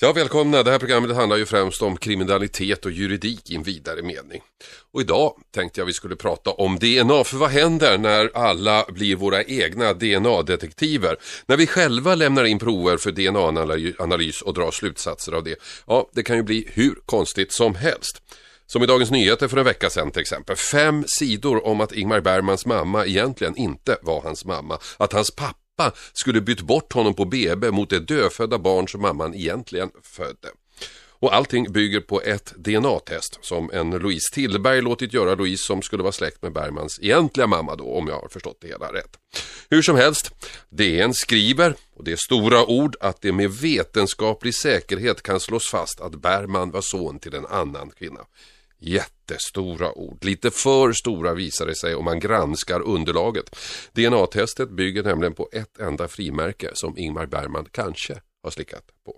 Ja, 0.00 0.12
välkomna. 0.12 0.62
Det 0.62 0.70
här 0.70 0.78
programmet 0.78 1.16
handlar 1.16 1.36
ju 1.36 1.46
främst 1.46 1.82
om 1.82 1.96
kriminalitet 1.96 2.84
och 2.84 2.92
juridik 2.92 3.50
i 3.50 3.56
en 3.56 3.62
vidare 3.62 4.02
mening. 4.02 4.42
Och 4.92 5.00
idag 5.00 5.32
tänkte 5.54 5.80
jag 5.80 5.86
vi 5.86 5.92
skulle 5.92 6.16
prata 6.16 6.50
om 6.50 6.78
DNA, 6.78 7.24
för 7.24 7.36
vad 7.36 7.50
händer 7.50 7.98
när 7.98 8.30
alla 8.34 8.84
blir 8.88 9.16
våra 9.16 9.42
egna 9.42 9.92
DNA-detektiver? 9.92 11.16
När 11.46 11.56
vi 11.56 11.66
själva 11.66 12.14
lämnar 12.14 12.44
in 12.44 12.58
prover 12.58 12.96
för 12.96 13.12
DNA-analys 13.12 14.42
och 14.42 14.54
drar 14.54 14.70
slutsatser 14.70 15.32
av 15.32 15.44
det. 15.44 15.56
Ja, 15.86 16.10
det 16.14 16.22
kan 16.22 16.36
ju 16.36 16.42
bli 16.42 16.68
hur 16.72 16.94
konstigt 17.06 17.52
som 17.52 17.74
helst. 17.74 18.22
Som 18.66 18.82
i 18.82 18.86
Dagens 18.86 19.10
Nyheter 19.10 19.48
för 19.48 19.56
en 19.56 19.64
vecka 19.64 19.90
sedan 19.90 20.10
till 20.10 20.20
exempel. 20.22 20.56
Fem 20.56 21.04
sidor 21.06 21.66
om 21.66 21.80
att 21.80 21.92
Ingmar 21.92 22.20
Bergmans 22.20 22.66
mamma 22.66 23.06
egentligen 23.06 23.56
inte 23.56 23.96
var 24.02 24.22
hans 24.22 24.44
mamma. 24.44 24.78
Att 24.96 25.12
hans 25.12 25.30
pappa 25.30 25.67
pappa 25.78 25.96
skulle 26.12 26.40
bytt 26.40 26.60
bort 26.60 26.92
honom 26.92 27.14
på 27.14 27.24
BB 27.24 27.70
mot 27.70 27.90
det 27.90 28.00
dödfödda 28.00 28.58
barn 28.58 28.88
som 28.88 29.02
mamman 29.02 29.34
egentligen 29.34 29.90
födde. 30.02 30.48
Och 31.20 31.34
allting 31.34 31.72
bygger 31.72 32.00
på 32.00 32.22
ett 32.22 32.54
DNA-test 32.56 33.38
som 33.40 33.70
en 33.72 33.90
Louise 33.90 34.34
Tillberg 34.34 34.82
låtit 34.82 35.12
göra 35.12 35.34
Louise 35.34 35.64
som 35.64 35.82
skulle 35.82 36.02
vara 36.02 36.12
släkt 36.12 36.42
med 36.42 36.52
Bergmans 36.52 36.98
egentliga 37.02 37.46
mamma 37.46 37.76
då 37.76 37.84
om 37.84 38.08
jag 38.08 38.20
har 38.20 38.28
förstått 38.28 38.58
det 38.60 38.68
hela 38.68 38.92
rätt. 38.92 39.18
Hur 39.70 39.82
som 39.82 39.96
helst, 39.96 40.30
DN 40.68 41.14
skriver, 41.14 41.74
och 41.96 42.04
det 42.04 42.12
är 42.12 42.16
stora 42.16 42.66
ord, 42.66 42.96
att 43.00 43.20
det 43.20 43.32
med 43.32 43.50
vetenskaplig 43.50 44.54
säkerhet 44.54 45.22
kan 45.22 45.40
slås 45.40 45.70
fast 45.70 46.00
att 46.00 46.22
Bergman 46.22 46.70
var 46.70 46.80
son 46.80 47.18
till 47.18 47.34
en 47.34 47.46
annan 47.46 47.90
kvinna. 47.90 48.20
Jättestora 49.30 49.98
ord, 49.98 50.24
lite 50.24 50.50
för 50.50 50.92
stora 50.92 51.34
visar 51.34 51.66
det 51.66 51.74
sig 51.74 51.94
om 51.94 52.04
man 52.04 52.20
granskar 52.20 52.80
underlaget. 52.80 53.56
DNA-testet 53.92 54.70
bygger 54.70 55.02
nämligen 55.02 55.34
på 55.34 55.48
ett 55.52 55.78
enda 55.80 56.08
frimärke 56.08 56.70
som 56.72 56.98
Ingmar 56.98 57.26
Bergman 57.26 57.66
kanske 57.72 58.14
har 58.42 58.50
slickat 58.50 58.84
på. 59.06 59.12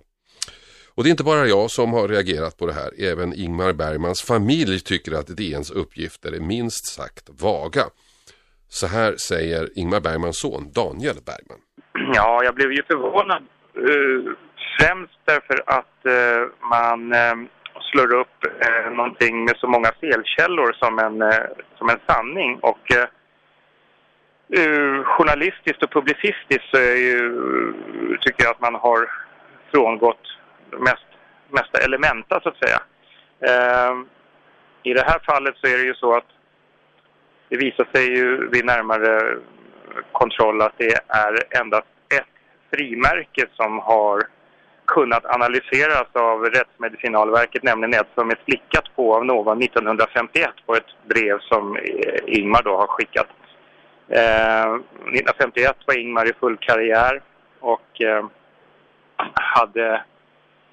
Och 0.95 1.03
det 1.03 1.09
är 1.09 1.11
inte 1.11 1.23
bara 1.23 1.47
jag 1.47 1.71
som 1.71 1.93
har 1.93 2.07
reagerat 2.07 2.57
på 2.57 2.65
det 2.65 2.73
här. 2.73 2.91
Även 2.97 3.33
Ingmar 3.33 3.73
Bergmans 3.73 4.21
familj 4.21 4.79
tycker 4.79 5.11
att 5.11 5.27
DNs 5.27 5.71
uppgifter 5.71 6.31
är 6.31 6.39
minst 6.39 6.85
sagt 6.85 7.29
vaga. 7.41 7.83
Så 8.67 8.87
här 8.87 9.15
säger 9.17 9.69
Ingmar 9.75 9.99
Bergmans 9.99 10.39
son 10.39 10.71
Daniel 10.75 11.15
Bergman. 11.25 11.59
Ja, 12.13 12.43
jag 12.43 12.55
blev 12.55 12.71
ju 12.71 12.83
förvånad. 12.83 13.43
Uh, 13.77 14.33
främst 14.79 15.19
därför 15.25 15.63
att 15.65 15.97
uh, 16.05 16.69
man 16.69 17.13
uh, 17.13 17.49
slår 17.91 18.13
upp 18.13 18.30
eh, 18.61 18.91
någonting 18.91 19.43
med 19.43 19.57
så 19.57 19.67
många 19.67 19.91
felkällor 20.01 20.73
som 20.73 20.99
en, 20.99 21.21
eh, 21.21 21.45
som 21.77 21.89
en 21.89 21.99
sanning. 22.07 22.59
Och 22.59 22.91
eh, 22.91 23.07
journalistiskt 25.03 25.83
och 25.83 25.91
publicistiskt 25.91 26.69
så 26.71 26.77
är 26.77 26.95
ju, 26.95 27.33
tycker 28.21 28.43
jag 28.43 28.51
att 28.51 28.61
man 28.61 28.75
har 28.75 29.09
frångått 29.71 30.37
mest, 30.71 31.07
mesta 31.49 31.79
elementa 31.85 32.41
så 32.41 32.49
att 32.49 32.57
säga. 32.57 32.81
Eh, 33.39 33.95
I 34.83 34.93
det 34.93 35.03
här 35.03 35.19
fallet 35.19 35.57
så 35.57 35.67
är 35.67 35.77
det 35.77 35.83
ju 35.83 35.93
så 35.93 36.15
att 36.15 36.27
det 37.49 37.57
visar 37.57 37.87
sig 37.93 38.17
ju 38.17 38.47
vid 38.47 38.65
närmare 38.65 39.37
kontroll 40.11 40.61
att 40.61 40.77
det 40.77 40.93
är 41.07 41.59
endast 41.61 41.87
ett 42.19 42.33
frimärke 42.73 43.45
som 43.55 43.79
har 43.79 44.21
kunnat 44.85 45.25
analyseras 45.25 46.07
av 46.13 46.45
Rättsmedicinalverket, 46.45 47.63
nämligen 47.63 47.93
ett 48.01 48.07
som 48.15 48.29
är 48.29 48.37
slickat 48.45 48.95
på 48.95 49.15
av 49.15 49.25
Nova 49.25 49.53
1951 49.53 50.49
på 50.65 50.75
ett 50.75 51.07
brev 51.07 51.39
som 51.39 51.75
eh, 51.75 51.81
Ingmar 52.25 52.61
då 52.63 52.77
har 52.77 52.87
skickat. 52.87 53.27
Eh, 54.07 54.73
1951 54.73 55.75
var 55.85 55.97
Ingmar 55.97 56.29
i 56.29 56.33
full 56.33 56.57
karriär 56.57 57.21
och 57.59 58.01
eh, 58.01 58.25
hade 59.33 60.01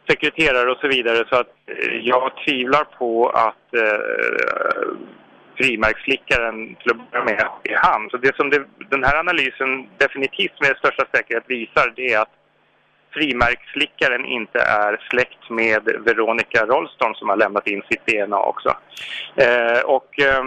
sekreterare 0.09 0.71
och 0.71 0.79
så 0.79 0.89
vidare 0.89 1.25
så 1.29 1.37
att 1.37 1.55
eh, 1.67 1.97
jag 2.03 2.33
tvivlar 2.47 2.85
på 2.85 3.29
att 3.29 3.75
eh, 3.75 3.99
frimärksflickaren 5.57 6.75
till 6.75 6.91
att 6.91 7.11
börja 7.11 7.25
med 7.25 7.49
är 7.65 7.77
han. 7.77 8.11
Så 8.11 8.17
det 8.17 8.37
som 8.37 8.51
det, 8.51 8.65
den 8.91 9.05
här 9.05 9.19
analysen 9.19 9.89
definitivt 9.99 10.61
med 10.61 10.77
största 10.77 11.05
säkerhet 11.13 11.45
visar 11.47 11.93
det 11.97 12.13
är 12.13 12.21
att 12.21 12.35
frimärksflickaren 13.11 14.25
inte 14.25 14.59
är 14.61 15.07
släkt 15.11 15.51
med 15.51 15.83
Veronica 16.05 16.67
Rollston 16.67 17.15
som 17.15 17.29
har 17.29 17.37
lämnat 17.37 17.67
in 17.67 17.83
sitt 17.91 18.07
DNA 18.07 18.41
också. 18.41 18.77
Eh, 19.37 19.81
och 19.85 20.21
eh, 20.21 20.47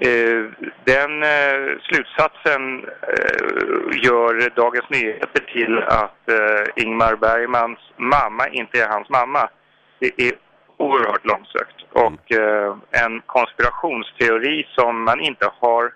eh, 0.00 0.44
den 0.84 1.22
eh, 1.22 1.78
slutsatsen 1.82 2.84
eh, 2.84 4.04
gör 4.04 4.50
Dagens 4.56 4.90
Nyheter 4.90 5.44
till 5.52 5.78
att 5.78 6.28
eh, 6.28 6.84
Ingmar 6.84 7.16
Bergmans 7.16 7.78
mamma 7.96 8.48
inte 8.48 8.80
är 8.80 8.88
hans 8.88 9.08
mamma. 9.08 9.48
Det 9.98 10.22
är 10.22 10.32
oerhört 10.76 11.24
långsökt 11.26 11.76
och 11.92 12.32
en 12.90 13.20
konspirationsteori 13.26 14.66
som 14.74 15.04
man 15.04 15.20
inte 15.20 15.50
har 15.60 15.92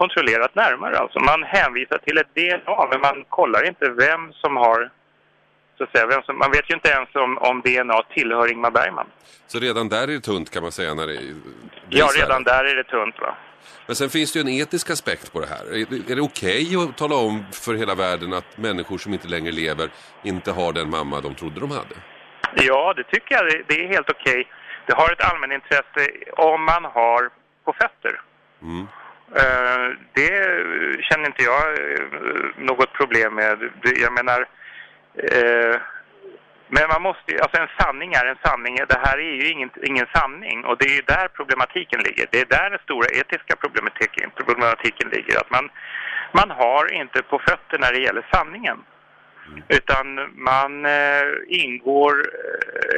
kontrollerat 0.00 0.54
närmare. 0.54 0.98
Alltså 0.98 1.18
man 1.20 1.42
hänvisar 1.42 1.98
till 1.98 2.18
ett 2.18 2.34
DNA 2.34 2.88
men 2.90 3.00
man 3.00 3.24
kollar 3.28 3.68
inte 3.68 3.90
vem 3.90 4.32
som 4.32 4.56
har 4.56 4.90
så 5.78 5.84
att 5.84 5.90
säga, 5.90 6.06
vem 6.06 6.22
som, 6.22 6.38
man 6.38 6.50
vet 6.50 6.70
ju 6.70 6.74
inte 6.74 6.88
ens 6.88 7.08
om, 7.14 7.38
om 7.38 7.60
DNA 7.60 8.02
tillhör 8.14 8.52
Ingmar 8.52 8.70
Bergman. 8.70 9.06
Så 9.46 9.58
redan 9.58 9.88
där 9.88 10.02
är 10.02 10.06
det 10.06 10.20
tunt 10.20 10.50
kan 10.50 10.62
man 10.62 10.72
säga 10.72 10.94
när 10.94 11.06
det 11.06 11.18
Ja, 11.88 12.08
redan 12.16 12.44
där 12.44 12.64
är 12.64 12.76
det 12.76 12.84
tunt 12.84 13.20
va. 13.20 13.36
Men 13.86 13.96
sen 13.96 14.10
finns 14.10 14.32
det 14.32 14.38
ju 14.38 14.40
en 14.40 14.48
etisk 14.48 14.90
aspekt 14.90 15.32
på 15.32 15.40
det 15.40 15.46
här. 15.46 15.64
Är 15.66 15.86
det, 15.90 16.12
är 16.12 16.16
det 16.16 16.22
okej 16.22 16.76
okay 16.76 16.88
att 16.88 16.96
tala 16.96 17.16
om 17.16 17.44
för 17.52 17.74
hela 17.74 17.94
världen 17.94 18.32
att 18.32 18.58
människor 18.58 18.98
som 18.98 19.12
inte 19.12 19.28
längre 19.28 19.52
lever 19.52 19.88
inte 20.22 20.52
har 20.52 20.72
den 20.72 20.90
mamma 20.90 21.20
de 21.20 21.34
trodde 21.34 21.60
de 21.60 21.70
hade? 21.70 21.94
Ja, 22.54 22.94
det 22.96 23.04
tycker 23.04 23.34
jag. 23.34 23.64
Det 23.68 23.84
är 23.84 23.88
helt 23.88 24.10
okej. 24.10 24.40
Okay. 24.40 24.44
Det 24.86 24.94
har 24.94 25.12
ett 25.12 25.32
allmänintresse 25.32 26.10
om 26.32 26.64
man 26.64 26.84
har 26.84 27.30
på 27.64 27.72
fötter. 27.72 28.20
Mm. 28.62 28.86
Eh, 29.32 29.96
det 30.12 30.32
känner 31.04 31.26
inte 31.26 31.42
jag 31.42 31.64
eh, 31.78 32.06
något 32.56 32.92
problem 32.92 33.34
med. 33.34 33.70
Jag 33.82 34.12
menar, 34.12 34.40
eh, 35.14 35.80
men 36.68 36.88
man 36.88 37.02
måste 37.02 37.42
alltså 37.42 37.60
en 37.62 37.68
sanning 37.78 38.12
är 38.12 38.26
en 38.26 38.44
sanning. 38.44 38.76
Det 38.76 39.00
här 39.02 39.18
är 39.18 39.34
ju 39.42 39.48
ingen, 39.50 39.70
ingen 39.82 40.06
sanning 40.14 40.64
och 40.64 40.78
det 40.78 40.98
är 40.98 41.02
där 41.02 41.28
problematiken 41.28 42.00
ligger. 42.00 42.26
Det 42.30 42.40
är 42.40 42.46
där 42.46 42.70
den 42.70 42.78
stora 42.78 43.06
etiska 43.20 43.56
problematiken, 43.56 44.30
problematiken 44.36 45.08
ligger. 45.08 45.36
Att 45.36 45.50
man, 45.50 45.70
man 46.32 46.50
har 46.50 46.92
inte 46.92 47.22
på 47.22 47.38
fötter 47.38 47.78
när 47.78 47.92
det 47.92 48.00
gäller 48.00 48.26
sanningen. 48.32 48.78
Mm. 49.46 49.62
Utan 49.68 50.06
man 50.34 50.86
eh, 50.86 51.26
ingår 51.48 52.14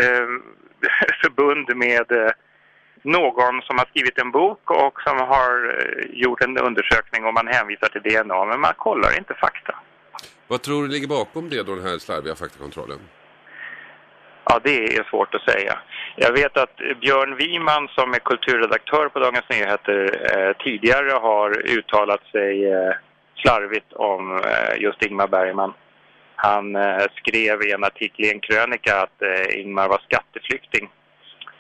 eh, 0.01 0.27
förbund 1.23 1.77
med 1.77 2.33
någon 3.07 3.63
som 3.63 3.79
har 3.79 3.87
skrivit 3.87 4.19
en 4.19 4.31
bok 4.31 4.71
och 4.71 5.01
som 5.07 5.19
har 5.19 5.53
eh, 5.79 6.21
gjort 6.23 6.43
en 6.43 6.59
undersökning 6.59 7.25
och 7.25 7.35
man 7.35 7.47
hänvisar 7.47 7.89
till 7.89 8.03
DNA 8.03 8.45
men 8.45 8.61
man 8.61 8.75
kollar 8.77 9.19
inte 9.19 9.35
fakta. 9.35 9.75
Vad 10.49 10.63
tror 10.63 10.83
du 10.83 10.89
ligger 10.89 11.09
bakom 11.09 11.49
det 11.49 11.63
då, 11.63 11.75
den 11.75 11.87
här 11.87 11.99
slarviga 11.99 12.35
faktakontrollen? 12.35 12.99
Ja, 14.49 14.61
det 14.65 14.85
är 14.97 15.05
svårt 15.11 15.35
att 15.35 15.51
säga. 15.51 15.79
Jag 16.17 16.33
vet 16.33 16.57
att 16.57 16.77
Björn 17.01 17.37
Wiman 17.37 17.89
som 17.89 18.15
är 18.15 18.19
kulturredaktör 18.19 19.09
på 19.09 19.19
Dagens 19.19 19.49
Nyheter 19.51 19.99
eh, 20.31 20.57
tidigare 20.65 21.11
har 21.11 21.71
uttalat 21.79 22.25
sig 22.33 22.73
eh, 22.73 22.93
slarvigt 23.35 23.93
om 23.93 24.37
eh, 24.37 24.83
just 24.83 25.03
Ingmar 25.03 25.29
Bergman. 25.29 25.73
Han 26.37 26.77
eh, 26.77 27.07
skrev 27.15 27.63
i 27.63 27.73
en 27.73 27.85
artikel 27.85 28.25
i 28.25 28.33
en 28.33 28.41
krönika 28.41 29.01
att 29.01 29.23
eh, 29.23 29.61
Ingmar 29.61 29.89
var 29.89 30.01
skatteflykting 30.09 30.89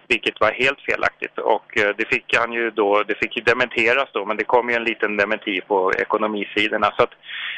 vilket 0.08 0.40
var 0.40 0.52
helt 0.52 0.80
felaktigt. 0.80 1.38
Och 1.38 1.78
eh, 1.78 1.90
det 1.98 2.08
fick 2.08 2.36
han 2.36 2.52
ju 2.52 2.70
då, 2.70 3.02
det 3.02 3.14
fick 3.14 3.36
ju 3.36 3.42
dementeras 3.42 4.08
då, 4.12 4.24
men 4.24 4.36
det 4.36 4.44
kom 4.44 4.70
ju 4.70 4.76
en 4.76 4.84
liten 4.84 5.16
dementi 5.16 5.60
på 5.60 5.92
ekonomisidorna. 5.92 6.92
Så 6.96 7.02
att 7.02 7.14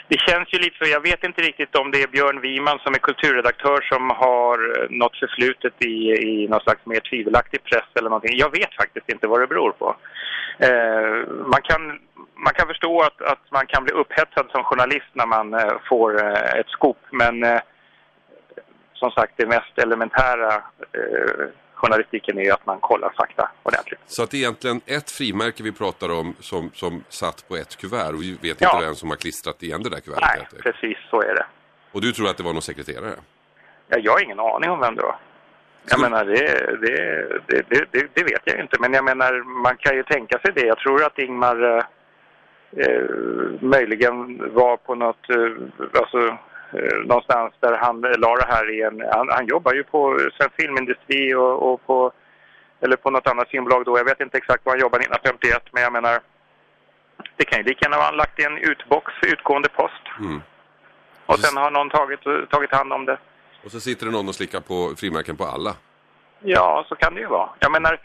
det 0.09 0.21
känns 0.21 0.55
ju 0.55 0.59
lite 0.59 0.77
så, 0.79 0.91
jag 0.91 1.01
vet 1.01 1.25
inte 1.25 1.43
riktigt 1.43 1.77
om 1.77 1.91
det 1.91 2.03
är 2.03 2.09
Björn 2.09 2.41
Wiman 2.41 2.79
som 2.79 2.95
är 2.95 2.99
kulturredaktör 2.99 3.81
som 3.81 4.11
har 4.11 4.57
eh, 4.83 4.91
något 4.91 5.17
förflutet 5.17 5.75
i, 5.85 5.95
i 6.31 6.49
någon 6.49 6.61
slags 6.61 6.87
mer 6.87 7.01
tvivelaktig 7.01 7.65
press 7.65 7.89
eller 7.95 8.11
någonting. 8.11 8.39
Jag 8.39 8.51
vet 8.51 8.75
faktiskt 8.75 9.11
inte 9.13 9.29
vad 9.29 9.41
det 9.41 9.47
beror 9.47 9.73
på. 9.73 9.97
Eh, 10.59 11.33
man, 11.53 11.63
kan, 11.63 11.83
man 12.35 12.55
kan 12.55 12.67
förstå 12.67 13.01
att, 13.01 13.23
att 13.23 13.51
man 13.51 13.67
kan 13.67 13.85
bli 13.85 13.93
upphetsad 13.93 14.47
som 14.51 14.65
journalist 14.65 15.11
när 15.13 15.27
man 15.27 15.55
eh, 15.55 15.77
får 15.89 16.25
eh, 16.25 16.61
ett 16.61 16.69
skop, 16.69 16.99
men 17.11 17.45
eh, 17.45 17.61
som 18.95 19.11
sagt 19.11 19.33
det 19.37 19.47
mest 19.47 19.79
elementära 19.79 20.55
eh, 20.93 21.47
journalistiken 21.79 22.39
är 22.39 22.43
ju 22.43 22.51
att 22.51 22.67
man 22.67 22.81
kollar 22.81 23.13
fakta 23.17 23.51
ordentligt. 23.63 24.01
Så 24.07 24.23
att 24.23 24.31
det 24.31 24.37
är 24.37 24.39
egentligen 24.39 24.81
ett 24.87 25.11
frimärke 25.11 25.63
vi 25.63 25.73
pratar 25.73 26.09
om 26.21 26.35
som, 26.41 26.71
som 26.75 27.05
satt 27.09 27.49
på 27.49 27.57
ett 27.57 27.77
kuvert 27.77 28.13
och 28.15 28.23
vi 28.23 28.33
vet 28.43 28.61
ja. 28.61 28.71
inte 28.75 28.87
vem 28.87 28.95
som 28.95 29.11
har 29.11 29.17
klistrat 29.17 29.63
igen 29.63 29.83
det 29.83 29.91
där 29.91 30.01
kuvertet? 30.01 30.49
Nej, 30.53 30.63
precis 30.63 30.99
så 31.11 31.23
är 31.23 31.35
det. 31.35 31.47
Och 31.93 32.01
du 32.01 32.13
tror 32.13 32.29
att 32.29 32.37
det 32.37 32.43
var 32.43 32.53
någon 32.53 32.63
sekreterare? 32.63 33.15
Ja, 33.89 33.99
jag 33.99 34.13
har 34.13 34.23
ingen 34.23 34.41
aning 34.41 34.71
om 34.71 34.81
vem 34.81 34.95
det 34.95 35.03
var. 35.03 35.17
Jag 35.91 36.01
menar, 36.01 36.25
det, 36.25 36.77
det, 37.47 37.87
det, 37.91 38.07
det, 38.15 38.23
vet 38.23 38.43
jag 38.45 38.61
inte. 38.61 38.77
Men 38.81 38.93
jag 38.93 39.05
menar, 39.05 39.63
man 39.63 39.77
kan 39.77 39.97
ju 39.97 40.03
tänka 40.03 40.39
sig 40.39 40.53
det. 40.55 40.67
Jag 40.67 40.79
tror 40.79 41.05
att 41.05 41.19
Ingmar 41.19 41.77
eh, 41.77 41.85
eh 42.77 43.03
möjligen 43.61 44.39
var 44.55 44.77
på 44.77 44.95
något, 44.95 45.31
eh, 45.31 45.53
alltså 46.01 46.39
någonstans 47.05 47.55
där 47.61 47.77
han 47.77 48.01
la 48.01 48.37
det 48.37 48.47
här 48.49 48.75
i 48.75 48.83
en... 48.83 49.03
Han, 49.13 49.29
han 49.29 49.47
jobbar 49.47 49.75
ju 49.75 49.85
på 49.85 50.19
Svensk 50.37 50.55
Filmindustri 50.57 51.35
och, 51.35 51.73
och, 51.73 51.87
på... 51.87 52.13
Eller 52.81 52.97
på 52.97 53.11
något 53.11 53.27
annat 53.27 53.49
filmbolag 53.49 53.85
då. 53.85 53.99
Jag 53.99 54.05
vet 54.05 54.21
inte 54.21 54.39
exakt 54.39 54.65
var 54.65 54.73
han 54.73 54.81
jobbar 54.81 54.99
1951 54.99 55.63
men 55.73 55.83
jag 55.83 55.93
menar... 55.93 56.21
Det 57.37 57.45
kan 57.45 57.59
ju 57.59 57.65
lika 57.65 57.85
gärna 57.85 57.97
vara 57.97 58.11
lagt 58.11 58.41
i 58.41 58.45
en 58.45 58.59
utbox, 58.59 59.13
utgående 59.23 59.69
post. 59.69 60.03
Mm. 60.19 60.43
Och 61.27 61.39
sen 61.39 61.57
har 61.57 61.71
någon 61.71 61.91
tagit, 61.91 62.51
tagit 62.51 62.73
hand 62.73 62.93
om 62.93 63.05
det. 63.05 63.19
Och 63.65 63.71
så 63.71 63.81
sitter 63.81 64.07
det 64.07 64.13
någon 64.13 64.29
och 64.29 64.35
slickar 64.35 64.61
på 64.61 64.95
frimärken 64.97 65.37
på 65.37 65.45
alla. 65.45 65.77
Ja, 66.41 66.85
så 66.89 66.95
kan 66.95 67.15
det 67.15 67.21
ju 67.21 67.27
vara. 67.27 67.49
Jag 67.59 67.73
menar, 67.73 67.93
eh, 67.93 67.99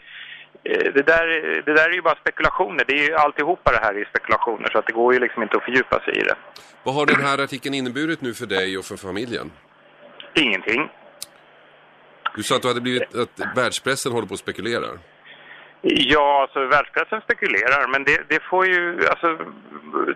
det 0.64 1.06
där, 1.06 1.26
det 1.66 1.74
där 1.74 1.88
är 1.88 1.94
ju 1.94 2.02
bara 2.02 2.14
spekulationer. 2.14 2.84
Det 2.86 2.94
är 2.94 3.08
ju 3.08 3.14
alltihopa 3.14 3.72
det 3.72 3.80
här 3.82 3.94
är 3.94 4.04
spekulationer 4.04 4.68
så 4.72 4.78
att 4.78 4.86
det 4.86 4.92
går 4.92 5.14
ju 5.14 5.20
liksom 5.20 5.42
inte 5.42 5.56
att 5.56 5.64
fördjupa 5.64 6.00
sig 6.00 6.16
i 6.16 6.22
det. 6.22 6.36
Vad 6.82 6.94
har 6.94 7.06
den 7.06 7.20
här 7.20 7.38
artikeln 7.44 7.74
inneburit 7.74 8.20
nu 8.20 8.34
för 8.34 8.46
dig 8.46 8.78
och 8.78 8.84
för 8.84 8.96
familjen? 8.96 9.52
Ingenting. 10.34 10.90
Du 12.36 12.42
sa 12.42 12.56
att, 12.56 12.62
du 12.62 12.68
hade 12.68 12.80
blivit, 12.80 13.14
att 13.14 13.56
världspressen 13.56 14.12
håller 14.12 14.26
på 14.26 14.34
att 14.34 14.40
spekulera. 14.40 14.86
Ja, 15.82 16.42
alltså 16.42 16.66
världspressen 16.66 17.20
spekulerar, 17.20 17.88
men 17.88 18.04
det, 18.04 18.22
det, 18.28 18.42
får 18.50 18.66
ju, 18.66 19.06
alltså, 19.08 19.38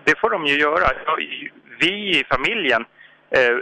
det 0.03 0.19
får 0.19 0.29
de 0.29 0.45
ju 0.45 0.59
göra. 0.59 0.87
Vi 1.79 2.19
i 2.19 2.23
familjen 2.23 2.85
eh, 3.29 3.55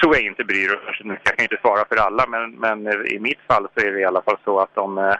tror 0.00 0.14
jag 0.16 0.22
inte 0.22 0.44
bryr 0.44 0.72
oss. 0.74 1.00
Jag 1.04 1.36
kan 1.36 1.44
inte 1.44 1.60
svara 1.60 1.84
för 1.88 1.96
alla, 1.96 2.26
men, 2.26 2.50
men 2.50 3.06
i 3.06 3.18
mitt 3.18 3.40
fall 3.48 3.68
så 3.74 3.86
är 3.86 3.90
det 3.92 4.00
i 4.00 4.04
alla 4.04 4.22
fall 4.22 4.38
så 4.44 4.60
att 4.60 4.78
om, 4.78 4.98
eh, 4.98 5.14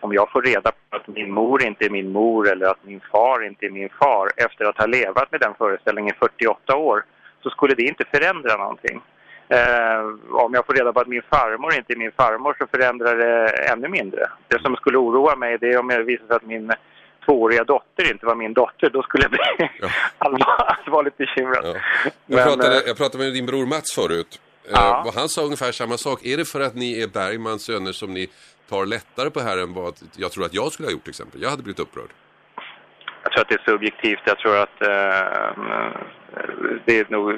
om 0.00 0.12
jag 0.12 0.30
får 0.30 0.42
reda 0.42 0.72
på 0.72 0.96
att 0.96 1.06
min 1.06 1.32
mor 1.32 1.62
inte 1.62 1.84
är 1.84 1.90
min 1.90 2.12
mor 2.12 2.48
eller 2.52 2.66
att 2.66 2.84
min 2.84 3.00
far 3.12 3.46
inte 3.46 3.66
är 3.66 3.70
min 3.70 3.88
far 4.00 4.30
efter 4.36 4.64
att 4.64 4.78
ha 4.78 4.86
levat 4.86 5.32
med 5.32 5.40
den 5.40 5.54
föreställningen 5.58 6.14
i 6.14 6.18
48 6.18 6.76
år 6.76 7.04
så 7.42 7.50
skulle 7.50 7.74
det 7.74 7.82
inte 7.82 8.04
förändra 8.04 8.56
någonting. 8.56 9.00
Eh, 9.48 10.00
om 10.30 10.54
jag 10.54 10.66
får 10.66 10.74
reda 10.74 10.92
på 10.92 11.00
att 11.00 11.06
min 11.08 11.22
farmor 11.30 11.74
inte 11.74 11.92
är 11.92 11.96
min 11.96 12.12
farmor 12.12 12.56
så 12.58 12.66
förändrar 12.66 13.16
det 13.16 13.48
ännu 13.72 13.88
mindre. 13.88 14.30
Det 14.48 14.62
som 14.62 14.76
skulle 14.76 14.98
oroa 14.98 15.36
mig 15.36 15.58
det 15.58 15.72
är 15.72 15.78
om 15.78 15.88
det 15.88 16.02
visar 16.02 16.26
sig 16.26 16.36
att 16.36 16.46
min 16.46 16.72
tvååriga 17.24 17.64
dotter 17.64 18.12
inte 18.12 18.26
var 18.26 18.34
min 18.34 18.54
dotter. 18.54 18.90
Då 18.90 19.02
skulle 19.02 19.24
jag 19.24 19.30
bli 19.30 19.40
ja. 19.80 19.88
allvarligt 20.18 21.16
bekymrad. 21.16 21.64
Ja. 21.64 21.74
Jag, 22.04 22.12
Men, 22.26 22.44
pratade, 22.44 22.76
eh, 22.76 22.82
jag 22.86 22.96
pratade 22.96 23.24
med 23.24 23.32
din 23.32 23.46
bror 23.46 23.66
Mats 23.66 23.94
förut. 23.94 24.40
Eh, 24.64 24.70
ja. 24.74 25.04
Uh, 25.06 25.12
han 25.18 25.28
sa 25.28 25.42
ungefär 25.42 25.72
samma 25.72 25.96
sak. 25.96 26.24
Är 26.24 26.36
det 26.36 26.44
för 26.44 26.60
att 26.60 26.74
ni 26.74 27.02
är 27.02 27.08
Bergmans 27.08 27.62
söner 27.62 27.92
som 27.92 28.14
ni 28.14 28.28
tar 28.68 28.86
lättare 28.86 29.30
på 29.30 29.40
här 29.40 29.58
än 29.58 29.74
vad 29.74 29.94
jag 30.16 30.32
tror 30.32 30.44
att 30.44 30.54
jag 30.54 30.72
skulle 30.72 30.88
ha 30.88 30.92
gjort 30.92 31.02
till 31.02 31.10
exempel? 31.10 31.42
Jag 31.42 31.50
hade 31.50 31.62
blivit 31.62 31.80
upprörd. 31.80 32.10
Jag 33.22 33.32
tror 33.32 33.42
att 33.42 33.48
det 33.48 33.54
är 33.54 33.70
subjektivt. 33.72 34.20
Jag 34.24 34.38
tror 34.38 34.56
att 34.56 34.78
uh, 34.82 35.96
det 36.84 36.98
är 36.98 37.06
nog 37.08 37.34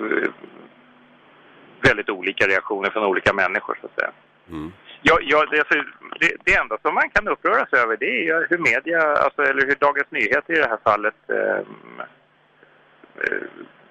väldigt 1.88 2.08
olika 2.08 2.46
reaktioner 2.46 2.90
från 2.90 3.04
olika 3.04 3.32
människor 3.32 3.78
så 3.80 3.86
att 3.86 3.94
säga. 3.94 4.12
Mm. 4.50 4.72
Ja, 5.02 5.18
ja, 5.22 5.46
det, 5.50 5.58
alltså, 5.58 5.74
det, 6.20 6.36
det, 6.44 6.54
enda 6.54 6.78
som 6.82 6.94
man 6.94 7.10
kan 7.10 7.28
uppröra 7.28 7.66
sig 7.66 7.78
över 7.78 7.96
det 7.96 8.28
är 8.28 8.46
hur 8.50 8.58
media, 8.58 9.00
alltså, 9.12 9.42
eller 9.42 9.66
hur 9.66 9.74
Dagens 9.74 10.10
Nyheter 10.10 10.52
i 10.52 10.56
det 10.56 10.68
här 10.68 10.78
fallet 10.84 11.14
eh, 11.28 11.60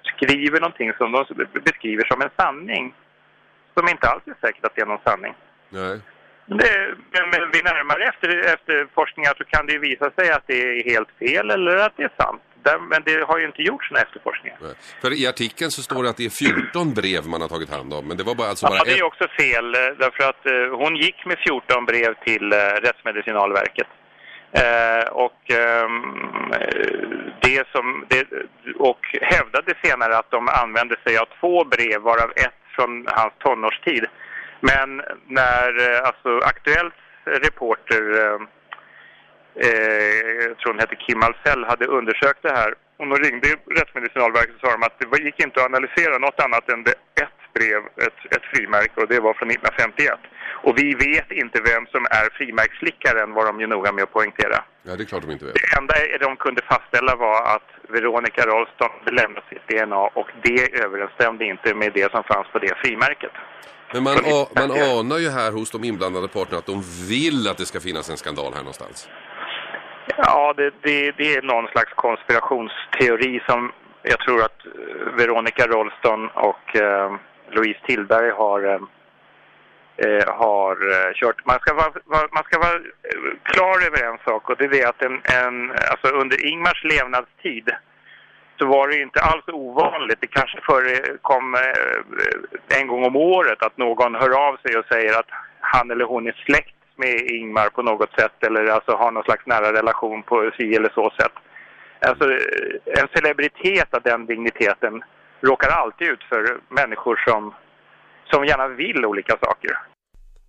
skriver 0.02 0.60
någonting 0.60 0.92
som 0.98 1.12
de 1.12 1.24
beskriver 1.64 2.04
som 2.04 2.22
en 2.22 2.30
sanning. 2.36 2.94
Som 3.74 3.88
inte 3.88 4.08
alls 4.08 4.22
är 4.26 4.46
säkert 4.46 4.64
att 4.64 4.74
det 4.74 4.82
är 4.82 4.86
någon 4.86 5.04
sanning. 5.04 5.34
Nej. 5.68 6.00
Men 6.50 7.50
vid 7.52 7.64
närmare 7.64 8.04
efter, 8.04 8.28
efterforskningar 8.54 9.34
så 9.38 9.44
kan 9.44 9.66
det 9.66 9.72
ju 9.72 9.78
visa 9.78 10.10
sig 10.10 10.30
att 10.30 10.44
det 10.46 10.60
är 10.62 10.90
helt 10.92 11.08
fel 11.18 11.50
eller 11.50 11.76
att 11.76 11.96
det 11.96 12.02
är 12.02 12.14
sant 12.24 12.42
men 12.62 13.02
det 13.04 13.24
har 13.28 13.38
ju 13.38 13.46
inte 13.46 13.62
gjorts 13.62 13.90
några 13.90 14.02
efterforskningar. 14.02 14.58
Nej. 14.60 14.74
För 15.02 15.22
i 15.22 15.26
artikeln 15.26 15.70
så 15.70 15.82
står 15.82 16.02
det 16.02 16.10
att 16.10 16.16
det 16.16 16.24
är 16.24 16.30
14 16.30 16.94
brev 16.94 17.26
man 17.26 17.40
har 17.40 17.48
tagit 17.48 17.70
hand 17.70 17.92
om. 17.94 18.08
Men 18.08 18.16
det 18.16 18.24
var 18.24 18.34
bara 18.34 18.48
alltså 18.48 18.66
bara 18.66 18.76
Ja, 18.76 18.84
det 18.84 18.98
är 18.98 19.04
också 19.04 19.26
fel. 19.38 19.74
Eh, 19.74 19.80
därför 19.98 20.22
att 20.30 20.46
uh, 20.46 20.76
hon 20.82 20.96
gick 20.96 21.26
med 21.26 21.38
14 21.38 21.84
brev 21.84 22.14
till 22.24 22.52
uh, 22.52 22.58
Rättsmedicinalverket. 22.58 23.86
Uh, 24.58 25.08
och 25.12 25.42
um, 25.84 26.52
det 27.40 27.68
som 27.72 28.04
det, 28.08 28.26
och 28.78 29.02
hävdade 29.22 29.74
senare 29.84 30.16
att 30.16 30.30
de 30.30 30.48
använde 30.48 30.96
sig 31.04 31.18
av 31.18 31.28
två 31.40 31.64
brev 31.64 32.00
varav 32.00 32.30
ett 32.36 32.60
från 32.76 33.06
hans 33.08 33.32
tonårstid. 33.38 34.06
Men 34.60 35.02
när 35.26 36.00
alltså 36.02 36.38
Aktuellt 36.38 36.94
reporter 37.24 38.02
eh, 38.24 38.40
jag 40.48 40.58
tror 40.58 40.72
hon 40.72 40.78
hette 40.78 40.96
Kim 40.96 41.22
Alsell, 41.22 41.64
hade 41.64 41.86
undersökt 41.86 42.42
det 42.42 42.52
här. 42.52 42.74
Och 42.96 43.06
de 43.08 43.16
ringde 43.16 43.48
Rättsmedicinalverket 43.78 44.54
och 44.54 44.60
sa 44.60 44.72
de 44.76 44.82
att 44.82 44.98
det 44.98 45.22
gick 45.22 45.44
inte 45.44 45.60
att 45.60 45.66
analysera 45.66 46.18
något 46.18 46.40
annat 46.40 46.68
än 46.72 46.80
ett 47.24 47.40
brev, 47.54 47.82
ett, 48.06 48.20
ett 48.36 48.44
frimärke 48.52 49.00
och 49.00 49.08
det 49.08 49.20
var 49.20 49.34
från 49.34 49.50
1951. 49.50 50.18
Och 50.64 50.78
vi 50.78 50.94
vet 50.94 51.30
inte 51.30 51.60
vem 51.72 51.86
som 51.86 52.04
är 52.04 52.26
frimärkslickaren 52.38 53.32
var 53.32 53.44
de 53.46 53.60
ju 53.60 53.66
noga 53.66 53.92
med 53.92 54.02
att 54.04 54.12
poängtera. 54.12 54.58
Ja, 54.82 54.96
det 54.96 55.02
är 55.02 55.06
klart 55.06 55.22
de 55.22 55.30
inte 55.32 55.44
vet. 55.44 55.54
Det 55.54 55.78
enda 55.78 55.94
de 56.20 56.36
kunde 56.36 56.62
fastställa 56.62 57.16
var 57.16 57.54
att 57.54 57.68
Veronica 57.88 58.42
Rolston 58.46 58.90
lämnat 59.18 59.44
sitt 59.48 59.68
DNA 59.68 60.04
och 60.20 60.30
det 60.42 60.82
överensstämde 60.84 61.44
inte 61.44 61.74
med 61.74 61.92
det 61.94 62.10
som 62.10 62.22
fanns 62.24 62.48
på 62.52 62.58
det 62.58 62.74
frimärket. 62.82 63.32
Men 63.92 64.02
man, 64.02 64.16
man 64.54 64.70
anar 64.70 65.18
ju 65.18 65.28
här 65.28 65.52
hos 65.52 65.70
de 65.70 65.84
inblandade 65.84 66.28
parterna 66.28 66.58
att 66.58 66.66
de 66.66 66.82
vill 67.08 67.48
att 67.48 67.58
det 67.58 67.66
ska 67.66 67.80
finnas 67.80 68.10
en 68.10 68.16
skandal 68.16 68.52
här 68.54 68.60
någonstans. 68.60 69.08
Ja, 70.16 70.54
det, 70.56 70.70
det, 70.82 71.12
det, 71.16 71.34
är 71.34 71.42
någon 71.42 71.66
slags 71.66 71.92
konspirationsteori 71.94 73.42
som 73.48 73.72
jag 74.02 74.18
tror 74.18 74.42
att 74.42 74.66
eh, 74.66 75.14
Veronica 75.16 75.66
Rolston 75.66 76.28
och 76.28 76.76
eh, 76.76 77.14
Louise 77.50 77.80
Tillberg 77.86 78.30
har, 78.30 78.64
eh, 78.64 78.80
eh 79.96 80.34
har 80.34 80.72
eh, 80.92 81.12
kört. 81.14 81.46
Man 81.46 81.58
ska, 81.60 81.74
vara, 81.74 82.28
man 82.32 82.44
ska 82.44 82.58
vara 82.58 82.80
klar 83.42 83.86
över 83.86 84.12
en 84.12 84.18
sak 84.24 84.50
och 84.50 84.56
det 84.58 84.64
är 84.64 84.68
det 84.68 84.84
att 84.84 85.02
en, 85.02 85.20
en, 85.24 85.70
alltså 85.70 86.08
under 86.22 86.46
Ingmars 86.46 86.84
levnadstid 86.84 87.70
så 88.60 88.66
var 88.66 88.88
det 88.88 89.02
inte 89.02 89.20
alls 89.20 89.48
ovanligt. 89.48 90.20
Det 90.20 90.26
kanske 90.26 90.60
förekom 90.60 91.54
eh, 91.54 92.78
en 92.80 92.86
gång 92.86 93.04
om 93.04 93.16
året 93.16 93.62
att 93.62 93.76
någon 93.76 94.14
hör 94.14 94.48
av 94.48 94.56
sig 94.56 94.76
och 94.76 94.84
säger 94.92 95.18
att 95.18 95.30
han 95.60 95.90
eller 95.90 96.04
hon 96.04 96.26
är 96.26 96.32
släkt 96.32 96.74
med 96.96 97.20
Ingmar 97.20 97.68
på 97.68 97.82
något 97.82 98.12
sätt 98.18 98.44
eller 98.46 98.66
alltså 98.66 98.92
har 98.92 99.10
någon 99.12 99.22
slags 99.22 99.46
nära 99.46 99.72
relation 99.72 100.22
på 100.22 100.50
si 100.56 100.74
eller 100.74 100.90
så 100.94 101.10
sätt. 101.10 101.32
Alltså 102.00 102.24
en 103.00 103.08
celebritet 103.14 103.94
av 103.94 104.02
den 104.02 104.26
digniteten 104.26 105.02
råkar 105.40 105.70
alltid 105.70 106.08
ut 106.08 106.24
för 106.24 106.60
människor 106.68 107.16
som, 107.28 107.54
som 108.30 108.44
gärna 108.44 108.68
vill 108.68 109.06
olika 109.06 109.36
saker. 109.42 109.78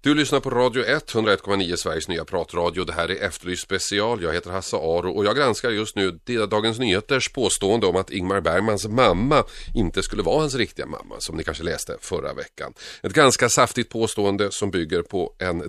Du 0.03 0.15
lyssnar 0.15 0.39
på 0.39 0.49
Radio 0.49 0.83
1, 0.83 1.13
101,9 1.13 1.75
Sveriges 1.75 2.07
nya 2.07 2.25
pratradio. 2.25 2.83
Det 2.83 2.93
här 2.93 3.11
är 3.11 3.23
Efterlyst 3.23 3.63
special. 3.63 4.23
Jag 4.23 4.33
heter 4.33 4.51
Hasse 4.51 4.75
Aro 4.77 5.11
och 5.11 5.25
jag 5.25 5.35
granskar 5.35 5.69
just 5.69 5.95
nu 5.95 6.11
Dagens 6.49 6.79
Nyheters 6.79 7.29
påstående 7.29 7.87
om 7.87 7.95
att 7.95 8.11
Ingmar 8.11 8.41
Bergmans 8.41 8.87
mamma 8.87 9.43
inte 9.75 10.03
skulle 10.03 10.23
vara 10.23 10.39
hans 10.39 10.55
riktiga 10.55 10.85
mamma, 10.85 11.15
som 11.19 11.37
ni 11.37 11.43
kanske 11.43 11.63
läste 11.63 11.97
förra 12.01 12.33
veckan. 12.33 12.73
Ett 13.03 13.13
ganska 13.13 13.49
saftigt 13.49 13.89
påstående 13.89 14.51
som 14.51 14.71
bygger 14.71 15.01
på 15.01 15.35
en 15.39 15.59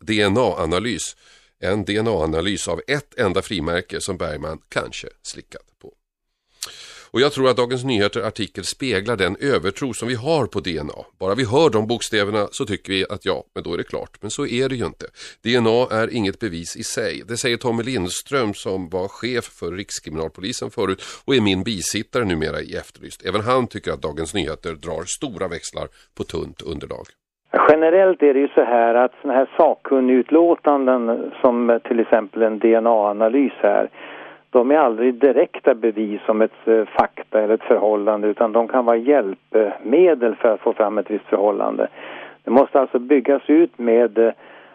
DNA-analys. 0.00 1.16
En 1.60 1.84
DNA-analys 1.84 2.68
av 2.68 2.80
ett 2.86 3.18
enda 3.18 3.42
frimärke 3.42 4.00
som 4.00 4.16
Bergman 4.16 4.58
kanske 4.68 5.08
slickat 5.22 5.66
på. 5.82 5.92
Och 7.14 7.20
jag 7.20 7.32
tror 7.32 7.48
att 7.48 7.56
Dagens 7.56 7.84
Nyheter 7.84 8.20
artikel 8.20 8.64
speglar 8.64 9.16
den 9.16 9.36
övertro 9.54 9.92
som 9.92 10.08
vi 10.08 10.14
har 10.14 10.44
på 10.54 10.58
DNA. 10.60 10.98
Bara 11.20 11.34
vi 11.34 11.44
hör 11.54 11.68
de 11.76 11.86
bokstäverna 11.92 12.42
så 12.50 12.62
tycker 12.64 12.92
vi 12.92 13.00
att 13.14 13.24
ja, 13.30 13.38
men 13.54 13.64
då 13.64 13.70
är 13.74 13.78
det 13.78 13.88
klart. 13.94 14.12
Men 14.22 14.30
så 14.30 14.42
är 14.46 14.68
det 14.68 14.76
ju 14.80 14.86
inte. 14.92 15.06
DNA 15.46 15.80
är 16.00 16.16
inget 16.18 16.38
bevis 16.44 16.70
i 16.82 16.84
sig. 16.96 17.12
Det 17.28 17.36
säger 17.42 17.56
Tommy 17.56 17.82
Lindström 17.82 18.50
som 18.64 18.78
var 18.96 19.08
chef 19.20 19.44
för 19.60 19.70
Rikskriminalpolisen 19.80 20.70
förut 20.70 21.00
och 21.26 21.34
är 21.38 21.42
min 21.50 21.62
bisittare 21.62 22.24
numera 22.24 22.58
i 22.68 22.70
Efterlyst. 22.82 23.20
Även 23.28 23.42
han 23.50 23.66
tycker 23.66 23.90
att 23.92 24.02
Dagens 24.08 24.34
Nyheter 24.34 24.72
drar 24.86 25.02
stora 25.18 25.46
växlar 25.54 25.86
på 26.16 26.22
tunt 26.32 26.60
underlag. 26.72 27.06
Generellt 27.68 28.22
är 28.22 28.34
det 28.34 28.40
ju 28.40 28.48
så 28.48 28.64
här 28.64 28.94
att 28.94 29.12
sådana 29.20 29.38
här 29.38 29.48
sakkunnigutlåtanden 29.56 31.32
som 31.40 31.80
till 31.88 32.00
exempel 32.00 32.42
en 32.42 32.58
DNA-analys 32.58 33.52
här 33.62 33.90
de 34.52 34.70
är 34.70 34.78
aldrig 34.78 35.14
direkta 35.14 35.74
bevis 35.74 36.20
om 36.26 36.42
ett 36.42 36.68
eh, 36.68 36.84
fakta 36.84 37.40
eller 37.40 37.54
ett 37.54 37.62
förhållande 37.62 38.28
utan 38.28 38.52
de 38.52 38.68
kan 38.68 38.84
vara 38.84 38.96
hjälpmedel 38.96 40.34
för 40.34 40.54
att 40.54 40.60
få 40.60 40.72
fram 40.72 40.98
ett 40.98 41.10
visst 41.10 41.24
förhållande. 41.24 41.88
Det 42.44 42.50
måste 42.50 42.80
alltså 42.80 42.98
byggas 42.98 43.42
ut 43.46 43.78
med 43.78 44.18
eh, 44.18 44.32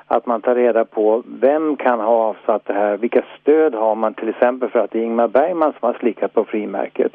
att 0.07 0.25
man 0.25 0.41
tar 0.41 0.55
reda 0.55 0.86
på 0.86 1.24
vem 1.25 1.75
kan 1.75 2.00
ha 2.00 2.07
avsatt 2.07 2.65
det 2.65 2.74
här, 2.74 2.98
vilka 2.98 3.24
stöd 3.41 3.75
har 3.75 3.96
man 3.96 4.13
till 4.13 4.29
exempel 4.29 4.69
för 4.69 4.79
att 4.79 4.91
det 4.91 5.00
är 5.00 5.03
Ingmar 5.03 5.27
Bergman 5.27 5.74
som 5.79 5.88
har 5.88 5.93
slickat 5.93 6.34
på 6.34 6.43
frimärket. 6.43 7.12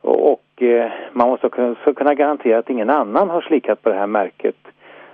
Och, 0.00 0.62
eh, 0.62 0.90
man 1.12 1.28
måste 1.28 1.48
kunna, 1.48 1.74
kunna 1.96 2.14
garantera 2.14 2.58
att 2.58 2.70
ingen 2.70 2.90
annan 2.90 3.30
har 3.30 3.40
slickat 3.40 3.82
på 3.82 3.88
det 3.88 3.94
här 3.94 4.06
märket. 4.06 4.56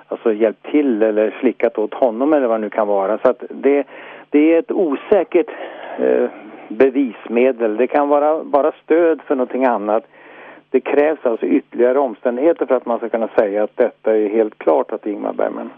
Alltså 0.08 0.32
hjälpt 0.32 0.70
till 0.70 1.02
eller 1.02 1.34
slickat 1.40 1.78
åt 1.78 1.94
honom 1.94 2.32
eller 2.32 2.46
vad 2.46 2.60
det 2.60 2.64
nu 2.64 2.70
kan 2.70 2.88
vara. 2.88 3.18
Så 3.18 3.30
att 3.30 3.44
det, 3.50 3.86
det 4.30 4.54
är 4.54 4.58
ett 4.58 4.70
osäkert 4.70 5.50
eh, 5.98 6.30
bevismedel. 6.68 7.76
Det 7.76 7.86
kan 7.86 8.08
vara 8.08 8.44
bara 8.44 8.72
stöd 8.84 9.20
för 9.26 9.34
någonting 9.34 9.64
annat. 9.64 10.04
det 10.70 10.80
krävs 10.80 11.26
alltså 11.26 11.46
ytterligare 11.46 11.98
omständigheter 11.98 12.66
för 12.66 12.74
att 12.74 12.86
man 12.86 12.98
ska 12.98 13.08
kunna 13.08 13.28
säga 13.28 13.64
att 13.64 13.76
detta 13.76 14.16
är 14.16 14.28
helt 14.28 14.58
klart 14.58 14.92
att 14.92 15.06
Ingmar 15.06 15.32
Bergman. 15.32 15.70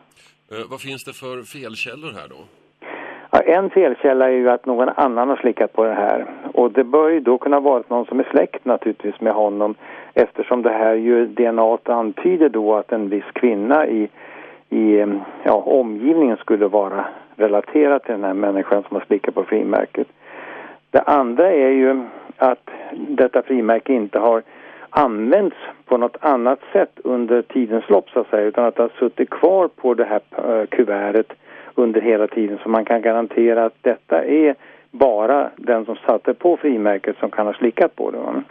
Eh, 0.52 0.71
vad 0.71 0.80
finns 0.80 1.04
det 1.04 1.12
för 1.12 1.42
felkällor 1.42 2.12
här 2.21 2.28
då? 2.28 2.45
Ja, 3.30 3.40
en 3.40 3.71
felkälla 3.71 4.28
är 4.28 4.33
ju 4.33 4.50
att 4.50 4.66
någon 4.66 4.88
annan 4.88 5.28
har 5.28 5.37
slickat 5.37 5.73
på 5.73 5.85
det 5.85 5.95
här. 5.95 6.26
Och 6.54 6.73
det 6.73 6.85
bör 6.85 7.09
ju 7.09 7.21
då 7.21 7.38
kunna 7.38 7.61
vara 7.61 7.83
någon 7.88 8.07
som 8.07 8.21
är 8.21 8.28
släkt 8.30 8.64
naturligtvis 8.64 9.21
med 9.21 9.33
honom 9.33 9.75
eftersom 10.14 10.62
det 10.62 10.71
här 10.71 10.95
ju 10.95 11.26
DNA 11.26 11.78
antyder 11.85 12.49
då 12.49 12.75
att 12.75 12.92
en 12.92 13.09
viss 13.09 13.25
kvinna 13.33 13.87
i, 13.87 14.09
i 14.69 15.07
ja, 15.45 15.52
omgivningen 15.52 16.37
skulle 16.37 16.66
vara 16.66 17.04
relaterad 17.41 18.03
till 18.03 18.13
den 18.13 18.25
här 18.25 18.35
människan 18.35 18.83
som 18.89 18.97
har 18.97 19.05
slickat 19.07 19.35
på 19.35 19.45
frimärket. 19.45 20.09
Det 20.91 21.01
andra 21.01 21.53
är 21.53 21.71
ju 21.71 22.03
att 22.37 22.71
detta 22.93 23.43
frimärke 23.43 23.93
inte 23.93 24.19
har 24.19 24.43
använts 24.91 25.57
på 25.85 25.97
något 25.97 26.17
annat 26.21 26.61
sätt 26.73 27.01
under 27.05 27.43
tidens 27.43 27.89
lopp 27.89 28.11
så 28.11 28.21
att 28.21 28.31
säga 28.31 28.43
utan 28.43 28.65
att 28.65 28.77
det 28.77 28.83
har 28.83 28.93
suttit 28.99 29.31
kvar 29.31 29.69
på 29.69 29.95
det 29.95 30.05
här 30.05 30.21
eh, 30.39 30.67
kuvertet 30.67 31.33
under 31.75 32.01
hela 32.01 32.27
tiden 32.27 32.59
så 32.63 32.69
man 32.69 32.85
kan 32.85 33.03
garantera 33.03 33.65
att 33.65 33.77
detta 33.83 34.25
är 34.25 34.55
bara 34.91 35.51
den 35.57 35.85
som 35.85 35.97
satte 35.97 36.35
på 36.35 36.57
frimärket 36.57 37.17
som 37.19 37.31
kan 37.31 37.47
ha 37.47 37.55
slickat 37.55 37.97
på 37.97 38.11
det. 38.11 38.19
Mm. 38.19 38.45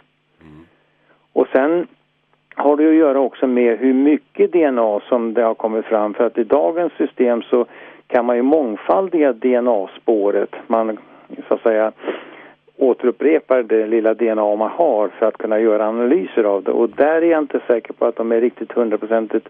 Och 1.32 1.46
sen 1.52 1.86
har 2.54 2.76
det 2.76 2.88
att 2.88 2.94
göra 2.94 3.20
också 3.20 3.46
med 3.46 3.78
hur 3.78 3.94
mycket 3.94 4.52
DNA 4.52 5.00
som 5.08 5.34
det 5.34 5.42
har 5.42 5.54
kommit 5.54 5.84
fram 5.84 6.14
för 6.14 6.26
att 6.26 6.38
i 6.38 6.44
dagens 6.44 6.92
system 6.92 7.42
så 7.42 7.66
kan 8.10 8.24
man 8.24 8.36
ju 8.36 8.42
mångfaldiga 8.42 9.32
DNA-spåret. 9.32 10.50
Man 10.66 10.98
så 11.48 11.54
att 11.54 11.62
säga 11.62 11.92
återupprepar 12.76 13.62
det 13.62 13.86
lilla 13.86 14.14
DNA 14.14 14.56
man 14.56 14.70
har 14.70 15.08
för 15.08 15.26
att 15.26 15.38
kunna 15.38 15.60
göra 15.60 15.88
analyser 15.88 16.44
av 16.44 16.62
det 16.62 16.70
och 16.70 16.90
där 16.90 17.22
är 17.22 17.30
jag 17.30 17.42
inte 17.42 17.60
säker 17.66 17.92
på 17.92 18.06
att 18.06 18.16
de 18.16 18.32
är 18.32 18.40
riktigt 18.40 18.72
hundraprocentigt 18.72 19.48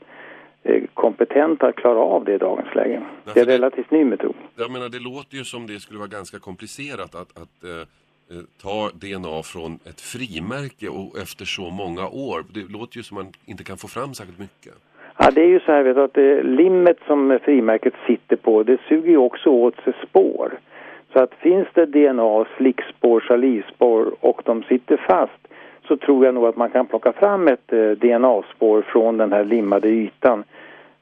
eh, 0.62 0.82
kompetenta 0.94 1.66
att 1.66 1.76
klara 1.76 1.98
av 1.98 2.24
det 2.24 2.34
i 2.34 2.38
dagens 2.38 2.74
läge. 2.74 3.02
Därför 3.24 3.34
det 3.34 3.40
är 3.40 3.44
en 3.44 3.52
relativt 3.52 3.90
ny 3.90 4.04
metod. 4.04 4.34
Jag 4.56 4.70
menar, 4.70 4.88
det 4.88 4.98
låter 4.98 5.36
ju 5.36 5.44
som 5.44 5.66
det 5.66 5.80
skulle 5.80 5.98
vara 5.98 6.08
ganska 6.08 6.38
komplicerat 6.38 7.14
att, 7.14 7.38
att 7.42 7.64
eh, 7.64 7.70
eh 7.70 8.42
ta 8.62 8.90
DNA 8.94 9.42
från 9.42 9.78
ett 9.84 10.00
frimärke 10.00 10.88
och 10.88 11.18
efter 11.18 11.44
så 11.44 11.70
många 11.70 12.08
år. 12.08 12.44
Det 12.54 12.70
låter 12.72 12.96
ju 12.96 13.02
som 13.02 13.14
man 13.14 13.32
inte 13.44 13.64
kan 13.64 13.76
få 13.76 13.88
fram 13.88 14.14
särskilt 14.14 14.38
mycket. 14.38 14.74
Ja, 15.22 15.30
det 15.34 15.40
är 15.40 15.46
ju 15.46 15.60
så 15.60 15.72
här 15.72 15.82
vet 15.82 15.96
du, 15.96 16.02
att 16.02 16.44
limmet 16.44 16.98
som 17.06 17.38
frimärket 17.42 17.94
sitter 18.06 18.36
på, 18.36 18.62
det 18.62 18.80
suger 18.88 19.10
ju 19.10 19.16
också 19.16 19.50
åt 19.50 19.76
sig 19.84 19.92
spår. 20.08 20.52
Så 21.12 21.22
att 21.22 21.34
finns 21.34 21.68
det 21.74 21.86
DNA, 21.86 22.44
slickspår, 22.56 23.20
salivspår 23.20 24.12
och 24.20 24.42
de 24.44 24.62
sitter 24.62 24.96
fast 24.96 25.48
så 25.88 25.96
tror 25.96 26.24
jag 26.24 26.34
nog 26.34 26.46
att 26.46 26.56
man 26.56 26.70
kan 26.70 26.86
plocka 26.86 27.12
fram 27.12 27.48
ett 27.48 27.72
eh, 27.72 27.90
DNA-spår 27.90 28.82
från 28.82 29.16
den 29.16 29.32
här 29.32 29.44
limmade 29.44 29.88
ytan. 29.88 30.44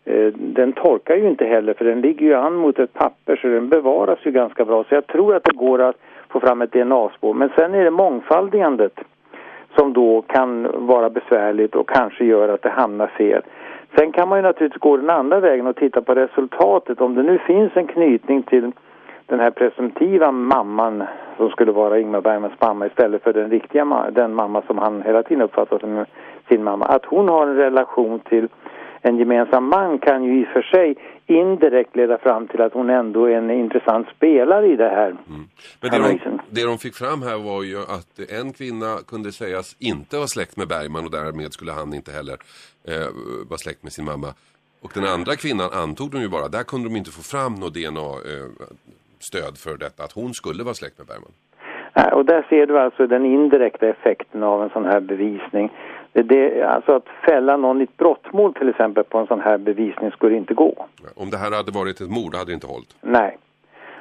Eh, 0.05 0.33
den 0.35 0.73
torkar 0.73 1.17
ju 1.17 1.29
inte 1.29 1.47
heller 1.47 1.75
för 1.75 1.85
den 1.85 2.01
ligger 2.01 2.27
ju 2.27 2.35
an 2.35 2.55
mot 2.55 2.79
ett 2.79 2.95
papper 2.95 3.37
så 3.37 3.49
den 3.49 3.69
bevaras 3.69 4.19
ju 4.23 4.31
ganska 4.31 4.65
bra. 4.65 4.85
Så 4.85 4.95
jag 4.95 5.07
tror 5.07 5.35
att 5.35 5.45
det 5.45 5.57
går 5.57 5.83
att 5.83 5.97
få 6.29 6.41
fram 6.41 6.63
ett 6.63 6.73
DNA-spår. 6.73 7.35
Men 7.35 7.51
sen 7.57 7.75
är 7.75 7.85
det 7.85 7.91
mångfaldigandet 7.91 9.01
som 9.77 9.93
då 9.93 10.23
kan 10.23 10.87
vara 10.87 11.11
besvärligt 11.11 11.75
och 11.75 11.89
kanske 11.89 12.25
gör 12.25 12.49
att 12.49 12.63
det 12.63 12.71
hamnar 12.71 13.07
fel. 13.07 13.43
Sen 13.97 14.13
kan 14.13 14.29
man 14.29 14.39
ju 14.39 14.43
naturligtvis 14.43 14.81
gå 14.81 14.97
den 14.97 15.11
andra 15.11 15.41
vägen 15.41 15.67
och 15.67 15.77
titta 15.77 16.03
på 16.03 16.15
resultatet. 16.15 17.01
Om 17.01 17.15
det 17.15 17.23
nu 17.23 17.39
finns 17.39 17.77
en 17.77 17.87
knytning 17.87 18.43
till 18.43 18.73
den 19.27 19.41
här 19.41 19.51
presumtiva 19.51 20.33
mamman 20.33 21.05
som 21.37 21.51
skulle 21.51 21.73
vara 21.73 21.99
Ingmar 21.99 22.21
Bergmans 22.21 22.61
mamma 22.61 22.87
istället 22.87 23.23
för 23.23 23.33
den 23.33 23.51
riktiga 23.51 24.11
den 24.11 24.35
mamma 24.35 24.63
som 24.67 24.79
han 24.79 25.03
hela 25.03 25.23
tiden 25.23 25.43
uppfattar 25.43 25.79
som 25.79 26.05
sin 26.49 26.65
mamma. 26.65 26.85
Att 26.85 27.05
hon 27.05 27.29
har 27.29 27.47
en 27.47 27.57
relation 27.57 28.21
till 28.21 28.49
en 29.03 29.17
gemensam 29.17 29.69
man 29.69 29.99
kan 29.99 30.25
ju 30.25 30.41
i 30.41 30.45
och 30.45 30.49
för 30.49 30.63
sig 30.63 30.97
indirekt 31.31 31.97
leda 31.97 32.19
fram 32.19 32.49
till 32.49 32.61
att 32.61 32.73
hon 32.73 32.91
ändå 32.91 33.27
är 33.27 33.37
en 33.37 33.51
intressant 33.51 34.07
spelare 34.17 34.67
i 34.67 34.77
det 34.77 34.89
här. 34.89 35.09
Mm. 35.09 35.45
Men 35.81 35.91
det 35.91 35.99
de, 35.99 36.41
det 36.51 36.65
de 36.65 36.79
fick 36.79 36.95
fram 36.95 37.23
här 37.23 37.39
var 37.39 37.63
ju 37.63 37.79
att 37.79 38.31
en 38.41 38.53
kvinna 38.53 38.99
kunde 39.09 39.33
sägas 39.33 39.77
inte 39.79 40.17
vara 40.17 40.27
släkt 40.27 40.57
med 40.57 40.69
Bergman 40.69 41.05
och 41.05 41.11
därmed 41.11 41.53
skulle 41.53 41.73
han 41.73 41.95
inte 41.95 42.13
heller 42.13 42.37
eh, 42.89 43.09
vara 43.51 43.59
släkt 43.59 43.83
med 43.83 43.93
sin 43.93 44.05
mamma. 44.05 44.35
Och 44.83 44.91
den 44.95 45.05
andra 45.05 45.37
kvinnan 45.37 45.71
antog 45.73 46.11
de 46.11 46.21
ju 46.21 46.29
bara, 46.29 46.49
där 46.49 46.63
kunde 46.63 46.89
de 46.89 46.97
inte 46.97 47.11
få 47.11 47.23
fram 47.23 47.55
något 47.55 47.75
DNA 47.75 48.11
eh, 48.31 48.49
stöd 49.19 49.59
för 49.59 49.77
detta, 49.77 50.05
att 50.05 50.13
hon 50.13 50.35
skulle 50.35 50.63
vara 50.65 50.75
släkt 50.75 50.99
med 50.99 51.07
Bergman. 51.07 51.33
Och 52.13 52.25
där 52.25 52.47
ser 52.49 52.67
du 52.67 52.79
alltså 52.79 53.07
den 53.07 53.25
indirekta 53.25 53.87
effekten 53.89 54.43
av 54.43 54.63
en 54.63 54.71
sån 54.71 54.85
här 54.85 55.01
bevisning. 55.01 55.71
Det, 56.23 56.63
alltså 56.63 56.93
att 56.93 57.09
fälla 57.27 57.57
någon 57.57 57.81
i 57.81 57.85
ett 57.85 57.97
brottmål 57.97 58.55
till 58.55 58.69
exempel 58.69 59.05
på 59.05 59.19
en 59.19 59.27
sån 59.27 59.41
här 59.41 59.59
bevisning 59.59 60.11
skulle 60.11 60.37
inte 60.37 60.55
gå. 60.55 60.87
Om 61.17 61.31
det 61.31 61.37
här 61.37 61.51
hade 61.57 61.73
varit 61.73 62.01
ett 62.01 62.11
mord 62.11 62.35
hade 62.35 62.51
det 62.51 62.55
inte 62.55 62.67
hållit? 62.67 62.97
Nej. 63.01 63.39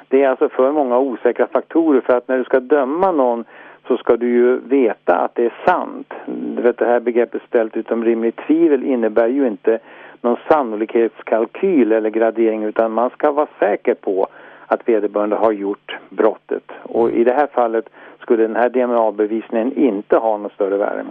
Det 0.08 0.24
är 0.24 0.30
alltså 0.30 0.50
för 0.50 0.72
många 0.72 0.98
osäkra 0.98 1.48
faktorer 1.48 2.02
för 2.02 2.18
att 2.18 2.28
när 2.28 2.38
du 2.38 2.44
ska 2.44 2.60
döma 2.60 3.12
någon 3.12 3.46
så 3.88 3.98
ska 3.98 4.18
du 4.18 4.30
ju 4.30 4.58
veta 4.58 5.16
att 5.16 5.36
det 5.36 5.46
är 5.46 5.54
sant. 5.66 6.14
Du 6.26 6.62
vet, 6.62 6.78
det 6.78 6.86
här 6.86 7.00
begreppet 7.00 7.42
ställt 7.48 7.78
utom 7.78 8.06
rimligt 8.06 8.38
tvivel 8.48 8.84
innebär 8.84 9.28
ju 9.28 9.48
inte 9.48 9.80
någon 10.22 10.38
sannolikhetskalkyl 10.50 11.92
eller 11.92 12.10
gradering 12.10 12.64
utan 12.64 12.92
man 12.92 13.10
ska 13.10 13.32
vara 13.32 13.48
säker 13.60 13.94
på 13.94 14.28
att 14.68 14.90
vederbörande 14.90 15.36
har 15.36 15.52
gjort 15.52 15.98
brottet. 16.10 16.72
Och 16.84 17.12
i 17.12 17.24
det 17.24 17.34
här 17.34 17.48
fallet 17.48 17.90
skulle 18.20 18.44
den 18.44 18.56
här 18.56 18.70
DNA-bevisningen 18.70 19.74
inte 19.74 20.18
ha 20.18 20.38
något 20.38 20.54
större 20.54 20.78
värde. 20.78 21.06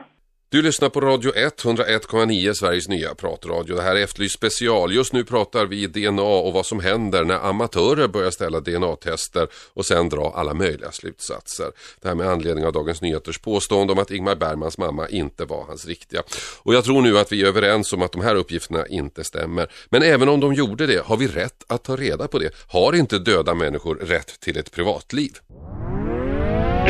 Du 0.49 0.63
lyssnar 0.63 0.89
på 0.89 1.01
Radio 1.01 1.37
1, 1.37 1.65
101,9 1.65 2.55
Sveriges 2.55 2.89
nya 2.89 3.15
pratradio. 3.15 3.77
Det 3.77 3.83
här 3.83 3.97
är 3.97 4.01
Efterlyst 4.01 4.35
special. 4.35 4.93
Just 4.93 5.13
nu 5.13 5.25
pratar 5.25 5.67
vi 5.67 5.87
DNA 5.87 6.23
och 6.23 6.53
vad 6.53 6.67
som 6.67 6.81
händer 6.81 7.25
när 7.25 7.49
amatörer 7.49 8.09
börjar 8.09 8.31
ställa 8.31 8.61
DNA-tester 8.61 9.49
och 9.75 9.87
sen 9.87 10.09
dra 10.09 10.33
alla 10.37 10.55
möjliga 10.55 10.93
slutsatser. 10.93 11.67
Det 12.01 12.09
här 12.09 12.15
med 12.15 12.29
anledning 12.29 12.67
av 12.67 12.73
Dagens 12.73 13.03
Nyheters 13.03 13.39
påstående 13.39 13.93
om 13.93 13.99
att 13.99 14.11
Ingmar 14.11 14.35
Bergmans 14.35 14.79
mamma 14.79 15.09
inte 15.09 15.45
var 15.45 15.65
hans 15.65 15.87
riktiga. 15.87 16.23
Och 16.63 16.75
jag 16.75 16.85
tror 16.85 17.03
nu 17.03 17.19
att 17.19 17.33
vi 17.33 17.43
är 17.43 17.47
överens 17.47 17.93
om 17.93 18.03
att 18.03 18.13
de 18.13 18.21
här 18.21 18.35
uppgifterna 18.35 18.87
inte 18.87 19.25
stämmer. 19.25 19.71
Men 19.91 20.03
även 20.03 20.29
om 20.29 20.41
de 20.41 20.55
gjorde 20.55 20.87
det, 20.87 21.07
har 21.07 21.17
vi 21.17 21.29
rätt 21.29 21.65
att 21.67 21.85
ta 21.85 21.97
reda 21.97 22.29
på 22.29 22.39
det? 22.39 22.51
Har 22.69 22.93
inte 22.93 23.19
döda 23.19 23.55
människor 23.55 23.95
rätt 23.95 24.41
till 24.41 24.59
ett 24.59 24.73
privatliv? 24.73 25.33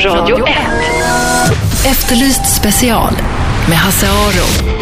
Radio 0.04 0.46
1. 0.46 0.56
Efterlyst 1.86 2.56
special 2.56 3.12
med 3.68 3.76
Hasse 3.76 4.06
Aro. 4.06 4.75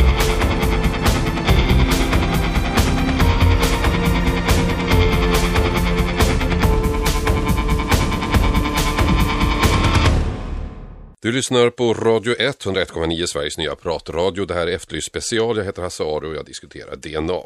Du 11.24 11.32
lyssnar 11.32 11.70
på 11.70 11.94
Radio 11.94 12.34
1, 12.38 12.66
101,9 12.66 13.26
Sveriges 13.26 13.58
nya 13.58 13.74
pratradio. 13.74 14.44
Det 14.44 14.54
här 14.54 14.66
är 14.66 14.72
Efterlyst 14.72 15.06
special. 15.06 15.56
Jag 15.56 15.64
heter 15.64 15.82
Hasse 15.82 16.02
Aro 16.02 16.28
och 16.28 16.34
jag 16.34 16.44
diskuterar 16.44 16.96
DNA. 16.96 17.42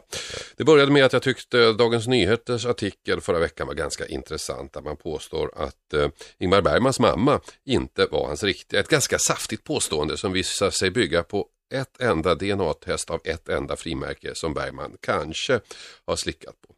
Det 0.56 0.64
började 0.64 0.92
med 0.92 1.04
att 1.04 1.12
jag 1.12 1.22
tyckte 1.22 1.72
Dagens 1.72 2.06
Nyheters 2.06 2.66
artikel 2.66 3.20
förra 3.20 3.38
veckan 3.38 3.66
var 3.66 3.74
ganska 3.74 4.06
intressant. 4.06 4.72
Där 4.72 4.80
man 4.80 4.96
påstår 4.96 5.50
att 5.56 5.94
eh, 5.94 6.08
Ingmar 6.38 6.62
Bergmans 6.62 7.00
mamma 7.00 7.40
inte 7.66 8.06
var 8.06 8.26
hans 8.26 8.44
riktiga. 8.44 8.80
Ett 8.80 8.88
ganska 8.88 9.18
saftigt 9.18 9.64
påstående 9.64 10.16
som 10.16 10.32
visar 10.32 10.70
sig 10.70 10.90
bygga 10.90 11.22
på 11.22 11.46
ett 11.74 12.00
enda 12.00 12.34
DNA-test 12.34 13.10
av 13.10 13.20
ett 13.24 13.48
enda 13.48 13.76
frimärke 13.76 14.34
som 14.34 14.54
Bergman 14.54 14.96
kanske 15.00 15.60
har 16.06 16.16
slickat 16.16 16.54
på. 16.68 16.77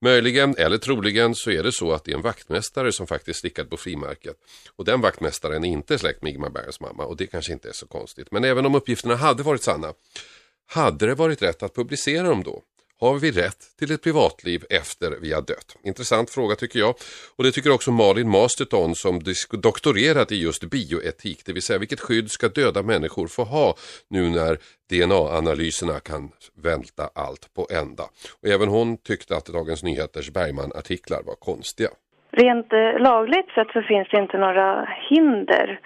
Möjligen, 0.00 0.56
eller 0.56 0.78
troligen, 0.78 1.34
så 1.34 1.50
är 1.50 1.62
det 1.62 1.72
så 1.72 1.92
att 1.92 2.04
det 2.04 2.12
är 2.12 2.16
en 2.16 2.22
vaktmästare 2.22 2.92
som 2.92 3.06
faktiskt 3.06 3.40
slickat 3.40 3.70
på 3.70 3.76
frimärket. 3.76 4.36
Och 4.76 4.84
den 4.84 5.00
vaktmästaren 5.00 5.64
är 5.64 5.68
inte 5.68 5.98
släkt 5.98 6.22
med 6.22 6.32
Ingmar 6.32 6.50
Bergs 6.50 6.80
mamma 6.80 7.04
och 7.04 7.16
det 7.16 7.26
kanske 7.26 7.52
inte 7.52 7.68
är 7.68 7.72
så 7.72 7.86
konstigt. 7.86 8.28
Men 8.30 8.44
även 8.44 8.66
om 8.66 8.74
uppgifterna 8.74 9.16
hade 9.16 9.42
varit 9.42 9.62
sanna, 9.62 9.94
hade 10.66 11.06
det 11.06 11.14
varit 11.14 11.42
rätt 11.42 11.62
att 11.62 11.74
publicera 11.74 12.28
dem 12.28 12.42
då? 12.42 12.62
Har 13.00 13.18
vi 13.18 13.30
rätt 13.30 13.62
till 13.78 13.94
ett 13.94 14.02
privatliv 14.02 14.60
efter 14.70 15.10
vi 15.22 15.32
har 15.32 15.42
dött? 15.42 15.76
Intressant 15.84 16.30
fråga 16.30 16.54
tycker 16.54 16.78
jag. 16.78 16.94
Och 17.36 17.44
det 17.44 17.52
tycker 17.52 17.72
också 17.72 17.90
Malin 17.90 18.30
Masterton 18.30 18.94
som 18.94 19.20
doktorerat 19.62 20.32
i 20.32 20.42
just 20.42 20.64
bioetik. 20.70 21.38
Det 21.46 21.52
vill 21.52 21.62
säga 21.62 21.78
vilket 21.78 22.00
skydd 22.00 22.30
ska 22.30 22.48
döda 22.48 22.82
människor 22.82 23.26
få 23.26 23.44
ha 23.44 23.74
nu 24.10 24.22
när 24.28 24.52
DNA-analyserna 24.90 26.00
kan 26.00 26.22
välta 26.62 27.02
allt 27.14 27.54
på 27.56 27.66
ända. 27.82 28.04
Och 28.42 28.48
även 28.48 28.68
hon 28.68 28.96
tyckte 28.96 29.36
att 29.36 29.46
Dagens 29.46 29.82
Nyheters 29.82 30.30
Bergman-artiklar 30.30 31.22
var 31.26 31.34
konstiga. 31.34 31.90
Rent 32.30 32.72
eh, 32.72 32.98
lagligt 32.98 33.50
sett 33.54 33.70
så 33.72 33.82
finns 33.82 34.08
det 34.10 34.18
inte 34.18 34.38
några 34.38 34.88
hinder 35.10 35.80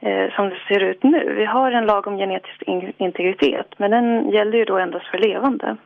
eh, 0.00 0.34
som 0.34 0.48
det 0.48 0.60
ser 0.68 0.80
ut 0.80 1.02
nu. 1.02 1.34
Vi 1.34 1.44
har 1.44 1.70
en 1.70 1.86
lag 1.86 2.06
om 2.06 2.16
genetisk 2.16 2.62
integritet 2.98 3.68
men 3.76 3.90
den 3.90 4.30
gäller 4.30 4.58
ju 4.58 4.64
då 4.64 4.78
endast 4.78 5.06
för 5.06 5.18
levande. 5.18 5.76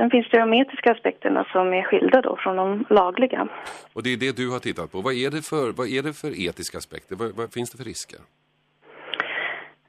Sen 0.00 0.10
finns 0.10 0.28
det 0.30 0.38
de 0.38 0.54
etiska 0.54 0.92
aspekterna 0.92 1.44
som 1.52 1.74
är 1.74 1.82
skilda 1.82 2.20
då 2.20 2.36
från 2.36 2.56
de 2.56 2.84
lagliga. 2.90 3.48
Och 3.92 4.02
det 4.02 4.12
är 4.12 4.16
det 4.16 4.36
du 4.36 4.50
har 4.50 4.58
tittat 4.58 4.92
på. 4.92 5.00
Vad 5.00 5.14
är 5.14 5.30
det 5.30 5.42
för, 5.42 5.72
vad 5.78 5.86
är 5.86 6.02
det 6.02 6.12
för 6.12 6.48
etiska 6.48 6.78
aspekter? 6.78 7.16
Vad, 7.16 7.36
vad 7.36 7.52
finns 7.52 7.70
det 7.70 7.78
för 7.78 7.84
risker? 7.84 8.20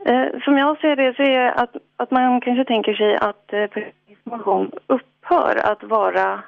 Eh, 0.06 0.40
som 0.44 0.58
jag 0.58 0.80
ser 0.80 0.96
det 0.96 1.14
så 1.16 1.22
är 1.24 1.30
det 1.30 1.52
att, 1.52 1.76
att 1.98 2.12
man 2.12 2.42
kanske 2.42 2.66
tänker 2.66 2.94
sig 2.94 3.16
att 3.16 3.54
eh, 3.54 3.84
information 4.08 4.72
upphör 4.88 5.56
att 5.72 5.84
vara 5.84 6.44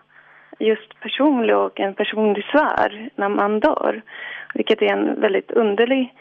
just 0.59 0.99
personlig 0.99 1.55
och 1.55 1.79
en 1.79 1.93
personlig 1.93 2.43
sfär 2.45 3.09
när 3.15 3.29
man 3.29 3.59
dör. 3.59 4.01
Vilket 4.53 4.81
är 4.81 4.93
en 4.93 5.21
väldigt 5.21 5.51
underlig 5.51 6.13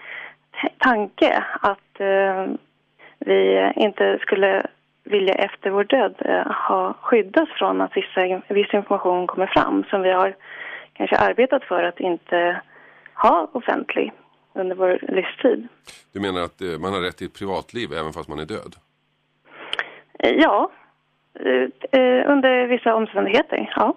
tanke 0.78 1.44
att 1.60 2.00
eh, 2.00 2.46
vi 3.18 3.72
inte 3.76 4.18
skulle 4.18 4.66
vilja 5.04 5.34
efter 5.34 5.70
vår 5.70 5.84
död 5.84 6.14
eh, 6.18 6.52
ha 6.68 6.94
skyddas 7.02 7.48
från 7.48 7.80
att 7.80 7.96
vissa, 7.96 8.42
viss 8.48 8.74
information 8.74 9.26
kommer 9.26 9.46
fram 9.46 9.84
som 9.90 10.02
vi 10.02 10.10
har 10.10 10.36
kanske 10.92 11.16
arbetat 11.16 11.64
för 11.64 11.82
att 11.82 12.00
inte 12.00 12.62
ha 13.14 13.48
offentlig 13.52 14.12
under 14.54 14.76
vår 14.76 14.98
livstid. 15.02 15.68
Du 16.12 16.20
menar 16.20 16.40
att 16.40 16.60
eh, 16.60 16.78
man 16.78 16.92
har 16.92 17.00
rätt 17.00 17.16
till 17.16 17.26
ett 17.26 17.38
privatliv 17.38 17.92
även 17.92 18.12
fast 18.12 18.28
man 18.28 18.38
är 18.38 18.46
död? 18.46 18.76
Eh, 20.18 20.30
ja, 20.30 20.72
under 22.26 22.66
vissa 22.66 22.94
omständigheter, 22.94 23.72
ja. 23.76 23.96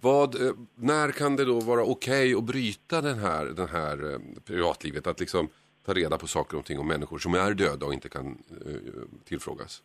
Vad, 0.00 0.34
när 0.74 1.12
kan 1.12 1.36
det 1.36 1.44
då 1.44 1.60
vara 1.60 1.84
okej 1.84 2.34
att 2.34 2.44
bryta 2.44 3.00
den 3.00 3.18
här, 3.18 3.44
den 3.44 3.68
här 3.68 4.18
privatlivet? 4.46 5.06
Att 5.06 5.20
liksom 5.20 5.48
ta 5.86 5.92
reda 5.92 6.18
på 6.18 6.26
saker 6.26 6.58
och 6.58 6.64
ting 6.64 6.78
om 6.78 6.88
människor 6.88 7.18
som 7.18 7.34
är 7.34 7.54
döda 7.54 7.86
och 7.86 7.94
inte 7.94 8.08
kan 8.08 8.26
eh, 8.26 9.24
tillfrågas? 9.28 9.82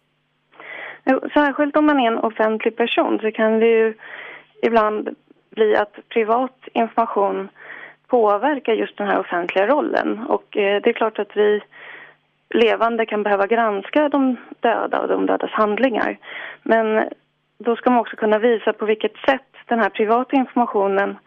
Jo, 1.06 1.20
Särskilt 1.34 1.76
om 1.78 1.86
man 1.86 2.00
är 2.00 2.08
en 2.08 2.18
offentlig 2.18 2.76
person 2.76 3.20
så 3.20 3.32
kan 3.32 3.60
det 3.60 3.68
ju 3.68 3.94
ibland 4.62 5.10
bli 5.50 5.76
att 5.76 5.96
privat 6.10 6.58
information 6.74 7.50
påverkar 8.08 8.74
just 8.74 8.98
den 8.98 9.08
här 9.08 9.20
offentliga 9.20 9.68
rollen. 9.68 10.20
Och 10.20 10.58
eh, 10.58 10.82
det 10.82 10.90
är 10.90 10.94
klart 10.94 11.20
att 11.20 11.38
vi 11.38 11.62
levande 12.50 13.06
kan 13.06 13.24
behöva 13.24 13.48
granska 13.48 14.10
de 14.10 14.38
döda 14.60 15.00
och 15.00 15.08
de 15.08 15.26
dödas 15.26 15.52
handlingar. 15.52 16.18
Men 16.64 17.10
då 17.58 17.76
ska 17.76 17.90
man 17.90 18.00
också 18.00 18.16
kunna 18.16 18.40
visa 18.40 18.74
på 18.74 18.86
vilket 18.86 19.18
sätt 19.18 19.48
den 19.66 19.80
här 19.80 19.90
privata 19.90 20.36
informationen 20.36 21.18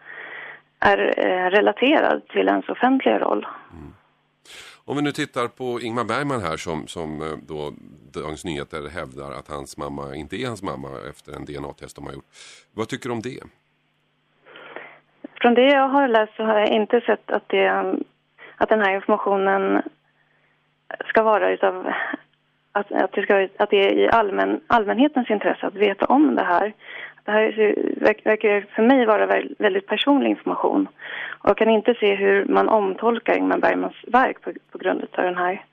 är 0.79 1.13
eh, 1.17 1.49
relaterad 1.49 2.27
till 2.27 2.47
ens 2.47 2.69
offentliga 2.69 3.19
roll. 3.19 3.47
Om 4.85 4.95
vi 4.95 5.01
nu 5.01 5.11
tittar 5.11 5.47
på 5.47 5.81
Ingmar 5.81 6.03
Bergman 6.03 6.41
här 6.41 6.57
som, 6.57 6.87
som 6.87 7.21
eh, 7.21 7.37
då 7.47 7.73
Dagens 8.13 8.45
Nyheter 8.45 8.89
hävdar 8.89 9.31
att 9.31 9.47
hans 9.47 9.77
mamma 9.77 10.15
inte 10.15 10.35
är 10.35 10.47
hans 10.47 10.63
mamma 10.63 10.89
efter 11.09 11.31
en 11.33 11.45
DNA-test 11.45 11.95
de 11.95 12.05
har 12.05 12.13
gjort. 12.13 12.29
Vad 12.73 12.87
tycker 12.87 13.09
du 13.09 13.13
om 13.13 13.21
det? 13.21 13.43
Från 15.41 15.53
det 15.53 15.67
jag 15.67 15.89
har 15.89 16.07
läst 16.07 16.35
så 16.35 16.43
har 16.43 16.59
jag 16.59 16.69
inte 16.69 17.01
sett 17.01 17.31
att, 17.31 17.49
det, 17.49 17.69
um, 17.69 18.03
att 18.57 18.69
den 18.69 18.79
här 18.79 18.95
informationen 18.95 19.81
ska 21.09 21.23
vara 21.23 21.51
utav 21.51 21.87
att, 22.71 22.91
att, 22.91 23.11
det, 23.11 23.21
ska, 23.21 23.47
att 23.57 23.69
det 23.69 23.85
är 23.85 23.93
i 23.93 24.09
allmän, 24.09 24.61
allmänhetens 24.67 25.29
intresse 25.29 25.67
att 25.67 25.75
veta 25.75 26.05
om 26.05 26.35
det 26.35 26.43
här. 26.43 26.73
Det 27.25 27.31
här 27.31 27.59
är- 27.59 27.99
verk- 28.05 28.25
verkar 28.25 28.65
för 28.75 28.83
mig 28.83 29.05
vara 29.05 29.27
vä- 29.27 29.55
väldigt 29.59 29.87
personlig 29.87 30.29
information. 30.29 30.87
Och 31.39 31.49
jag 31.49 31.57
kan 31.57 31.69
inte 31.69 31.93
se 31.99 32.15
hur 32.15 32.45
man 32.45 32.69
omtolkar 32.69 33.37
Ingmar 33.37 33.57
Bergmans 33.57 33.95
verk 34.07 34.41
på, 34.41 34.51
på 34.71 34.77
grund 34.77 35.01
av 35.01 35.23
den 35.23 35.35
här 35.37 35.65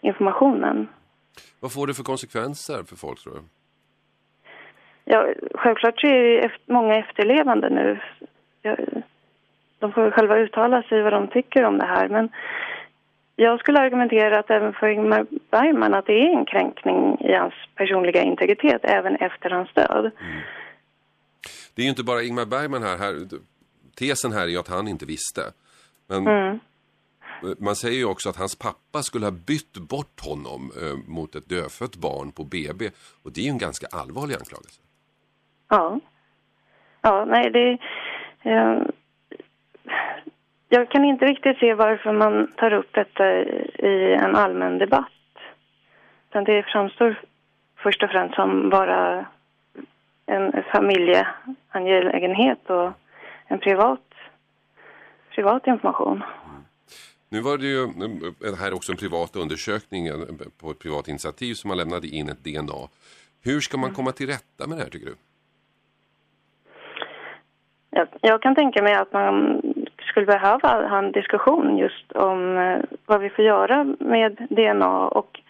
informationen. 0.00 0.88
Vad 1.60 1.72
får 1.72 1.86
det 1.86 1.94
för 1.94 2.02
konsekvenser 2.02 2.82
för 2.88 2.96
folk 2.96 3.18
tror 3.22 3.34
du? 3.34 3.40
Ja, 5.04 5.26
självklart 5.54 6.00
så 6.00 6.06
är 6.06 6.42
det 6.42 6.50
många 6.66 6.96
efterlevande 6.98 7.70
nu. 7.70 8.00
De 9.78 9.92
får 9.92 10.10
själva 10.10 10.36
uttala 10.38 10.82
sig 10.82 11.02
vad 11.02 11.12
de 11.12 11.28
tycker 11.28 11.64
om 11.64 11.78
det 11.78 11.86
här. 11.86 12.08
Men 12.08 12.28
jag 13.36 13.60
skulle 13.60 13.80
argumentera 13.80 14.38
att 14.38 14.50
även 14.50 14.72
för 14.72 14.86
Ingmar 14.88 15.26
Bergman 15.50 15.94
att 15.94 16.06
det 16.06 16.12
är 16.20 16.38
en 16.38 16.44
kränkning 16.44 17.20
i 17.20 17.32
hans 17.34 17.54
personliga 17.74 18.22
integritet 18.22 18.80
även 18.84 19.16
efter 19.16 19.50
hans 19.50 19.72
död. 19.72 20.10
Det 21.74 21.82
är 21.82 21.84
ju 21.84 21.90
inte 21.90 22.04
bara 22.04 22.22
Ingmar 22.22 22.46
Bergman 22.46 22.82
här. 22.82 22.96
här 22.98 23.14
tesen 23.96 24.32
här 24.32 24.42
är 24.42 24.48
ju 24.48 24.58
att 24.58 24.68
han 24.68 24.88
inte 24.88 25.06
visste. 25.06 25.42
Men 26.08 26.26
Mm. 26.26 26.58
man 27.58 27.76
säger 27.76 27.98
ju 27.98 28.04
också 28.04 28.28
att 28.28 28.36
hans 28.36 28.58
pappa 28.58 29.02
skulle 29.02 29.26
ha 29.26 29.30
bytt 29.30 29.72
bort 29.78 30.20
honom 30.20 30.72
eh, 30.82 30.96
mot 31.14 31.34
ett 31.34 31.48
dödfött 31.48 31.96
barn 31.96 32.32
på 32.32 32.44
BB. 32.44 32.90
Och 33.24 33.32
det 33.32 33.40
är 33.40 33.44
ju 33.44 33.50
en 33.50 33.58
ganska 33.58 33.86
allvarlig 33.92 34.34
anklagelse. 34.34 34.80
Ja. 35.68 36.00
Ja, 37.00 37.24
nej 37.24 37.50
det... 37.50 37.78
Eh, 38.50 38.82
jag 40.68 40.90
kan 40.90 41.04
inte 41.04 41.26
riktigt 41.26 41.58
se 41.58 41.74
varför 41.74 42.12
man 42.12 42.52
tar 42.56 42.72
upp 42.72 42.92
detta 42.92 43.24
i, 43.34 44.14
en 44.20 44.36
allmän 44.36 44.78
debatt. 44.78 45.12
Utan 46.30 46.44
det 46.44 46.62
framstår 46.62 47.20
först 47.76 48.02
och 48.02 48.10
främst 48.10 48.34
som 48.34 48.70
bara 48.70 49.26
en 50.32 50.62
familjeangelägenhet 50.72 52.70
och 52.70 52.90
en 53.46 53.58
privat, 53.58 54.00
privat 55.34 55.66
information. 55.66 56.22
Nu 57.28 57.40
var 57.40 57.58
det 57.58 57.66
ju 57.66 57.82
eh, 57.82 58.54
här 58.60 58.74
också 58.74 58.92
en 58.92 58.98
privat 58.98 59.36
undersökning 59.36 60.06
eh, 60.06 60.14
på 60.60 60.70
ett 60.70 60.78
privat 60.78 61.08
initiativ 61.08 61.54
som 61.54 61.68
man 61.68 61.76
lämnade 61.76 62.06
in 62.06 62.28
ett 62.28 62.44
DNA. 62.44 62.88
Hur 63.44 63.60
ska 63.60 63.78
man 63.78 63.94
komma 63.94 64.12
till 64.12 64.26
rätta 64.26 64.66
med 64.66 64.78
det 64.78 64.82
här 64.82 64.90
tycker 64.90 65.06
du? 65.06 65.16
Jag, 67.90 68.08
jag 68.20 68.42
kan 68.42 68.54
tänka 68.54 68.82
mig 68.82 68.94
att 68.94 69.12
man 69.12 69.60
skulle 69.98 70.26
behöva 70.26 70.88
ha 70.88 70.98
en 70.98 71.12
diskussion 71.12 71.78
just 71.78 72.12
om 72.12 72.56
eh, 72.56 72.78
vad 73.06 73.20
vi 73.20 73.30
får 73.30 73.44
göra 73.44 73.84
med 73.98 74.46
DNA 74.50 75.08
och 75.08 75.41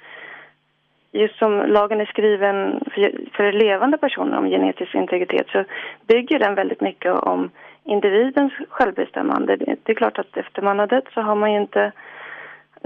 just 1.13 1.39
som 1.39 1.59
lagen 1.59 2.01
är 2.01 2.07
skriven 2.07 2.85
för, 2.95 3.31
för 3.37 3.53
levande 3.53 3.99
personer 3.99 4.39
om 4.39 4.49
genetisk 4.49 4.95
integritet 4.95 5.47
så 5.49 5.65
bygger 6.07 6.39
den 6.39 6.55
väldigt 6.55 6.81
mycket 6.81 7.13
om 7.13 7.51
individens 7.85 8.53
självbestämmande. 8.69 9.57
Det, 9.57 9.77
det 9.83 9.93
är 9.93 9.97
klart 9.97 10.19
att 10.19 10.37
efter 10.37 10.63
man 10.63 10.79
har 10.79 10.87
dött 10.87 11.09
så 11.15 11.21
har 11.21 11.35
man 11.35 11.53
ju 11.53 11.61
inte 11.61 11.93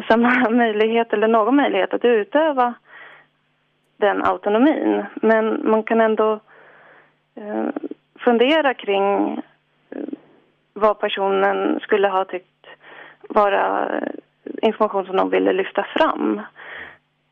samma 0.08 0.50
möjlighet 0.50 1.12
eller 1.12 1.28
någon 1.28 1.56
möjlighet 1.56 1.94
att 1.94 2.04
utöva 2.04 2.74
den 3.96 4.24
autonomin. 4.24 5.04
Men 5.14 5.70
man 5.70 5.82
kan 5.82 6.00
ändå 6.00 6.40
eh, 7.34 7.66
fundera 8.18 8.74
kring 8.74 9.32
eh, 9.90 10.02
vad 10.72 10.98
personen 10.98 11.80
skulle 11.80 12.08
ha 12.08 12.24
tyckt 12.24 12.66
vara 13.28 13.90
information 14.62 15.06
som 15.06 15.16
de 15.16 15.30
ville 15.30 15.52
lyfta 15.52 15.86
fram. 15.96 16.40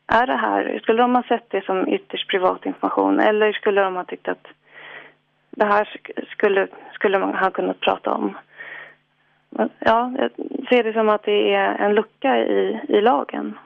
Är 0.07 0.27
det 0.27 0.35
här, 0.37 0.79
skulle 0.83 1.01
de 1.01 1.15
ha 1.15 1.23
sett 1.23 1.49
det 1.49 1.65
som 1.65 1.87
ytterst 1.87 2.29
privat 2.29 2.65
information 2.65 3.19
eller 3.19 3.51
skulle 3.53 3.81
de 3.81 3.95
ha 3.95 4.03
tyckt 4.03 4.27
att 4.27 4.47
det 5.51 5.65
här 5.65 5.85
sk- 5.85 6.25
skulle, 6.31 6.67
skulle 6.93 7.19
man 7.19 7.35
ha 7.35 7.51
kunnat 7.51 7.79
prata 7.79 8.11
om? 8.11 8.37
Ja, 9.79 10.13
jag 10.17 10.31
ser 10.69 10.83
det 10.83 10.93
som 10.93 11.09
att 11.09 11.23
det 11.23 11.53
är 11.53 11.75
en 11.75 11.95
lucka 11.95 12.37
i, 12.37 12.79
i 12.89 13.01
lagen. 13.01 13.57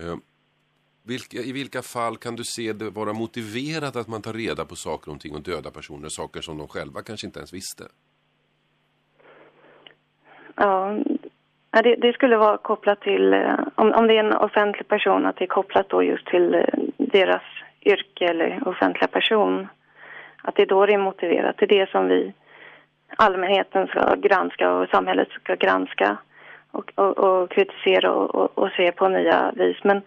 Eh, 0.00 0.16
vilka, 1.06 1.36
I 1.36 1.52
vilka 1.52 1.82
fall 1.82 2.16
kan 2.16 2.36
du 2.36 2.44
se 2.44 2.72
det 2.72 2.90
vara 2.90 3.12
motiverat 3.12 3.96
att 3.96 4.08
man 4.08 4.22
tar 4.22 4.32
reda 4.32 4.64
på 4.64 4.76
saker 4.76 5.12
och 5.12 5.20
ting 5.20 5.34
och 5.34 5.42
döda 5.42 5.70
personer, 5.70 6.08
saker 6.08 6.40
som 6.40 6.58
de 6.58 6.68
själva 6.68 7.02
kanske 7.02 7.26
inte 7.26 7.38
ens 7.38 7.52
visste? 7.54 7.84
Ja, 10.56 10.96
ja, 11.72 11.82
det, 11.82 11.96
det 11.96 12.12
skulle 12.12 12.36
vara 12.36 12.56
kopplat 12.56 13.00
till, 13.00 13.34
eh, 13.34 13.54
om, 13.74 13.92
om 13.92 14.06
det 14.06 14.16
är 14.16 14.24
en 14.24 14.36
offentlig 14.36 14.88
person, 14.88 15.26
att 15.26 15.36
det 15.36 15.44
är 15.44 15.56
kopplat 15.58 15.88
då 15.88 16.02
just 16.02 16.26
till 16.26 16.54
eh, 16.54 16.64
deras 16.96 17.42
yrke 17.84 18.24
eller 18.24 18.68
offentliga 18.68 19.08
person. 19.08 19.68
Att 20.42 20.54
det 20.54 20.62
är 20.62 20.66
då 20.66 20.86
det 20.86 20.94
är 20.94 20.98
motiverat. 20.98 21.56
Det 21.58 21.64
är 21.64 21.78
det 21.78 21.90
som 21.90 22.08
vi, 22.08 22.32
allmänheten 23.16 23.86
ska 23.86 24.14
granska 24.14 24.72
och 24.72 24.88
samhället 24.88 25.28
ska 25.28 25.54
granska 25.54 26.16
och, 26.70 26.92
och, 26.94 27.18
och 27.18 27.50
kritisera 27.50 28.12
och, 28.12 28.34
och, 28.34 28.58
och 28.58 28.70
se 28.70 28.92
på 28.92 29.08
nya 29.08 29.52
vis. 29.56 29.76
Men 29.84 30.02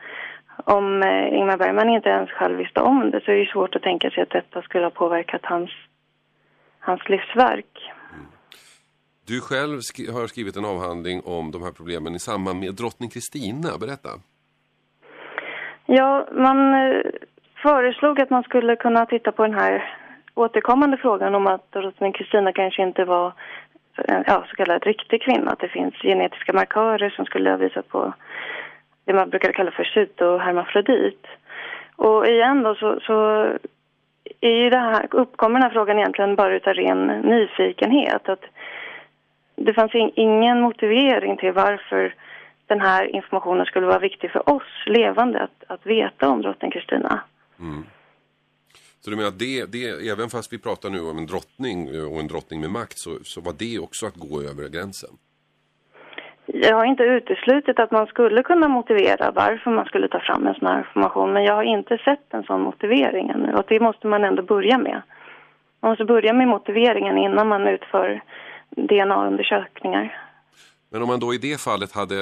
om 0.64 1.04
eh, 1.04 1.34
Ingmar 1.34 1.58
Bergman 1.58 1.90
inte 1.90 2.10
ens 2.10 2.30
själv 2.30 2.58
visste 2.58 2.82
om 2.82 3.12
det 3.12 3.22
så 3.26 3.32
är 3.32 3.36
det 3.36 3.46
svårt 3.46 3.76
att 3.76 3.82
tänka 3.82 4.10
sig 4.10 4.24
att 4.24 4.30
detta 4.30 4.62
skulle 4.62 4.86
ha 4.86 4.92
påverkat 4.92 5.42
hans, 5.46 5.72
hans 6.80 7.10
livsverk. 7.10 7.92
Du 9.28 9.42
själv 9.42 9.80
skri- 9.80 10.12
har 10.12 10.28
skrivit 10.28 10.58
en 10.58 10.66
avhandling 10.66 11.22
om 11.26 11.52
de 11.52 11.64
här 11.64 11.72
problemen 11.72 12.16
i 12.16 12.20
samband 12.20 12.60
med 12.60 12.74
drottning 12.76 13.10
Kristina. 13.10 13.70
Berätta. 13.80 14.10
Ja, 15.86 16.28
man 16.32 16.74
eh, 16.74 17.02
föreslog 17.64 18.22
att 18.22 18.30
man 18.30 18.44
skulle 18.44 18.76
kunna 18.76 19.06
titta 19.06 19.32
på 19.32 19.44
den 19.44 19.54
här 19.54 19.94
återkommande 20.36 20.98
frågan 20.98 21.36
om 21.36 21.48
att 21.48 21.72
drottning 21.72 22.14
Kristina 22.14 22.52
kanske 22.52 22.84
inte 22.84 23.06
var 23.06 23.34
en 23.96 24.24
ja, 24.28 24.46
så 24.50 24.56
kallad 24.56 24.84
riktig 24.84 25.22
kvinna. 25.22 25.52
Att 25.52 25.60
det 25.60 25.70
finns 25.70 25.94
genetiska 26.02 26.54
markörer 26.54 27.10
som 27.10 27.26
skulle 27.26 27.50
ha 27.50 27.58
visat 27.58 27.88
på 27.88 28.14
det 29.06 29.14
man 29.14 29.30
brukar 29.30 29.52
kalla 29.52 29.72
för 29.72 29.84
cytohermafrodit. 29.84 31.26
Och 31.96 32.28
igen 32.28 32.64
då 32.64 32.76
så, 32.76 33.00
så 33.02 33.46
är 34.42 34.56
ju 34.64 34.70
det 34.70 34.80
här, 34.80 35.08
uppkommer 35.12 35.60
den 35.60 35.64
här 35.64 35.74
frågan 35.74 36.00
egentligen 36.00 36.36
bara 36.36 36.56
utav 36.56 36.74
ren 36.74 37.08
nyfikenhet. 37.08 38.30
Att 38.30 38.44
det 39.56 39.74
fanns 39.74 39.96
in, 39.96 40.12
ingen 40.16 40.62
motivering 40.62 41.38
till 41.38 41.52
varför 41.52 42.16
den 42.68 42.82
här 42.82 43.16
informationen 43.16 43.66
skulle 43.66 43.86
vara 43.86 44.00
viktig 44.00 44.32
för 44.32 44.50
oss 44.50 44.84
levande 44.86 45.44
att, 45.44 45.64
att 45.68 45.86
veta 45.86 46.30
om 46.30 46.42
drottning 46.42 46.72
Kristina. 46.72 47.22
Mm. 47.60 47.84
Så 49.00 49.10
du 49.10 49.16
menar 49.16 49.30
att 49.30 49.40
det, 49.40 49.72
det, 49.72 50.10
även 50.12 50.30
fast 50.30 50.54
vi 50.54 50.60
pratar 50.60 50.90
nu 50.90 51.00
om 51.00 51.18
en 51.18 51.26
drottning 51.26 51.80
och 52.12 52.20
en 52.20 52.28
drottning 52.28 52.62
med 52.62 52.70
makt 52.70 52.98
så, 52.98 53.10
så 53.24 53.42
var 53.42 53.54
det 53.60 53.80
också 53.80 54.06
att 54.06 54.16
gå 54.16 54.42
över 54.42 54.70
gränsen? 54.70 55.10
Jag 56.46 56.76
har 56.76 56.86
inte 56.86 57.04
uteslutit 57.04 57.80
att 57.80 57.92
man 57.92 58.08
skulle 58.08 58.44
kunna 58.44 58.68
motivera 58.68 59.32
varför 59.32 59.72
man 59.72 59.86
skulle 59.86 60.08
ta 60.08 60.20
fram 60.20 60.48
en 60.48 60.54
sån 60.54 60.68
här 60.68 60.78
information 60.78 61.34
men 61.34 61.44
jag 61.44 61.56
har 61.56 61.64
inte 61.64 61.98
sett 61.98 62.34
en 62.34 62.44
sån 62.44 62.62
motivering 62.62 63.30
ännu 63.30 63.54
och 63.54 63.66
det 63.68 63.80
måste 63.80 64.08
man 64.08 64.24
ändå 64.24 64.44
börja 64.44 64.78
med. 64.78 65.02
Man 65.80 65.92
måste 65.92 66.06
börja 66.06 66.34
med 66.34 66.48
motiveringen 66.48 67.18
innan 67.18 67.48
man 67.48 67.68
utför 67.68 68.22
DNA-undersökningar. 68.70 70.22
Men 70.92 71.02
om 71.02 71.08
man 71.08 71.20
då 71.20 71.34
i 71.34 71.38
det 71.38 71.62
fallet 71.62 71.92
hade 71.92 72.16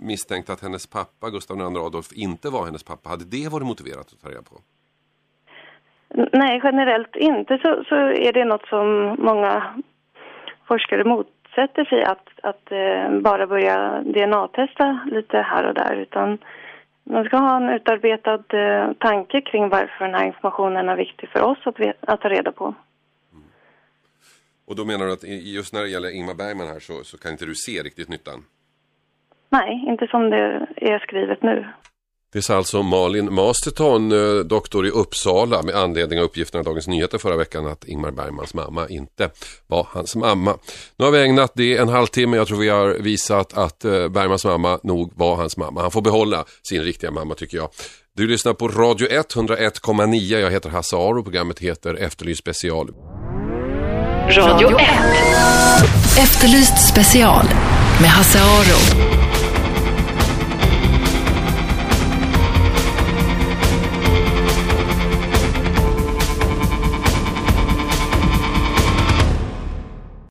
misstänkt 0.00 0.50
att 0.50 0.62
hennes 0.62 0.86
pappa, 0.86 1.30
Gustav 1.30 1.56
II 1.56 1.64
Adolf, 1.64 2.12
inte 2.12 2.50
var 2.50 2.64
hennes 2.64 2.84
pappa, 2.84 3.08
hade 3.08 3.24
det 3.24 3.48
varit 3.52 3.66
motiverat 3.66 4.06
att 4.12 4.22
ta 4.22 4.28
reda 4.28 4.42
på? 4.42 4.56
Nej, 6.32 6.60
generellt 6.64 7.16
inte 7.16 7.58
så, 7.58 7.84
så 7.88 7.94
är 7.94 8.32
det 8.32 8.44
något 8.44 8.66
som 8.66 9.16
många 9.18 9.82
forskare 10.66 11.04
motsätter 11.04 11.84
sig 11.84 12.04
att, 12.04 12.28
att 12.42 12.72
eh, 12.72 13.20
bara 13.20 13.46
börja 13.46 14.02
DNA-testa 14.02 15.00
lite 15.12 15.38
här 15.38 15.64
och 15.66 15.74
där 15.74 15.94
utan 15.94 16.38
man 17.04 17.24
ska 17.24 17.36
ha 17.36 17.56
en 17.56 17.68
utarbetad 17.68 18.44
eh, 18.48 18.92
tanke 18.92 19.40
kring 19.40 19.68
varför 19.68 20.04
den 20.04 20.14
här 20.14 20.26
informationen 20.26 20.88
är 20.88 20.96
viktig 20.96 21.28
för 21.28 21.42
oss 21.42 21.58
att, 21.64 21.76
att 22.00 22.20
ta 22.20 22.28
reda 22.28 22.52
på. 22.52 22.74
Och 24.68 24.76
då 24.76 24.84
menar 24.84 25.06
du 25.06 25.12
att 25.12 25.24
just 25.24 25.72
när 25.72 25.82
det 25.82 25.88
gäller 25.88 26.10
Ingmar 26.10 26.34
Bergman 26.34 26.66
här 26.66 26.80
så, 26.80 27.04
så 27.04 27.18
kan 27.18 27.32
inte 27.32 27.46
du 27.46 27.54
se 27.54 27.82
riktigt 27.82 28.08
nyttan? 28.08 28.44
Nej, 29.50 29.84
inte 29.88 30.06
som 30.06 30.30
det 30.30 30.66
är 30.76 30.98
skrivet 30.98 31.42
nu. 31.42 31.66
Det 32.32 32.42
sa 32.42 32.56
alltså 32.56 32.82
Malin 32.82 33.34
Masterton, 33.34 34.12
eh, 34.12 34.44
doktor 34.44 34.86
i 34.86 34.90
Uppsala 34.90 35.62
med 35.62 35.74
anledning 35.74 36.18
av 36.18 36.24
uppgifterna 36.24 36.60
i 36.60 36.64
Dagens 36.64 36.88
Nyheter 36.88 37.18
förra 37.18 37.36
veckan 37.36 37.66
att 37.66 37.84
Ingmar 37.84 38.10
Bergmans 38.10 38.54
mamma 38.54 38.88
inte 38.88 39.30
var 39.66 39.86
hans 39.90 40.16
mamma. 40.16 40.58
Nu 40.96 41.04
har 41.04 41.12
vi 41.12 41.22
ägnat 41.22 41.52
det 41.54 41.76
en 41.76 41.88
halvtimme, 41.88 42.36
jag 42.36 42.46
tror 42.46 42.58
vi 42.58 42.68
har 42.68 42.88
visat 42.88 43.58
att 43.58 43.84
eh, 43.84 44.08
Bergmans 44.08 44.44
mamma 44.44 44.80
nog 44.82 45.12
var 45.16 45.36
hans 45.36 45.56
mamma. 45.56 45.80
Han 45.80 45.90
får 45.90 46.02
behålla 46.02 46.44
sin 46.68 46.82
riktiga 46.82 47.10
mamma 47.10 47.34
tycker 47.34 47.56
jag. 47.56 47.68
Du 48.16 48.26
lyssnar 48.26 48.52
på 48.52 48.68
Radio 48.68 49.08
101,9, 49.08 50.38
jag 50.38 50.50
heter 50.50 50.70
Hasse 50.70 50.96
Aro, 50.96 51.22
programmet 51.22 51.58
heter 51.58 51.94
Efterlyst 51.94 52.40
special. 52.40 52.90
Radio 54.36 54.68
1. 54.68 54.84
Efterlyst 56.18 56.88
special 56.88 57.44
med 58.00 58.10
Hasse 58.10 58.38
Aro. 58.38 59.08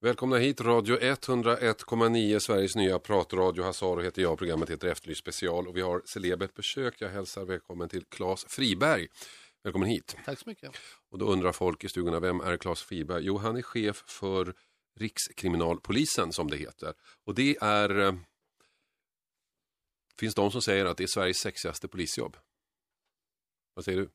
Välkomna 0.02 0.38
hit, 0.38 0.62
Radio 0.62 0.98
101,9, 0.98 2.40
Sveriges 2.40 2.76
nya 2.76 3.00
pratradio. 3.00 3.64
Hasse 3.64 3.86
Aro 3.86 4.02
heter 4.02 4.22
jag, 4.22 4.38
programmet 4.38 4.70
heter 4.70 4.88
Efterlyst 4.88 5.22
special 5.22 5.68
och 5.68 5.78
vi 5.78 5.82
har 5.82 6.02
celebert 6.06 6.56
besök. 6.56 6.96
Jag 6.98 7.10
hälsar 7.10 7.46
välkommen 7.46 7.90
till 7.90 8.04
Claes 8.10 8.46
Friberg. 8.50 9.08
Välkommen 9.68 9.90
hit. 9.90 10.18
Tack 10.26 10.40
så 10.40 10.50
mycket. 10.50 10.72
Och 11.10 11.18
då 11.18 11.26
undrar 11.26 11.52
folk 11.52 11.84
i 11.84 11.90
stugorna, 11.90 12.20
vem 12.20 12.42
är 12.42 12.58
Claes 12.58 12.82
Friberg? 12.82 13.24
Jo, 13.26 13.38
han 13.38 13.58
är 13.58 13.62
chef 13.62 14.04
för 14.08 14.54
Rikskriminalpolisen 15.00 16.34
som 16.34 16.50
det 16.50 16.58
heter. 16.58 16.94
Och 17.26 17.36
det 17.36 17.58
är... 17.62 18.00
Eh, 18.00 18.16
finns 20.20 20.36
de 20.36 20.52
som 20.52 20.62
säger 20.62 20.86
att 20.86 20.98
det 20.98 21.04
är 21.04 21.08
Sveriges 21.08 21.38
sexigaste 21.38 21.88
polisjobb. 21.88 22.38
Vad 23.74 23.86
säger 23.86 23.98
du? 23.98 24.10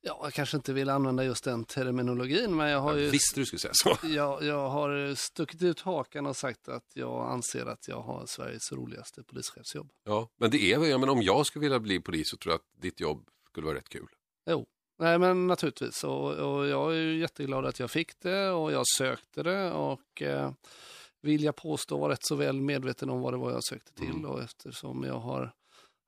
Ja, 0.00 0.20
jag 0.22 0.32
kanske 0.32 0.56
inte 0.56 0.72
vill 0.72 0.90
använda 0.90 1.24
just 1.24 1.44
den 1.44 1.64
terminologin, 1.64 2.56
men 2.56 2.68
jag 2.68 2.80
har 2.80 2.96
ju... 2.96 3.10
Visst 3.10 3.34
du 3.34 3.46
skulle 3.46 3.60
säga 3.60 3.74
så. 3.74 3.98
Jag, 4.06 4.42
jag 4.42 4.68
har 4.68 5.14
stuckit 5.14 5.62
ut 5.62 5.80
hakan 5.80 6.26
och 6.26 6.36
sagt 6.36 6.68
att 6.68 6.86
jag 6.94 7.30
anser 7.30 7.66
att 7.66 7.88
jag 7.88 8.00
har 8.00 8.26
Sveriges 8.26 8.72
roligaste 8.72 9.22
polischefsjobb. 9.22 9.92
Ja, 10.04 10.28
men 10.36 10.50
det 10.50 10.72
är 10.72 10.78
väl, 10.78 10.88
ja, 10.88 10.98
men 10.98 11.08
om 11.08 11.22
jag 11.22 11.46
skulle 11.46 11.60
vilja 11.60 11.80
bli 11.80 12.00
polis 12.00 12.30
så 12.30 12.36
tror 12.36 12.52
jag 12.52 12.58
att 12.58 12.82
ditt 12.82 13.00
jobb 13.00 13.28
skulle 13.46 13.66
vara 13.66 13.76
rätt 13.76 13.88
kul. 13.88 14.08
Jo, 14.46 14.66
Nej 14.98 15.18
men 15.18 15.46
naturligtvis 15.46 16.04
och, 16.04 16.32
och 16.32 16.66
jag 16.66 16.96
är 16.96 17.12
jätteglad 17.12 17.66
att 17.66 17.80
jag 17.80 17.90
fick 17.90 18.20
det 18.20 18.50
och 18.50 18.72
jag 18.72 18.88
sökte 18.96 19.42
det 19.42 19.72
och 19.72 20.22
eh, 20.22 20.52
vill 21.20 21.44
jag 21.44 21.56
påstå 21.56 21.98
var 21.98 22.08
rätt 22.08 22.26
så 22.26 22.34
väl 22.34 22.60
medveten 22.60 23.10
om 23.10 23.20
vad 23.20 23.32
det 23.32 23.36
var 23.36 23.50
jag 23.50 23.64
sökte 23.64 23.92
till 23.92 24.10
mm. 24.10 24.24
och 24.24 24.42
eftersom 24.42 25.04
jag 25.04 25.18
har 25.18 25.52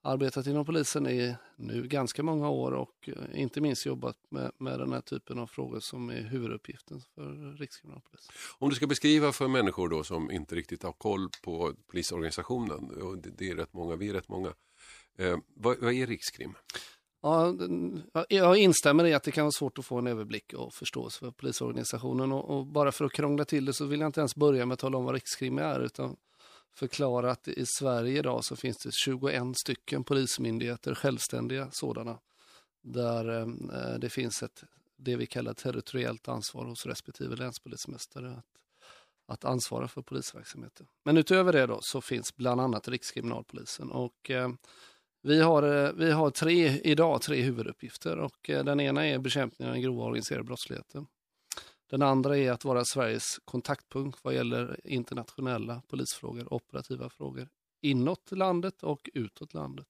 arbetat 0.02 0.46
inom 0.46 0.64
polisen 0.64 1.06
i 1.06 1.36
nu 1.56 1.88
ganska 1.88 2.22
många 2.22 2.48
år 2.48 2.72
och 2.72 3.08
eh, 3.08 3.40
inte 3.40 3.60
minst 3.60 3.86
jobbat 3.86 4.16
med, 4.30 4.52
med 4.58 4.78
den 4.78 4.92
här 4.92 5.00
typen 5.00 5.38
av 5.38 5.46
frågor 5.46 5.80
som 5.80 6.10
är 6.10 6.22
huvuduppgiften 6.22 7.00
för 7.14 7.56
Rikskriminalpolisen. 7.56 8.34
Om 8.58 8.70
du 8.70 8.76
ska 8.76 8.86
beskriva 8.86 9.32
för 9.32 9.48
människor 9.48 9.88
då 9.88 10.04
som 10.04 10.30
inte 10.30 10.54
riktigt 10.54 10.82
har 10.82 10.92
koll 10.92 11.28
på 11.44 11.74
polisorganisationen, 11.86 13.02
och 13.02 13.18
det, 13.18 13.30
det 13.30 13.50
är 13.50 13.56
rätt 13.56 13.72
många, 13.72 13.96
vi 13.96 14.08
är 14.08 14.14
rätt 14.14 14.28
många, 14.28 14.52
eh, 15.18 15.38
vad, 15.54 15.78
vad 15.78 15.92
är 15.92 16.06
Rikskrim? 16.06 16.54
Ja, 17.22 17.54
jag 18.28 18.56
instämmer 18.56 19.04
i 19.04 19.14
att 19.14 19.22
det 19.22 19.30
kan 19.30 19.44
vara 19.44 19.52
svårt 19.52 19.78
att 19.78 19.86
få 19.86 19.98
en 19.98 20.06
överblick 20.06 20.52
och 20.52 20.74
förståelse 20.74 21.18
för 21.18 21.30
polisorganisationen 21.30 22.32
och, 22.32 22.58
och, 22.58 22.66
bara 22.66 22.92
för 22.92 23.04
att 23.04 23.12
krångla 23.12 23.44
till 23.44 23.64
det 23.64 23.72
så 23.72 23.86
vill 23.86 24.00
jag 24.00 24.08
inte 24.08 24.20
ens 24.20 24.36
börja 24.36 24.66
med 24.66 24.72
att 24.72 24.78
tala 24.78 24.98
om 24.98 25.04
vad 25.04 25.14
Rikskrim 25.14 25.58
är 25.58 25.80
utan 25.80 26.16
förklara 26.74 27.30
att 27.30 27.48
i 27.48 27.64
Sverige 27.66 28.18
idag 28.18 28.44
så 28.44 28.56
finns 28.56 28.76
det 28.76 28.90
21 28.92 29.42
stycken 29.56 30.04
polismyndigheter, 30.04 30.94
självständiga 30.94 31.68
sådana, 31.72 32.18
där 32.82 33.28
ehm, 33.28 33.70
eh, 33.70 33.98
det 33.98 34.10
finns 34.10 34.42
ett 34.42 34.64
det 34.98 35.16
vi 35.16 35.26
kallar 35.26 35.54
territoriellt 35.54 36.28
ansvar 36.28 36.64
hos 36.64 36.86
respektive 36.86 37.36
länspolismästare 37.36 38.30
att, 38.30 38.44
att 39.26 39.44
ansvara 39.44 39.88
för 39.88 40.02
polisverksamheten. 40.02 40.86
Men 41.04 41.16
utöver 41.16 41.52
det 41.52 41.66
då 41.66 41.78
så 41.82 42.00
finns 42.00 42.36
bland 42.36 42.60
annat 42.60 42.88
Rikskriminalpolisen 42.88 43.90
och 43.90 44.30
eh, 44.30 44.48
vi 45.28 45.40
har, 45.40 45.62
eh, 45.62 45.92
vi 45.92 46.10
har 46.10 46.30
tre, 46.30 46.80
idag 46.84 47.22
tre 47.22 47.42
huvuduppgifter 47.42 48.18
och 48.18 48.50
eh, 48.50 48.64
den 48.64 48.80
ena 48.80 49.06
är 49.06 49.18
bekämpningen 49.18 49.70
av 49.70 49.74
den 49.74 49.82
grova 49.82 50.04
organiserade 50.04 50.44
brottsligheten. 50.44 51.06
Den 51.90 52.02
andra 52.02 52.38
är 52.38 52.52
att 52.52 52.64
vara 52.64 52.84
Sveriges 52.84 53.38
kontaktpunkt 53.44 54.18
vad 54.22 54.34
gäller 54.34 54.80
internationella 54.84 55.82
polisfrågor, 55.88 56.54
operativa 56.54 57.10
frågor 57.10 57.48
inåt 57.82 58.32
landet 58.32 58.82
och 58.82 59.10
utåt 59.14 59.54
landet. 59.54 59.86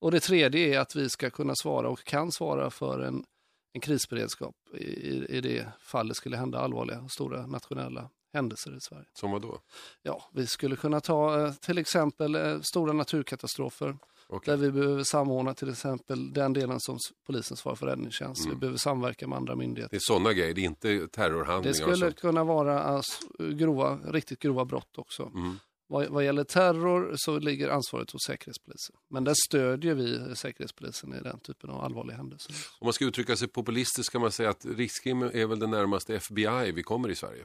Och 0.00 0.10
det 0.10 0.20
tredje 0.20 0.74
är 0.74 0.80
att 0.80 0.96
vi 0.96 1.08
ska 1.08 1.30
kunna 1.30 1.54
svara 1.54 1.88
och 1.88 2.04
kan 2.04 2.32
svara 2.32 2.70
för 2.70 3.00
en, 3.00 3.24
en 3.72 3.80
krisberedskap 3.80 4.56
i, 4.74 5.26
i 5.36 5.40
det 5.40 5.66
fall 5.80 6.08
det 6.08 6.14
skulle 6.14 6.36
hända 6.36 6.58
allvarliga 6.58 7.00
och 7.00 7.10
stora 7.10 7.46
nationella 7.46 8.10
händelser 8.32 8.76
i 8.76 8.80
Sverige. 8.80 9.06
Som 9.12 9.30
vad 9.30 9.42
då? 9.42 9.60
Ja, 10.02 10.30
vi 10.32 10.46
skulle 10.46 10.76
kunna 10.76 11.00
ta 11.00 11.40
eh, 11.40 11.52
till 11.52 11.78
exempel 11.78 12.62
stora 12.64 12.92
naturkatastrofer, 12.92 13.96
Okay. 14.28 14.56
Där 14.56 14.62
vi 14.62 14.72
behöver 14.72 15.04
samordna 15.04 15.54
till 15.54 15.70
exempel 15.70 16.32
den 16.32 16.52
delen 16.52 16.80
som 16.80 16.98
polisen 17.26 17.56
svarar 17.56 17.76
för 17.76 17.86
räddningstjänst. 17.86 18.44
Mm. 18.44 18.54
Vi 18.54 18.60
behöver 18.60 18.78
samverka 18.78 19.28
med 19.28 19.36
andra 19.36 19.56
myndigheter. 19.56 19.90
Det 19.90 19.96
är 19.96 20.00
sådana 20.00 20.32
grejer, 20.32 20.54
det 20.54 20.60
är 20.60 20.64
inte 20.64 21.08
terrorhandlingar? 21.08 21.86
Det 21.86 21.96
skulle 21.96 22.12
kunna 22.12 22.44
vara 22.44 22.82
alltså, 22.82 23.26
grova, 23.38 23.98
riktigt 24.04 24.38
grova 24.38 24.64
brott 24.64 24.98
också. 24.98 25.22
Mm. 25.22 25.56
Vad, 25.88 26.08
vad, 26.08 26.24
gäller 26.24 26.44
terror 26.44 27.14
så 27.16 27.38
ligger 27.38 27.68
ansvaret 27.68 28.10
hos 28.10 28.22
Säkerhetspolisen. 28.26 28.96
Men 29.10 29.24
där 29.24 29.34
stödjer 29.48 29.94
vi 29.94 30.36
Säkerhetspolisen 30.36 31.14
i 31.14 31.20
den 31.20 31.40
typen 31.40 31.70
av 31.70 31.80
allvarliga 31.80 32.16
händelser. 32.16 32.54
Om 32.78 32.86
man 32.86 32.92
ska 32.92 33.04
uttrycka 33.04 33.36
sig 33.36 33.48
populistiskt 33.48 34.12
kan 34.12 34.20
man 34.20 34.32
säga 34.32 34.50
att 34.50 34.64
Rikskrim 34.64 35.22
är 35.22 35.46
väl 35.46 35.58
det 35.58 35.66
närmaste 35.66 36.16
FBI 36.16 36.72
vi 36.72 36.82
kommer 36.82 37.08
i 37.08 37.14
Sverige? 37.14 37.44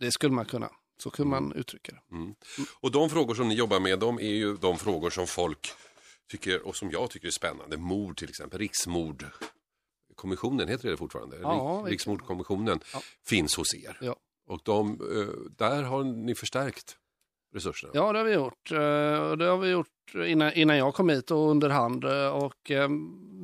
Det 0.00 0.10
skulle 0.10 0.34
man 0.34 0.44
kunna. 0.44 0.70
Så 1.02 1.10
kan 1.10 1.26
mm. 1.26 1.44
man 1.44 1.52
uttrycka 1.52 1.92
det. 1.92 2.16
Mm. 2.16 2.34
Och 2.80 2.90
de 2.90 3.10
frågor 3.10 3.34
som 3.34 3.48
ni 3.48 3.54
jobbar 3.54 3.80
med, 3.80 3.98
de 3.98 4.18
är 4.18 4.34
ju 4.34 4.56
de 4.56 4.78
frågor 4.78 5.10
som 5.10 5.26
folk 5.26 5.72
tycker, 6.30 6.66
och 6.66 6.76
som 6.76 6.90
jag 6.90 7.10
tycker 7.10 7.26
är 7.26 7.32
spännande, 7.32 7.76
mord 7.76 8.16
till 8.16 8.28
exempel, 8.28 8.58
riksmordkommissionen, 8.58 10.68
heter 10.68 10.90
det 10.90 10.96
fortfarande? 10.96 11.38
Ja, 11.42 11.84
Riksmordkommissionen 11.86 12.80
ja. 12.92 13.00
finns 13.28 13.56
hos 13.56 13.74
er. 13.74 13.98
Ja. 14.00 14.16
Och 14.46 14.60
de, 14.64 14.90
eh, 14.90 14.96
där 15.56 15.82
har 15.82 16.04
ni 16.04 16.34
förstärkt 16.34 16.96
resurserna? 17.54 17.92
Ja, 17.94 18.12
det 18.12 18.18
har 18.18 18.26
vi 18.26 18.34
gjort. 18.34 18.72
Eh, 18.72 19.32
det 19.36 19.44
har 19.44 19.58
vi 19.58 19.70
gjort 19.70 20.14
innan, 20.14 20.52
innan 20.52 20.76
jag 20.76 20.94
kom 20.94 21.08
hit 21.08 21.30
och 21.30 21.50
under 21.50 21.70
hand. 21.70 22.04
Eh, 22.04 22.28
och 22.28 22.70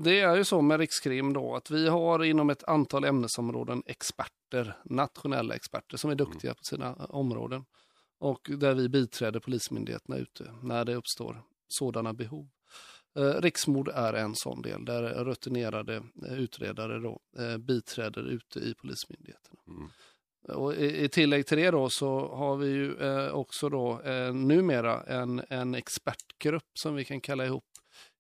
det 0.05 0.21
är 0.21 0.37
ju 0.37 0.45
så 0.45 0.63
med 0.63 0.81
Rikskrim 0.81 1.33
då 1.33 1.57
att 1.57 1.71
vi 1.71 1.89
har 1.89 2.25
inom 2.25 2.51
ett 2.51 2.65
antal 2.65 3.05
ämnesområden 3.05 3.83
experter, 3.87 4.77
nationella 4.85 5.55
experter 5.55 5.97
som 5.97 6.11
är 6.11 6.15
duktiga 6.15 6.51
mm. 6.51 6.57
på 6.57 6.65
sina 6.65 6.95
områden. 6.95 7.65
Och 8.19 8.51
där 8.59 8.75
vi 8.75 8.89
biträder 8.89 9.41
polismyndigheterna 9.41 10.17
ute 10.17 10.55
när 10.63 10.85
det 10.85 10.95
uppstår 10.95 11.43
sådana 11.69 12.13
behov. 12.13 12.49
Eh, 13.17 13.41
riksmord 13.41 13.89
är 13.89 14.13
en 14.13 14.35
sån 14.35 14.63
del 14.63 14.85
där 14.85 15.25
rutinerade 15.25 15.97
eh, 15.97 16.39
utredare 16.39 16.99
då, 16.99 17.21
eh, 17.39 17.59
biträder 17.59 18.23
ute 18.23 18.59
i 18.59 18.75
polismyndigheterna. 18.75 19.61
Mm. 19.69 19.89
Och 20.59 20.75
i, 20.75 21.09
tillägg 21.09 21.47
till 21.47 21.59
det 21.59 21.71
då 21.71 21.91
så 21.91 22.35
har 22.35 22.57
vi 22.57 22.69
ju 22.69 23.31
också 23.31 23.69
då 23.69 24.01
eh, 24.01 24.35
numera 24.35 25.03
en, 25.03 25.43
en 25.49 25.75
expertgrupp 25.75 26.71
som 26.79 26.95
vi 26.95 27.05
kan 27.05 27.21
kalla 27.21 27.47
ihop 27.47 27.65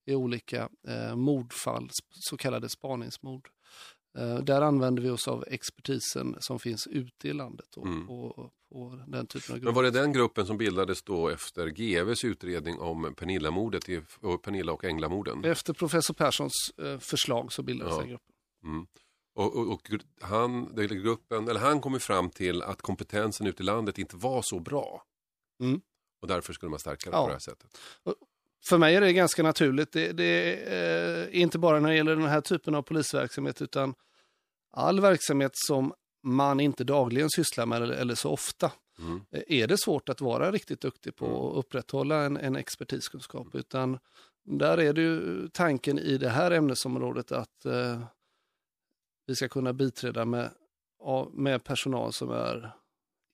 i 0.07 0.15
olika 0.15 0.69
mordfall, 1.15 1.89
så 2.11 2.37
kallade 2.37 2.69
spaningsmord. 2.69 3.49
Eh, 4.17 4.39
där 4.39 4.63
använder 4.63 5.03
vi 5.03 5.11
oss 5.11 5.29
av 5.29 5.45
expertisen 5.47 6.37
som 6.41 6.59
finns 6.59 6.87
ute 6.87 7.29
i 7.29 7.33
landet 7.33 7.77
och, 7.77 7.87
Mm. 7.87 8.07
på, 8.07 8.51
på 8.73 9.01
den 9.07 9.27
typen 9.27 9.53
av 9.53 9.57
Men 9.57 9.61
grupper. 9.61 9.75
var 9.75 9.83
det 9.83 9.91
den 9.91 10.13
gruppen 10.13 10.47
som 10.47 10.59
bildades 10.59 11.03
då 11.03 11.29
efter 11.29 11.67
GVs 11.67 12.25
utredning 12.25 12.79
om 12.79 13.15
Pernilla-mordet 13.15 13.85
och 14.21 14.43
Pernilla 14.43 14.73
och 14.73 14.85
Änglamorden? 14.85 15.45
Efter 15.45 15.73
professor 15.73 16.15
Perssons 16.15 16.53
eh, 16.83 16.99
förslag 16.99 17.53
så 17.53 17.63
bildades 17.63 17.93
Ja. 17.95 17.99
den 18.01 18.09
gruppen. 18.09 18.35
Mm. 18.65 18.87
Och, 19.35 19.57
och, 19.57 19.73
och 19.73 19.91
han, 20.21 20.75
gruppen, 20.75 21.49
eller 21.49 21.61
han 21.61 21.81
kom 21.81 21.93
ju 21.93 21.99
fram 21.99 22.31
till 22.31 22.63
att 22.63 22.83
kompetensen 22.83 23.47
ute 23.47 23.63
i 23.63 23.67
landet 23.67 23.99
inte 23.99 24.17
var 24.17 24.43
så 24.45 24.61
bra. 24.61 25.03
Mm. 25.61 25.81
Och 26.23 26.29
därför 26.29 26.53
skulle 26.53 26.71
man 26.71 26.79
stärka 26.79 27.11
det 27.11 27.17
Ja. 27.17 27.23
på 27.23 27.29
det 27.29 27.35
här 27.35 27.39
sättet. 27.41 27.79
För 28.69 28.79
mig 28.79 28.95
är 28.95 29.01
det 29.01 29.13
ganska 29.13 29.43
naturligt. 29.43 29.93
Det, 29.93 30.13
det 30.13 30.25
är 30.73 31.23
eh, 31.33 31.41
inte 31.41 31.59
bara 31.59 31.81
när 31.81 31.89
det 31.89 31.97
gäller 31.97 32.17
den 32.17 32.25
här 32.29 32.41
typen 32.41 32.75
av 32.75 32.83
polisverksamhet 32.83 33.63
utan 33.63 33.95
all 34.77 35.01
verksamhet 35.01 35.53
som 35.55 35.93
man 36.23 36.61
inte 36.61 36.85
dagligen 36.85 37.31
sysslar 37.31 37.67
med 37.67 37.83
eller, 37.83 37.95
eller 37.95 38.15
så 38.15 38.31
ofta. 38.31 38.73
Mm. 38.99 39.21
Eh, 39.31 39.43
Är 39.47 39.67
det 39.67 39.79
svårt 39.79 40.09
att 40.09 40.21
vara 40.21 40.53
riktigt 40.53 40.81
duktig 40.81 41.17
på 41.17 41.51
att 41.51 41.57
upprätthålla 41.57 42.25
en, 42.25 42.37
en 42.37 42.57
expertiskunskap 42.57 43.55
utan 43.55 43.99
där 44.45 44.79
är 44.79 44.93
det 44.93 45.01
ju 45.01 45.49
tanken 45.49 45.99
i 45.99 46.19
det 46.19 46.29
här 46.29 46.51
ämnesområdet 46.51 47.33
att 47.33 47.65
eh, 47.65 48.03
vi 49.27 49.35
ska 49.35 49.49
kunna 49.49 49.73
biträda 49.73 50.25
med, 50.25 50.51
med 51.33 51.65
personal 51.65 52.13
som 52.13 52.31
är 52.31 52.73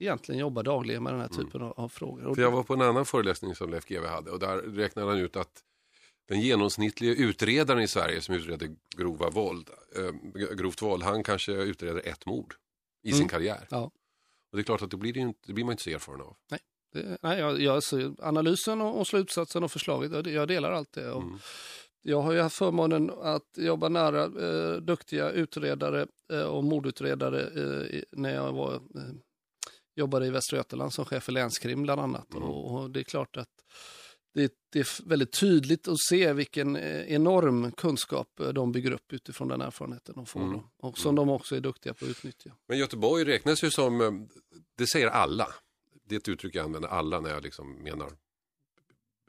egentligen 0.01 0.41
jobbar 0.41 0.63
dagligen 0.63 1.03
med 1.03 1.13
den 1.13 1.21
här 1.21 1.29
typen 1.29 1.63
av, 1.63 1.73
av 1.77 1.89
frågor. 1.89 2.23
Mm. 2.23 2.35
För 2.35 2.43
jag 2.43 2.51
var 2.51 2.63
på 2.63 2.75
en 2.75 2.81
annan 2.81 3.05
föreläsning 3.05 3.55
som 3.55 3.71
Leif 3.71 3.87
GW 3.87 4.09
hade 4.09 4.31
och 4.31 4.39
där 4.39 4.57
räknade 4.57 5.09
han 5.09 5.19
ut 5.19 5.37
att 5.37 5.63
den 6.33 6.41
genomsnittliga 6.41 7.15
utredaren 7.15 7.83
i 7.83 7.89
Sverige 7.89 8.21
som 8.21 8.35
utreder 8.35 8.69
grova 8.97 9.31
våld, 9.31 9.71
eh, 9.97 10.55
grovt 10.55 10.83
våld, 10.83 11.03
han 11.03 11.23
kanske 11.23 11.53
utreder 11.53 12.09
ett 12.09 12.27
mord 12.27 12.55
i 13.03 13.09
sin 13.11 13.17
Mm. 13.21 13.29
karriär. 13.29 13.67
Ja. 13.71 13.81
Och 14.51 14.57
det 14.57 14.61
är 14.61 14.63
klart 14.65 14.83
att 14.83 14.91
det 14.91 14.97
blir, 14.97 15.13
det 15.13 15.21
inte, 15.21 15.41
det 15.47 15.53
blir 15.53 15.65
man 15.65 15.73
inte 15.73 15.83
så 15.83 15.91
erfaren 15.91 16.21
av. 16.21 16.37
Det, 16.93 17.19
nej, 17.23 17.39
jag, 17.39 17.61
jag, 17.61 17.83
analysen 18.19 18.81
och, 18.81 18.99
och 19.01 19.07
slutsatsen 19.07 19.65
och 19.65 19.73
förslaget, 19.73 20.13
jag, 20.13 20.27
jag 20.27 20.49
delar 20.49 20.73
allt 20.73 20.93
det. 20.93 21.11
Och 21.11 21.23
Mm. 21.23 21.39
Jag 22.05 22.21
har 22.23 22.33
ju 22.33 22.41
haft 22.41 22.57
förmånen 22.57 23.11
att 23.11 23.49
jobba 23.57 23.89
nära 23.89 24.23
eh, 24.25 24.77
duktiga 24.77 25.31
utredare 25.31 26.07
eh, 26.33 26.43
och 26.43 26.65
mordutredare 26.65 27.41
eh, 27.41 27.97
i- 27.97 28.05
när 28.13 28.35
jag 28.35 28.53
var, 28.53 28.75
eh, 28.75 28.81
jobbade 29.97 30.27
i 30.27 30.31
Västra 30.31 30.57
Götaland 30.57 30.93
som 30.93 31.05
chef 31.05 31.23
för 31.25 31.33
länskrim 31.33 31.83
bland 31.83 32.01
annat. 32.01 32.31
Mm. 32.35 32.43
Och, 32.49 32.75
och 32.75 32.91
det 32.91 33.01
är 33.01 33.05
klart 33.05 33.37
att 33.37 33.49
det, 34.35 34.53
det 34.71 34.81
är 34.81 35.09
väldigt 35.09 35.33
tydligt 35.41 35.89
att 35.89 36.01
se 36.01 36.33
vilken 36.33 36.77
eh, 36.77 37.13
enorm 37.13 37.73
kunskap 37.73 38.41
eh, 38.41 38.49
de 38.49 38.73
bygger 38.73 38.91
upp 38.91 39.13
utifrån 39.13 39.49
den 39.49 39.61
erfarenheten 39.61 40.15
de 40.15 40.27
får. 40.27 40.41
Mm. 40.41 40.53
Då, 40.53 40.71
och 40.77 40.99
som 40.99 41.15
de 41.15 41.31
också 41.31 41.57
är 41.57 41.61
duktiga 41.61 41.95
på 41.95 42.05
att 42.05 42.11
utnyttja. 42.11 42.51
Men 42.69 42.79
Göteborg 42.79 43.25
räknas 43.25 43.65
ju 43.65 43.71
som, 43.71 44.01
eh, 44.01 44.13
det 44.79 44.87
säger 44.87 45.07
alla, 45.07 45.49
det 46.05 46.15
är 46.15 46.19
ett 46.19 46.29
uttryck 46.29 46.55
jag 46.55 46.65
använder 46.65 46.89
alla 46.89 47.21
när 47.21 47.31
jag 47.31 47.43
liksom 47.43 47.83
menar, 47.83 48.13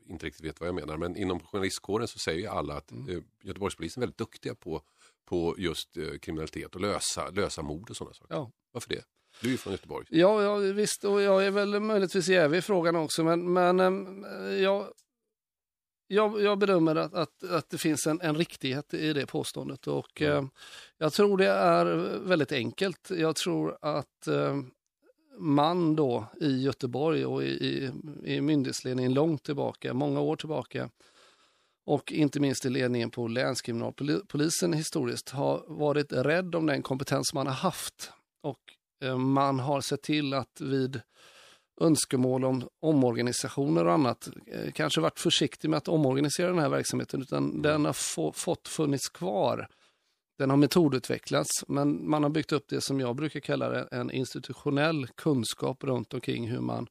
inte 0.09 0.25
riktigt 0.25 0.45
vet 0.45 0.59
vad 0.59 0.67
jag 0.67 0.75
menar, 0.75 0.97
men 0.97 1.15
inom 1.15 1.39
journalistkåren 1.39 2.07
så 2.07 2.19
säger 2.19 2.39
ju 2.39 2.47
alla 2.47 2.77
att 2.77 2.91
Mm. 2.91 3.23
Göteborgspolisen 3.43 4.03
är 4.03 4.05
väldigt 4.05 4.17
duktiga 4.17 4.55
på, 4.55 4.81
på 5.25 5.55
just 5.57 5.97
kriminalitet 6.21 6.75
och 6.75 6.81
lösa, 6.81 7.29
lösa 7.29 7.61
mord 7.61 7.89
och 7.89 7.97
sådana 7.97 8.13
saker. 8.13 8.35
Ja. 8.35 8.51
Varför 8.71 8.89
det? 8.89 9.03
Du 9.41 9.47
är 9.47 9.51
ju 9.51 9.57
från 9.57 9.73
Göteborg. 9.73 10.05
Ja, 10.09 10.43
ja, 10.43 10.55
visst, 10.55 11.03
och 11.03 11.21
jag 11.21 11.45
är 11.45 11.51
väl 11.51 11.79
möjligtvis 11.79 12.27
jävig 12.27 12.57
i 12.57 12.61
frågan 12.61 12.95
också, 12.95 13.23
men, 13.23 13.53
men 13.53 13.79
ehm, 13.79 14.25
jag, 14.61 14.87
jag, 16.07 16.41
jag 16.41 16.57
bedömer 16.57 16.95
att, 16.95 17.13
att, 17.13 17.43
att 17.43 17.69
det 17.69 17.77
finns 17.77 18.07
en, 18.07 18.21
en 18.21 18.35
riktighet 18.35 18.93
i 18.93 19.13
det 19.13 19.25
påståendet 19.25 19.87
och 19.87 20.21
eh, 20.21 20.45
jag 20.97 21.13
tror 21.13 21.37
det 21.37 21.49
är 21.49 21.85
väldigt 22.19 22.51
enkelt. 22.51 23.09
Jag 23.09 23.35
tror 23.35 23.77
att 23.81 24.27
eh, 24.27 24.61
man 25.37 25.95
då 25.95 26.25
i 26.41 26.61
Göteborg 26.61 27.25
och 27.25 27.43
i, 27.43 27.47
i, 27.47 27.91
i 28.23 28.41
myndighetsledningen 28.41 29.13
långt 29.13 29.43
tillbaka, 29.43 29.93
många 29.93 30.19
år 30.19 30.35
tillbaka, 30.35 30.89
och 31.85 32.11
inte 32.11 32.39
minst 32.39 32.65
i 32.65 32.69
ledningen 32.69 33.11
på 33.11 33.27
länskriminalpolisen 33.27 34.73
historiskt 34.73 35.29
har 35.29 35.63
varit 35.67 36.13
rädd 36.13 36.55
om 36.55 36.65
den 36.65 36.81
kompetens 36.81 37.33
man 37.33 37.47
har 37.47 37.53
haft. 37.53 38.11
Och 38.41 38.59
man 39.17 39.59
har 39.59 39.81
sett 39.81 40.01
till 40.01 40.33
att 40.33 40.61
vid 40.61 41.01
önskemål 41.81 42.45
om 42.45 42.69
omorganisationer 42.79 43.85
och 43.85 43.93
annat, 43.93 44.29
eh, 44.47 44.71
kanske 44.71 45.01
varit 45.01 45.19
försiktig 45.19 45.69
med 45.69 45.77
att 45.77 45.87
omorganisera 45.87 46.47
den 46.47 46.59
här 46.59 46.69
verksamheten, 46.69 47.21
utan 47.21 47.61
den 47.61 47.85
har 47.85 47.93
få, 47.93 48.31
fått 48.31 48.67
funnits 48.67 49.09
kvar. 49.09 49.67
Den 50.37 50.49
har 50.49 50.57
metodutvecklats, 50.57 51.63
men 51.67 52.09
man 52.09 52.23
har 52.23 52.29
byggt 52.29 52.51
upp 52.51 52.65
det 52.69 52.81
som 52.81 52.99
jag 52.99 53.15
brukar 53.15 53.39
kalla 53.39 53.87
en 53.87 54.11
institutionell 54.11 55.07
kunskap 55.07 55.83
runt 55.83 56.13
omkring 56.13 56.47
hur 56.47 56.61
man 56.61 56.87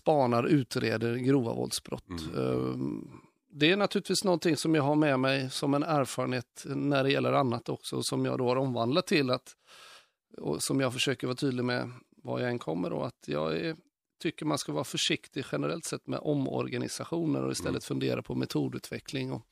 spanar, 0.00 0.46
utreder 0.46 1.16
grova 1.16 1.54
våldsbrott. 1.54 2.10
Ehm, 2.36 3.10
Det 3.52 3.70
är 3.70 3.76
naturligtvis 3.76 4.24
någonting 4.24 4.56
som 4.56 4.74
jag 4.74 4.82
har 4.82 4.94
med 4.94 5.20
mig 5.20 5.50
som 5.50 5.74
en 5.74 5.82
erfarenhet 5.82 6.64
när 6.66 7.04
det 7.04 7.10
gäller 7.10 7.32
annat 7.32 7.68
också, 7.68 8.02
som 8.02 8.24
jag 8.24 8.38
då 8.38 8.48
har 8.48 8.56
omvandlat 8.56 9.06
till 9.06 9.30
att, 9.30 9.56
och 10.40 10.62
som 10.62 10.80
jag 10.80 10.92
försöker 10.92 11.26
vara 11.26 11.36
tydlig 11.36 11.64
med 11.64 11.90
var 12.22 12.40
jag 12.40 12.50
än 12.50 12.58
kommer 12.58 12.90
då, 12.90 13.02
att 13.02 13.24
jag 13.26 13.56
är, 13.56 13.76
tycker 14.22 14.46
man 14.46 14.58
ska 14.58 14.72
vara 14.72 14.84
försiktig 14.84 15.44
generellt 15.52 15.84
sett 15.84 16.06
med 16.06 16.18
omorganisationer 16.22 17.42
och 17.42 17.52
istället 17.52 17.84
fundera 17.84 18.22
på 18.22 18.34
metodutveckling 18.34 19.32
och 19.32 19.42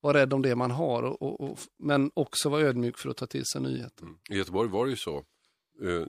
vara 0.00 0.18
rädd 0.18 0.32
om 0.32 0.42
det 0.42 0.54
man 0.54 0.70
har, 0.70 1.02
och, 1.02 1.22
och, 1.22 1.40
och, 1.40 1.58
men 1.78 2.10
också 2.14 2.48
vara 2.48 2.62
ödmjuk 2.62 2.98
för 2.98 3.10
att 3.10 3.16
ta 3.16 3.26
till 3.26 3.44
sig 3.44 3.60
nyheter. 3.60 4.02
Mm. 4.02 4.18
I 4.30 4.36
Göteborg 4.36 4.70
var 4.70 4.84
det 4.84 4.90
ju 4.90 4.96
så 4.96 5.16
eh, 5.82 6.06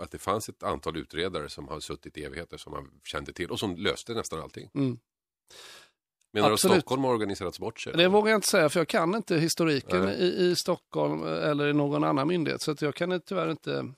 att 0.00 0.10
det 0.10 0.18
fanns 0.18 0.48
ett 0.48 0.62
antal 0.62 0.96
utredare 0.96 1.48
som 1.48 1.68
har 1.68 1.80
suttit 1.80 2.18
i 2.18 2.24
evigheter 2.24 2.56
som 2.56 2.72
man 2.72 2.90
kände 3.04 3.32
till 3.32 3.50
och 3.50 3.60
som 3.60 3.76
löste 3.76 4.14
nästan 4.14 4.40
allting. 4.40 4.70
Mm. 4.74 4.98
Menar 6.32 6.48
du 6.48 6.54
att 6.54 6.56
Absolut. 6.58 6.76
Stockholm 6.76 7.04
har 7.04 7.10
organiserats 7.14 7.58
bort 7.58 7.80
sig? 7.80 7.92
Det 7.96 8.08
vågar 8.08 8.30
jag 8.30 8.38
inte 8.38 8.50
säga 8.50 8.68
för 8.68 8.80
jag 8.80 8.88
kan 8.88 9.14
inte 9.14 9.36
historiken 9.36 10.08
i, 10.08 10.24
i 10.24 10.54
Stockholm 10.56 11.22
eller 11.22 11.68
i 11.68 11.72
någon 11.72 12.04
annan 12.04 12.28
myndighet. 12.28 12.62
Så 12.62 12.70
att 12.70 12.82
jag 12.82 12.94
kan 12.94 13.20
tyvärr 13.20 13.50
inte, 13.50 13.92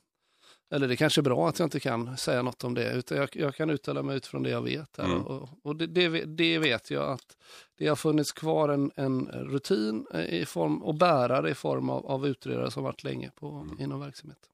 eller 0.71 0.89
det 0.89 0.97
kanske 0.97 1.21
är 1.21 1.23
bra 1.23 1.49
att 1.49 1.59
jag 1.59 1.67
inte 1.67 1.81
kan 1.81 2.17
säga 2.17 2.43
något 2.43 2.65
om 2.65 2.75
det. 2.75 2.93
Utan 2.93 3.19
jag, 3.19 3.29
jag 3.33 3.55
kan 3.55 3.71
uttala 3.71 4.03
mig 4.03 4.17
utifrån 4.17 4.43
det 4.43 4.51
jag 4.51 4.63
vet. 4.63 4.99
Mm. 4.99 5.23
Och, 5.23 5.49
och 5.63 5.77
det, 5.77 5.87
det, 5.87 6.25
det 6.25 6.59
vet 6.59 6.91
jag 6.91 7.11
att 7.11 7.37
det 7.79 7.87
har 7.87 7.97
funnits 7.97 8.33
kvar 8.33 8.69
en, 8.69 8.91
en 8.97 9.27
rutin 9.27 10.07
i 10.29 10.45
form, 10.45 10.83
och 10.83 10.95
bärare 10.95 11.51
i 11.51 11.55
form 11.55 11.91
av, 11.91 12.07
av 12.07 12.27
utredare 12.27 12.71
som 12.71 12.83
varit 12.85 13.05
länge 13.05 13.31
på, 13.35 13.49
Mm. 13.49 13.81
inom 13.81 14.01
verksamheten. 14.01 14.49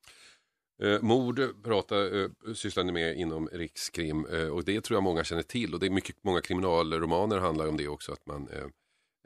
Eh, 0.82 1.02
mord 1.02 1.62
pratar, 1.62 2.22
eh, 2.22 2.54
sysslar 2.54 2.84
ni 2.84 2.92
med 2.92 3.16
inom 3.16 3.48
Rikskrim 3.52 4.26
eh, 4.26 4.48
och 4.48 4.64
det 4.64 4.80
tror 4.80 4.96
jag 4.96 5.02
många 5.02 5.24
känner 5.24 5.42
till 5.42 5.74
och 5.74 5.80
det 5.80 5.86
är 5.86 5.90
mycket, 5.90 6.16
många 6.22 6.40
kriminalromaner 6.40 7.38
handlar 7.38 7.66
om 7.68 7.76
det 7.76 7.88
också 7.88 8.12
att 8.12 8.26
man 8.26 8.48
eh, 8.48 8.66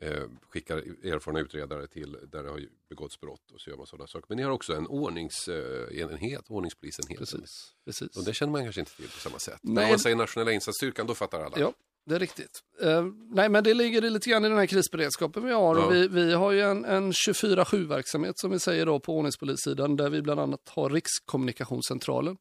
eh, 0.08 0.24
skickar 0.50 0.76
erfarna 1.06 1.40
utredare 1.40 1.87
till 1.87 2.16
där 2.32 2.42
det 2.42 2.50
har 2.50 2.62
begåtts 2.88 3.20
brott 3.20 3.50
och 3.52 3.61
så 3.61 3.70
gör 3.70 3.76
man 3.76 3.87
sådana 3.87 4.06
saker. 4.06 4.26
Men 4.28 4.37
ni 4.37 4.42
har 4.42 4.50
också 4.50 4.74
en 4.74 4.87
ordningsenhet, 4.87 6.50
ordningspolisenhet. 6.50 7.18
Precis. 7.18 7.74
Precis. 7.84 8.16
Och 8.16 8.24
det 8.24 8.34
känner 8.34 8.52
man 8.52 8.62
kanske 8.64 8.80
inte 8.80 8.96
till 8.96 9.04
på 9.04 9.20
samma 9.20 9.38
sätt. 9.38 9.61
Nej. 9.62 9.84
När 9.84 9.90
man 9.90 9.98
säger 9.98 10.16
nationella 10.16 10.52
insatsstyrkan 10.52 11.06
då 11.06 11.14
fattar 11.14 11.40
alla. 11.40 11.58
Ja, 11.58 11.72
det 12.09 12.14
är 12.14 12.18
riktigt. 12.18 12.62
Eh, 12.83 13.05
nej, 13.31 13.49
men 13.49 13.64
det 13.64 13.75
ligger 13.75 14.01
lite 14.01 14.31
grann 14.31 14.44
i 14.44 14.49
den 14.49 14.59
här 14.59 14.66
krisberedskapen 14.66 15.44
vi 15.44 15.53
har. 15.53 15.77
Ja. 15.77 15.85
Och 15.85 15.94
vi, 15.94 16.09
vi 16.09 16.33
har 16.33 16.53
ju 16.53 16.61
en, 16.61 16.85
en 16.85 17.12
24-7-verksamhet 17.12 18.38
som 18.38 18.51
vi 18.51 18.59
säger 18.59 18.87
då 18.87 19.01
på 19.01 19.16
ordningspolissidan 19.16 19.97
där 19.97 20.11
vi 20.11 20.23
bland 20.23 20.40
annat 20.40 20.68
har 20.68 20.90
Rikskommunikationscentralen 20.90 22.37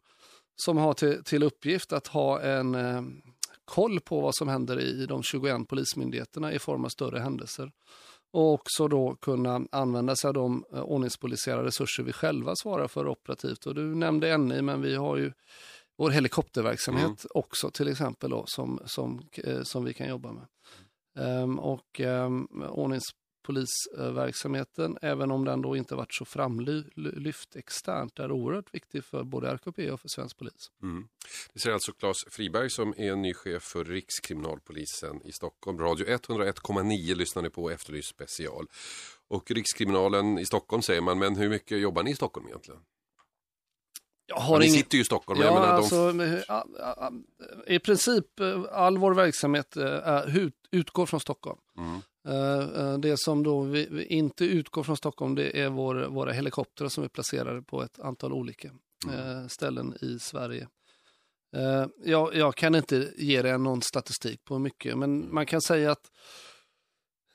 som 0.55 0.77
har 0.77 0.93
till, 0.93 1.23
till 1.23 1.43
uppgift 1.43 1.93
att 1.93 2.07
ha 2.07 2.41
en 2.41 2.75
eh, 2.75 3.01
koll 3.65 3.99
på 3.99 4.21
vad 4.21 4.35
som 4.35 4.47
händer 4.47 4.79
i 4.79 5.05
de 5.05 5.23
21 5.23 5.67
polismyndigheterna 5.67 6.53
i 6.53 6.59
form 6.59 6.85
av 6.85 6.89
större 6.89 7.19
händelser. 7.19 7.71
Och 8.33 8.53
också 8.53 8.87
då 8.87 9.15
kunna 9.21 9.61
använda 9.71 10.15
sig 10.15 10.27
av 10.27 10.33
de 10.33 10.65
eh, 10.73 10.81
ordningspolisiära 10.81 11.63
resurser 11.63 12.03
vi 12.03 12.13
själva 12.13 12.55
svarar 12.55 12.87
för 12.87 13.07
operativt. 13.07 13.65
Och 13.65 13.75
du 13.75 13.95
nämnde 13.95 14.37
NI, 14.37 14.61
men 14.61 14.81
vi 14.81 14.95
har 14.95 15.17
ju 15.17 15.31
vår 15.97 16.11
helikopterverksamhet 16.11 17.25
också 17.29 17.71
till 17.71 17.87
exempel 17.87 18.29
då, 18.29 18.43
som, 18.47 18.79
som, 18.85 19.21
eh, 19.33 19.63
som 19.63 19.85
vi 19.85 19.93
kan 19.93 20.09
jobba 20.09 20.31
med. 20.31 20.47
Ehm, 21.17 21.59
och 21.59 21.99
um, 21.99 22.47
ordningspolisverksamheten, 22.69 24.97
även 25.01 25.31
om 25.31 25.45
den 25.45 25.61
då 25.61 25.77
inte 25.77 25.95
varit 25.95 26.13
så 26.13 26.25
framlyft 26.25 27.55
externt, 27.55 28.19
är 28.19 28.31
oerhört 28.31 28.73
viktig 28.73 29.05
för 29.05 29.23
både 29.23 29.49
RKP 29.49 29.91
och 29.91 30.01
för 30.01 30.07
svensk 30.07 30.37
polis. 30.37 30.71
Mm. 30.83 31.07
Det 31.53 31.59
säger 31.59 31.73
alltså 31.73 31.91
Claes 31.91 32.17
Friberg 32.31 32.69
som 32.69 32.93
är 32.97 33.15
ny 33.15 33.33
chef 33.33 33.63
för 33.63 33.85
Rikskriminalpolisen 33.85 35.21
i 35.25 35.31
Stockholm. 35.31 35.79
Radio 35.79 36.05
101,9 36.05 37.15
lyssnar 37.15 37.43
ni 37.43 37.49
på 37.49 37.69
Efterlyst 37.69 38.09
special. 38.09 38.67
Och 39.27 39.51
Rikskriminalen 39.51 40.39
i 40.39 40.45
Stockholm 40.45 40.81
säger 40.81 41.01
man, 41.01 41.19
men 41.19 41.35
hur 41.35 41.49
mycket 41.49 41.79
jobbar 41.79 42.03
ni 42.03 42.11
i 42.11 42.15
Stockholm 42.15 42.47
egentligen? 42.47 42.81
Jag 44.27 44.35
har 44.39 44.59
Ni 44.59 44.69
sitter 44.69 44.95
ju 44.95 45.01
i 45.01 45.05
Stockholm. 45.05 45.39
Ja, 45.41 45.45
jag 45.45 45.53
menar, 45.53 45.67
de... 45.67 45.75
alltså, 45.75 46.51
a- 46.97 47.11
I 47.67 47.79
princip 47.79 48.39
eh, 48.39 48.63
all 48.71 48.97
vår 48.97 49.13
verksamhet 49.13 49.77
eh, 49.77 50.21
utgår 50.71 51.05
från 51.05 51.19
Stockholm. 51.19 51.59
Mm. 51.77 52.01
Eh, 52.27 52.97
Det 52.99 53.19
som 53.19 53.43
då 53.43 53.61
vi, 53.61 54.05
inte 54.05 54.45
utgår 54.45 54.83
från 54.83 54.97
Stockholm 54.97 55.35
det 55.35 55.61
är 55.61 55.69
vår, 55.69 55.95
våra 55.95 56.31
helikoptrar 56.31 56.87
som 56.89 57.03
är 57.03 57.07
placerade 57.07 57.61
på 57.61 57.83
ett 57.83 57.99
antal 57.99 58.33
olika 58.33 58.67
eh, 59.13 59.47
ställen 59.47 59.93
i 60.01 60.19
Sverige. 60.19 60.67
Jag, 62.03 62.35
jag 62.35 62.55
kan 62.55 62.75
inte 62.75 63.11
ge 63.17 63.41
dig 63.41 63.57
någon 63.59 63.81
statistik 63.81 64.43
på 64.45 64.59
mycket, 64.59 64.97
men 64.97 65.33
man 65.33 65.45
kan 65.45 65.61
säga 65.61 65.91
att 65.91 66.11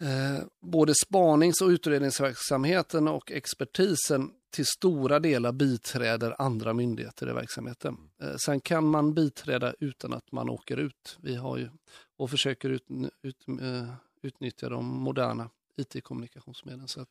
eh, 0.02 0.44
både 0.60 0.94
spanings 0.94 1.60
och 1.60 1.68
utredningsverksamheten 1.68 3.08
och 3.08 3.32
expertisen 3.32 4.30
till 4.50 4.66
stora 4.66 5.18
delar 5.18 5.52
biträder 5.52 6.36
andra 6.38 6.72
myndigheter 6.72 7.30
i 7.30 7.32
verksamheten. 7.32 7.96
Eh, 8.22 8.36
sen 8.36 8.60
kan 8.60 8.86
man 8.86 9.14
biträda 9.14 9.74
utan 9.80 10.12
att 10.12 10.32
man 10.32 10.50
åker 10.50 10.76
ut. 10.76 11.18
Vi 11.22 11.34
har 11.34 11.58
ju 11.58 11.68
och 12.16 12.30
försöker 12.30 12.68
ut, 12.68 12.86
ut, 13.22 13.44
eh, 13.60 13.94
utnyttja 14.22 14.68
de 14.68 14.86
moderna 14.86 15.50
IT-kommunikationsmedlen. 15.76 16.88
Så 16.88 17.00
att 17.00 17.08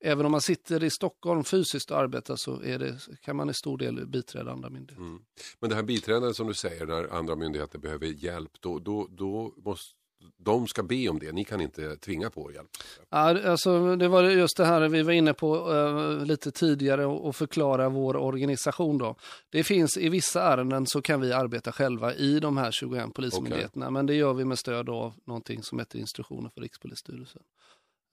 även 0.00 0.26
om 0.26 0.32
man 0.32 0.40
sitter 0.40 0.84
i 0.84 0.90
Stockholm 0.90 1.44
fysiskt 1.44 1.90
och 1.90 1.98
arbetar 1.98 2.36
så 2.36 2.62
är 2.62 2.78
det, 2.78 2.98
kan 3.20 3.36
man 3.36 3.50
i 3.50 3.54
stor 3.54 3.78
del 3.78 4.06
biträda 4.06 4.52
andra 4.52 4.70
myndigheter. 4.70 5.04
Mm. 5.04 5.22
Men 5.60 5.70
det 5.70 5.76
här 5.76 5.82
biträdandet 5.82 6.36
som 6.36 6.46
du 6.46 6.54
säger 6.54 6.86
när 6.86 7.14
andra 7.14 7.36
myndigheter 7.36 7.78
behöver 7.78 8.06
hjälp, 8.06 8.52
då, 8.60 8.78
då, 8.78 9.08
då 9.10 9.54
måste 9.56 9.94
de 10.36 10.66
ska 10.66 10.82
be 10.82 11.08
om 11.08 11.18
det. 11.18 11.32
Ni 11.32 11.44
kan 11.44 11.60
inte 11.60 11.96
tvinga 11.96 12.30
på 12.30 12.52
hjälp. 12.52 12.68
Ja, 13.10 13.50
alltså, 13.50 13.96
det 13.96 14.08
var 14.08 14.22
just 14.22 14.56
det 14.56 14.64
här 14.64 14.88
vi 14.88 15.02
var 15.02 15.12
inne 15.12 15.34
på 15.34 15.72
eh, 15.72 16.26
lite 16.26 16.50
tidigare 16.50 17.06
och, 17.06 17.36
förklara 17.36 17.88
vår 17.88 18.16
organisation. 18.16 18.98
Då. 18.98 19.16
Det 19.50 19.64
finns 19.64 19.96
i 19.96 20.08
vissa 20.08 20.42
ärenden 20.42 20.86
så 20.86 21.02
kan 21.02 21.20
vi 21.20 21.32
arbeta 21.32 21.72
själva 21.72 22.14
i 22.14 22.40
de 22.40 22.56
här 22.56 22.70
21 22.70 23.14
polismyndigheterna, 23.14 23.90
men 23.90 24.06
det 24.06 24.14
gör 24.14 24.34
vi 24.34 24.44
med 24.44 24.58
stöd 24.58 24.88
av 24.88 25.14
någonting 25.24 25.62
som 25.62 25.78
heter 25.78 25.98
instruktioner 25.98 26.50
för 26.54 26.60
Rikspolisstyrelsen. 26.60 27.42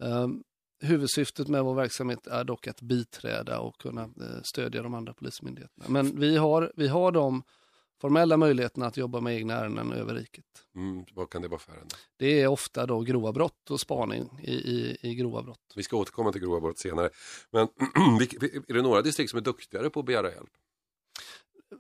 Eh, 0.03 0.27
huvudsyftet 0.81 1.47
med 1.47 1.63
vår 1.63 1.75
verksamhet 1.75 2.27
är 2.27 2.43
dock 2.43 2.67
att 2.67 2.81
biträda 2.81 3.59
och 3.59 3.77
kunna 3.77 4.01
eh, 4.01 4.41
stödja 4.43 4.81
de 4.81 4.93
andra 4.93 5.13
polismyndigheterna. 5.13 5.85
Men 5.87 6.19
vi 6.19 6.37
har, 6.37 6.71
vi 6.75 6.87
har 6.87 7.11
de 7.11 7.43
formella 8.01 8.37
möjligheterna 8.37 8.85
att 8.85 8.97
jobba 8.97 9.21
med 9.21 9.35
egna 9.35 9.53
ärenden 9.53 9.91
över 9.91 10.13
riket. 10.13 10.45
Mm. 10.75 11.05
Vad 11.13 11.29
kan 11.29 11.41
det 11.41 11.47
vara 11.47 11.59
för 11.59 11.71
ärende? 11.71 11.95
Det 12.17 12.41
är 12.41 12.47
ofta 12.47 12.85
då 12.85 13.01
grova 13.01 13.31
brott 13.31 13.71
och 13.71 13.79
spaning 13.79 14.29
i, 14.43 14.51
i, 14.51 14.97
i 15.01 15.15
grova 15.15 15.43
brott. 15.43 15.73
Vi 15.75 15.83
ska 15.83 15.97
återkomma 15.97 16.31
till 16.31 16.41
grova 16.41 16.59
brott 16.59 16.79
senare. 16.79 17.09
Men 17.51 17.61
är 18.67 18.73
det 18.73 18.81
några 18.81 19.01
distrikt 19.01 19.29
som 19.29 19.37
är 19.37 19.43
duktigare 19.43 19.89
på 19.89 19.99
att 19.99 20.05
begära 20.05 20.31
hjälp? 20.31 20.49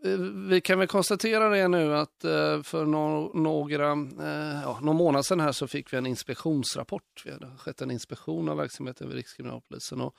Eh, 0.05 0.17
Vi 0.49 0.61
kan 0.61 0.79
väl 0.79 0.87
konstatera 0.87 1.49
det 1.49 1.67
nu 1.67 1.95
att 1.95 2.23
eh, 2.23 2.61
för 2.61 2.85
no 2.85 3.31
några, 3.33 3.91
eh, 3.91 4.61
ja, 4.63 4.79
någon 4.81 4.95
månad 4.95 5.25
sedan 5.25 5.39
här 5.39 5.51
så 5.51 5.67
fick 5.67 5.93
vi 5.93 5.97
en 5.97 6.05
inspektionsrapport. 6.05 7.23
Vi 7.25 7.31
hade 7.31 7.57
skett 7.57 7.81
en 7.81 7.91
inspektion 7.91 8.49
av 8.49 8.57
verksamheten 8.57 9.07
vid 9.07 9.17
Rikskriminalpolisen. 9.17 10.01
Och, 10.01 10.15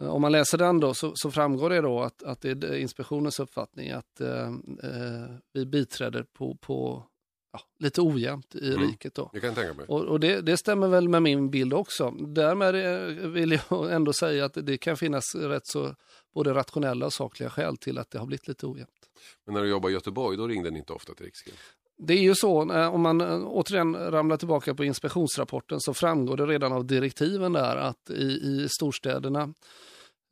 om 0.00 0.22
man 0.22 0.32
läser 0.32 0.58
den 0.58 0.80
då 0.80 0.94
så, 0.94 1.12
så 1.14 1.30
framgår 1.30 1.70
det 1.70 1.80
då 1.80 2.00
att, 2.02 2.22
att 2.22 2.40
det 2.40 2.50
är 2.50 2.76
inspektionens 2.76 3.40
uppfattning 3.40 3.90
att 3.90 4.20
eh, 4.20 4.46
eh, 4.82 5.36
vi 5.52 5.66
biträder 5.66 6.22
på, 6.32 6.54
på 6.60 7.04
ja, 7.52 7.60
lite 7.78 8.00
ojämnt 8.00 8.54
i 8.54 8.72
Mm. 8.74 8.88
riket. 8.88 9.14
Då. 9.14 9.30
Det 9.32 9.40
kan 9.40 9.48
jag 9.48 9.56
tänka 9.56 9.74
mig. 9.74 9.86
Och, 9.88 10.04
och 10.04 10.20
det, 10.20 10.40
det 10.40 10.56
stämmer 10.56 10.88
väl 10.88 11.08
med 11.08 11.22
min 11.22 11.50
bild 11.50 11.74
också. 11.74 12.10
Därmed 12.10 12.74
eh, 12.74 13.28
vill 13.28 13.60
jag 13.68 13.92
ändå 13.92 14.12
säga 14.12 14.44
att 14.44 14.54
det 14.62 14.78
kan 14.78 14.96
finnas 14.96 15.34
rätt 15.34 15.66
så 15.66 15.94
både 16.34 16.54
rationella 16.54 17.06
och 17.06 17.12
sakliga 17.12 17.50
skäl 17.50 17.76
till 17.76 17.98
att 17.98 18.10
det 18.10 18.18
har 18.18 18.26
blivit 18.26 18.48
lite 18.48 18.66
ojämnt. 18.66 18.90
Men 19.46 19.54
när 19.54 19.62
du 19.62 19.68
jobbade 19.68 19.92
i 19.92 19.94
Göteborg, 19.94 20.36
då 20.36 20.46
ringde 20.46 20.70
ni 20.70 20.78
inte 20.78 20.92
ofta 20.92 21.14
till 21.14 21.24
Rikskrim? 21.26 21.54
Det 22.04 22.14
är 22.14 22.22
ju 22.22 22.34
så, 22.34 22.72
eh, 22.72 22.94
om 22.94 23.00
man 23.00 23.20
eh, 23.20 23.46
återigen 23.46 23.96
ramlar 23.96 24.36
tillbaka 24.36 24.74
på 24.74 24.84
inspektionsrapporten 24.84 25.80
så 25.80 25.94
framgår 25.94 26.36
det 26.36 26.46
redan 26.46 26.72
av 26.72 26.86
direktiven 26.86 27.52
där 27.52 27.76
att 27.76 28.10
i, 28.10 28.22
i 28.22 28.66
storstäderna 28.68 29.54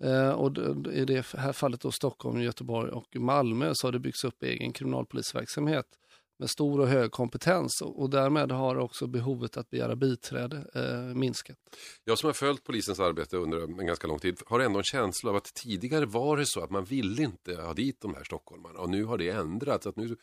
eh, 0.04 0.30
och 0.30 0.58
i 0.92 1.04
det 1.04 1.26
här 1.36 1.52
fallet 1.52 1.80
då 1.80 1.90
Stockholm, 1.90 2.40
Göteborg 2.40 2.90
och 2.90 3.16
Malmö 3.16 3.70
så 3.74 3.86
har 3.86 3.92
det 3.92 3.98
byggts 3.98 4.24
upp 4.24 4.42
egen 4.42 4.72
kriminalpolisverksamhet 4.72 5.86
med 6.40 6.50
stor 6.50 6.80
och 6.80 6.88
hög 6.88 7.10
kompetens 7.10 7.82
och, 7.82 8.10
därmed 8.10 8.52
har 8.52 8.76
också 8.76 9.06
behovet 9.06 9.56
att 9.56 9.70
begära 9.70 9.96
biträde 9.96 10.64
eh, 10.74 11.16
minskat. 11.16 11.56
Jag 12.04 12.18
som 12.18 12.26
har 12.26 12.34
följt 12.34 12.64
polisens 12.64 13.00
arbete 13.00 13.36
under 13.36 13.80
en 13.80 13.86
ganska 13.86 14.06
lång 14.06 14.18
tid 14.18 14.38
har 14.46 14.60
ändå 14.60 14.78
en 14.78 14.84
känsla 14.84 15.30
av 15.30 15.36
att 15.36 15.54
tidigare 15.54 16.06
var 16.06 16.36
det 16.36 16.46
så 16.46 16.60
att 16.60 16.70
man 16.70 16.84
ville 16.84 17.22
inte 17.22 17.54
ha 17.54 17.74
dit 17.74 18.00
de 18.00 18.14
här 18.14 18.24
stockholmarna 18.24 18.78
och 18.78 18.90
nu 18.90 19.04
har 19.04 19.18
det 19.18 19.28
ändrats. 19.28 19.86
Att 19.86 19.96
nu 19.96 20.16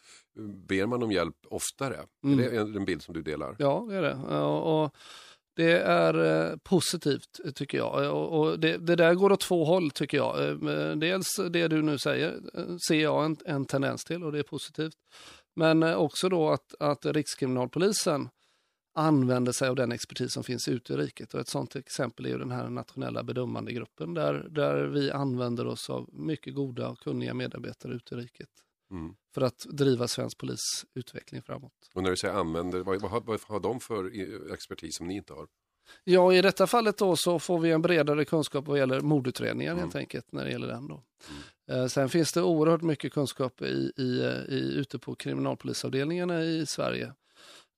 ber 0.68 0.86
man 0.86 1.04
om 1.04 1.12
hjälp 1.12 1.36
oftare. 1.50 2.00
Mm. 2.24 2.40
Är 2.40 2.52
det 2.52 2.80
en 2.80 2.86
bild 2.86 3.02
som 3.02 3.14
du 3.14 3.22
delar? 3.22 3.56
Ja, 3.60 3.86
det 3.90 3.96
är 3.96 4.02
det. 4.02 4.16
Och, 4.16 4.84
och 4.84 4.96
det 5.58 5.80
är 5.80 6.46
eh, 6.52 6.58
positivt 6.58 7.56
tycker 7.56 7.78
jag. 7.78 8.16
Och, 8.16 8.40
och 8.40 8.60
det, 8.60 8.78
det 8.78 8.96
där 8.96 9.14
går 9.14 9.32
åt 9.32 9.40
två 9.40 9.66
håll 9.66 9.92
tycker 9.92 10.18
jag. 10.18 10.50
Eh, 10.50 10.96
Dels 10.96 11.36
det 11.50 11.68
du 11.68 11.82
nu 11.82 11.98
säger 11.98 12.40
eh, 12.54 12.78
ser 12.88 13.02
jag 13.02 13.26
en, 13.26 13.38
en 13.46 13.66
tendens 13.66 14.04
till 14.04 14.24
och 14.24 14.32
det 14.32 14.40
är 14.40 14.44
positivt. 14.44 14.96
Men 15.58 15.84
eh, 15.84 15.96
också 15.96 16.30
då 16.30 16.50
att, 16.50 16.76
att 16.80 17.06
Rikskriminalpolisen 17.06 18.30
använder 18.96 19.52
sig 19.52 19.70
av 19.70 19.76
den 19.76 19.92
expertis 19.92 20.34
som 20.34 20.44
finns 20.44 20.68
ute 20.68 20.94
i 20.94 20.98
riket. 20.98 21.34
Och 21.34 21.40
ett 21.40 21.48
sådant 21.50 21.76
exempel 21.76 22.26
är 22.26 22.30
ju 22.30 22.38
den 22.38 22.52
här 22.52 22.70
nationella 22.70 23.24
bedömande 23.24 23.74
gruppen 23.74 24.14
där, 24.14 24.48
där 24.50 24.84
vi 24.88 25.12
använder 25.12 25.68
oss 25.68 25.90
av 25.90 26.10
mycket 26.14 26.56
goda 26.56 26.90
och 26.90 27.00
kunniga 27.00 27.34
medarbetare 27.34 27.94
ute 27.94 28.16
i 28.16 28.18
riket 28.18 28.50
Mm. 28.92 29.16
för 29.34 29.42
att 29.42 29.60
driva 29.70 30.08
svensk 30.08 30.38
polisutveckling 30.38 31.42
framåt. 31.42 31.74
Och 31.94 32.04
när 32.04 32.10
du 32.10 32.18
säger 32.18 32.34
använder, 32.34 32.80
vad, 32.80 33.02
vad, 33.02 33.26
vad 33.26 33.42
har 33.42 33.60
de 33.60 33.80
för 33.80 34.20
eh, 34.20 34.54
expertis 34.54 34.98
som 34.98 35.08
ni 35.08 35.16
inte 35.16 35.34
har? 35.34 35.48
Ja, 36.04 36.34
i 36.34 36.42
detta 36.42 36.68
fallet 36.68 36.98
då 36.98 37.16
så 37.16 37.40
får 37.40 37.60
vi 37.60 37.72
en 37.72 37.82
bredare 37.82 38.26
kunskap 38.26 38.68
vad 38.68 38.78
gäller 38.80 39.02
mordutredningar 39.02 39.72
Mm. 39.72 39.84
helt 39.84 39.96
enkelt 39.96 40.32
när 40.32 40.46
det 40.46 40.52
gäller 40.52 40.68
den 40.68 40.88
då. 40.88 40.96
Eh, 40.96 41.36
Eh, 41.70 41.86
sen 41.88 42.10
finns 42.10 42.34
det 42.34 42.42
oerhört 42.42 42.82
mycket 42.82 43.14
kunskap 43.14 43.62
i, 43.62 43.92
i, 43.98 44.20
eh, 44.26 44.56
i, 44.56 44.74
ute 44.76 45.00
på 45.00 45.16
kriminalpolisavdelningarna 45.16 46.44
i 46.44 46.66
Sverige. 46.66 47.14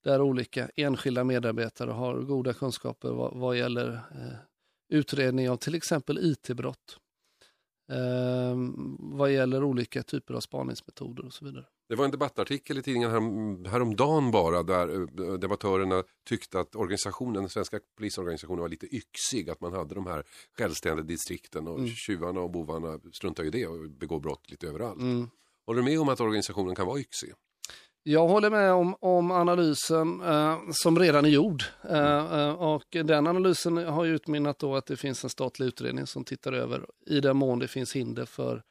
Där 0.04 0.22
olika 0.22 0.70
enskilda 0.76 1.24
medarbetare 1.24 1.92
har 1.92 2.22
goda 2.22 2.54
kunskaper 2.54 3.10
vad, 3.10 3.38
vad 3.38 3.58
gäller 3.58 3.94
eh, 3.94 4.38
utredning 4.90 5.50
av 5.50 5.58
till 5.58 5.76
exempel 5.76 6.18
IT-brott. 6.18 6.98
Eh, 7.92 8.56
vad 9.00 9.32
gäller 9.32 9.64
olika 9.64 10.04
typer 10.04 10.34
av 10.34 10.40
spaningsmetoder 10.40 11.26
och 11.26 11.34
så 11.34 11.46
vidare. 11.46 11.66
Det 11.90 11.96
var 11.96 12.06
en 12.06 12.12
debattartikel 12.12 12.78
i 12.78 12.82
tidningen 12.82 13.12
härom, 13.12 13.66
häromdagen 13.66 14.32
bara 14.32 14.64
där 14.64 15.02
eh, 15.02 15.34
debattörerna 15.34 16.04
tyckte 16.26 16.60
att 16.60 16.76
organisationen, 16.76 17.34
den 17.34 17.50
svenska 17.50 17.80
polisorganisationen 17.98 18.62
var 18.62 18.70
lite 18.70 18.96
yxig. 18.96 19.50
Att 19.50 19.62
man 19.62 19.74
hade 19.74 19.96
de 19.96 20.08
här 20.08 20.24
självständiga 20.58 21.06
distrikten 21.06 21.68
och 21.68 21.78
Mm. 21.80 21.90
tjuvarna 21.90 22.40
och 22.40 22.52
bovarna 22.52 23.00
struntar 23.14 23.44
ju 23.44 23.48
i 23.50 23.52
det 23.52 23.68
och 23.68 23.90
begår 23.90 24.20
brott 24.20 24.50
lite 24.52 24.68
överallt. 24.68 25.02
Mm. 25.02 25.30
Håller 25.66 25.82
du 25.82 25.86
med 25.90 26.00
om 26.00 26.10
att 26.10 26.20
organisationen 26.20 26.76
kan 26.76 26.88
vara 26.88 27.00
yxig? 27.00 27.34
Jag 28.04 28.28
håller 28.28 28.50
med 28.50 28.74
om, 28.74 28.96
om 29.00 29.32
analysen 29.32 30.22
eh, 30.22 30.60
som 30.72 31.00
redan 31.00 31.26
är 31.26 31.30
gjord. 31.30 31.64
Eh, 31.90 32.40
eh, 32.40 32.54
och 32.54 32.86
den 32.92 33.28
analysen 33.28 33.78
har 33.78 34.06
ju 34.06 34.16
utmynnat 34.16 34.60
då 34.60 34.76
att 34.76 34.86
det 34.86 34.98
finns 34.98 35.24
en 35.24 35.30
statlig 35.30 35.66
utredning 35.66 36.08
som 36.08 36.24
tittar 36.24 36.54
över 36.54 36.86
i 37.06 37.20
den 37.20 37.38
mån 37.38 37.60
det 37.60 37.68
finns 37.68 37.96
hinder 37.96 38.26
för 38.26 38.64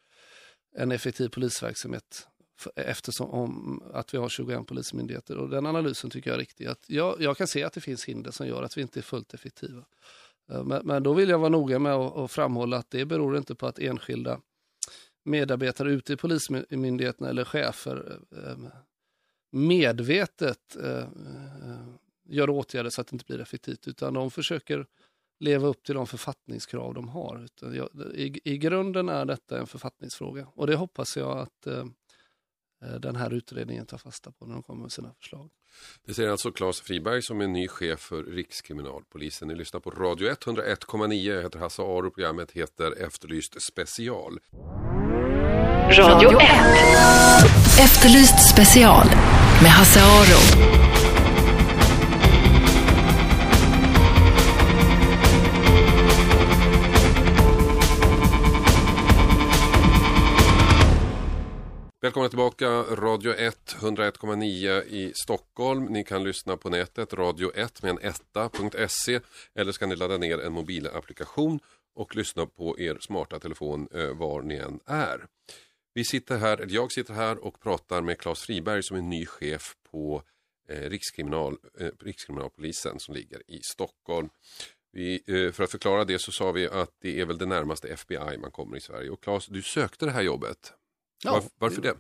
en 0.76 0.92
effektiv 0.92 1.28
polisverksamhet 1.28 2.28
eftersom 2.77 3.31
om 3.31 3.83
att 3.92 4.14
vi 4.14 4.18
har 4.18 4.29
21 4.29 4.66
polismyndigheter. 4.66 5.38
Och 5.38 5.49
den 5.49 5.66
analysen 5.66 6.11
tycker 6.11 6.31
jag 6.31 6.35
är 6.35 6.40
riktig. 6.40 6.66
Att 6.66 6.90
jag, 6.90 7.21
jag 7.21 7.37
kan 7.37 7.47
se 7.47 7.64
att 7.64 7.73
det 7.73 7.81
finns 7.81 8.05
hinder 8.05 8.31
som 8.31 8.47
gör 8.47 8.62
att 8.62 8.79
vi 8.79 8.83
inte 8.83 9.01
är 9.01 9.03
fullt 9.03 9.35
effektiva. 9.35 9.85
Eh, 10.51 10.64
men, 10.64 10.87
men 10.87 11.03
då 11.03 11.12
vill 11.12 11.29
jag 11.29 11.38
vara 11.38 11.49
noga 11.49 11.79
med 11.79 11.92
att, 11.92 12.16
att 12.16 12.31
framhålla 12.31 12.77
att 12.77 12.90
det 12.90 13.05
beror 13.05 13.37
inte 13.37 13.55
på 13.55 13.66
att 13.66 13.79
enskilda 13.79 14.40
medarbetare 15.25 15.92
ute 15.92 16.12
i 16.12 16.16
polismyndigheterna 16.16 17.29
eller 17.29 17.44
chefer 17.44 18.18
eh, 18.31 18.51
eh, 18.51 18.59
medvetet 19.53 20.77
gör 22.28 22.51
åtgärder 22.51 22.91
så 22.91 23.01
att 23.01 23.07
det 23.07 23.14
inte 23.14 23.24
blir 23.24 23.41
effektivt, 23.41 23.89
utan 23.89 24.14
de 24.14 24.30
försöker 24.30 24.87
leva 25.41 25.68
upp 25.68 25.82
till 25.82 25.95
de 25.95 26.07
författningskrav 26.07 26.95
de 26.95 27.09
har. 27.09 27.49
I, 28.14 28.41
I 28.45 28.59
grunden 28.59 29.09
är 29.09 29.24
detta 29.24 29.59
en 29.59 29.66
författningsfråga 29.66 30.47
och 30.55 30.66
det 30.66 30.76
hoppas 30.76 31.16
jag 31.16 31.39
att 31.39 31.66
eh, 31.66 31.85
den 33.01 33.16
här 33.16 33.35
utredningen 33.35 33.87
tar 33.87 33.99
fasta 33.99 34.33
på 34.33 34.47
när 34.47 34.55
de 34.55 34.62
kommer 34.62 34.83
med 34.83 34.93
sina 34.93 35.14
förslag. 35.14 35.51
Det 36.07 36.14
säger 36.14 36.31
alltså 36.31 36.53
Claes 36.53 36.81
Friberg 36.81 37.22
som 37.22 37.41
är 37.41 37.47
ny 37.47 37.68
chef 37.68 38.01
för 38.01 38.22
Rikskriminalpolisen. 38.22 39.49
Ni 39.49 39.55
lyssnar 39.55 39.81
på 39.81 39.91
Radio 39.91 40.31
101,9. 40.31 41.35
Jag 41.35 41.43
heter 41.43 41.59
Hasse 41.59 41.83
Aro. 41.83 42.11
Programmet 42.11 42.51
heter 42.51 43.03
Efterlyst 43.07 43.62
special. 43.62 44.39
Radio 45.91 46.41
1. 46.41 46.49
Efterlyst 47.81 48.49
special 48.51 49.07
med 49.62 49.70
Hasse 49.70 50.01
Aro. 50.01 50.97
Välkomna 62.09 62.28
tillbaka, 62.28 62.82
Radio 62.82 63.34
1, 63.34 63.76
101,9 63.80 64.82
i 64.84 65.12
Stockholm. 65.14 65.84
Ni 65.84 66.04
kan 66.04 66.24
lyssna 66.24 66.56
på 66.56 66.70
nätet, 66.70 67.12
radio1 67.12 67.82
med 67.82 67.90
en 67.90 67.98
etta.se 67.98 69.20
eller 69.54 69.72
ska 69.72 69.86
ni 69.86 69.96
ladda 69.96 70.18
ner 70.18 70.38
en 70.38 70.52
mobilapplikation 70.52 71.61
och 71.94 72.16
lyssna 72.16 72.46
på 72.46 72.78
er 72.78 72.98
smarta 73.00 73.38
telefon 73.38 73.88
eh, 73.94 74.16
var 74.16 74.42
ni 74.42 74.54
än 74.56 74.80
är. 74.86 75.26
Vi 75.94 76.04
sitter 76.04 76.38
här, 76.38 76.59
eller 76.59 76.74
jag 76.74 76.92
sitter 76.92 77.14
här 77.14 77.44
och 77.44 77.61
pratar 77.61 78.02
med 78.02 78.18
Claes 78.18 78.40
Friberg 78.40 78.82
som 78.82 78.96
är 78.96 79.02
ny 79.02 79.26
chef 79.26 79.74
på 79.90 80.22
eh, 80.68 80.90
Rikskriminal, 80.90 81.56
eh, 81.80 81.90
Rikskriminalpolisen 82.00 83.00
som 83.00 83.14
ligger 83.14 83.50
i 83.50 83.61
Stockholm. 83.62 84.28
Vi, 84.92 85.22
eh, 85.26 85.52
för 85.52 85.64
att 85.64 85.70
förklara 85.70 86.04
det 86.04 86.18
så 86.18 86.32
sa 86.32 86.52
vi 86.52 86.68
att 86.68 86.90
det 87.00 87.20
är 87.20 87.26
väl 87.26 87.38
det 87.38 87.46
närmaste 87.46 87.88
FBI 87.88 88.38
man 88.38 88.50
kommer 88.50 88.76
i 88.76 88.80
Sverige. 88.80 89.11
Och 89.11 89.22
Claes, 89.22 89.46
du 89.46 89.62
sökte 89.62 90.04
det 90.04 90.12
här 90.12 90.22
jobbet. 90.22 90.72
Ja, 91.25 91.33
Var, 91.33 91.43
varför 91.59 91.83
det? 91.83 91.95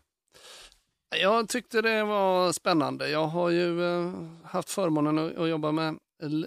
Jag 1.10 1.48
tyckte 1.48 1.82
det 1.82 2.04
var 2.04 2.52
spännande. 2.52 3.10
Jag 3.10 3.26
har 3.26 3.50
ju 3.50 3.84
eh, 3.84 4.12
haft 4.44 4.70
förmånen 4.70 5.18
att, 5.18 5.48
jobba 5.48 5.72
med 5.72 5.98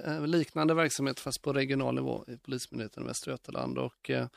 eh, 0.05 0.27
liknande 0.27 0.73
verksamhet 0.73 1.19
fast 1.19 1.41
på 1.41 1.53
regional 1.53 1.95
nivå 1.95 2.25
i 2.27 2.37
Polismyndigheten 2.37 3.03
i 3.03 3.07
Västra 3.07 3.31
Götaland 3.31 3.77
och 3.77 4.09
eh, 4.09 4.27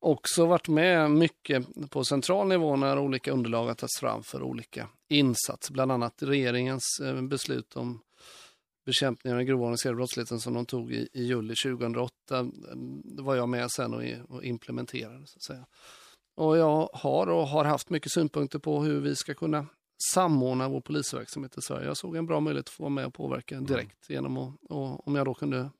också 0.00 0.46
varit 0.46 0.68
med 0.68 1.10
mycket 1.10 1.66
på 1.90 2.04
central 2.04 2.48
nivå 2.48 2.76
när 2.76 2.98
olika 2.98 3.32
underlag 3.32 3.66
har 3.66 3.74
tagits 3.74 4.00
fram 4.00 4.22
för 4.22 4.42
olika 4.42 4.88
insatser. 5.08 5.72
Bland 5.72 5.92
annat 5.92 6.22
regeringens 6.22 7.00
beslut 7.22 7.76
om 7.76 8.00
bekämpningen 8.86 9.34
av 9.34 9.38
den 9.38 9.46
grova 9.46 9.62
organiserade 9.62 9.96
brottsligheten 9.96 10.40
som 10.40 10.54
de 10.54 10.66
tog 10.66 10.92
i, 10.92 11.08
i 11.12 11.24
juli 11.24 11.54
2008. 11.54 12.50
Det 13.04 13.22
var 13.22 13.36
jag 13.36 13.48
med 13.48 13.70
sen 13.70 13.94
och, 13.94 14.02
och 14.28 14.44
implementerade. 14.44 15.26
Så 15.26 15.36
att 15.36 15.42
säga. 15.42 15.66
Och 16.36 16.56
jag 16.56 16.88
har 16.92 17.26
och 17.26 17.48
har 17.48 17.64
haft 17.64 17.90
mycket 17.90 18.12
synpunkter 18.12 18.58
på 18.58 18.82
hur 18.82 19.00
vi 19.00 19.16
ska 19.16 19.34
kunna 19.34 19.66
samordna 20.14 20.68
vår 20.68 20.80
polisverksamhet 20.80 21.58
i 21.58 21.62
Sverige. 21.62 21.86
Jag 21.86 21.96
såg 21.96 22.16
en 22.16 22.26
bra 22.26 22.40
möjlighet 22.40 22.66
att 22.66 22.74
få 22.74 22.82
vara 22.82 22.90
med 22.90 23.06
och 23.06 23.14
påverka 23.14 23.60
direkt 23.60 24.10
genom 24.10 24.36
att, 24.36 24.54
och, 24.70 25.08
om 25.08 25.14
jag 25.14 25.26
då 25.26 25.34
kunde 25.34 25.70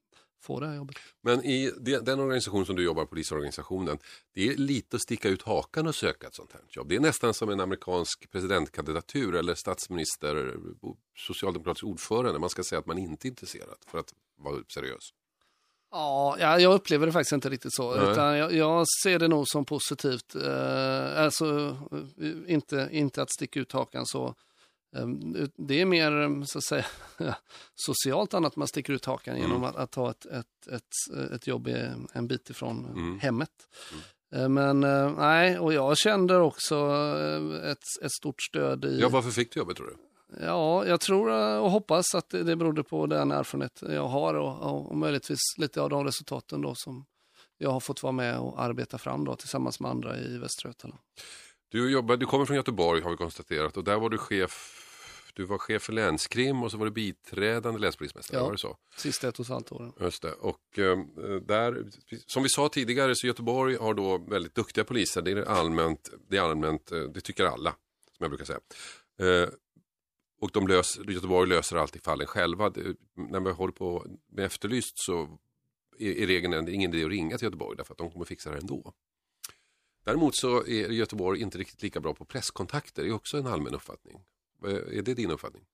få 0.43 0.61
det 0.61 0.67
här 0.67 0.75
jobbet. 0.77 0.97
Men 1.23 1.45
i 1.45 1.73
de- 1.81 1.99
den 1.99 2.21
organisation 2.21 2.67
som 2.67 2.77
du 2.77 2.85
jobbar, 2.85 3.05
polisorganisationen, 3.07 3.99
det 4.35 4.49
är 4.49 4.57
lite 4.57 4.97
att 4.97 5.03
sticka 5.03 5.29
ut 5.29 5.43
hakan 5.43 5.87
och 5.87 5.95
söka 5.95 6.27
ett 6.27 6.35
sånt 6.35 6.53
här 6.53 6.63
jobb. 6.69 6.89
Det 6.89 6.97
är 6.97 7.01
nästan 7.01 7.35
som 7.35 7.49
en 7.51 7.61
amerikansk 7.61 8.31
presidentkandidatur 8.31 9.35
eller 9.35 9.55
statsminister, 9.55 10.57
socialdemokratisk 11.19 11.85
ordförande. 11.85 12.39
Man 12.39 12.51
ska 12.51 12.63
säga 12.63 12.79
att 12.79 12.87
man 12.87 12.99
inte 12.99 13.27
är 13.27 13.31
intresserad 13.31 13.77
för 13.87 13.99
att 13.99 14.15
vara 14.39 14.57
seriös. 14.69 15.11
Ja, 15.93 16.36
ja, 16.38 16.59
jag 16.61 16.74
upplever 16.74 17.07
det 17.07 17.12
faktiskt 17.12 17.32
inte 17.32 17.49
riktigt 17.51 17.74
så. 17.74 17.95
Nej. 17.95 18.11
Utan 18.12 18.36
jag, 18.38 18.53
jag 18.55 18.86
ser 19.05 19.18
det 19.18 19.28
nog 19.28 19.49
som 19.49 19.64
positivt. 19.64 20.34
Eh, 20.34 21.22
alltså 21.24 21.76
eh, 22.20 22.53
inte, 22.55 22.88
inte 22.93 23.22
att 23.22 23.30
sticka 23.32 23.61
ut 23.61 23.72
hakan 23.72 24.07
så. 24.07 24.34
Eh, 24.97 25.07
det 25.57 25.80
är 25.80 25.84
mer 25.86 26.45
så 26.45 26.59
att 26.59 26.64
säga, 26.64 26.84
socialt 27.74 28.34
annat 28.34 28.57
man 28.57 28.68
sticker 28.68 28.93
ut 28.93 29.05
hakan 29.05 29.38
genom 29.38 29.64
att, 29.64 29.76
att 29.76 29.90
ta 29.90 30.11
ett, 30.11 30.26
ett, 30.26 30.72
ett, 30.72 31.32
ett 31.34 31.47
jobb 31.47 31.68
en 32.12 32.26
bit 32.28 32.51
ifrån 32.51 32.86
Mm. 32.86 33.18
hemmet. 33.20 33.51
Eh, 34.34 34.49
Men 34.49 34.84
eh, 34.84 35.12
nej, 35.18 35.59
och 35.59 35.72
jag 35.72 35.99
kände 35.99 36.36
också 36.36 36.76
ett, 37.64 38.05
ett 38.05 38.12
stort 38.12 38.43
stöd 38.43 38.84
i... 38.84 38.99
Ja, 39.01 39.09
varför 39.09 39.30
fick 39.30 39.53
du 39.53 39.61
jobbet 39.61 39.76
tror 39.76 39.86
du? 39.86 39.97
Ja, 40.41 40.87
jag 40.87 41.01
tror 41.01 41.30
eh, 41.30 41.57
och 41.59 41.70
hoppas 41.70 42.14
att 42.14 42.30
det 42.30 42.57
berodde 42.57 42.83
på 42.85 43.07
den 43.07 43.30
erfarenhet 43.30 43.83
jag 43.89 44.09
har 44.09 44.35
och, 44.35 44.62
och, 44.62 44.91
och 44.91 44.97
möjligtvis 44.97 45.41
lite 45.59 45.80
av 45.83 45.91
de 45.91 46.05
resultaten 46.05 46.61
då 46.61 46.74
som 46.74 47.05
jag 47.59 47.70
har 47.70 47.80
fått 47.80 48.03
vara 48.03 48.12
med 48.12 48.39
och 48.39 48.62
arbeta 48.62 48.99
fram 48.99 49.24
då 49.24 49.37
tillsammans 49.37 49.80
med 49.80 49.91
andra 49.91 50.18
i 50.18 50.39
Västra 50.39 50.68
Götaland. 50.68 51.01
Du, 51.68 51.91
jobbar, 51.91 52.16
du 52.16 52.26
kommer 52.26 52.45
från 52.45 52.57
Göteborg 52.57 53.03
har 53.03 53.11
vi 53.11 53.16
konstaterat 53.16 53.76
och 53.76 53.85
där 53.85 53.99
var 53.99 54.11
du 54.11 54.18
chef 54.18 54.78
du 55.35 55.45
var 55.45 55.59
chef 55.59 55.83
för 55.83 55.93
länskrim 55.93 56.62
och 56.62 56.70
så 56.70 56.76
var 56.76 56.85
du 56.85 56.91
biträdande 56.93 57.80
länspolismästare, 57.80 58.39
Ja. 58.41 58.45
var 58.45 58.53
det 58.53 58.59
så? 58.59 58.76
Sista 58.97 59.28
ett 59.28 59.39
och 59.39 59.45
ett 59.45 59.51
halvt 59.51 59.72
åren. 59.72 59.93
Just 60.01 60.22
det. 60.22 60.33
Och 60.33 60.78
eh, 60.78 60.99
där, 61.47 61.85
som 62.26 62.43
vi 62.43 62.49
sa 62.49 62.68
tidigare, 62.68 63.14
så 63.14 63.26
Göteborg 63.26 63.76
har 63.76 63.95
då 63.95 64.18
väldigt 64.18 64.55
duktiga 64.55 64.85
poliser. 64.85 65.22
Det 65.22 65.30
är 65.30 65.43
allmänt, 65.45 66.11
det 66.28 66.37
är 66.37 66.41
allmänt, 66.43 66.93
eh, 66.93 66.99
det 67.01 67.20
tycker 67.20 67.45
alla, 67.45 67.70
som 67.70 68.18
jag 68.18 68.30
brukar 68.30 68.45
säga. 68.45 68.61
Eh, 69.18 69.49
och 70.43 70.51
de 70.53 70.68
löser, 70.68 71.11
Göteborg 71.11 71.49
löser 71.49 71.76
alltid 71.76 72.05
fallen 72.05 72.26
själva. 72.26 72.70
Det, 72.70 72.97
när 73.14 73.40
vi 73.40 73.51
håller 73.51 73.72
på 73.72 74.07
med 74.32 74.45
Efterlyst 74.45 74.93
så 74.95 75.38
är, 75.99 76.22
är 76.22 76.26
regeln 76.26 76.55
att 76.55 76.66
det 76.66 76.72
är 76.72 76.74
ingen 76.74 76.95
idé 76.95 77.05
att 77.05 77.11
ringa 77.11 77.38
till 77.38 77.45
Göteborg 77.45 77.76
därför 77.76 77.95
att 77.95 77.99
de 77.99 78.11
kommer 78.11 78.24
fixa 78.24 78.51
det 78.51 78.59
ändå. 78.59 78.93
Däremot 80.05 80.36
så 80.36 80.59
är 80.59 80.88
Göteborg 80.90 81.40
inte 81.40 81.59
riktigt 81.59 81.82
lika 81.82 82.01
bra 82.01 82.14
på 82.14 82.24
presskontakter, 82.24 83.03
det 83.03 83.09
är 83.09 83.14
också 83.14 83.36
en 83.36 83.47
allmän 83.47 83.74
uppfattning. 83.74 84.20
Är 84.64 85.03
det 85.03 85.14
din 85.14 85.30
uppfattning? 85.30 85.64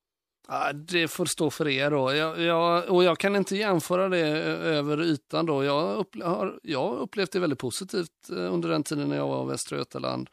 Ja, 0.49 0.73
det 0.73 1.09
får 1.09 1.27
stå 1.27 1.51
för 1.51 1.69
er 1.69 1.91
då. 1.91 2.15
Jag, 2.15 2.41
jag, 2.41 2.91
och 2.91 3.05
jag 3.05 3.19
kan 3.19 3.37
inte 3.37 3.57
jämföra 3.57 4.09
det 4.09 4.29
över 4.79 5.03
ytan 5.03 5.47
då. 5.47 5.65
Jag, 5.65 5.99
upple- 5.99 6.25
har, 6.25 6.61
jag 6.63 6.99
upplevt 6.99 7.33
det 7.33 7.41
väldigt 7.41 7.59
positivt 7.59 8.31
eh, 8.31 8.55
under 8.55 8.69
den 8.69 8.83
tiden 8.83 9.09
när 9.09 9.17
jag 9.17 9.29
var 9.29 9.45
i 9.45 9.49
Västra 9.49 9.79
Götaland. 9.79 10.31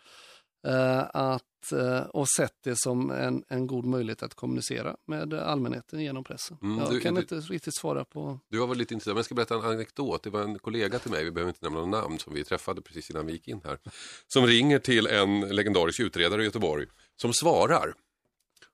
Eh, 0.66 1.04
att, 1.14 1.72
eh, 1.72 2.00
och 2.00 2.30
sett 2.30 2.54
det 2.64 2.76
som 2.78 3.12
en, 3.12 3.44
en 3.48 3.68
god 3.68 3.86
möjlighet 3.86 4.24
att 4.24 4.34
kommunicera 4.34 4.96
med 5.06 5.34
allmänheten 5.34 6.00
genom 6.00 6.24
pressen. 6.24 6.58
Mm, 6.62 6.78
jag 6.80 6.92
du- 6.92 7.00
kan 7.00 7.16
du- 7.16 7.22
inte 7.22 7.36
riktigt 7.36 7.76
svara 7.78 8.06
på... 8.06 8.40
Du 8.50 8.58
var 8.58 8.68
väl 8.68 8.78
lite 8.78 8.94
intresserad, 8.94 9.16
men 9.16 9.20
jag 9.20 9.26
ska 9.26 9.36
berätta 9.36 9.56
en 9.56 9.62
anekdot. 9.62 10.24
Det 10.24 10.30
var 10.30 10.42
en 10.42 10.60
kollega 10.60 11.00
till 11.00 11.12
mig, 11.12 11.24
vi 11.24 11.32
behöver 11.32 11.50
inte 11.50 11.66
nämna 11.66 11.80
någon 11.80 11.92
namn, 11.92 12.20
som 12.20 12.34
vi 12.34 12.44
träffade 12.44 12.82
precis 12.82 13.10
innan 13.10 13.26
vi 13.26 13.32
gick 13.34 13.48
in 13.48 13.62
här. 13.64 13.78
Som 14.28 14.48
ringer 14.48 14.80
till 14.80 15.08
en 15.08 15.40
legendarisk 15.42 16.00
utredare 16.00 16.42
i 16.42 16.46
Göteborg, 16.46 16.86
som 17.22 17.34
svarar. 17.34 17.94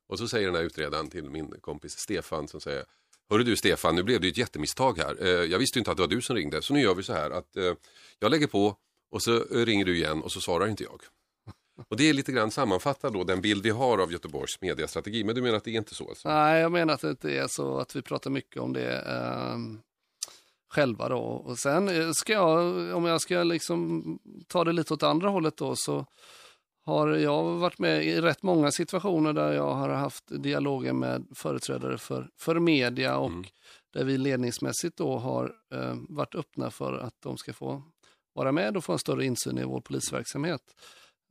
Och 0.07 0.17
så 0.19 0.27
säger 0.27 0.45
den 0.47 0.55
här 0.55 0.63
utredaren 0.63 1.07
till 1.09 1.29
min 1.29 1.53
kompis 1.61 1.91
Stefan 1.97 2.47
som 2.47 2.61
säger 2.61 2.85
Hörru 3.29 3.43
du 3.43 3.55
Stefan, 3.57 3.95
nu 3.95 4.03
blev 4.03 4.21
det 4.21 4.27
ju 4.27 4.31
ett 4.31 4.37
jättemisstag 4.37 4.97
här. 4.97 5.17
Eh, 5.23 5.27
Jag 5.29 5.59
visste 5.59 5.79
inte 5.79 5.91
att 5.91 5.97
det 5.97 6.03
var 6.03 6.07
du 6.07 6.21
som 6.21 6.35
ringde, 6.35 6.61
så 6.61 6.73
nu 6.73 6.81
gör 6.81 6.95
vi 6.95 7.03
så 7.03 7.13
här 7.13 7.31
att 7.31 7.57
jag 8.19 8.29
lägger 8.31 8.47
på 8.47 8.75
och 9.11 9.23
så 9.23 9.43
ringer 9.51 9.85
du 9.85 9.95
igen 9.95 10.21
och 10.21 10.31
så 10.31 10.41
svarar 10.41 10.67
inte 10.67 10.83
jag. 10.83 11.01
Och 11.89 11.97
det 11.97 12.09
är 12.09 12.13
lite 12.13 12.31
grann 12.31 12.51
sammanfattar 12.51 13.09
då 13.09 13.23
den 13.23 13.41
bild 13.41 13.63
vi 13.63 13.69
har 13.69 13.97
av 13.97 14.11
Göteborgs 14.11 14.61
mediastrategi. 14.61 15.23
Men 15.23 15.35
du 15.35 15.41
menar 15.41 15.57
att 15.57 15.63
det 15.63 15.71
är 15.71 15.77
inte 15.77 15.95
så? 15.95 16.09
Alltså? 16.09 16.29
Nej, 16.29 16.61
jag 16.61 16.71
menar 16.71 16.93
att 16.93 17.01
det 17.01 17.09
inte 17.09 17.31
är 17.31 17.47
så 17.47 17.77
att 17.77 17.95
vi 17.95 18.01
pratar 18.01 18.29
mycket 18.29 18.61
om 18.61 18.73
det 18.73 18.99
ehm, 18.99 19.79
själva 20.73 21.09
då. 21.09 21.19
Och 21.19 21.59
sen 21.59 21.89
eh, 21.89 22.11
ska 22.11 22.33
jag, 22.33 22.95
om 22.95 23.05
jag 23.05 23.21
ska 23.21 23.43
liksom 23.43 24.03
ta 24.47 24.63
det 24.63 24.73
lite 24.73 24.93
åt 24.93 25.03
andra 25.03 25.29
hållet 25.29 25.57
då, 25.57 25.75
så 25.75 26.05
har 26.85 27.07
jag 27.07 27.43
varit 27.43 27.79
med 27.79 28.05
i 28.05 28.21
rätt 28.21 28.43
många 28.43 28.71
situationer 28.71 29.33
där 29.33 29.53
jag 29.53 29.73
har 29.73 29.89
haft 29.89 30.23
dialoger 30.27 30.93
med 30.93 31.25
företrädare 31.35 31.97
för, 31.97 32.29
för 32.39 32.59
media 32.59 33.17
och 33.17 33.27
Mm. 33.27 33.43
där 33.93 34.03
vi 34.03 34.17
ledningsmässigt 34.17 34.97
då 34.97 35.17
har 35.17 35.53
eh, 35.73 35.95
varit 36.09 36.35
öppna 36.35 36.71
för 36.71 36.97
att 36.97 37.13
de 37.23 37.37
ska 37.37 37.53
få 37.53 37.83
vara 38.33 38.51
med 38.51 38.77
och 38.77 38.83
få 38.83 38.93
en 38.93 38.99
större 38.99 39.25
insyn 39.25 39.57
i 39.57 39.63
vår 39.63 39.81
polisverksamhet. 39.81 40.61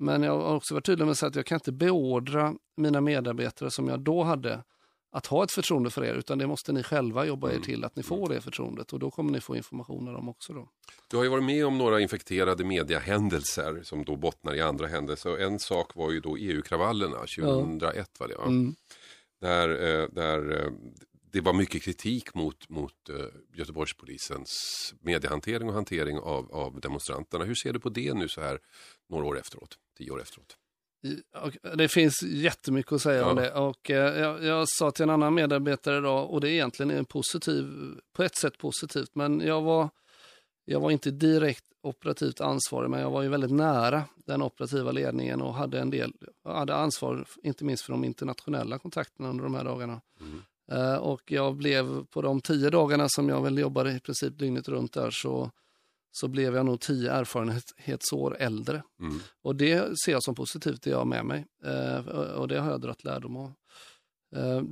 Men 0.00 0.22
jag 0.22 0.40
har 0.40 0.54
också 0.54 0.74
varit 0.74 0.86
tydlig 0.86 1.04
med 1.04 1.16
att 1.22 1.36
jag 1.36 1.46
kan 1.46 1.56
inte 1.56 1.72
beordra 1.72 2.54
mina 2.76 3.00
medarbetare 3.00 3.70
som 3.70 3.88
jag 3.88 4.00
då 4.00 4.22
hade 4.22 4.64
att 5.12 5.26
ha 5.26 5.44
ett 5.44 5.52
förtroende 5.52 5.90
för 5.90 6.04
er, 6.04 6.14
utan 6.14 6.38
det 6.38 6.46
måste 6.46 6.72
ni 6.72 6.82
själva 6.82 7.26
jobba 7.26 7.48
er 7.48 7.52
Mm. 7.52 7.62
till 7.62 7.84
att 7.84 7.96
ni 7.96 8.02
får 8.02 8.28
det 8.28 8.40
förtroendet 8.40 8.92
och 8.92 8.98
då 8.98 9.10
kommer 9.10 9.32
ni 9.32 9.40
få 9.40 9.56
information 9.56 10.08
av 10.08 10.14
dem 10.14 10.28
också. 10.28 10.52
Då. 10.52 10.68
Du 11.08 11.16
har 11.16 11.24
ju 11.24 11.30
varit 11.30 11.44
med 11.44 11.66
om 11.66 11.78
några 11.78 12.00
infekterade 12.00 12.64
mediahändelser 12.64 13.80
som 13.82 14.04
då 14.04 14.16
bottnar 14.16 14.54
i 14.54 14.60
andra 14.60 14.86
händelser. 14.86 15.30
Och 15.30 15.40
en 15.40 15.58
sak 15.58 15.94
var 15.94 16.10
ju 16.10 16.20
då 16.20 16.36
EU-kravallerna 16.36 17.18
2001 17.18 18.20
var 18.20 18.28
det 18.28 18.36
va? 18.36 18.44
Mm. 18.46 18.74
Där, 19.40 19.68
eh, 19.68 20.08
där 20.08 20.62
eh, 20.64 20.70
det 21.32 21.40
var 21.40 21.52
mycket 21.52 21.82
kritik 21.82 22.34
mot, 22.34 22.68
mot 22.68 23.08
eh, 23.08 23.16
Göteborgspolisens 23.54 24.50
mediehantering 25.00 25.68
och 25.68 25.74
hantering 25.74 26.18
av, 26.18 26.52
av 26.52 26.80
demonstranterna. 26.80 27.44
Hur 27.44 27.54
ser 27.54 27.72
du 27.72 27.80
på 27.80 27.88
det 27.88 28.14
nu 28.14 28.28
så 28.28 28.40
här 28.40 28.58
några 29.08 29.24
år 29.26 29.38
efteråt, 29.38 29.78
tio 30.00 30.10
år 30.10 30.20
efteråt? 30.20 30.56
Det 31.76 31.88
finns 31.88 32.22
jättemycket 32.22 32.92
att 32.92 33.02
säga 33.02 33.26
om 33.26 33.38
Ja. 33.38 33.42
det 33.44 33.52
och 33.52 33.90
eh, 33.90 34.20
jag, 34.20 34.44
jag 34.44 34.68
sa 34.68 34.90
till 34.90 35.02
en 35.02 35.10
annan 35.10 35.34
medarbetare 35.34 35.98
idag 35.98 36.30
och 36.30 36.40
det 36.40 36.48
är 36.48 36.52
egentligen 36.52 36.90
en 36.90 37.04
positiv, 37.04 37.72
på 38.12 38.22
ett 38.22 38.36
sätt 38.36 38.58
positivt, 38.58 39.14
men 39.14 39.40
jag 39.40 39.62
var, 39.62 39.88
jag 40.64 40.80
var 40.80 40.90
inte 40.90 41.10
direkt 41.10 41.64
operativt 41.82 42.40
ansvarig, 42.40 42.90
men 42.90 43.00
jag 43.00 43.10
var 43.10 43.22
ju 43.22 43.28
väldigt 43.28 43.50
nära 43.50 44.04
den 44.26 44.42
operativa 44.42 44.92
ledningen 44.92 45.42
och 45.42 45.54
hade 45.54 45.80
en 45.80 45.90
del, 45.90 46.12
hade 46.44 46.74
ansvar 46.74 47.26
inte 47.42 47.64
minst 47.64 47.84
för 47.84 47.92
de 47.92 48.04
internationella 48.04 48.78
kontakterna 48.78 49.28
under 49.28 49.44
de 49.44 49.54
här 49.54 49.64
dagarna. 49.64 50.00
Mm. 50.20 50.42
Eh, 50.72 50.96
och 50.96 51.32
jag 51.32 51.56
blev 51.56 52.04
på 52.06 52.22
de 52.22 52.40
tio 52.40 52.70
dagarna 52.70 53.08
som 53.08 53.28
jag 53.28 53.42
väl 53.42 53.58
jobbade 53.58 53.92
i 53.92 54.00
princip 54.00 54.38
dygnet 54.38 54.68
runt 54.68 54.92
där 54.92 55.10
så, 55.10 55.50
så 56.12 56.28
blev 56.28 56.56
jag 56.56 56.66
nog 56.66 56.80
tio 56.80 57.12
erfarenhetsår 57.12 58.36
äldre. 58.38 58.82
Mm. 59.00 59.20
Och 59.42 59.56
det 59.56 59.98
ser 60.04 60.12
jag 60.12 60.22
som 60.22 60.34
positivt, 60.34 60.82
det 60.82 60.90
jag 60.90 60.98
har 60.98 61.04
med 61.04 61.24
mig. 61.24 61.46
Eh, 61.64 62.06
och 62.08 62.48
det 62.48 62.60
har 62.60 62.70
jag 62.70 62.80
dragit 62.80 63.04
lärdom 63.04 63.36
av. 63.36 63.52
Eh, 64.36 64.62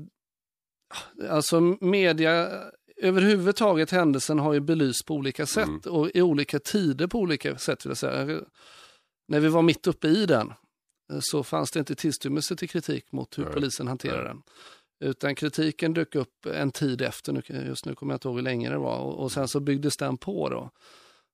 alltså 1.30 1.60
media, 1.80 2.62
överhuvudtaget 2.96 3.90
händelsen 3.90 4.38
har 4.38 4.52
ju 4.52 4.60
belyst 4.60 5.06
på 5.06 5.14
olika 5.14 5.46
sätt 5.46 5.68
Mm. 5.68 5.80
och 5.86 6.10
i 6.14 6.22
olika 6.22 6.58
tider 6.58 7.06
på 7.06 7.18
olika 7.18 7.58
sätt 7.58 7.86
vill 7.86 7.90
jag 7.90 7.98
säga. 7.98 8.40
När 9.28 9.40
vi 9.40 9.48
var 9.48 9.62
mitt 9.62 9.86
uppe 9.86 10.08
i 10.08 10.26
den 10.26 10.52
eh, 11.12 11.18
så 11.20 11.42
fanns 11.44 11.70
det 11.70 11.78
inte 11.78 11.94
tillstymmelse 11.94 12.56
till 12.56 12.68
kritik 12.68 13.12
mot 13.12 13.38
hur 13.38 13.44
Nej, 13.44 13.52
polisen 13.52 13.88
hanterade 13.88 14.22
nej. 14.22 14.28
den. 14.28 14.42
Utan 15.10 15.34
kritiken 15.34 15.94
dök 15.94 16.14
upp 16.14 16.46
en 16.46 16.70
tid 16.70 17.02
efter, 17.02 17.52
just 17.68 17.86
nu 17.86 17.94
kommer 17.94 18.12
jag 18.12 18.16
inte 18.16 18.28
ihåg 18.28 18.36
hur 18.36 18.42
länge 18.42 18.70
det 18.70 18.78
var, 18.78 18.98
och, 18.98 19.18
och 19.22 19.32
sen 19.32 19.48
så 19.48 19.60
byggdes 19.60 19.96
den 19.96 20.16
på 20.16 20.48
då. 20.48 20.70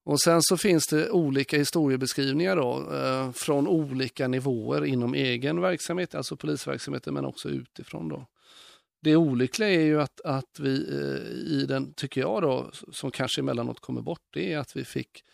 Och 0.05 0.20
sen 0.20 0.42
så 0.42 0.57
finns 0.57 0.86
det 0.86 1.11
olika 1.11 1.59
historiebeskrivningar 1.59 2.57
då, 2.57 2.92
eh, 2.94 3.32
från 3.32 3.68
olika 3.68 4.28
nivåer 4.28 4.84
inom 4.84 5.14
egen 5.14 5.61
verksamhet, 5.61 6.14
alltså 6.14 6.36
polisverksamheten, 6.36 7.14
men 7.14 7.24
också 7.24 7.48
utifrån 7.48 8.09
då. 8.09 8.26
Det 9.02 9.16
olyckliga 9.16 9.68
är 9.68 9.84
ju 9.84 10.00
att, 10.00 10.20
att 10.20 10.61
vi 10.61 10.74
eh, 10.74 11.52
i 11.52 11.66
den, 11.68 11.94
tycker 11.94 12.20
jag 12.20 12.42
då, 12.42 12.70
som 12.92 13.11
kanske 13.11 13.40
emellanåt 13.40 13.80
kommer 13.80 14.02
bort, 14.02 14.22
det 14.32 14.52
är 14.52 14.59
att 14.59 14.76
vi 14.76 14.84
fick 14.84 15.24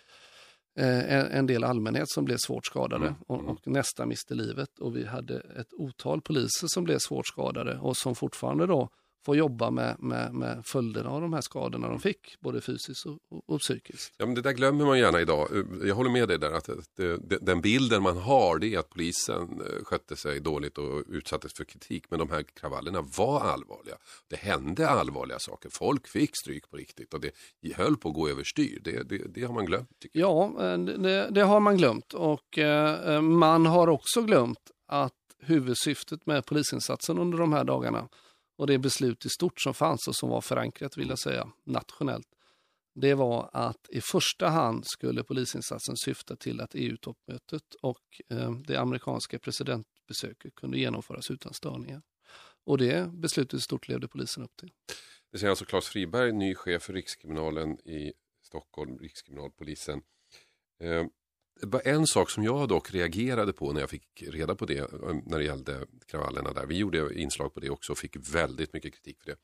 eh, 0.79 1.15
en, 1.15 1.27
en 1.27 1.47
del 1.47 1.65
allmänhet 1.65 2.11
som 2.11 2.25
blev 2.25 2.37
svårt 2.47 2.67
skadade 2.67 3.07
Mm, 3.07 3.21
och, 3.27 3.49
och 3.49 3.67
nästan 3.67 4.09
miste 4.09 4.35
livet. 4.35 4.79
Och 4.79 4.97
vi 4.97 5.05
hade 5.05 5.41
ett 5.41 5.73
otal 5.73 6.21
poliser 6.21 6.67
som 6.67 6.85
blev 6.85 6.99
svårt 6.99 7.27
skadade 7.27 7.79
och 7.79 7.97
som 7.97 8.15
fortfarande 8.15 8.67
då 8.67 8.89
får 9.25 9.37
jobba 9.37 9.71
med, 9.71 9.97
med, 9.99 10.35
med 10.35 10.63
följderna 10.67 11.11
av 11.11 11.21
de 11.21 11.33
här 11.33 11.41
skadorna 11.41 11.89
de 11.89 12.01
fick, 12.01 12.41
både 12.41 12.61
fysiskt 12.61 13.07
och, 13.07 13.19
och, 13.31 13.51
och 13.51 13.61
psykiskt. 13.61 14.15
Ja, 14.19 14.27
men 14.27 14.35
det 14.35 14.43
där 14.43 14.53
glömmer 14.53 14.85
man 14.85 14.99
gärna 14.99 15.21
idag. 15.21 15.49
Eh, 15.57 15.89
Jag 15.89 15.95
håller 15.95 16.11
med 16.11 16.29
dig 16.29 16.39
där 16.39 16.53
att 16.53 16.71
det, 16.97 17.17
det, 17.17 17.39
den 17.41 17.61
bilden 17.61 18.03
man 18.03 18.17
har 18.17 18.59
det 18.59 18.75
är 18.75 18.79
att 18.79 18.91
polisen 18.91 19.43
eh, 19.43 19.85
skötte 19.85 20.17
sig 20.17 20.41
dåligt 20.41 20.79
och 20.79 21.05
utsattes 21.09 21.53
för 21.53 21.65
kritik. 21.65 22.05
Men 22.11 22.19
de 22.19 22.31
här 22.31 22.43
kravallerna 22.43 23.01
var 23.17 23.41
allvarliga. 23.41 23.95
Det 24.29 24.37
hände 24.37 24.89
allvarliga 24.89 25.39
saker. 25.39 25.71
Folk 25.73 26.09
fick 26.09 26.31
stryk 26.37 26.71
på 26.71 26.77
riktigt 26.77 27.15
och 27.15 27.21
det 27.21 27.33
höll 27.77 27.97
på 27.97 28.09
att 28.09 28.15
gå 28.15 28.29
överstyr. 28.29 28.81
Det, 28.85 29.09
det, 29.09 29.19
det 29.35 29.43
har 29.43 29.55
man 29.55 29.67
glömt. 29.67 30.05
Ja, 30.13 30.45
eh, 30.61 30.79
det, 30.79 31.31
det 31.31 31.41
har 31.41 31.61
man 31.61 31.77
glömt 31.77 32.13
och 32.15 32.59
eh, 32.59 33.21
man 33.21 33.67
har 33.67 33.89
också 33.89 34.23
glömt 34.23 34.71
att 34.87 35.13
huvudsyftet 35.43 36.27
med 36.27 36.47
polisinsatsen 36.47 37.19
under 37.19 37.39
de 37.39 37.53
här 37.53 37.65
dagarna 37.65 38.09
och 38.61 38.67
det 38.67 38.79
beslut 38.79 39.27
i 39.27 39.29
stort 39.29 39.61
som 39.61 39.75
fanns 39.75 40.09
och 40.09 40.17
som 40.17 40.29
var 40.29 40.41
förankrat, 40.41 40.97
vill 40.97 41.09
jag 41.09 41.19
säga, 41.19 41.53
nationellt, 41.65 42.29
det 42.95 43.15
var 43.15 43.51
att 43.53 43.89
i 43.89 44.01
första 44.01 44.49
hand 44.49 44.87
skulle 44.87 45.25
polisinsatsen 45.25 45.97
syfta 45.97 46.37
till 46.37 46.61
att 46.61 46.75
EU-toppmötet 46.75 47.75
och 47.83 48.21
eh, 48.31 48.53
det 48.53 48.77
amerikanska 48.77 49.39
presidentbesöket 49.39 50.55
kunde 50.55 50.79
genomföras 50.79 51.31
utan 51.31 51.55
störningar. 51.55 52.03
Och 52.65 52.79
det 52.79 53.13
beslutet 53.13 53.59
i 53.59 53.63
stort 53.63 53.89
levde 53.89 54.09
polisen 54.09 54.45
upp 54.45 54.57
till. 54.57 54.71
Det 55.33 55.39
säger 55.39 55.51
alltså 55.51 55.65
Claes 55.65 55.89
Friberg, 55.89 56.33
ny 56.33 56.55
chef 56.55 56.83
för 56.83 56.93
Rikskriminalen 56.93 57.89
i 57.89 58.13
Stockholm, 58.43 58.99
Rikskriminalpolisen. 58.99 60.03
Eh, 60.81 61.05
en 61.85 62.07
sak 62.07 62.31
som 62.31 62.45
jag 62.45 62.69
dock 62.69 62.95
reagerade 62.95 63.53
på 63.53 63.73
när 63.73 63.81
jag 63.81 63.91
fick 63.91 64.23
reda 64.23 64.55
på 64.55 64.67
det 64.67 64.79
eh, 64.79 65.17
när 65.27 65.39
det 65.39 65.45
gällde 65.45 65.87
kravallerna 66.07 66.53
där. 66.53 66.67
Vi 66.67 66.77
gjorde 66.77 67.21
inslag 67.21 67.55
på 67.55 67.61
det 67.61 67.71
också 67.71 67.93
och 67.93 67.99
fick 67.99 68.35
väldigt 68.35 68.73
mycket 68.73 68.95
kritik 68.95 69.19
för 69.21 69.27
det. 69.27 69.37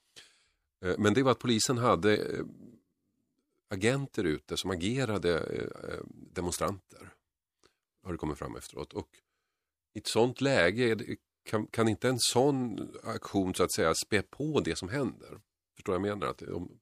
Eh, 0.88 0.98
men 0.98 1.14
det 1.14 1.22
var 1.22 1.30
att 1.30 1.38
polisen 1.38 1.78
hade 1.78 2.16
eh, 2.16 2.44
agenter 3.68 4.24
ute 4.24 4.56
som 4.56 4.70
agerade 4.70 5.42
demonstranter. 6.32 7.12
Har 8.02 8.12
det 8.12 8.18
kommit 8.18 8.38
fram 8.38 8.56
efteråt. 8.56 8.92
Och 8.92 9.08
i 9.94 9.98
ett 9.98 10.06
sånt 10.06 10.40
läge 10.40 11.16
kan, 11.44 11.66
kan 11.66 11.88
inte 11.88 12.08
en 12.08 12.18
sån 12.18 12.88
aktion 13.04 13.54
så 13.54 13.62
att 13.62 13.72
säga 13.72 13.94
spä 13.94 14.22
på 14.22 14.60
det 14.60 14.76
som 14.78 14.88
händer. 14.88 15.40
Förstår 15.74 15.94
jag 15.94 16.00
vad 16.00 16.08
jag 16.08 16.18
menar? 16.18 16.30
Att 16.30 16.42
om 16.42 16.78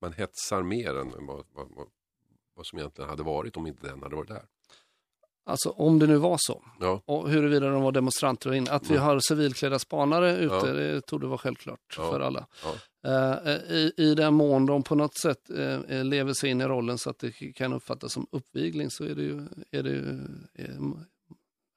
man 0.00 0.12
hetsar 0.12 0.62
mer 0.62 0.94
än 0.94 1.26
vad, 1.26 1.46
vad, 1.52 1.88
vad 2.54 2.66
som 2.66 2.78
egentligen 2.78 3.10
hade 3.10 3.22
varit 3.22 3.56
om 3.56 3.66
inte 3.66 3.86
den 3.86 4.02
hade 4.02 4.16
varit 4.16 4.28
där. 4.28 4.46
Alltså 5.46 5.70
om 5.70 5.98
det 5.98 6.06
nu 6.06 6.16
var 6.16 6.36
så, 6.40 6.62
Ja, 6.80 7.02
och 7.04 7.30
huruvida 7.30 7.70
de 7.70 7.82
var 7.82 7.92
demonstranter 7.92 8.50
och 8.50 8.56
in. 8.56 8.68
Att 8.68 8.90
vi 8.90 8.94
Mm. 8.94 9.06
har 9.06 9.20
civilklädda 9.20 9.78
spanare 9.78 10.36
ute, 10.36 10.54
Ja. 10.54 10.62
det 10.72 11.00
torde 11.00 11.26
vara 11.26 11.38
självklart 11.38 11.80
Ja. 11.96 12.10
för 12.10 12.20
alla. 12.20 12.46
Eh, 13.06 13.52
I, 13.52 13.92
I 13.96 14.14
den 14.14 14.34
mån 14.34 14.66
de 14.66 14.82
på 14.82 14.94
något 14.94 15.14
sätt 15.18 15.50
eh, 15.50 16.04
lever 16.04 16.32
sig 16.32 16.50
in 16.50 16.60
i 16.60 16.64
rollen 16.64 16.98
så 16.98 17.10
att 17.10 17.18
det 17.18 17.52
kan 17.52 17.72
uppfattas 17.72 18.12
som 18.12 18.26
uppvigling 18.32 18.90
så 18.90 19.04
är 19.04 19.14
det 19.14 19.22
ju, 19.22 19.46
är 19.70 19.82
det, 19.82 19.90
ju 19.90 20.18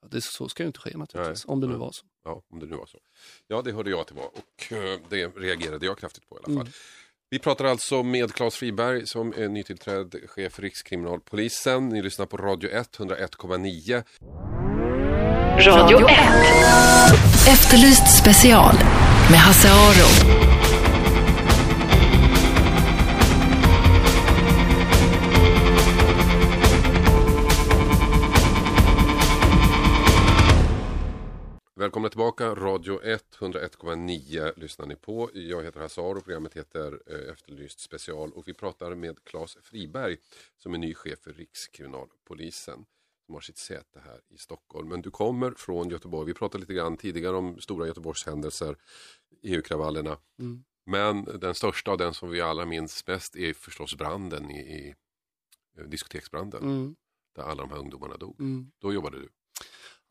ja, 0.01 0.07
det, 0.11 0.21
så 0.23 0.49
ska 0.49 0.63
ju 0.63 0.67
inte 0.67 0.79
ske 0.79 0.97
naturligtvis, 0.97 1.47
Nej. 1.47 1.53
om 1.53 1.59
det 1.61 1.67
nu 1.67 1.75
var 1.75 1.89
så. 1.93 2.05
Ja, 2.25 2.43
om 2.49 2.59
det 2.59 2.65
nu 2.65 2.75
var 2.75 2.85
så. 2.85 2.97
Ja, 3.47 3.61
det 3.61 3.71
hörde 3.71 3.89
jag 3.89 3.99
att 3.99 4.07
det 4.07 4.15
var 4.15 4.25
och 4.25 4.73
det 5.09 5.25
reagerade 5.27 5.85
jag 5.85 5.97
kraftigt 5.97 6.29
på 6.29 6.35
i 6.35 6.37
alla 6.37 6.45
fall. 6.45 6.61
Mm. 6.67 6.73
Vi 7.33 7.39
pratar 7.39 7.65
alltså 7.65 8.03
med 8.03 8.33
Claes 8.33 8.55
Friberg 8.55 9.07
som 9.07 9.33
är 9.37 9.47
nytillträdd 9.47 10.15
chef 10.27 10.53
för 10.53 10.61
Rikskriminalpolisen. 10.61 11.89
Ni 11.89 12.01
lyssnar 12.01 12.25
på 12.25 12.37
Radio 12.37 12.69
1, 12.69 12.97
101,9. 12.99 14.03
Radio 15.67 16.09
1. 16.09 16.17
Efterlyst 17.47 18.17
special 18.17 18.75
med 19.31 19.39
Hasse 19.39 19.69
Aro. 19.71 20.52
Tillbaka, 32.23 32.55
Radio 32.55 33.03
1, 33.03 33.37
101,9 33.39 34.59
lyssnar 34.59 34.85
ni 34.85 34.95
på. 34.95 35.29
Jag 35.33 35.63
heter 35.63 35.79
Hasse 35.79 36.01
Aro, 36.01 36.21
programmet 36.21 36.53
heter 36.53 37.01
eh, 37.07 37.31
Efterlyst 37.33 37.79
special 37.79 38.31
och 38.31 38.47
vi 38.47 38.53
pratar 38.53 38.95
med 38.95 39.23
Claes 39.23 39.57
Friberg 39.61 40.17
som 40.57 40.73
är 40.73 40.77
ny 40.77 40.93
chef 40.93 41.19
för 41.19 41.33
Rikskriminalpolisen 41.33 42.85
som 43.25 43.33
har 43.33 43.41
sitt 43.41 43.57
säte 43.57 43.99
här 44.05 44.21
i 44.29 44.37
Stockholm. 44.37 44.89
Men 44.89 45.01
du 45.01 45.11
kommer 45.11 45.51
från 45.51 45.89
Göteborg. 45.89 46.27
Vi 46.27 46.33
pratade 46.33 46.61
lite 46.61 46.73
grann 46.73 46.97
tidigare 46.97 47.35
om 47.35 47.61
stora 47.61 47.87
Göteborgshändelser, 47.87 48.77
EU-kravallerna. 49.41 50.17
Mm. 50.39 50.63
Men 50.85 51.23
den 51.23 51.55
största 51.55 51.91
och 51.91 51.97
den 51.97 52.13
som 52.13 52.29
vi 52.29 52.41
alla 52.41 52.65
minns 52.65 53.05
bäst 53.05 53.35
är 53.35 53.53
förstås 53.53 53.95
branden 53.95 54.51
i, 54.51 54.59
i 54.59 54.95
eh, 55.77 55.83
diskoteksbranden 55.83 56.63
Mm. 56.63 56.95
där 57.35 57.43
alla 57.43 57.61
de 57.63 57.71
här 57.71 57.79
ungdomarna 57.79 58.17
dog. 58.17 58.39
Mm. 58.39 58.71
Då 58.79 58.93
jobbade 58.93 59.19
du. 59.19 59.29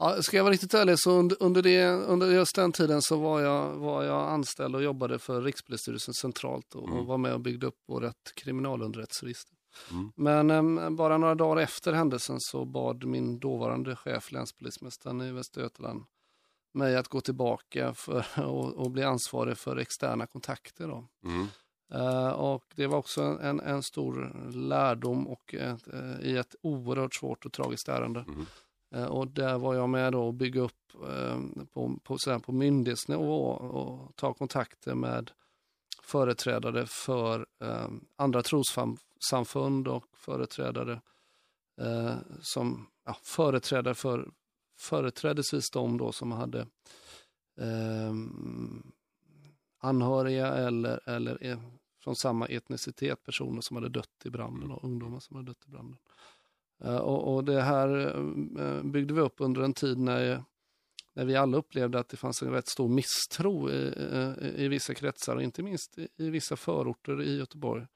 Ja, 0.03 0.23
ska 0.23 0.37
jag 0.37 0.45
vara 0.45 0.53
riktigt 0.53 0.75
ärlig 0.75 0.99
så 0.99 1.11
under, 1.11 1.37
under, 1.41 1.63
det, 1.63 1.87
under 1.87 2.31
just 2.31 2.55
den 2.55 2.73
tiden 2.73 3.03
så 3.03 3.17
var 3.17 3.41
jag, 3.41 3.75
var 3.75 4.03
jag 4.03 4.29
anställd 4.29 4.75
och 4.75 4.83
jobbade 4.83 5.19
för 5.19 5.43
Rikspolisstyrelsen 5.43 6.15
centralt 6.15 6.75
och, 6.75 6.89
Mm. 6.89 6.99
och 6.99 7.07
var 7.07 7.19
med 7.19 7.35
och 7.35 7.41
byggde 7.41 7.67
upp 7.67 7.79
vårt 7.89 8.35
kriminalunderrättelseregister. 8.35 9.57
Mm. 9.91 10.13
Men 10.17 10.51
em, 10.51 10.97
bara 10.97 11.19
några 11.19 11.35
dagar 11.35 11.63
efter 11.63 11.93
händelsen 11.93 12.37
så 12.41 12.65
bad 12.65 13.05
min 13.05 13.39
dåvarande 13.39 13.97
chef, 13.97 14.33
länspolismästaren 14.33 15.21
i 15.21 15.33
Västra 15.33 15.63
Götaland, 15.63 16.05
mig 16.73 16.97
att 16.97 17.09
gå 17.09 17.21
tillbaka 17.21 17.95
för 17.95 18.25
och, 18.47 18.73
och 18.73 18.91
bli 18.91 19.03
ansvarig 19.03 19.59
för 19.59 19.77
externa 19.77 20.27
kontakter. 20.27 20.89
Då. 20.89 21.09
Mm. 21.25 21.47
Eh, 21.95 22.29
och 22.29 22.65
det 22.77 22.87
var 22.87 22.99
också 22.99 23.23
en, 23.23 23.61
en 23.61 23.83
stor 23.83 24.37
lärdom 24.53 25.27
och 25.27 25.55
ett, 25.55 25.89
eh, 25.93 26.21
i 26.21 26.37
ett 26.37 26.55
oerhört 26.63 27.15
svårt 27.15 27.47
och 27.47 27.53
tragiskt 27.53 27.89
ärende. 27.89 28.25
Mm. 28.29 28.47
Eh, 28.93 29.05
och 29.05 29.29
där 29.29 29.59
var 29.59 29.75
jag 29.75 29.89
med 29.89 30.13
då 30.13 30.27
och 30.27 30.35
bygga 30.35 30.61
upp 30.61 30.95
eh, 31.09 31.41
på, 31.73 31.99
på, 32.03 32.19
på 32.43 32.53
myndighetsnivå 32.53 33.47
och 33.49 34.17
ta 34.17 34.35
kontakter 34.35 34.95
med 34.95 35.31
företrädare 36.03 36.87
för 36.87 37.47
eh, 37.61 37.89
andra 38.17 38.43
trossamfund 38.43 39.89
och 39.89 40.05
företrädare 40.17 41.01
som 42.41 42.87
ja, 43.05 43.17
företrädare 43.23 43.95
för 43.95 44.31
företrädesvis 44.79 45.71
de 45.71 45.99
då 45.99 46.13
som 46.13 46.33
hade 46.33 46.61
eh, 47.61 48.13
anhöriga 49.79 50.47
eller, 50.47 51.09
eller 51.09 51.59
från 52.05 52.17
samma 52.17 52.47
etnicitet, 52.47 53.25
personer 53.25 53.61
som 53.61 53.77
hade 53.77 53.89
dött 53.89 54.23
i 54.25 54.31
branden 54.31 54.71
och 54.71 54.85
ungdomar 54.85 55.21
som 55.21 55.37
hade 55.37 55.51
dött 55.51 55.65
i 55.67 55.71
branden. 55.71 55.99
Eh, 56.85 56.97
och, 56.97 57.35
och 57.35 57.45
det 57.45 57.63
här 57.63 58.17
eh, 58.59 58.83
byggde 58.83 59.15
vi 59.15 59.21
upp 59.21 59.35
under 59.37 59.63
en 59.63 59.75
tid 59.75 59.99
när, 59.99 60.45
när 61.15 61.25
vi 61.25 61.37
alla 61.37 61.57
upplevde 61.57 61.99
att 61.99 62.09
det 62.09 62.17
fanns 62.17 62.43
en 62.43 62.51
rätt 62.51 62.69
stor 62.69 62.89
misstro 62.89 63.71
i, 63.71 63.95
i, 64.43 64.65
i 64.65 64.69
vissa 64.69 64.95
kretsar, 64.95 65.37
och 65.37 65.43
inte 65.43 65.63
minst 65.63 65.99
i, 65.99 66.09
i 66.17 66.31
vissa 66.31 66.57
förorter 66.57 67.23
i 67.23 67.39
Göteborg, 67.39 67.87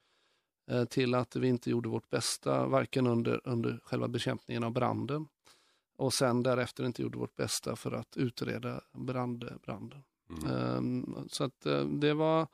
eh, 0.71 0.85
till 0.85 1.15
att 1.15 1.35
vi 1.35 1.47
inte 1.47 1.69
gjorde 1.69 1.89
vårt 1.89 2.09
bästa, 2.09 2.67
varken 2.67 3.07
under, 3.07 3.41
under 3.43 3.79
själva 3.83 4.07
bekämpningen 4.07 4.63
av 4.63 4.71
branden 4.71 5.27
och 5.97 6.13
sen 6.13 6.43
därefter 6.43 6.85
inte 6.85 7.01
gjorde 7.01 7.17
vårt 7.17 7.35
bästa 7.35 7.75
för 7.75 7.91
att 7.91 8.17
utreda 8.17 8.81
brand, 8.93 9.49
branden. 9.63 10.03
Mm. 10.29 10.55
Ehm, 10.55 11.27
så 11.29 11.43
att 11.43 11.65
eh, 11.65 11.85
det 11.85 12.13
var 12.13 12.47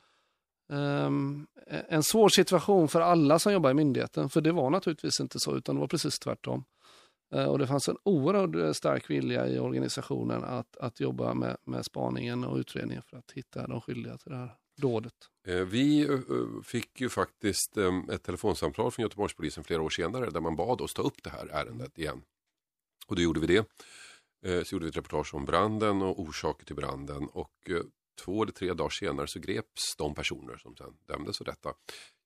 um, 0.70 1.48
en 1.68 2.04
svår 2.04 2.30
situation 2.30 2.88
för 2.88 3.02
alla 3.02 3.40
som 3.40 3.54
jobbar 3.54 3.72
i 3.72 3.74
myndigheten. 3.74 4.30
För 4.30 4.42
det 4.42 4.52
var 4.52 4.70
naturligtvis 4.70 5.20
inte 5.20 5.40
så, 5.40 5.58
utan 5.58 5.76
det 5.76 5.82
var 5.82 5.88
precis 5.88 6.20
tvärtom. 6.20 6.64
Uh, 7.36 7.46
och 7.46 7.60
det 7.60 7.68
fanns 7.68 7.90
en 7.90 7.98
oerhört 8.04 8.56
eh, 8.56 8.72
stark 8.72 9.10
vilja 9.10 9.48
i 9.48 9.60
organisationen 9.60 10.44
att, 10.44 10.78
att 10.78 11.00
jobba 11.00 11.34
med, 11.34 11.58
med 11.66 11.86
spaningen 11.86 12.44
och 12.44 12.58
utredningen 12.58 13.04
för 13.04 13.18
att 13.18 13.32
hitta 13.32 13.68
de 13.68 13.82
skyldiga 13.82 14.18
till 14.18 14.32
det 14.32 14.38
här 14.38 14.56
dådet. 14.82 15.14
Eh, 15.48 15.56
vi 15.56 16.08
fick 16.64 17.02
ju 17.02 17.10
faktiskt 17.10 17.78
ehm, 17.78 18.10
ett 18.10 18.24
telefonsamtal 18.24 18.92
från 18.92 19.04
Göteborgspolisen 19.04 19.64
flera 19.64 19.82
år 19.82 19.90
senare 19.90 20.30
där 20.30 20.42
man 20.42 20.56
bad 20.56 20.82
oss 20.82 20.94
ta 20.94 21.02
upp 21.02 21.24
det 21.24 21.30
här 21.30 21.48
ärendet 21.52 22.00
igen. 22.00 22.22
Och 23.08 23.16
då 23.16 23.22
gjorde 23.22 23.40
vi 23.40 23.48
det. 23.48 23.66
Så 24.68 24.76
gjorde 24.76 24.86
vi 24.86 24.90
ett 24.90 24.98
reportage 24.98 25.34
om 25.34 25.46
branden 25.46 26.02
och 26.02 26.20
orsaker 26.20 26.66
till 26.66 26.76
branden 26.76 27.28
och 27.28 27.70
två 28.16 28.44
eller 28.44 28.52
tre 28.54 28.74
dagar 28.74 28.90
senare 28.90 29.28
så 29.28 29.40
greps 29.40 29.96
de 29.98 30.16
personer 30.16 30.58
som 30.58 30.76
sen 30.76 30.94
dömdes 31.08 31.38
för 31.38 31.46
detta. 31.46 31.74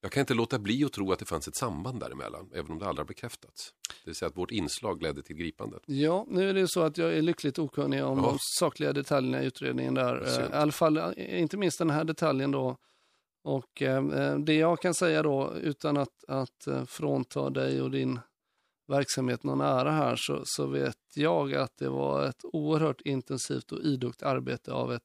Jag 0.02 0.12
kan 0.12 0.22
inte 0.22 0.34
låta 0.34 0.60
bli 0.60 0.84
att 0.86 0.94
tro 0.94 1.12
att 1.12 1.20
det 1.20 1.26
fanns 1.26 1.48
ett 1.48 1.56
samband 1.56 2.00
däremellan, 2.00 2.50
även 2.54 2.72
om 2.72 2.80
det 2.80 2.86
aldrig 2.88 3.04
har 3.04 3.08
bekräftats. 3.08 3.74
Det 4.04 4.10
vill 4.10 4.16
säga 4.16 4.30
att 4.30 4.38
vårt 4.38 4.52
inslag 4.52 5.02
ledde 5.04 5.22
till 5.22 5.36
gripandet. 5.36 5.82
Ja, 5.86 6.26
nu 6.30 6.50
är 6.50 6.54
det 6.54 6.68
så 6.68 6.82
att 6.82 6.98
jag 6.98 7.14
är 7.18 7.22
lyckligt 7.22 7.60
okunnig 7.60 8.04
om 8.06 8.18
Ja. 8.18 8.24
de 8.26 8.38
sakliga 8.60 8.94
detaljerna 8.94 9.44
i 9.44 9.46
utredningen 9.46 9.94
där. 9.94 10.40
Eh, 10.40 10.46
I 10.50 10.54
alla 10.54 10.72
fall 10.72 10.98
eh, 10.98 11.42
inte 11.42 11.58
minst 11.58 11.80
den 11.80 11.90
här 11.90 12.04
detaljen 12.04 12.52
då. 12.52 12.78
Och 13.44 13.82
eh, 13.82 14.38
det 14.40 14.54
jag 14.54 14.80
kan 14.82 14.94
säga 14.94 15.24
då, 15.24 15.54
utan 15.62 15.98
att, 15.98 16.24
att 16.28 16.68
eh, 16.68 16.86
frånta 16.86 17.50
dig 17.50 17.82
och 17.82 17.92
din 17.92 18.20
verksamhet 18.88 19.44
någon 19.44 19.62
ära 19.62 19.92
här, 19.92 20.16
så, 20.16 20.42
så 20.46 20.66
vet 20.68 20.98
jag 21.16 21.54
att 21.56 21.78
det 21.78 21.90
var 21.90 22.26
ett 22.26 22.42
oerhört 22.44 23.02
intensivt 23.02 23.72
och 23.72 23.82
idogt 23.82 24.24
arbete 24.24 24.74
av 24.74 24.94
ett, 24.94 25.04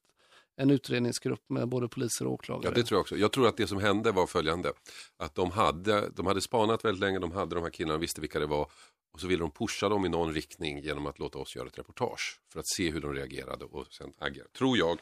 en 0.57 0.71
utredningsgrupp 0.71 1.45
med 1.49 1.69
både 1.69 1.89
poliser 1.89 2.27
och 2.27 2.33
åklagare. 2.33 2.65
Ja, 2.65 2.81
det 2.81 2.87
tror 2.87 2.97
jag 2.97 3.01
också. 3.01 3.17
Jag 3.17 3.33
tror 3.33 3.49
att 3.49 3.57
det 3.57 3.67
som 3.67 3.79
hände 3.79 4.13
var 4.13 4.27
följande. 4.27 4.73
Att 5.17 5.35
de 5.35 5.51
hade, 5.51 6.09
de 6.09 6.27
hade 6.27 6.41
spanat 6.41 6.85
väldigt 6.85 7.01
länge, 7.01 7.19
de 7.19 7.33
hade 7.33 7.55
de 7.55 7.65
här 7.65 7.71
killarna, 7.71 7.99
visste 7.99 8.21
vilka 8.21 8.39
det 8.39 8.47
var. 8.47 8.71
Och 9.13 9.21
så 9.21 9.27
ville 9.27 9.41
de 9.41 9.51
pusha 9.51 9.89
dem 9.89 10.05
i 10.05 10.09
någon 10.09 10.35
riktning 10.35 10.79
genom 10.79 11.07
att 11.07 11.19
låta 11.19 11.39
oss 11.39 11.57
göra 11.57 11.69
ett 11.69 11.79
reportage. 11.79 12.41
För 12.53 12.61
att 12.61 12.69
se 12.69 12.91
hur 12.91 13.01
de 13.01 13.15
reagerade 13.15 13.65
och 13.65 13.87
sen 13.93 14.13
agera. 14.19 14.47
Tror 14.59 14.79
jag, 14.79 14.99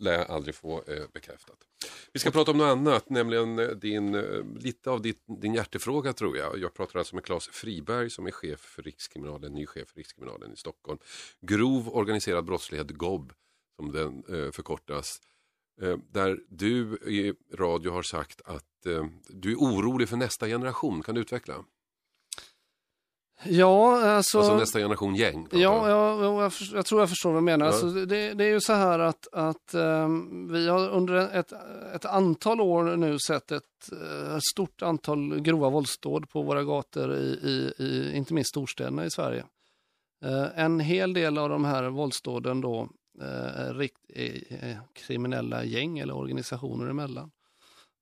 lär 0.00 0.12
jag 0.12 0.30
aldrig 0.30 0.54
få 0.54 0.82
eh, 0.86 1.04
bekräftat. 1.12 1.56
Vi 2.12 2.20
ska 2.20 2.30
prata 2.30 2.50
om 2.50 2.58
något 2.58 2.78
annat, 2.78 3.10
nämligen 3.10 3.58
eh, 3.58 3.68
din, 3.68 4.14
eh, 4.14 4.44
lite 4.58 4.90
av 4.90 5.02
ditt, 5.02 5.22
din 5.40 5.54
hjärtefråga 5.54 6.12
tror 6.12 6.36
jag. 6.36 6.58
Jag 6.58 6.74
pratar 6.74 6.98
alltså 6.98 7.14
med 7.14 7.24
Claes 7.24 7.48
Friberg 7.48 8.10
som 8.10 8.26
är 8.26 8.30
chef 8.30 8.60
för 8.60 8.82
Rikskriminalen, 8.82 9.52
ny 9.52 9.66
chef 9.66 9.88
för 9.88 9.96
Rikskriminalen 9.96 10.52
i 10.52 10.56
Stockholm. 10.56 10.98
Grov 11.40 11.96
organiserad 11.96 12.44
brottslighet, 12.44 12.90
GOB, 12.90 13.32
som 13.80 13.92
den 13.92 14.22
eh, 14.28 14.50
förkortas. 14.52 15.20
Eh, 15.82 15.96
där 16.12 16.38
du 16.48 16.96
i 16.96 17.34
radio 17.58 17.92
har 17.92 18.02
sagt 18.02 18.40
att 18.44 18.86
eh, 18.86 19.04
du 19.28 19.52
är 19.52 19.56
orolig 19.56 20.08
för 20.08 20.16
nästa 20.16 20.46
generation. 20.46 21.02
Kan 21.02 21.14
du 21.14 21.20
utveckla? 21.20 21.54
Ja, 23.44 24.10
alltså... 24.10 24.38
Alltså 24.38 24.56
nästa 24.56 24.78
generation 24.78 25.14
gäng. 25.14 25.48
Ja, 25.50 25.58
ja, 25.58 25.88
ja 25.88 26.42
jag, 26.42 26.52
jag 26.72 26.86
tror 26.86 27.00
jag 27.00 27.08
förstår 27.08 27.30
vad 27.30 27.42
du 27.42 27.44
menar. 27.44 27.66
Ja. 27.66 27.72
Alltså, 27.72 27.86
det, 27.86 28.34
det 28.34 28.44
är 28.44 28.48
ju 28.48 28.60
så 28.60 28.72
här 28.72 28.98
att, 28.98 29.28
att 29.32 29.74
ehm, 29.74 30.52
vi 30.52 30.68
har 30.68 30.88
under 30.88 31.14
ett, 31.14 31.52
ett 31.94 32.04
antal 32.04 32.60
år 32.60 32.96
nu 32.96 33.18
sett 33.18 33.52
ett 33.52 33.62
eh, 33.92 34.38
stort 34.52 34.82
antal 34.82 35.40
grova 35.40 35.70
våldsdåd 35.70 36.30
på 36.30 36.42
våra 36.42 36.64
gator, 36.64 37.14
i, 37.14 37.38
i, 37.42 37.84
i, 37.84 38.16
inte 38.16 38.34
minst 38.34 38.50
storstäderna 38.50 39.04
i 39.04 39.10
Sverige. 39.10 39.44
Eh, 40.24 40.64
en 40.64 40.80
hel 40.80 41.12
del 41.12 41.38
av 41.38 41.48
de 41.48 41.64
här 41.64 41.88
våldsdåden 41.88 42.60
då 42.60 42.88
eh, 43.20 43.74
rikt, 43.74 44.00
eh, 44.08 44.70
eh, 44.70 44.78
kriminella 44.92 45.64
gäng 45.64 45.98
eller 45.98 46.16
organisationer 46.16 46.90
emellan. 46.90 47.30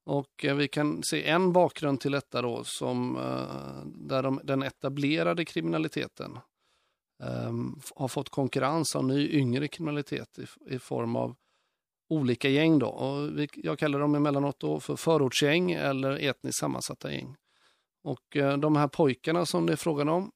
Och 0.09 0.45
eh, 0.45 0.55
vi 0.55 0.67
kan 0.67 1.03
se 1.03 1.23
en 1.23 1.53
bakgrund 1.53 2.01
till 2.01 2.11
detta 2.11 2.41
då 2.41 2.63
som 2.63 3.17
eh, 3.17 3.85
där 3.85 4.23
de, 4.23 4.39
den 4.43 4.63
etablerade 4.63 5.45
kriminaliteten 5.45 6.39
ehm, 7.23 7.79
har 7.95 8.07
fått 8.07 8.29
konkurrens 8.29 8.95
av 8.95 9.05
ny 9.05 9.29
yngre 9.29 9.67
kriminalitet 9.67 10.39
i, 10.39 10.75
i 10.75 10.79
form 10.79 11.15
av 11.15 11.35
olika 12.09 12.49
gäng. 12.49 12.79
Då. 12.79 12.87
Och 12.87 13.39
vi, 13.39 13.47
jag 13.53 13.79
kallar 13.79 13.99
dem 13.99 14.15
emellanåt 14.15 14.59
då 14.59 14.79
för 14.79 14.95
förortsgäng 14.95 15.71
eller 15.71 16.11
etniskt 16.29 16.59
sammansatta 16.59 17.13
gäng. 17.13 17.35
Och 18.03 18.37
eh, 18.37 18.57
de 18.57 18.75
här 18.75 18.87
pojkarna 18.87 19.45
som 19.45 19.65
det 19.65 19.73
är 19.73 19.77
frågan 19.77 20.09
om, 20.09 20.31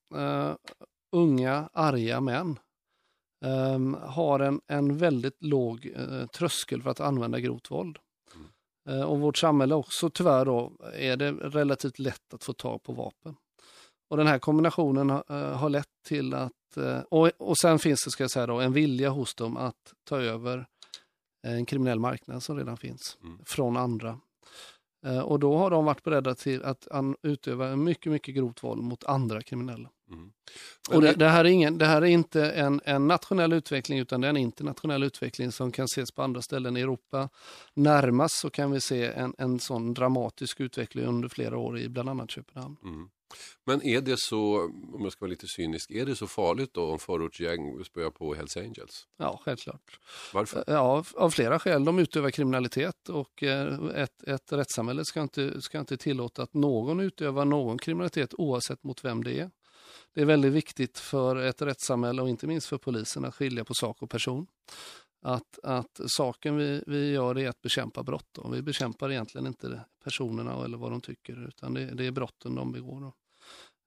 unga 1.11 1.69
arga 1.73 2.21
män, 2.21 2.59
ehm, 3.43 3.97
har 4.01 4.39
en, 4.39 4.61
en 4.67 4.97
väldigt 4.97 5.43
låg 5.43 5.91
eh, 5.95 6.27
tröskel 6.27 6.81
för 6.81 6.89
att 6.89 6.99
använda 6.99 7.39
grovt 7.39 7.71
våld. 7.71 7.97
Eh, 8.89 9.01
och 9.01 9.19
vårt 9.19 9.37
samhälle 9.37 9.75
också 9.75 10.09
tyvärr 10.09 10.45
då 10.45 10.71
är 10.93 11.17
det 11.17 11.31
relativt 11.31 11.99
lätt 11.99 12.33
att 12.33 12.43
få 12.43 12.53
tag 12.53 12.83
på 12.83 12.93
vapen. 12.93 13.35
Och 14.09 14.17
den 14.17 14.27
här 14.27 14.39
kombinationen 14.39 15.09
har, 15.09 15.23
eh, 15.29 15.57
har 15.57 15.69
lett 15.69 15.87
till 16.07 16.33
att, 16.33 16.51
och, 17.09 17.31
och 17.37 17.57
sen 17.57 17.79
finns 17.79 18.03
det 18.05 18.11
ska 18.11 18.23
jag 18.23 18.31
säga 18.31 18.47
då, 18.47 18.59
en 18.59 18.73
vilja 18.73 19.09
hos 19.09 19.35
dem 19.35 19.57
att 19.57 19.93
ta 20.09 20.21
över 20.21 20.65
en 21.47 21.65
kriminell 21.65 21.99
marknad 21.99 22.43
som 22.43 22.57
redan 22.57 22.77
finns 22.77 23.17
Mm. 23.23 23.39
från 23.45 23.77
andra. 23.77 24.19
Eh, 25.05 25.19
Och 25.19 25.39
då 25.39 25.57
har 25.57 25.69
de 25.69 25.85
varit 25.85 26.03
beredda 26.03 26.35
till 26.35 26.63
att 26.63 26.87
utöva 27.21 27.75
mycket, 27.75 28.11
mycket 28.11 28.35
grovt 28.35 28.63
våld 28.63 28.83
mot 28.83 29.03
andra 29.03 29.41
kriminella. 29.41 29.89
Mm. 30.11 30.31
Och 30.89 31.01
det, 31.01 31.13
det, 31.13 31.29
här 31.29 31.45
är 31.45 31.49
ingen, 31.49 31.77
det 31.77 31.85
här 31.85 32.01
är 32.01 32.05
inte 32.05 32.51
en, 32.51 32.81
en 32.85 33.07
nationell 33.07 33.53
utveckling 33.53 33.99
utan 33.99 34.21
det 34.21 34.27
är 34.27 34.29
en 34.29 34.37
internationell 34.37 35.03
utveckling 35.03 35.51
som 35.51 35.71
kan 35.71 35.85
ses 35.85 36.11
på 36.11 36.21
andra 36.21 36.41
ställen 36.41 36.77
i 36.77 36.81
Europa. 36.81 37.29
Närmast 37.73 38.35
så 38.35 38.49
kan 38.49 38.71
vi 38.71 38.81
se 38.81 39.05
en, 39.05 39.33
en 39.37 39.59
sån 39.59 39.93
dramatisk 39.93 40.59
utveckling 40.59 41.05
under 41.05 41.29
flera 41.29 41.57
år 41.57 41.79
i 41.79 41.89
bland 41.89 42.09
annat 42.09 42.31
Köpenhamn. 42.31 42.77
Mm. 42.83 43.09
Men 43.65 43.81
är 43.81 44.01
det 44.01 44.15
så, 44.17 44.63
om 44.93 44.99
jag 45.03 45.11
ska 45.11 45.25
vara 45.25 45.29
lite 45.29 45.47
cynisk, 45.47 45.91
är 45.91 46.05
det 46.05 46.15
så 46.15 46.27
farligt 46.27 46.73
då 46.73 46.91
om 46.91 46.99
förortsgäng 46.99 47.83
spöar 47.83 48.09
på 48.09 48.33
Hells 48.33 48.57
Angels? 48.57 49.07
Ja, 49.17 49.41
självklart. 49.45 49.99
Varför? 50.33 50.63
Ja, 50.67 51.03
av 51.15 51.29
flera 51.29 51.59
skäl. 51.59 51.85
De 51.85 51.99
utövar 51.99 52.31
kriminalitet 52.31 53.09
och 53.09 53.43
eh, 53.43 53.85
ett, 53.95 54.23
ett 54.23 54.53
rättssamhälle 54.53 55.05
ska 55.05 55.21
inte, 55.21 55.61
ska 55.61 55.79
inte 55.79 55.97
tillåta 55.97 56.43
att 56.43 56.53
någon 56.53 56.99
utövar 56.99 57.45
någon 57.45 57.77
kriminalitet 57.77 58.33
oavsett 58.33 58.83
mot 58.83 59.05
vem 59.05 59.23
det 59.23 59.39
är. 59.39 59.51
Det 60.13 60.21
är 60.21 60.25
väldigt 60.25 60.53
viktigt 60.53 60.99
för 60.99 61.35
ett 61.35 61.61
rättssamhälle 61.61 62.21
och 62.21 62.29
inte 62.29 62.47
minst 62.47 62.67
för 62.67 62.77
polisen 62.77 63.25
att 63.25 63.35
skilja 63.35 63.65
på 63.65 63.73
sak 63.73 64.01
och 64.01 64.09
person. 64.09 64.47
Att, 65.21 65.59
att 65.63 65.99
saken 66.05 66.57
vi, 66.57 66.83
vi 66.87 67.11
gör 67.11 67.37
är 67.37 67.49
att 67.49 67.61
bekämpa 67.61 68.03
brott. 68.03 68.27
Då. 68.31 68.49
Vi 68.49 68.61
bekämpar 68.61 69.11
egentligen 69.11 69.47
inte 69.47 69.85
personerna 70.03 70.65
eller 70.65 70.77
vad 70.77 70.91
de 70.91 71.01
tycker 71.01 71.47
utan 71.47 71.73
det, 71.73 71.85
det 71.85 72.05
är 72.05 72.11
brotten 72.11 72.55
de 72.55 72.71
begår. 72.71 73.01
Då. 73.01 73.13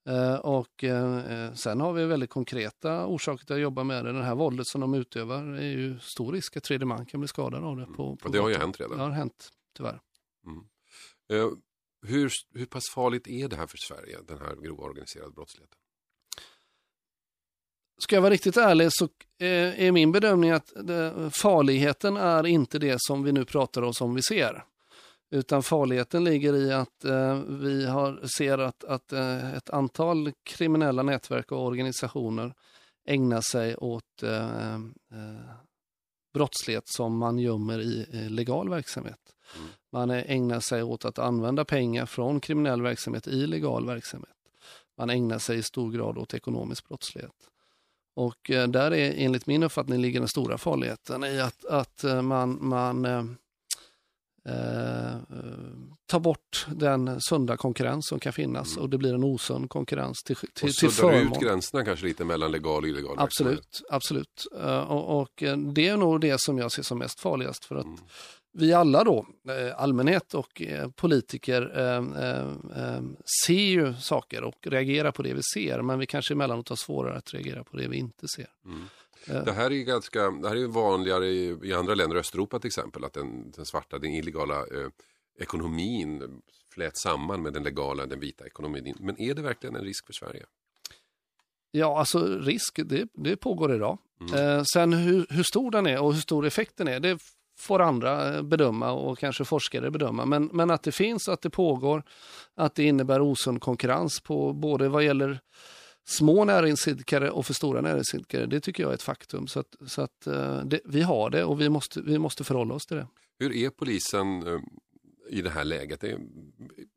Eh, 0.06 0.34
och 0.34 0.84
eh, 0.84 1.54
sen 1.54 1.80
har 1.80 1.92
vi 1.92 2.04
väldigt 2.04 2.30
konkreta 2.30 3.06
orsaker 3.06 3.46
till 3.46 3.54
att 3.54 3.60
jobba 3.60 3.84
med 3.84 4.04
det. 4.04 4.12
Det 4.12 4.22
här 4.22 4.34
våldet 4.34 4.66
som 4.66 4.80
de 4.80 4.94
utövar 4.94 5.42
är 5.42 5.68
ju 5.68 5.98
stor 5.98 6.32
risk 6.32 6.56
att 6.56 6.64
tredje 6.64 6.86
man 6.86 7.06
kan 7.06 7.20
bli 7.20 7.28
skadad 7.28 7.64
av 7.64 7.76
det. 7.76 7.86
På, 7.86 7.92
på 7.94 8.02
Mm. 8.02 8.18
Och 8.24 8.30
det 8.30 8.38
har 8.38 8.48
ju 8.48 8.54
hänt 8.54 8.80
redan. 8.80 8.98
Det 8.98 9.04
har 9.04 9.10
hänt, 9.10 9.50
tyvärr. 9.76 10.00
Eh, 11.32 11.48
hur, 12.06 12.30
hur 12.54 12.66
pass 12.66 12.84
farligt 12.94 13.28
är 13.28 13.48
det 13.48 13.56
här 13.56 13.66
för 13.66 13.76
Sverige, 13.76 14.18
den 14.28 14.38
här 14.38 14.56
grova 14.56 14.84
organiserade 14.84 15.32
brottsligheten? 15.32 15.78
Ska 17.98 18.16
jag 18.16 18.22
vara 18.22 18.32
riktigt 18.32 18.56
ärlig 18.56 18.88
så 18.92 19.04
eh, 19.40 19.82
är 19.82 19.92
min 19.92 20.12
bedömning 20.12 20.50
att 20.50 20.72
farligheten 21.32 22.16
är 22.16 22.46
inte 22.46 22.78
det 22.78 22.96
som 22.98 23.22
vi 23.22 23.32
nu 23.32 23.44
pratar 23.44 23.82
om 23.82 23.94
som 23.94 24.14
vi 24.14 24.22
ser. 24.22 24.64
Utan 25.30 25.62
farligheten 25.62 26.24
ligger 26.24 26.54
i 26.54 26.72
att 26.72 27.04
eh, 27.04 27.38
vi 27.38 27.86
har, 27.86 28.26
ser 28.38 28.58
att, 28.58 28.84
att 28.84 29.12
eh, 29.12 29.54
ett 29.54 29.70
antal 29.70 30.32
kriminella 30.42 31.02
nätverk 31.02 31.52
och 31.52 31.64
organisationer 31.64 32.54
ägnar 33.06 33.40
sig 33.40 33.76
åt 33.76 34.22
eh, 34.22 34.74
eh, 34.74 35.50
brottslighet 36.34 36.88
som 36.88 37.18
man 37.18 37.38
gömmer 37.38 37.80
i 37.80 38.06
eh, 38.12 38.30
legal 38.30 38.68
verksamhet. 38.68 39.20
Mm. 39.56 39.68
Man 39.92 40.10
eh, 40.10 40.30
ägnar 40.30 40.60
sig 40.60 40.82
åt 40.82 41.04
att 41.04 41.18
använda 41.18 41.64
pengar 41.64 42.06
från 42.06 42.40
kriminell 42.40 42.82
verksamhet 42.82 43.28
i 43.28 43.46
legal 43.46 43.86
verksamhet. 43.86 44.30
Man 44.98 45.10
ägnar 45.10 45.38
sig 45.38 45.58
i 45.58 45.62
stor 45.62 45.92
grad 45.92 46.18
åt 46.18 46.34
ekonomisk 46.34 46.88
brottslighet. 46.88 47.50
Och 48.14 48.38
där 48.68 48.92
är 48.92 49.14
enligt 49.16 49.46
min 49.46 49.62
uppfattning 49.62 50.00
ligger 50.00 50.20
den 50.20 50.28
stora 50.28 50.58
farligheten 50.58 51.24
i 51.24 51.40
att, 51.40 51.64
att 51.64 52.04
man, 52.22 52.58
man 52.60 53.06
eh, 54.48 55.14
eh, 55.14 55.18
tar 56.06 56.20
bort 56.20 56.66
den 56.74 57.20
sunda 57.20 57.56
konkurrens 57.56 58.06
som 58.08 58.18
kan 58.20 58.32
finnas 58.32 58.72
Mm. 58.72 58.82
och 58.82 58.90
det 58.90 58.98
blir 58.98 59.14
en 59.14 59.24
osund 59.24 59.70
konkurrens 59.70 60.22
till, 60.22 60.36
till, 60.36 60.68
Och 60.68 60.74
till 60.74 60.90
förmån. 60.90 61.32
ut 61.32 61.40
gränserna 61.40 61.84
kanske 61.84 62.06
lite 62.06 62.24
mellan 62.24 62.52
legal 62.52 62.82
och 62.82 62.88
illegal? 62.88 63.14
Absolut, 63.18 63.82
absolut. 63.90 64.46
Eh, 64.60 64.78
Och, 64.90 65.20
och 65.20 65.42
eh, 65.42 65.56
det 65.56 65.88
är 65.88 65.96
nog 65.96 66.20
det 66.20 66.40
som 66.40 66.58
jag 66.58 66.72
ser 66.72 66.82
som 66.82 66.98
mest 66.98 67.20
farligast 67.20 67.64
för 67.64 67.76
att 67.76 67.84
Mm. 67.84 67.98
vi 68.52 68.72
alla 68.72 69.04
då, 69.04 69.26
allmänhet 69.76 70.34
och 70.34 70.62
politiker, 70.96 71.62
eh, 71.80 73.02
ser 73.46 73.54
ju 73.54 73.94
saker 73.94 74.44
och 74.44 74.66
reagerar 74.66 75.10
på 75.12 75.22
det 75.22 75.34
vi 75.34 75.42
ser, 75.54 75.82
men 75.82 75.98
vi 75.98 76.06
kanske 76.06 76.34
emellanåt 76.34 76.68
har 76.68 76.76
svårare 76.76 77.16
att 77.16 77.34
reagera 77.34 77.64
på 77.64 77.76
det 77.76 77.88
vi 77.88 77.96
inte 77.96 78.28
ser. 78.28 78.46
Mm. 78.64 78.82
Det 79.26 79.52
här 79.52 79.72
är 79.72 79.84
ganska, 79.84 80.30
det 80.30 80.48
här 80.48 80.56
är 80.56 80.66
vanligare 80.66 81.26
i, 81.26 81.58
i 81.62 81.72
andra 81.72 81.94
länder, 81.94 82.16
Östeuropa 82.16 82.58
till 82.58 82.68
exempel, 82.68 83.04
att 83.04 83.12
den, 83.12 83.50
den 83.50 83.66
svarta, 83.66 83.98
den 83.98 84.10
illegala 84.10 84.58
eh, 84.58 84.88
ekonomin 85.38 86.42
flät 86.74 86.98
samman 86.98 87.42
med 87.42 87.52
den 87.52 87.62
legala, 87.62 88.06
den 88.06 88.20
vita 88.20 88.46
ekonomin. 88.46 88.94
Men 89.00 89.20
är 89.20 89.34
det 89.34 89.42
verkligen 89.42 89.76
en 89.76 89.84
risk 89.84 90.06
för 90.06 90.12
Sverige? 90.12 90.46
Ja, 91.70 91.98
alltså 91.98 92.38
risk, 92.38 92.80
det, 92.84 93.08
det 93.14 93.36
pågår 93.36 93.74
idag. 93.74 93.98
Mm. 94.20 94.34
Eh, 94.34 94.62
sen 94.72 94.92
hur, 94.92 95.26
hur 95.30 95.42
stor 95.42 95.70
den 95.70 95.86
är 95.86 96.00
och 96.00 96.14
hur 96.14 96.20
stor 96.20 96.46
effekten 96.46 96.88
är, 96.88 97.00
det 97.00 97.18
får 97.58 97.80
andra 97.80 98.36
eh, 98.36 98.42
bedöma 98.42 98.92
och 98.92 99.18
kanske 99.18 99.44
forskare 99.44 99.90
bedöma. 99.90 100.24
Men, 100.24 100.50
men 100.52 100.70
att 100.70 100.82
det 100.82 100.92
finns, 100.92 101.28
att 101.28 101.42
det 101.42 101.50
pågår, 101.50 102.02
att 102.54 102.74
det 102.74 102.84
innebär 102.84 103.20
osund 103.20 103.60
konkurrens 103.60 104.20
på 104.20 104.52
både 104.52 104.88
vad 104.88 105.04
gäller 105.04 105.40
små 106.08 106.44
näringsidkare 106.44 107.30
och 107.30 107.46
för 107.46 107.54
stora 107.54 107.80
näringsidkare. 107.80 108.46
Det 108.46 108.60
tycker 108.60 108.82
jag 108.82 108.90
är 108.90 108.94
ett 108.94 109.02
faktum. 109.02 109.46
Så 109.46 109.60
att, 109.60 109.76
så 109.86 110.02
att 110.02 110.26
eh, 110.26 110.60
det, 110.64 110.80
vi 110.84 111.02
har 111.02 111.30
det 111.30 111.44
och 111.44 111.60
vi 111.60 111.68
måste, 111.68 112.00
vi 112.00 112.18
måste 112.18 112.44
förhålla 112.44 112.74
oss 112.74 112.86
till 112.86 112.96
det. 112.96 113.06
Hur 113.38 113.52
är 113.56 113.70
polisen 113.70 114.46
eh, 114.46 114.60
i 115.30 115.42
det 115.42 115.50
här 115.50 115.64
läget? 115.64 116.04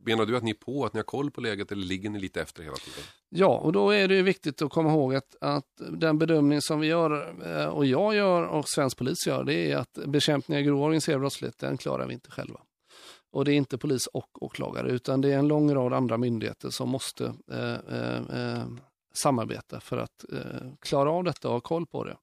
Menar 0.05 0.26
du 0.26 0.38
att 0.38 0.43
ni 0.43 0.51
är 0.51 0.55
på, 0.55 0.86
att 0.86 0.93
ni 0.93 0.97
har 0.97 1.03
koll 1.03 1.32
på 1.32 1.41
läget 1.41 1.72
eller 1.72 1.84
ligger 1.84 2.10
ni 2.10 2.20
lite 2.20 2.41
efter 2.41 2.64
hela 2.64 2.76
tiden? 2.76 3.03
Ja, 3.30 3.57
och 3.57 3.72
då 3.72 3.89
är 3.89 4.07
det 4.07 4.22
viktigt 4.22 4.62
att 4.62 4.72
komma 4.72 4.89
ihåg 4.89 5.16
att, 5.16 5.36
att 5.41 5.82
den 5.91 6.18
bedömning 6.18 6.62
som 6.62 6.80
vi 6.80 6.88
gör 6.88 7.36
eh, 7.45 7.66
och 7.66 7.86
jag 7.86 8.16
gör 8.16 8.43
och 8.43 8.70
svensk 8.70 8.97
polis 8.97 9.28
gör, 9.28 9.43
det 9.43 9.72
är 9.72 9.78
att 9.78 9.93
bekämpning 10.05 10.57
av 10.57 10.64
grov 10.64 10.82
organiserad 10.82 11.20
brottslighet, 11.20 11.57
den 11.57 11.78
klarar 11.78 12.07
vi 12.07 12.14
inte 12.14 12.32
själva. 12.32 12.60
Och 13.32 13.45
det 13.45 13.53
är 13.53 13.55
inte 13.55 13.78
polis 13.78 14.07
och 14.07 14.43
åklagare, 14.43 14.91
utan 14.91 15.22
det 15.22 15.34
är 15.34 15.38
en 15.38 15.47
lång 15.47 15.74
rad 15.74 15.93
andra 15.93 16.18
myndigheter 16.18 16.70
som 16.70 16.89
måste 16.89 17.34
eh, 17.51 17.74
eh, 17.74 18.64
samarbeta 19.14 19.80
för 19.80 19.97
att 19.97 20.26
eh, 20.34 20.74
klara 20.80 21.12
av 21.12 21.24
detta 21.24 21.47
och 21.47 21.53
ha 21.53 21.62
koll 21.62 21.86
på 21.86 22.03
det. 22.03 22.18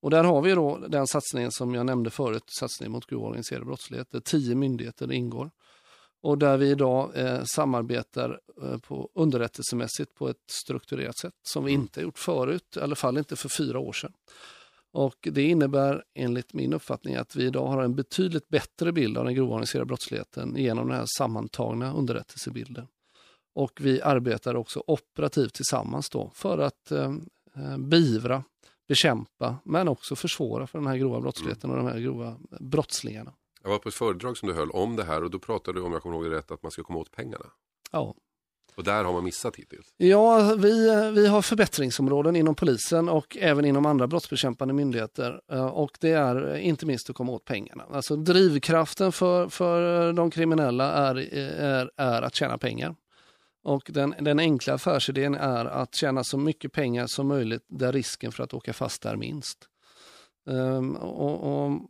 Och 0.00 0.10
där 0.10 0.24
har 0.24 0.42
vi 0.42 0.52
då 0.54 0.78
den 0.88 1.06
satsningen 1.06 1.52
som 1.52 1.74
jag 1.74 1.86
nämnde 1.86 2.10
förut, 2.10 2.44
satsningen 2.60 2.92
mot 2.92 3.06
grov 3.06 3.24
organiserad 3.24 3.66
brottslighet, 3.66 4.10
där 4.10 4.20
tio 4.20 4.54
myndigheter 4.54 5.12
ingår. 5.12 5.50
Och 6.20 6.38
där 6.38 6.56
vi 6.56 6.70
idag 6.70 7.10
eh, 7.14 7.44
samarbetar 7.44 8.40
eh, 8.62 8.78
på 8.78 9.10
underrättelsemässigt 9.14 10.14
på 10.14 10.28
ett 10.28 10.50
strukturerat 10.64 11.18
sätt 11.18 11.34
som 11.42 11.64
vi 11.64 11.72
inte 11.72 12.00
har 12.00 12.02
gjort 12.02 12.18
förut, 12.18 12.76
i 12.76 12.80
alla 12.80 12.94
fall 12.94 13.18
inte 13.18 13.36
för 13.36 13.48
fyra 13.48 13.78
år 13.78 13.92
sedan. 13.92 14.12
Och 14.92 15.28
det 15.32 15.42
innebär 15.42 16.04
enligt 16.14 16.54
min 16.54 16.72
uppfattning 16.72 17.14
att 17.14 17.36
vi 17.36 17.44
idag 17.44 17.66
har 17.66 17.82
en 17.82 17.94
betydligt 17.94 18.48
bättre 18.48 18.92
bild 18.92 19.18
av 19.18 19.24
den 19.24 19.34
grova 19.34 19.54
organiserade 19.54 19.86
brottsligheten 19.86 20.56
genom 20.56 20.88
den 20.88 20.96
här 20.96 21.06
sammantagna 21.18 21.92
underrättelsebilden. 21.92 22.86
Och 23.58 23.80
vi 23.80 24.02
arbetar 24.02 24.54
också 24.54 24.82
operativt 24.86 25.54
tillsammans 25.54 26.10
då 26.10 26.30
för 26.34 26.58
att 26.58 26.90
eh, 26.90 27.12
eh, 27.56 27.78
beivra, 27.78 28.44
bekämpa 28.88 29.56
men 29.64 29.88
också 29.88 30.16
försvåra 30.16 30.66
för 30.66 30.78
den 30.78 30.86
här 30.86 30.96
grova 30.96 31.20
brottsligheten 31.20 31.70
och 31.70 31.76
de 31.76 31.86
här 31.86 31.98
grova 31.98 32.36
brottslingarna. 32.60 33.32
Jag 33.62 33.70
var 33.70 33.78
på 33.78 33.88
ett 33.88 33.94
föredrag 33.94 34.36
som 34.36 34.48
du 34.48 34.54
höll 34.54 34.70
om 34.70 34.96
det 34.96 35.04
här 35.04 35.24
och 35.24 35.30
då 35.30 35.38
pratade 35.38 35.78
du 35.78 35.84
om 35.84 35.92
jag 35.92 36.02
kommer 36.02 36.16
ihåg 36.16 36.24
det 36.24 36.36
rätt 36.36 36.50
att 36.50 36.62
man 36.62 36.72
ska 36.72 36.82
komma 36.82 36.98
åt 36.98 37.10
pengarna. 37.10 37.46
Ja. 37.92 38.14
Och 38.74 38.84
där 38.84 39.04
har 39.04 39.12
man 39.12 39.24
missat 39.24 39.56
hittills. 39.56 39.86
Ja, 39.96 40.54
vi, 40.58 40.90
vi 41.14 41.26
har 41.26 41.42
förbättringsområden 41.42 42.36
inom 42.36 42.54
polisen 42.54 43.08
och 43.08 43.36
även 43.40 43.64
inom 43.64 43.86
andra 43.86 44.06
brottsbekämpande 44.06 44.74
myndigheter. 44.74 45.40
Eh, 45.52 45.66
Och 45.66 45.98
det 46.00 46.10
är 46.10 46.54
eh, 46.54 46.66
inte 46.66 46.86
minst 46.86 47.10
att 47.10 47.16
komma 47.16 47.32
åt 47.32 47.44
pengarna. 47.44 47.84
Alltså 47.92 48.16
drivkraften 48.16 49.12
för, 49.12 49.48
för 49.48 50.12
de 50.12 50.30
kriminella 50.30 50.92
är, 50.92 51.34
är, 51.34 51.90
är 51.96 52.22
att 52.22 52.34
tjäna 52.34 52.58
pengar. 52.58 52.96
Och 53.68 53.90
den, 53.94 54.14
den 54.20 54.38
enkla 54.38 54.74
affärsidén 54.74 55.34
är 55.34 55.64
att 55.64 55.94
tjäna 55.94 56.24
så 56.24 56.38
mycket 56.38 56.72
pengar 56.72 57.06
som 57.06 57.28
möjligt 57.28 57.64
där 57.68 57.92
risken 57.92 58.32
för 58.32 58.42
att 58.42 58.54
åka 58.54 58.72
fast 58.72 59.04
är 59.04 59.16
minst. 59.16 59.58
Um, 60.46 60.96
och, 60.96 61.64
och 61.64 61.80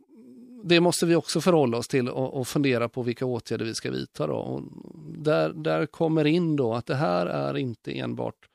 det 0.63 0.79
måste 0.79 1.05
vi 1.05 1.15
också 1.15 1.41
förhålla 1.41 1.77
oss 1.77 1.87
till 1.87 2.09
och, 2.09 2.33
och 2.33 2.47
fundera 2.47 2.89
på 2.89 3.03
vilka 3.03 3.25
åtgärder 3.25 3.65
vi 3.65 3.75
ska 3.75 3.91
vidta. 3.91 4.27
Då. 4.27 4.33
Och 4.33 4.63
där, 5.17 5.53
där 5.53 5.85
kommer 5.85 6.25
in 6.27 6.55
då 6.55 6.73
att 6.73 6.85
det 6.85 6.95
här 6.95 7.25
är 7.25 7.57
inte 7.57 7.99
enbart 7.99 8.48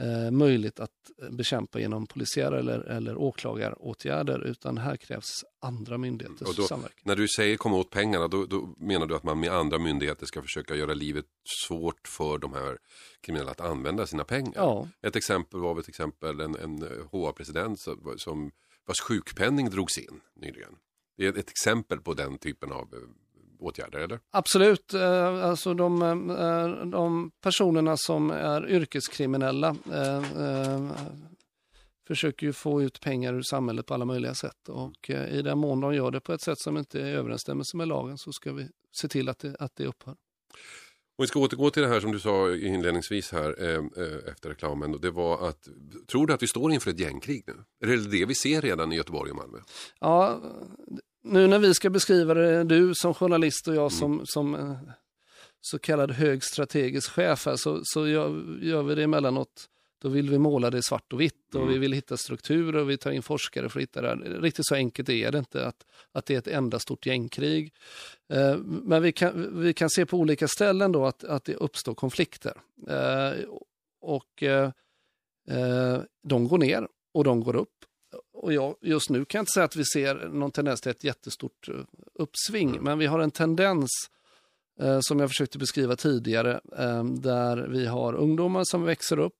eh, 0.00 0.30
möjligt 0.30 0.80
att 0.80 0.90
bekämpa 1.30 1.80
genom 1.80 2.06
polisiära 2.06 2.58
eller, 2.58 2.80
eller 2.80 3.16
åklagaråtgärder 3.16 4.44
utan 4.46 4.78
här 4.78 4.96
krävs 4.96 5.44
andra 5.60 5.98
myndigheters 5.98 6.56
då- 6.56 6.62
samverkan. 6.62 7.02
När 7.02 7.16
du 7.16 7.28
säger 7.28 7.56
komma 7.56 7.76
åt 7.76 7.90
pengarna 7.90 8.28
då, 8.28 8.46
då 8.46 8.74
menar 8.78 9.06
du 9.06 9.16
att 9.16 9.22
man 9.22 9.40
med 9.40 9.50
andra 9.52 9.78
myndigheter 9.78 10.26
ska 10.26 10.42
försöka 10.42 10.74
göra 10.74 10.94
livet 10.94 11.24
svårt 11.66 12.08
för 12.08 12.38
de 12.38 12.52
här 12.52 12.78
kriminella 13.20 13.50
att 13.50 13.60
använda 13.60 14.06
sina 14.06 14.24
pengar. 14.24 14.52
Ja, 14.54 14.88
Ett 15.02 15.16
exempel 15.16 15.60
var 15.60 15.74
till 15.82 15.90
exempel 15.90 16.40
en, 16.40 16.56
en 16.56 16.84
HA-president 17.12 17.80
som, 17.80 18.14
som 18.16 18.50
vars 18.86 19.00
sjukpenning 19.00 19.70
drogs 19.70 19.98
in 19.98 20.20
nyligen. 20.36 20.76
Det 21.16 21.26
är 21.26 21.38
ett 21.38 21.50
exempel 21.50 22.00
på 22.00 22.14
den 22.14 22.38
typen 22.38 22.72
av 22.72 22.82
eh, 22.94 22.98
åtgärder, 23.58 23.98
eller? 23.98 24.20
absolut. 24.30 24.94
Eh, 24.94 25.44
Alltså 25.44 25.74
de, 25.74 26.02
eh, 26.30 26.86
de 26.86 27.30
personerna 27.40 27.96
som 27.96 28.30
är 28.30 28.68
yrkeskriminella 28.68 29.76
eh, 29.92 30.92
försöker 32.08 32.46
ju 32.46 32.52
få 32.52 32.82
ut 32.82 33.00
pengar 33.00 33.34
ur 33.34 33.42
samhället 33.42 33.86
på 33.86 33.94
alla 33.94 34.04
möjliga 34.04 34.34
sätt. 34.34 34.68
Och 34.68 35.10
i 35.10 35.42
den 35.42 35.58
mån 35.58 35.80
de 35.80 35.94
gör 35.94 36.10
det 36.10 36.20
på 36.20 36.32
ett 36.32 36.42
sätt 36.42 36.58
som 36.58 36.76
inte 36.76 37.00
är 37.00 37.06
i 37.06 37.10
överensstämmelse 37.10 37.76
med 37.76 37.88
lagen 37.88 38.18
så 38.18 38.32
ska 38.32 38.52
vi 38.52 38.68
se 39.00 39.08
till 39.08 39.28
att 39.28 39.38
det, 39.38 39.56
att 39.58 39.76
det 39.76 39.86
upphör. 39.86 40.16
Och 41.18 41.24
vi 41.24 41.28
ska 41.28 41.40
återgå 41.40 41.70
till 41.70 41.82
det 41.82 41.88
här 41.88 42.00
som 42.00 42.12
du 42.12 42.20
sa 42.20 42.54
inledningsvis 42.54 43.32
här 43.32 43.62
eh, 43.62 44.32
efter 44.32 44.48
reklamen. 44.48 44.94
Och 44.94 45.00
det 45.00 45.10
var 45.10 45.48
att, 45.48 45.68
tror 46.10 46.26
du 46.26 46.34
att 46.34 46.42
vi 46.42 46.46
står 46.46 46.72
inför 46.72 46.90
ett 46.90 47.00
gängkrig 47.00 47.44
nu? 47.46 47.64
Är 47.80 47.96
det 47.96 48.10
det 48.10 48.26
vi 48.26 48.34
ser 48.34 48.60
redan 48.60 48.92
i 48.92 48.96
Göteborg 48.96 49.30
och 49.30 49.36
Malmö? 49.36 49.58
Ja, 50.00 50.40
nu 51.28 51.46
när 51.46 51.58
vi 51.58 51.74
ska 51.74 51.90
beskriva 51.90 52.34
det, 52.34 52.64
du 52.64 52.94
som 52.94 53.14
journalist 53.14 53.68
och 53.68 53.74
jag 53.74 53.92
som, 53.92 54.20
som 54.24 54.54
eh, 54.54 54.76
så 55.60 55.78
kallad 55.78 56.10
hög 56.10 56.44
strategisk 56.44 57.10
chef 57.10 57.46
här, 57.46 57.56
så, 57.56 57.80
så 57.84 58.08
gör, 58.08 58.58
gör 58.62 58.82
vi 58.82 58.94
det 58.94 59.02
emellanåt. 59.02 59.68
Då 60.02 60.08
vill 60.08 60.30
vi 60.30 60.38
måla 60.38 60.70
det 60.70 60.82
svart 60.82 61.12
och 61.12 61.20
vitt 61.20 61.54
och 61.54 61.70
vi 61.70 61.78
vill 61.78 61.92
hitta 61.92 62.16
strukturer 62.16 62.80
och 62.80 62.90
vi 62.90 62.96
tar 62.96 63.10
in 63.10 63.22
forskare 63.22 63.68
för 63.68 63.78
att 63.78 63.82
hitta 63.82 64.02
det 64.02 64.08
här. 64.08 64.16
Riktigt 64.16 64.66
så 64.66 64.74
enkelt 64.74 65.08
är 65.08 65.32
det 65.32 65.38
inte 65.38 65.66
att, 65.66 65.86
att 66.12 66.26
det 66.26 66.34
är 66.34 66.38
ett 66.38 66.48
enda 66.48 66.78
stort 66.78 67.06
gängkrig. 67.06 67.72
Eh, 68.32 68.56
men 68.64 69.02
vi 69.02 69.12
kan, 69.12 69.60
vi 69.62 69.74
kan 69.74 69.90
se 69.90 70.06
på 70.06 70.16
olika 70.16 70.48
ställen 70.48 70.92
då 70.92 71.06
att, 71.06 71.24
att 71.24 71.44
det 71.44 71.54
uppstår 71.54 71.94
konflikter. 71.94 72.56
Eh, 72.88 73.44
och 74.00 74.42
eh, 74.42 74.70
eh, 75.48 76.00
de 76.22 76.48
går 76.48 76.58
ner 76.58 76.88
och 77.14 77.24
de 77.24 77.40
går 77.40 77.56
upp. 77.56 77.84
Och 78.40 78.52
jag, 78.52 78.76
just 78.80 79.10
nu 79.10 79.24
kan 79.24 79.38
jag 79.38 79.42
inte 79.42 79.50
säga 79.54 79.64
att 79.64 79.76
vi 79.76 79.84
ser 79.84 80.14
någon 80.28 80.50
tendens 80.50 80.80
till 80.80 80.90
ett 80.90 81.04
jättestort 81.04 81.68
eh, 81.68 81.74
uppsving, 82.14 82.78
men 82.82 82.98
vi 82.98 83.06
har 83.06 83.18
en 83.18 83.30
tendens 83.30 83.90
eh, 84.80 84.98
som 85.00 85.20
jag 85.20 85.30
försökte 85.30 85.58
beskriva 85.58 85.96
tidigare, 85.96 86.60
eh, 86.78 87.04
där 87.04 87.56
vi 87.68 87.86
har 87.86 88.14
ungdomar 88.14 88.64
som 88.64 88.82
växer 88.82 89.18
upp, 89.18 89.34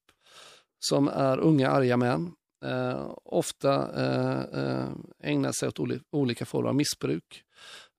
som 0.80 1.08
är 1.08 1.38
unga 1.38 1.70
arga 1.70 1.96
män, 1.96 2.32
eh, 2.64 3.10
ofta 3.24 3.74
eh, 4.04 4.60
eh, 4.64 4.88
ägnar 5.22 5.52
sig 5.52 5.68
åt 5.68 5.78
oli- 5.78 6.02
olika 6.10 6.46
former 6.46 6.68
av 6.68 6.74
missbruk 6.74 7.42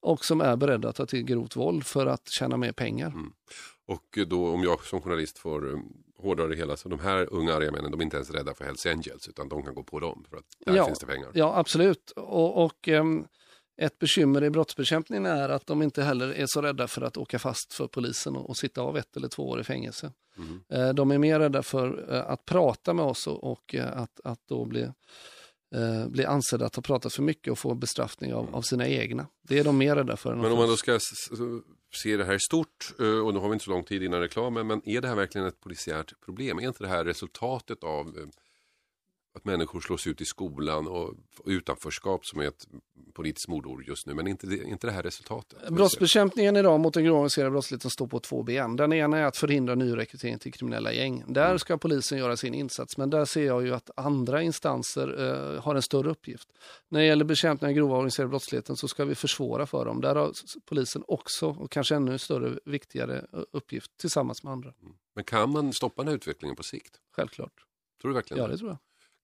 och 0.02 0.26
som 0.26 0.42
är 0.42 0.56
beredda 0.56 0.90
att 0.90 0.96
ta 0.96 1.06
till 1.06 1.24
grovt 1.24 1.56
våld 1.56 1.86
för 1.86 2.06
att 2.06 2.28
tjäna 2.40 2.58
mer 2.58 2.72
pengar. 2.72 3.14
Och 3.88 4.18
då 4.28 4.48
om 4.50 4.64
jag 4.64 4.84
som 4.84 5.02
journalist 5.02 5.38
får 5.38 5.82
um, 6.20 6.26
hårdra 6.26 6.48
det 6.48 6.56
hela, 6.56 6.78
så 6.78 6.90
de 6.90 7.00
här 7.00 7.34
unga 7.34 7.54
arga 7.54 7.72
männen, 7.72 7.92
de 7.92 8.00
är 8.00 8.04
inte 8.04 8.18
ens 8.18 8.32
rädda 8.32 8.54
för 8.54 8.66
Hells 8.66 8.86
Angels, 8.86 9.28
utan 9.30 9.50
de 9.50 9.64
kan 9.64 9.74
gå 9.76 9.84
på 9.84 10.00
dem, 10.00 10.26
för 10.30 10.38
att 10.38 10.46
där 10.66 10.76
Ja. 10.76 10.86
finns 10.86 11.00
det 11.00 11.06
pengar. 11.06 11.30
Ja, 11.34 11.58
absolut. 11.58 12.12
Och, 12.16 12.66
och 12.66 12.88
ehm, 12.88 13.26
ett 13.82 14.00
bekymmer 14.00 14.44
i 14.44 14.50
brottsbekämpningen 14.50 15.26
är 15.26 15.50
att 15.50 15.66
de 15.68 15.82
inte 15.82 16.04
heller 16.04 16.34
är 16.34 16.46
så 16.48 16.62
rädda 16.62 16.88
för 16.88 17.02
att 17.02 17.18
åka 17.18 17.40
fast 17.40 17.74
för 17.74 17.88
polisen 17.88 18.36
och, 18.36 18.50
och 18.50 18.58
sitta 18.58 18.82
av 18.82 18.98
ett 18.98 19.18
eller 19.18 19.28
två 19.28 19.50
år 19.50 19.60
i 19.60 19.64
fängelse. 19.64 20.12
Mhm. 20.36 20.64
Eh, 20.70 20.90
de 20.94 21.12
är 21.12 21.18
mer 21.18 21.40
rädda 21.40 21.64
för 21.64 22.14
eh, 22.14 22.30
att 22.30 22.46
prata 22.46 22.94
med 22.94 23.06
oss 23.06 23.28
och, 23.28 23.52
och 23.52 23.76
eh, 23.76 23.98
att, 23.98 24.20
att 24.24 24.40
då 24.48 24.66
bli, 24.66 24.92
eh, 25.76 26.08
bli 26.08 26.26
ansedda 26.26 26.66
att 26.66 26.76
ha 26.76 26.84
pratat 26.84 27.14
för 27.14 27.24
mycket 27.24 27.52
och 27.52 27.60
få 27.60 27.76
bestraffning 27.76 28.34
av, 28.34 28.56
av 28.56 28.62
sina 28.62 28.88
egna. 28.88 29.28
Det 29.48 29.60
är 29.60 29.64
de 29.64 29.78
mer 29.78 29.96
rädda 29.96 30.18
för. 30.18 30.36
Men 30.36 30.52
om 30.52 30.58
man 30.58 30.68
då 30.68 30.78
ska 30.78 31.00
se 32.04 32.18
det 32.18 32.26
här 32.26 32.34
i 32.34 32.40
stort, 32.40 32.94
eh, 33.00 33.20
och 33.20 33.34
nu 33.34 33.40
har 33.40 33.50
vi 33.50 33.54
inte 33.54 33.66
så 33.66 33.72
lång 33.72 33.84
tid 33.84 34.04
innan 34.04 34.20
reklamen, 34.20 34.68
men 34.68 34.90
är 34.90 35.02
det 35.02 35.08
här 35.08 35.16
verkligen 35.16 35.48
ett 35.48 35.60
polisiärt 35.60 36.14
problem? 36.26 36.60
Är 36.60 36.68
inte 36.68 36.84
det 36.84 36.90
här 36.90 37.06
resultatet 37.06 37.84
av 37.84 38.08
eh, 38.08 38.28
att 39.40 39.46
människor 39.46 39.82
slås 39.82 40.08
ut 40.08 40.22
i 40.22 40.26
skolan 40.26 40.88
och 40.88 41.14
utanförskap 41.46 42.26
som 42.26 42.40
är 42.40 42.48
ett 42.48 42.68
politiskt 43.14 43.48
mordord 43.48 43.84
just 43.88 44.08
nu, 44.08 44.14
men 44.14 44.28
inte 44.28 44.48
inte 44.48 44.88
det 44.88 44.94
här 44.94 45.04
resultatet? 45.04 45.70
Brottsbekämpningen 45.70 46.56
idag 46.56 46.80
mot 46.80 46.94
den 46.94 47.04
grova 47.04 47.18
organiserade 47.18 47.52
brottsligheten 47.52 47.92
står 47.92 48.08
på 48.08 48.20
två 48.20 48.44
ben. 48.44 48.76
Den 48.76 48.94
ena 48.94 49.18
är 49.18 49.24
att 49.24 49.38
förhindra 49.38 49.76
nyrekrytering 49.76 50.40
till 50.40 50.54
kriminella 50.54 50.94
gäng. 50.94 51.24
Där 51.28 51.58
ska 51.58 51.78
polisen 51.78 52.18
göra 52.18 52.38
sin 52.38 52.54
insats, 52.54 52.98
men 52.98 53.10
där 53.10 53.26
ser 53.26 53.46
jag 53.46 53.66
ju 53.66 53.74
att 53.74 53.90
andra 53.96 54.42
instanser 54.42 55.08
eh, 55.56 55.62
har 55.62 55.76
en 55.76 55.82
större 55.82 56.10
uppgift. 56.10 56.50
När 56.90 57.00
det 57.00 57.06
gäller 57.06 57.26
bekämpning 57.26 57.70
av 57.70 57.76
grova 57.76 57.96
organiserade 57.96 58.30
brottsligheten 58.30 58.76
så 58.76 58.88
ska 58.88 59.06
vi 59.06 59.16
försvåra 59.16 59.66
för 59.66 59.86
dem. 59.86 60.02
Där 60.02 60.16
har 60.16 60.32
polisen 60.66 61.04
också, 61.08 61.48
och 61.48 61.72
kanske 61.72 61.96
ännu 61.96 62.18
större, 62.18 62.60
viktigare 62.66 63.26
uppgift 63.52 63.98
tillsammans 63.98 64.44
med 64.44 64.54
andra. 64.54 64.74
Men 65.16 65.24
kan 65.24 65.52
man 65.52 65.74
stoppa 65.74 66.02
den 66.02 66.08
här 66.08 66.16
utvecklingen 66.16 66.56
på 66.56 66.64
sikt? 66.64 67.00
Självklart. 67.16 67.54
Tror 68.02 68.10
du 68.10 68.16
verkligen 68.16 68.44
Ja, 68.44 68.48
det 68.50 68.58
tror 68.58 68.70
jag. 68.70 68.78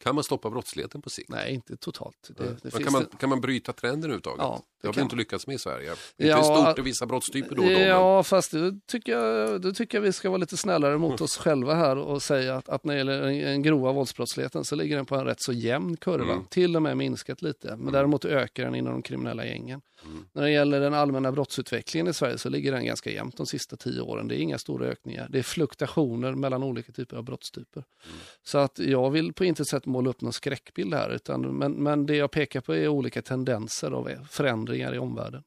Kan 0.03 0.15
man 0.15 0.23
stoppa 0.23 0.49
brottsligheten 0.49 1.01
på 1.01 1.09
sikt? 1.09 1.29
Nej, 1.29 1.53
inte 1.53 1.77
totalt. 1.77 2.29
Det, 2.37 2.43
det 2.43 2.73
Men 2.73 2.83
kan, 2.83 2.93
man, 2.93 3.01
det- 3.11 3.17
kan 3.17 3.29
man 3.29 3.41
bryta 3.41 3.73
trenden 3.73 4.03
överhuvudtaget? 4.03 4.39
Ja, 4.39 4.61
det 4.81 4.87
har 4.87 4.93
vi 4.93 4.95
kan 4.95 5.03
inte 5.03 5.15
lyckats 5.15 5.47
med 5.47 5.55
i 5.55 5.59
Sverige. 5.59 5.91
Inte 5.91 6.01
Ja, 6.17 6.43
stort 6.43 6.79
i 6.79 6.81
vissa 6.81 7.05
brottstyper 7.05 7.55
då 7.55 7.61
och 7.61 7.67
då. 7.69 7.73
men- 7.73 7.87
Ja, 7.87 8.23
fast 8.23 8.51
då 8.51 8.71
tycker, 8.87 9.17
jag, 9.17 9.61
då 9.61 9.71
tycker 9.73 9.97
jag 9.97 10.01
vi 10.03 10.13
ska 10.13 10.29
vara 10.29 10.37
lite 10.37 10.57
snällare 10.57 10.97
mot 10.97 11.21
oss 11.21 11.37
själva 11.37 11.73
här 11.75 11.97
och 11.97 12.21
säga 12.23 12.55
att, 12.55 12.69
att 12.69 12.83
när 12.83 12.93
det 12.93 12.97
gäller 12.97 13.21
den- 13.21 13.61
grova 13.61 13.91
våldsbrottsligheten 13.91 14.65
så 14.65 14.75
ligger 14.75 14.95
den 14.95 15.05
på 15.05 15.15
en 15.15 15.25
rätt 15.25 15.41
så 15.41 15.53
jämn 15.53 15.97
kurva. 15.97 16.33
Mm. 16.33 16.45
Till 16.45 16.75
och 16.75 16.81
med 16.81 16.97
minskat 16.97 17.41
lite, 17.41 17.75
men 17.75 17.93
däremot 17.93 18.25
ökar 18.25 18.63
den 18.65 18.75
inom 18.75 18.93
de 18.93 19.01
kriminella 19.01 19.45
gängen. 19.45 19.81
Mm. 20.05 20.25
När 20.33 20.41
det 20.43 20.51
gäller 20.51 20.79
den 20.79 20.93
allmänna 20.93 21.31
brottsutvecklingen 21.31 22.07
i 22.07 22.13
Sverige 22.13 22.37
så 22.37 22.49
ligger 22.49 22.71
den 22.71 22.85
ganska 22.85 23.11
jämnt 23.11 23.37
de 23.37 23.45
sista 23.45 23.75
tio 23.77 24.01
åren. 24.01 24.27
Det 24.27 24.35
är 24.35 24.39
inga 24.39 24.57
stora 24.57 24.85
ökningar. 24.87 25.27
Det 25.29 25.39
är 25.39 25.43
fluktuationer 25.43 26.31
mellan 26.35 26.63
olika 26.63 26.91
typer 26.91 27.17
av 27.17 27.23
brottstyper. 27.23 27.83
Mm. 28.05 28.17
Så 28.43 28.57
att 28.57 28.79
jag 28.79 29.09
vill 29.11 29.33
på 29.33 29.45
intet 29.45 29.67
sätt 29.67 29.84
måla 29.85 30.09
upp 30.09 30.21
någon 30.21 30.33
skräckbild 30.33 30.93
här, 30.93 31.09
utan, 31.09 31.41
men, 31.41 31.71
men 31.71 32.05
det 32.05 32.15
jag 32.15 32.31
pekar 32.31 32.61
på 32.61 32.75
är 32.75 32.87
olika 32.87 33.21
tendenser 33.21 33.91
av 33.91 34.09
förändringar 34.29 34.95
i 34.95 34.97
omvärlden. 34.97 35.43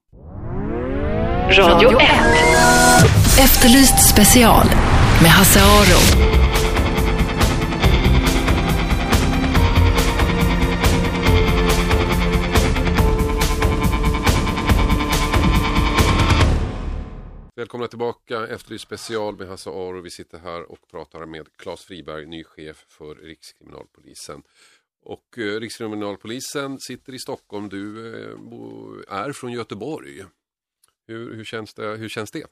Radio 1.51 2.01
1. 2.01 2.09
Efterlyst 3.41 4.09
special 4.09 4.67
med 5.23 5.31
Hasse 5.31 5.61
Aro. 5.61 6.58
Välkomna 17.59 17.89
tillbaka, 17.89 18.47
Efterlyst 18.47 18.85
special 18.85 19.37
med 19.37 19.49
Hasse 19.49 19.71
Aro. 19.71 20.01
Vi 20.01 20.11
sitter 20.11 20.39
här 20.39 20.73
och 20.73 20.89
pratar 20.91 21.27
med 21.27 21.57
Claes 21.57 21.85
Friberg, 21.85 22.27
ny 22.27 22.45
chef 22.45 22.85
för 22.89 23.15
Rikskriminalpolisen. 23.15 24.43
Och 25.03 25.39
eh, 25.39 25.61
Rikskriminalpolisen 25.61 26.79
sitter 26.81 27.15
i 27.15 27.19
Stockholm, 27.19 27.69
du 27.69 28.15
eh, 28.15 29.19
är 29.19 29.33
från 29.33 29.53
Göteborg. 29.53 30.25
Hur, 31.07 31.35
hur, 31.35 31.45
känns 31.45 31.75
det, 31.75 31.97
hur 31.97 32.09
känns 32.09 32.31
det? 32.31 32.47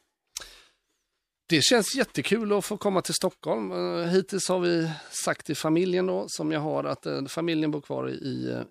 Det 1.48 1.62
känns 1.62 1.94
jättekul 1.94 2.52
att 2.52 2.64
få 2.64 2.76
komma 2.76 3.02
till 3.02 3.14
Stockholm. 3.14 3.72
Eh, 3.72 4.06
Hittills 4.06 4.48
har 4.48 4.58
vi 4.60 4.90
sagt 5.24 5.46
till 5.46 5.56
familjen 5.56 6.06
då, 6.06 6.24
som 6.28 6.52
jag 6.52 6.60
har, 6.60 6.84
att 6.84 7.06
eh, 7.06 7.24
familjen 7.24 7.70
bor 7.70 7.80
kvar 7.80 8.08
i, 8.10 8.12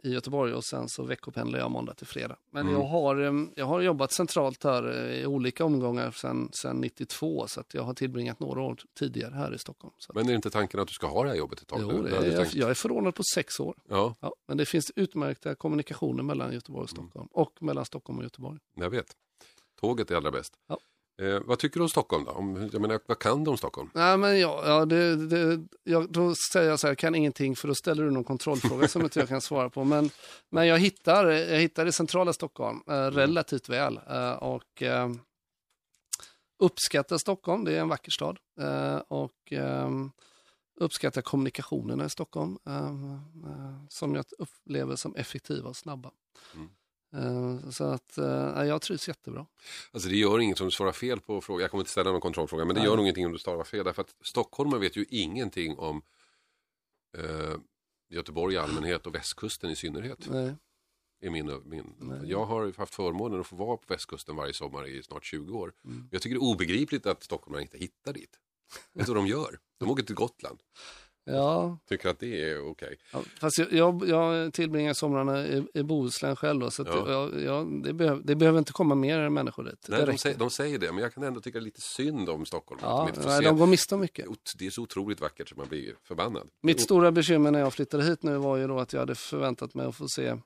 i, 0.04 0.10
Göteborg 0.14 0.54
och 0.54 0.66
sen 0.66 0.90
så 0.90 1.04
veckopendlar 1.04 1.60
jag 1.60 1.72
måndag 1.72 1.94
till 1.94 2.08
fredag. 2.08 2.36
Men 2.52 2.62
Mm. 2.68 2.74
jag, 2.82 2.88
har, 2.88 3.22
eh, 3.22 3.34
jag 3.56 3.66
har 3.66 3.82
jobbat 3.82 4.12
centralt 4.12 4.64
här 4.64 5.12
i 5.12 5.26
olika 5.26 5.66
omgångar 5.66 6.12
sedan, 6.12 6.50
sedan 6.62 6.82
92 6.82 7.48
så 7.48 7.60
att 7.60 7.74
jag 7.74 7.84
har 7.84 7.94
tillbringat 7.94 8.40
några 8.40 8.62
år 8.62 8.78
tidigare 9.00 9.34
här 9.36 9.54
i 9.56 9.58
Stockholm. 9.58 9.94
Att, 10.10 10.16
Men 10.16 10.24
är 10.26 10.30
det 10.30 10.36
inte 10.36 10.50
tanken 10.50 10.80
att 10.80 10.88
du 10.88 10.94
ska 10.94 11.08
ha 11.08 11.24
det 11.24 11.30
här 11.30 11.36
jobbet 11.38 11.62
ett 11.62 11.68
tag? 11.68 11.80
jo, 11.82 12.02
det 12.02 12.18
är, 12.18 12.24
jag, 12.26 12.36
tänkt- 12.36 12.54
jag 12.56 12.70
är 12.70 12.74
förordnad 12.74 13.16
på 13.16 13.24
sex 13.36 13.60
år. 13.60 13.76
Ja, 13.90 14.16
Ja, 14.20 14.36
men 14.48 14.58
det 14.58 14.66
finns 14.66 14.92
utmärkta 14.96 15.56
kommunikationer 15.56 16.24
mellan 16.24 16.54
Göteborg 16.54 16.84
och 16.84 16.98
Mm. 16.98 17.08
Stockholm 17.10 17.28
och 17.32 17.58
mellan 17.62 17.86
Stockholm 17.86 18.18
och 18.20 18.24
Göteborg. 18.24 18.60
jag 18.76 18.90
vet. 18.90 19.08
Tåget 19.82 20.12
är 20.12 20.16
allra 20.16 20.32
bäst. 20.32 20.54
Ja. 20.68 20.80
Eh, 21.18 21.40
vad 21.46 21.60
tycker 21.60 21.80
du 21.80 21.84
om 21.84 21.90
Stockholm 21.90 22.26
då? 22.26 22.32
Om, 22.32 22.70
jag 22.74 22.82
menar, 22.82 23.00
vad 23.06 23.20
kan 23.20 23.44
du 23.44 23.52
om 23.52 23.58
Stockholm? 23.58 23.90
Nej, 23.94 24.18
men 24.18 24.40
ja, 24.40 24.64
ja 24.66 24.86
det, 24.86 25.28
det, 25.28 25.68
jag, 25.84 26.12
då 26.12 26.36
säger 26.36 26.70
jag 26.70 26.80
så 26.80 26.88
här, 26.88 26.92
jag 26.92 26.98
kan 26.98 27.16
ingenting 27.16 27.56
för 27.56 27.68
då 27.68 27.76
ställer 27.76 28.04
du 28.04 28.12
någon 28.12 28.24
kontrollfråga 28.24 28.88
som 28.88 29.02
inte 29.02 29.20
jag 29.20 29.30
kan 29.30 29.42
svara 29.42 29.70
på. 29.70 29.84
Men, 29.84 30.10
men 30.50 30.68
jag, 30.68 30.80
hittar, 30.80 31.26
jag 31.26 31.60
hittar 31.60 31.86
i 31.86 31.92
centrala 31.92 32.34
Stockholm 32.34 32.82
eh, 32.88 32.94
relativt 32.94 33.70
väl 33.70 34.00
eh, 34.10 34.32
och 34.32 34.82
eh, 34.82 35.10
uppskattar 36.60 37.18
Stockholm, 37.18 37.64
det 37.64 37.74
är 37.74 37.82
en 37.82 37.90
vacker 37.90 38.12
stad. 38.12 38.40
Eh, 38.60 38.98
och 38.98 39.54
eh, 39.54 39.90
uppskattar 40.80 41.22
kommunikationerna 41.22 42.06
i 42.06 42.10
Stockholm 42.10 42.58
som 43.90 44.16
jag 44.16 44.26
upplever 44.38 44.96
som 44.96 45.16
effektiva 45.16 45.70
och 45.70 45.76
snabba. 45.76 46.12
Mm. 46.56 46.70
Eh, 47.16 47.70
så 47.70 47.84
att 47.84 48.18
eh, 48.18 48.64
jag 48.64 48.82
trivs 48.82 49.08
jättebra. 49.08 49.46
Alltså 49.92 50.10
det 50.10 50.16
gör 50.16 50.40
inget 50.40 50.62
om 50.62 50.68
du 50.68 50.72
svarar 50.72 50.92
fel 50.92 51.20
på 51.20 51.42
frågan. 51.42 51.62
Jag 51.62 51.72
kommer 51.72 51.82
inte 51.82 51.92
ställa 51.92 52.12
någon 52.12 52.22
kontrollfråga, 52.22 52.66
men 52.66 52.76
det 52.76 52.82
Nej. 52.82 52.90
gör 52.90 52.96
nog 52.96 53.06
ingenting 53.06 53.26
om 53.26 53.32
du 53.32 53.40
svarar 53.40 53.64
fel. 53.64 53.86
Därför 53.86 54.02
att 54.02 54.16
stockholmare 54.22 54.80
vet 54.80 54.96
ju 54.96 55.06
ingenting 55.10 55.78
om 55.78 56.02
eh, 57.18 57.58
Göteborg 58.10 58.56
i 58.56 58.58
allmänhet 58.58 59.08
och 59.08 59.16
västkusten 59.16 59.72
i 59.72 59.76
synnerhet. 59.76 60.28
Nej. 60.32 60.56
Är 61.22 61.30
min, 61.30 61.62
min. 61.66 61.96
Nej. 62.00 62.30
Jag 62.30 62.46
har 62.46 62.74
haft 62.78 62.96
förmånen 62.96 63.40
att 63.40 63.48
få 63.48 63.56
vara 63.56 63.78
på 63.78 63.84
västkusten 63.88 64.36
varje 64.36 64.54
sommar 64.54 64.88
i 64.88 65.04
snart 65.04 65.26
20 65.26 65.58
år. 65.58 65.74
Mm. 65.86 66.08
Jag 66.12 66.22
tycker 66.22 66.36
det 66.36 66.40
är 66.40 66.52
obegripligt 66.52 67.06
att 67.06 67.24
stockholmare 67.24 67.62
inte 67.62 67.78
hittar 67.78 68.14
dit. 68.14 68.40
Vet 68.94 69.06
du 69.06 69.14
vad 69.14 69.24
de 69.24 69.28
gör? 69.28 69.60
De 69.78 69.92
åker 69.92 70.04
till 70.04 70.16
Gotland. 70.16 70.60
Ja, 71.28 71.78
Tycker 71.90 72.10
att 72.10 72.20
det 72.20 72.50
är 72.52 72.70
okej. 72.70 72.98
Ja, 73.14 73.22
fast 73.40 73.58
jag, 73.58 73.74
jag, 73.74 74.10
jag 74.10 74.54
tillbringar 74.54 74.94
somrarna 74.94 75.48
i, 75.48 75.68
i 75.74 75.84
Bohuslän 75.84 76.36
själv 76.36 76.60
då, 76.60 76.72
så 76.72 76.84
Ja. 76.88 77.12
jag, 77.12 77.42
jag, 77.42 77.84
det, 77.84 77.94
behöv, 77.94 78.26
det 78.26 78.36
behöver 78.36 78.60
inte 78.60 78.74
komma 78.74 78.96
mer 78.96 79.30
människor 79.30 79.64
dit. 79.64 79.86
Nej, 79.90 80.06
de, 80.06 80.18
säger, 80.18 80.38
de 80.38 80.50
säger 80.50 80.80
det, 80.80 80.92
men 80.92 81.04
jag 81.04 81.14
kan 81.14 81.24
ändå 81.24 81.42
tycka 81.42 81.60
lite 81.60 81.82
synd 81.82 82.30
om 82.30 82.46
Stockholm. 82.46 82.80
ja, 82.84 83.10
de 83.16 83.22
nej, 83.26 83.44
de 83.44 83.58
går 83.58 83.68
miste 83.68 83.96
om 83.96 84.02
mycket. 84.02 84.26
Det 84.58 84.66
är 84.66 84.70
så 84.72 84.82
otroligt 84.82 85.22
vackert 85.22 85.50
så 85.50 85.56
man 85.56 85.68
blir 85.68 85.96
förbannad. 86.04 86.48
Mitt 86.62 86.82
stora 86.82 87.12
bekymmer 87.12 87.52
när 87.52 87.60
jag 87.60 87.74
flyttade 87.74 88.04
hit 88.04 88.24
nu 88.24 88.38
var 88.38 88.58
ju 88.58 88.68
då 88.68 88.80
att 88.80 88.94
jag 88.94 89.00
hade 89.00 89.16
förväntat 89.16 89.74
mig 89.74 89.86
att 89.86 89.96
få 89.96 90.08
se 90.08 90.38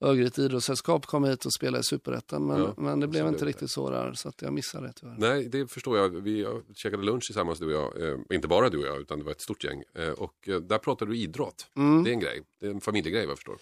Örgryte 0.00 0.42
idrottssällskap 0.42 1.06
komma 1.06 1.26
hit 1.26 1.44
och 1.44 1.52
spela 1.52 1.78
i 1.78 1.82
Superettan, 1.82 2.46
men, 2.46 2.60
Ja, 2.60 2.74
men 2.76 3.00
det 3.00 3.06
blev 3.08 3.26
inte 3.26 3.40
det. 3.44 3.46
riktigt 3.48 3.70
så 3.70 3.90
där, 3.90 4.12
så 4.14 4.28
att 4.28 4.42
jag 4.42 4.52
missade 4.52 4.86
det 4.86 4.92
tyvärr. 4.92 5.16
Nej, 5.18 5.48
det 5.48 5.66
förstår 5.66 5.98
jag. 5.98 6.08
Vi 6.08 6.46
käkade 6.74 7.02
lunch 7.02 7.24
tillsammans 7.26 7.58
du 7.58 7.66
och 7.66 7.72
jag. 7.96 8.08
Eh, 8.10 8.18
inte 8.30 8.48
bara 8.48 8.68
du 8.68 8.78
och 8.78 8.86
jag, 8.86 9.00
utan 9.00 9.18
det 9.18 9.24
var 9.24 9.32
ett 9.32 9.40
stort 9.40 9.64
gäng. 9.64 9.82
Eh, 9.94 10.08
och 10.08 10.48
eh, 10.48 10.56
där 10.60 10.78
pratade 10.78 11.10
du 11.10 11.18
idrott. 11.18 11.66
Mm. 11.76 12.04
Det 12.04 12.10
är 12.10 12.12
en 12.14 12.20
grej. 12.20 12.42
Det 12.60 12.66
är 12.66 12.70
en 12.70 12.80
familjegrej 12.80 13.26
vad 13.26 13.30
jag 13.30 13.38
förstår. 13.38 13.56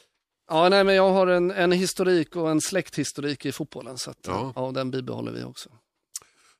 Ja, 0.50 0.68
nej, 0.68 0.84
men 0.84 0.94
jag 0.94 1.10
har 1.12 1.26
en, 1.26 1.50
en 1.50 1.72
historik 1.72 2.36
och 2.36 2.50
en 2.50 2.60
släkthistorik 2.60 3.46
i 3.46 3.52
fotbollen, 3.52 3.98
så 3.98 4.10
att, 4.10 4.18
Ja. 4.26 4.52
ja. 4.56 4.70
den 4.74 4.90
bibehåller 4.90 5.32
vi 5.32 5.44
också. 5.44 5.70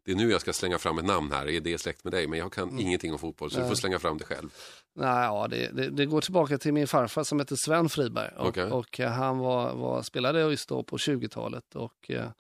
Det 0.09 0.12
är 0.12 0.16
nu 0.16 0.30
jag 0.30 0.40
ska 0.40 0.52
slänga 0.52 0.78
fram 0.78 0.98
ett 0.98 1.04
namn 1.04 1.32
här. 1.32 1.48
Är 1.48 1.61
det 1.61 1.78
släkt 1.78 2.04
med 2.04 2.12
dig? 2.12 2.26
Men 2.26 2.38
jag 2.38 2.52
kan 2.52 2.78
ingenting 2.78 3.12
om 3.12 3.18
fotboll, 3.18 3.50
så 3.50 3.56
du 3.56 3.61
Mm. 3.61 3.68
Nej. 3.68 3.76
får 3.76 3.80
slänga 3.80 3.98
fram 3.98 4.18
det 4.18 4.24
själv. 4.24 4.54
Nej, 4.94 5.24
ja, 5.24 5.48
det, 5.48 5.70
det, 5.72 5.90
det 5.90 6.06
går 6.06 6.20
tillbaka 6.20 6.59
till 6.59 6.72
min 6.72 6.86
farfar 6.86 7.24
som 7.24 7.38
hette 7.38 7.56
Sven 7.56 7.88
Friberg. 7.88 8.32
Och, 8.36 8.46
Okej. 8.48 8.70
och 8.70 9.00
eh, 9.00 9.11
han 9.11 9.38
var, 9.38 9.74
var, 9.74 10.02
spelade 10.02 10.40
just 10.40 10.68
då 10.68 10.82
på 10.82 10.96
20-talet 10.96 11.74
och 11.74 12.11
eh, 12.11 12.30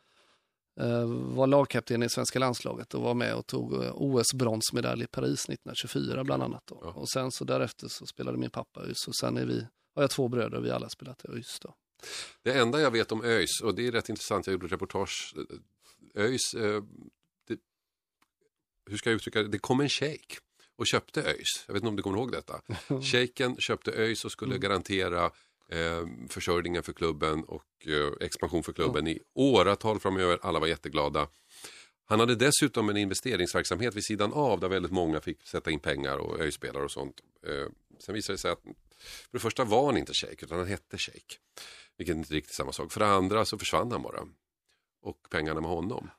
eh, 0.80 1.04
var 1.08 1.46
lagkapten 1.46 2.02
i 2.02 2.08
svenska 2.08 2.38
landslaget 2.38 2.94
och 2.94 3.02
var 3.02 3.14
med 3.14 3.34
och 3.34 3.46
tog 3.46 3.84
eh, 3.84 3.92
OS-bronsmedalj 3.94 5.02
i 5.04 5.06
Paris 5.06 5.48
1924 5.48 6.24
bland 6.24 6.42
annat. 6.42 6.62
Då. 6.66 6.80
Ja. 6.82 6.92
Och 6.92 7.08
sen 7.10 7.30
så 7.30 7.44
därefter 7.44 7.88
så 7.88 8.06
spelade 8.06 8.38
min 8.38 8.50
pappa 8.50 8.80
ÖIS 8.80 9.08
och 9.08 9.16
sen 9.16 9.36
är 9.36 9.46
vi, 9.46 9.66
har 9.94 10.02
jag 10.02 10.10
två 10.10 10.28
bröder 10.28 10.58
och 10.58 10.64
vi 10.64 10.70
alla 10.70 10.88
spelat 10.88 11.24
i 11.24 11.28
ÖIS. 11.28 11.58
Då. 11.60 11.74
Det 12.42 12.52
enda 12.58 12.80
jag 12.80 12.90
vet 12.90 13.12
om 13.12 13.24
ÖIS, 13.24 13.60
och 13.62 13.74
det 13.74 13.86
är 13.86 13.92
rätt 13.92 14.08
intressant, 14.08 14.46
jag 14.46 14.52
gjorde 14.52 14.66
ett 14.66 14.72
reportage. 14.72 15.34
ÖIS, 16.14 16.54
eh, 16.54 16.82
hur 18.88 18.96
ska 18.96 19.10
jag 19.10 19.16
uttrycka 19.16 19.42
det? 19.42 19.48
Det 19.48 19.58
kom 19.58 19.80
en 19.80 19.88
shejk 19.88 20.38
och 20.76 20.86
köpte 20.86 21.22
ÖIS. 21.22 21.64
Jag 21.66 21.74
vet 21.74 21.80
inte 21.80 21.88
om 21.88 21.96
du 21.96 22.02
kommer 22.02 22.18
ihåg 22.18 22.32
detta. 22.32 22.60
Shejken 23.02 23.56
köpte 23.56 23.92
ÖIS 23.92 24.24
och 24.24 24.32
skulle 24.32 24.58
garantera 24.58 25.24
eh, 25.68 26.06
försörjningen 26.28 26.82
för 26.82 26.92
klubben 26.92 27.44
och 27.44 27.86
eh, 27.86 28.26
expansion 28.26 28.62
för 28.62 28.72
klubben 28.72 29.06
i 29.08 29.20
åratal 29.34 30.00
framöver. 30.00 30.38
Alla 30.42 30.58
var 30.58 30.66
jätteglada. 30.66 31.28
Han 32.04 32.20
hade 32.20 32.34
dessutom 32.34 32.88
en 32.88 32.96
investeringsverksamhet 32.96 33.94
vid 33.94 34.04
sidan 34.04 34.32
av 34.32 34.60
där 34.60 34.68
väldigt 34.68 34.92
många 34.92 35.20
fick 35.20 35.46
sätta 35.46 35.70
in 35.70 35.80
pengar 35.80 36.18
och 36.18 36.40
ÖIS-spelare 36.40 36.84
och 36.84 36.90
sånt. 36.90 37.20
Eh, 37.46 37.72
sen 37.98 38.14
visade 38.14 38.34
det 38.34 38.38
sig 38.38 38.50
att 38.50 38.62
för 39.00 39.32
det 39.32 39.38
första 39.38 39.64
var 39.64 39.86
han 39.86 39.96
inte 39.96 40.14
shejk 40.14 40.42
utan 40.42 40.58
han 40.58 40.66
hette 40.66 40.98
shejk. 40.98 41.38
Vilket 41.96 42.16
inte 42.16 42.32
är 42.32 42.34
riktigt 42.34 42.54
samma 42.54 42.72
sak. 42.72 42.92
För 42.92 43.00
det 43.00 43.06
andra 43.06 43.44
så 43.44 43.58
försvann 43.58 43.92
han 43.92 44.02
bara. 44.02 44.28
Och 45.02 45.26
pengarna 45.30 45.60
med 45.60 45.70
honom. 45.70 46.10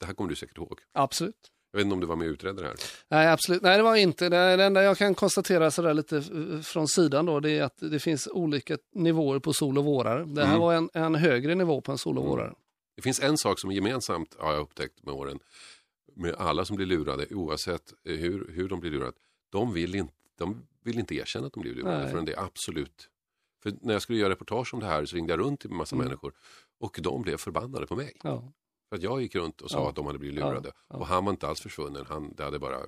Det 0.00 0.06
här 0.06 0.14
kommer 0.14 0.30
du 0.30 0.36
säkert 0.36 0.56
ihåg. 0.56 0.80
Absolut. 0.92 1.52
Jag 1.76 1.78
vet 1.78 1.84
inte 1.84 1.94
om 1.94 2.00
du 2.00 2.06
var 2.06 2.16
med 2.16 2.28
och 2.28 2.32
utredde 2.32 2.62
det 2.62 2.66
här. 2.68 2.76
Nej, 3.08 3.28
absolut. 3.28 3.62
Nej, 3.62 3.76
det 3.76 3.82
var 3.82 3.96
inte. 3.96 4.28
Det, 4.28 4.64
enda 4.64 4.82
jag 4.82 4.98
kan 4.98 5.14
konstatera 5.14 5.70
sådär 5.70 5.94
lite 5.94 6.16
eh, 6.16 6.60
från 6.60 6.88
sidan 6.88 7.26
då, 7.26 7.40
det 7.40 7.50
är 7.50 7.62
att 7.62 7.76
det 7.78 7.98
finns 7.98 8.28
olika 8.32 8.78
nivåer 8.94 9.38
på 9.38 9.52
sol 9.52 9.78
och 9.78 9.84
vårare. 9.84 10.24
Det 10.24 10.40
här 10.44 10.48
Mm. 10.48 10.60
var 10.60 10.74
en, 10.74 10.90
en 10.94 11.14
högre 11.14 11.54
nivå 11.54 11.80
på 11.80 11.92
en 11.92 11.98
sol 11.98 12.18
och 12.18 12.24
Mm. 12.24 12.30
vårare. 12.30 12.54
Det 12.96 13.02
finns 13.02 13.20
en 13.20 13.38
sak 13.38 13.60
som 13.60 13.70
är 13.70 13.74
gemensamt 13.74 14.36
har 14.38 14.52
jag 14.52 14.60
upptäckt 14.60 15.02
med 15.02 15.14
åren. 15.14 15.38
Med 16.14 16.34
alla 16.34 16.64
som 16.64 16.76
blir 16.76 16.86
lurade 16.86 17.26
oavsett 17.30 17.92
eh, 18.08 18.16
hur, 18.16 18.50
hur 18.52 18.68
de 18.68 18.80
blir 18.80 18.90
lurade. 18.90 19.12
De 19.50 19.72
vill, 19.72 19.94
inte, 19.94 20.12
de 20.38 20.66
vill 20.84 20.98
inte 20.98 21.14
erkänna 21.14 21.46
att 21.46 21.52
de 21.52 21.60
blir 21.62 21.74
lurade 21.74 21.98
Nej. 22.02 22.10
förrän 22.10 22.24
det 22.24 22.32
är 22.32 22.40
absolut. 22.44 23.08
För 23.62 23.72
när 23.80 23.92
jag 23.92 24.02
skulle 24.02 24.18
göra 24.18 24.30
reportage 24.30 24.74
om 24.74 24.80
det 24.80 24.86
här 24.86 25.04
så 25.04 25.16
ringde 25.16 25.32
jag 25.32 25.40
runt 25.40 25.60
till 25.60 25.70
en 25.70 25.76
massa 25.76 25.96
Mm. 25.96 26.06
människor. 26.06 26.32
Och 26.80 26.98
de 27.02 27.22
blev 27.22 27.36
förbannade 27.36 27.86
på 27.86 27.96
mig. 27.96 28.12
Ja. 28.22 28.52
För 28.88 28.96
att 28.96 29.02
jag 29.02 29.22
gick 29.22 29.34
runt 29.34 29.60
och 29.60 29.70
sa 29.70 29.78
Ja. 29.78 29.88
att 29.88 29.96
de 29.96 30.06
hade 30.06 30.18
blivit 30.18 30.36
lurade. 30.36 30.72
ja. 30.88 30.96
Och 30.96 31.06
han 31.06 31.24
var 31.24 31.32
inte 31.32 31.48
alls 31.48 31.60
försvunnen. 31.60 32.04
Han, 32.08 32.32
det 32.36 32.44
hade 32.44 32.58
bara 32.58 32.78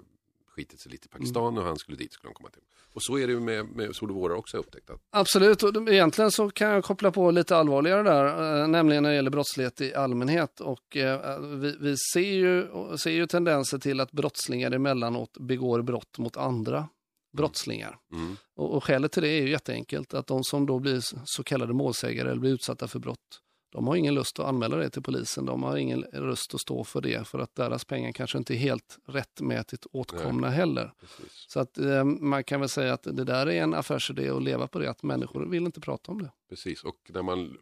skitit 0.48 0.80
sig 0.80 0.92
lite 0.92 1.06
i 1.06 1.08
Pakistan 1.08 1.46
Mm. 1.46 1.58
och 1.58 1.64
han 1.64 1.76
skulle 1.76 1.96
dit. 1.96 2.12
Skulle 2.12 2.28
han 2.28 2.34
komma 2.34 2.48
till. 2.50 2.62
Och 2.92 3.02
så 3.02 3.18
är 3.18 3.26
det 3.26 3.40
med, 3.40 3.66
med 3.66 3.96
Sol 3.96 4.10
och 4.10 4.16
Vårar 4.16 4.34
också 4.34 4.56
upptäckt. 4.56 4.90
Att, 4.90 5.00
Absolut, 5.10 5.62
och 5.62 5.72
de- 5.72 5.88
egentligen 5.88 6.30
så 6.30 6.50
kan 6.50 6.68
jag 6.70 6.84
koppla 6.84 7.10
på 7.10 7.30
lite 7.30 7.56
allvarligare 7.56 8.02
där, 8.02 8.60
eh, 8.62 8.68
nämligen 8.68 9.02
när 9.02 9.10
det 9.10 9.16
gäller 9.16 9.30
brottslighet 9.30 9.80
i 9.80 9.94
allmänhet. 9.94 10.60
Och 10.60 10.96
eh, 10.96 11.40
vi, 11.40 11.76
vi 11.80 11.96
ser, 12.12 12.20
ju, 12.20 12.66
ser 12.98 13.10
ju 13.10 13.26
tendenser 13.26 13.78
till 13.78 14.00
att 14.00 14.12
brottslingar 14.12 14.70
emellanåt 14.70 15.36
begår 15.38 15.82
brott 15.82 16.18
mot 16.18 16.36
andra. 16.36 16.88
brottslingar. 17.36 17.98
Mm. 18.12 18.36
Och, 18.56 18.74
och 18.74 18.84
skälet 18.84 19.12
till 19.12 19.22
det 19.22 19.28
är 19.28 19.42
ju 19.42 19.50
jätteenkelt, 19.50 20.14
att 20.14 20.26
de 20.26 20.44
som 20.44 20.66
då 20.66 20.78
blir 20.78 21.00
så 21.24 21.44
kallade 21.44 21.72
målsägare 21.72 22.30
eller 22.30 22.40
blir 22.40 22.52
utsatta 22.52 22.88
för 22.88 22.98
brott, 22.98 23.40
de 23.78 23.86
har 23.86 23.96
ingen 23.96 24.14
lust 24.14 24.38
att 24.38 24.46
anmäla 24.46 24.76
det 24.76 24.90
till 24.90 25.02
polisen, 25.02 25.46
de 25.46 25.62
har 25.62 25.76
ingen 25.76 26.02
röst 26.02 26.54
att 26.54 26.60
stå 26.60 26.84
för 26.84 27.00
det, 27.00 27.28
för 27.28 27.38
att 27.38 27.54
deras 27.54 27.84
pengar 27.84 28.12
kanske 28.12 28.38
inte 28.38 28.54
är 28.54 28.58
helt 28.58 28.98
rättmätigt 29.06 29.86
åtkomna 29.92 30.50
heller. 30.50 30.92
Precis. 31.00 31.44
Så 31.48 31.60
att 31.60 31.78
eh, 31.78 32.04
man 32.04 32.44
kan 32.44 32.60
väl 32.60 32.68
säga 32.68 32.92
att 32.92 33.02
det 33.02 33.24
där 33.24 33.46
är 33.46 33.62
en 33.62 33.74
affärsidé 33.74 34.28
att 34.30 34.42
leva 34.42 34.66
på 34.66 34.78
det, 34.78 34.90
att 34.90 35.02
människor 35.02 35.46
vill 35.46 35.64
inte 35.66 35.80
prata 35.80 36.12
om 36.12 36.22
det. 36.22 36.32
Precis, 36.48 36.84
och 36.84 36.96
när 37.08 37.22
man, 37.22 37.58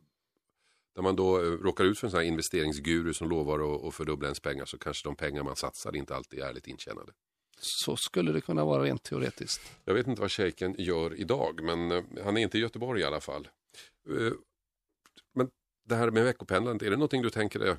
när 0.95 1.03
man 1.03 1.17
då 1.17 1.39
eh, 1.39 1.43
råkar 1.43 1.85
ut 1.85 1.99
för 1.99 2.07
en 2.07 2.11
sån 2.11 2.21
här 2.21 2.27
investeringsguru 2.27 3.15
som 3.15 3.29
lovar 3.29 3.75
att, 3.75 3.85
att 3.85 3.95
fördubbla 3.95 4.27
ens 4.27 4.41
pengar 4.41 4.65
så 4.65 4.79
kanske 4.79 5.09
de 5.09 5.17
pengar 5.17 5.43
man 5.43 5.57
satsar 5.57 5.97
inte 5.97 6.17
alltid 6.17 6.41
är 6.41 6.47
ärligt 6.47 6.67
intjänade. 6.67 7.13
Så 7.61 7.97
skulle 7.97 8.33
det 8.33 8.41
kunna 8.41 8.65
vara 8.65 8.83
rent 8.83 9.03
teoretiskt. 9.03 9.63
Jag 9.85 9.95
vet 9.95 10.07
inte 10.07 10.21
vad 10.21 10.31
shejken 10.33 10.75
gör 10.79 11.21
idag, 11.21 11.63
men 11.63 11.91
eh, 11.93 12.05
han 12.25 12.37
är 12.37 12.41
inte 12.41 12.59
i 12.59 12.61
Göteborg 12.61 13.01
i 13.01 13.05
alla 13.05 13.21
fall. 13.21 13.49
Eh, 14.09 14.33
Men 15.35 15.51
det 15.87 15.97
här 15.97 16.11
med 16.11 16.25
veckopendlandet, 16.25 16.87
är 16.87 16.91
det 16.91 16.97
någonting 16.97 17.23
du 17.23 17.31
tänker 17.31 17.59
dig 17.59 17.77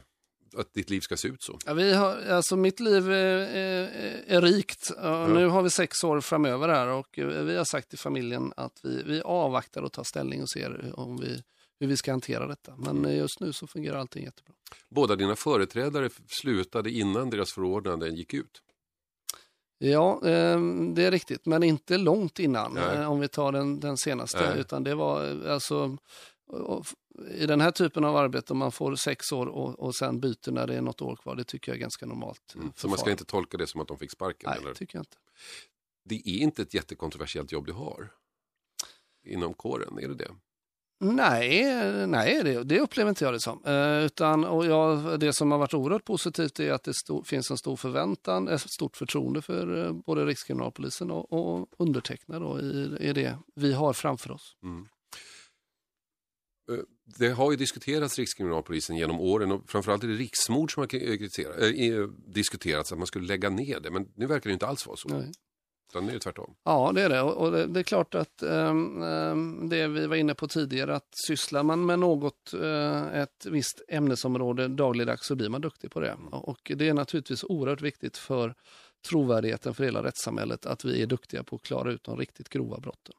att 0.57 0.73
ditt 0.73 0.89
liv 0.89 0.99
ska 0.99 1.17
se 1.17 1.27
ut 1.27 1.43
så? 1.43 1.59
Ja, 1.65 1.73
vi 1.73 1.93
har, 1.93 2.21
alltså 2.29 2.55
mitt 2.55 2.79
liv 2.79 3.11
är, 3.11 3.37
är, 3.37 4.23
är 4.27 4.41
rikt. 4.41 4.91
Ja, 4.97 5.27
Nu 5.27 5.47
har 5.47 5.61
vi 5.61 5.69
sex 5.69 6.03
år 6.03 6.21
framöver 6.21 6.69
här 6.69 6.87
och 6.87 7.19
eh, 7.19 7.27
vi 7.27 7.55
har 7.55 7.65
sagt 7.65 7.89
till 7.89 7.99
familjen 7.99 8.53
att 8.55 8.79
vi, 8.83 9.03
vi 9.03 9.21
avvaktar 9.21 9.81
och 9.81 9.91
tar 9.93 10.03
ställning 10.03 10.41
och 10.41 10.49
ser 10.49 10.99
om 10.99 11.17
vi, 11.17 11.43
hur 11.79 11.87
vi 11.87 11.97
ska 11.97 12.11
hantera 12.11 12.47
detta. 12.47 12.75
Men 12.77 13.05
eh, 13.05 13.17
just 13.17 13.39
nu 13.39 13.53
så 13.53 13.67
fungerar 13.67 13.97
allting 13.97 14.23
jättebra. 14.23 14.53
Båda 14.89 15.15
dina 15.15 15.35
företrädare 15.35 16.09
slutade 16.27 16.91
innan 16.91 17.29
deras 17.29 17.53
förordnanden 17.53 18.15
gick 18.15 18.33
ut. 18.33 18.61
Ja, 19.79 20.21
eh, 20.23 20.59
det 20.93 21.05
är 21.05 21.11
riktigt, 21.11 21.45
men 21.45 21.63
inte 21.63 21.97
långt 21.97 22.39
innan 22.39 22.73
Nej. 22.73 22.97
eh, 22.97 23.11
om 23.11 23.19
vi 23.19 23.27
tar 23.27 23.51
den, 23.51 23.79
den 23.79 23.97
senaste. 23.97 24.49
Nej. 24.49 24.59
Utan 24.59 24.83
det 24.83 24.95
var 24.95 25.45
eh, 25.45 25.53
alltså 25.53 25.97
och 26.47 26.85
i 27.31 27.45
den 27.45 27.61
här 27.61 27.71
typen 27.71 28.03
av 28.03 28.15
arbete, 28.15 28.53
om 28.53 28.59
man 28.59 28.71
får 28.71 28.95
sex 28.95 29.31
år 29.31 29.45
och, 29.45 29.79
och 29.79 29.95
sen 29.95 30.19
byter 30.19 30.51
när 30.51 30.67
det 30.67 30.75
är 30.75 30.81
något 30.81 31.01
år 31.01 31.15
kvar, 31.15 31.35
det 31.35 31.43
tycker 31.43 31.71
jag 31.71 31.75
är 31.77 31.81
ganska 31.81 32.05
normalt. 32.05 32.55
eh, 32.55 32.61
Så 32.75 32.87
man 32.87 32.97
ska 32.97 33.11
inte 33.11 33.25
tolka 33.25 33.57
det 33.57 33.67
som 33.67 33.81
att 33.81 33.87
de 33.87 33.97
fick 33.97 34.11
sparken? 34.11 34.49
Nej, 34.49 34.59
eller? 34.61 34.73
tycker 34.73 34.97
jag 34.97 35.01
inte. 35.01 35.17
Det 36.05 36.15
är 36.15 36.37
inte 36.39 36.61
ett 36.61 36.73
jättekontroversiellt 36.73 37.51
jobb 37.51 37.65
du 37.65 37.73
har 37.73 38.11
inom 39.23 39.53
kåren, 39.53 39.99
är 39.99 40.07
det 40.07 40.15
det? 40.15 40.31
Nej, 40.99 42.07
nej 42.07 42.43
det, 42.43 42.63
det 42.63 42.79
upplever 42.79 43.09
inte 43.09 43.25
jag 43.25 43.33
det 43.33 43.39
som. 43.39 43.65
Eh, 43.65 44.05
utan, 44.05 44.45
och 44.45 44.65
jag, 44.65 45.19
det 45.19 45.33
som 45.33 45.51
har 45.51 45.57
varit 45.57 45.73
oerhört 45.73 46.05
positivt 46.05 46.59
är 46.59 46.71
att 46.71 46.83
det 46.83 46.93
sto, 46.93 47.23
finns 47.23 47.51
en 47.51 47.57
stor 47.57 47.75
förväntan, 47.75 48.47
ett 48.47 48.61
stort 48.71 48.97
förtroende 48.97 49.41
för 49.41 49.85
eh, 49.85 49.93
både 49.93 50.25
Rikskriminalpolisen 50.25 51.11
och, 51.11 51.33
och 51.33 51.67
undertecknad 51.77 52.41
då, 52.41 52.59
i, 52.59 52.97
i 52.99 53.13
det 53.13 53.37
vi 53.55 53.73
har 53.73 53.93
framför 53.93 54.31
oss. 54.31 54.55
Mm. 54.63 54.87
Eh, 56.71 56.77
Det 57.19 57.29
har 57.29 57.51
ju 57.51 57.57
diskuterats 57.57 58.19
Rikskriminalpolisen 58.19 58.95
genom 58.95 59.19
åren 59.19 59.51
och 59.51 59.69
framförallt 59.69 60.03
är 60.03 60.07
det 60.07 60.13
riksmord 60.13 60.73
som 60.73 60.81
har 60.81 60.95
äh, 60.95 62.07
diskuterats 62.27 62.91
att 62.91 62.97
man 62.97 63.07
skulle 63.07 63.27
lägga 63.27 63.49
ner 63.49 63.79
det. 63.79 63.91
Men 63.91 64.07
nu 64.15 64.25
verkar 64.25 64.49
det 64.49 64.53
inte 64.53 64.67
alls 64.67 64.87
vara 64.87 64.97
så. 64.97 65.09
Nej. 65.09 65.31
Utan 65.89 66.03
nu 66.03 66.09
är 66.09 66.13
det 66.13 66.19
tvärtom. 66.19 66.55
Ja, 66.63 66.91
det 66.95 67.01
är 67.01 67.09
det. 67.09 67.21
Och 67.21 67.51
det, 67.51 67.65
det 67.65 67.79
är 67.79 67.83
klart 67.83 68.15
att 68.15 68.41
ehm, 68.41 69.69
det 69.69 69.87
vi 69.87 70.07
var 70.07 70.15
inne 70.15 70.33
på 70.35 70.47
tidigare, 70.47 70.95
att 70.95 71.09
sysslar 71.27 71.63
man 71.63 71.85
med 71.85 71.99
något, 71.99 72.53
eh, 72.53 73.07
ett 73.21 73.45
visst 73.45 73.81
ämnesområde 73.87 74.67
dagligdags 74.67 75.27
så 75.27 75.35
blir 75.35 75.49
man 75.49 75.61
duktig 75.61 75.91
på 75.91 75.99
det. 75.99 76.17
Och 76.31 76.71
det 76.75 76.89
är 76.89 76.93
naturligtvis 76.93 77.43
oerhört 77.43 77.81
viktigt 77.81 78.17
för 78.17 78.55
trovärdigheten 79.09 79.73
för 79.73 79.83
hela 79.83 80.03
rättssamhället 80.03 80.65
att 80.65 80.85
vi 80.85 81.01
är 81.01 81.07
duktiga 81.07 81.43
på 81.43 81.55
att 81.55 81.61
klara 81.61 81.91
ut 81.91 82.03
de 82.03 82.17
riktigt 82.17 82.49
grova 82.49 82.79
brotten. 82.79 83.15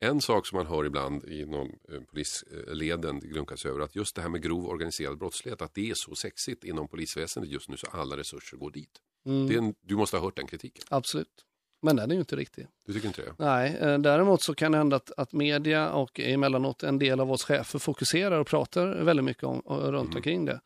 En 0.00 0.20
sak 0.20 0.46
som 0.46 0.56
man 0.56 0.66
hör 0.66 0.84
ibland 0.84 1.24
inom 1.24 1.66
eh, 1.92 2.00
polisleden 2.00 3.20
grunkas 3.20 3.66
över 3.66 3.80
att 3.80 3.96
just 3.96 4.16
det 4.16 4.22
här 4.22 4.28
med 4.28 4.42
grov 4.42 4.66
organiserad 4.66 5.18
brottslighet, 5.18 5.62
att 5.62 5.74
det 5.74 5.90
är 5.90 5.94
så 5.96 6.14
sexigt 6.14 6.64
inom 6.64 6.88
polisväsendet 6.88 7.52
just 7.52 7.68
nu 7.68 7.76
så 7.76 7.86
alla 7.86 8.16
resurser 8.16 8.56
går 8.56 8.70
dit. 8.70 8.90
Är 9.26 9.58
en, 9.58 9.74
du 9.80 9.96
måste 9.96 10.16
ha 10.16 10.24
hört 10.24 10.36
den 10.36 10.46
kritiken. 10.46 10.84
Absolut. 10.90 11.44
Men 11.82 11.96
den 11.96 12.10
är 12.10 12.14
ju 12.14 12.20
inte 12.20 12.36
riktig. 12.36 12.66
Du 12.86 12.92
tycker 12.92 13.08
inte 13.08 13.22
det? 13.22 13.34
Nej, 13.38 13.76
eh, 13.80 13.98
däremot 13.98 14.42
så 14.42 14.54
kan 14.54 14.72
det 14.72 14.78
hända 14.78 14.96
att, 14.96 15.10
att 15.16 15.32
media 15.32 15.92
och 15.92 16.20
emellanåt 16.20 16.82
en 16.82 16.98
del 16.98 17.20
av 17.20 17.32
oss 17.32 17.44
chefer 17.44 17.78
fokuserar 17.78 18.40
och 18.40 18.46
pratar 18.46 19.04
väldigt 19.04 19.24
mycket 19.24 19.44
om, 19.44 19.60
och 19.60 19.92
runt 19.92 20.14
omkring 20.14 20.44
det. 20.44 20.60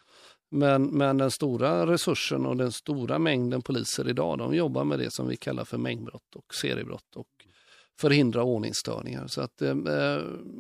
Men, 0.51 0.87
men 0.87 1.19
den 1.19 1.31
stora 1.31 1.87
resursen 1.87 2.47
och 2.47 2.57
den 2.57 2.73
stora 2.73 3.19
mängden 3.19 3.63
poliser 3.63 4.09
idag, 4.09 4.39
de 4.39 4.55
jobbar 4.55 4.85
med 4.85 4.99
det 4.99 5.11
som 5.11 5.29
vi 5.29 5.37
kallar 5.37 5.65
för 5.65 5.79
mängdbrott 5.79 6.37
och 6.37 6.55
seriebrott 6.55 7.17
och 7.17 7.42
förhindra 8.01 8.43
ordningsstörningar. 8.43 9.27
Så 9.27 9.41
att 9.41 9.63
eh, 9.63 9.75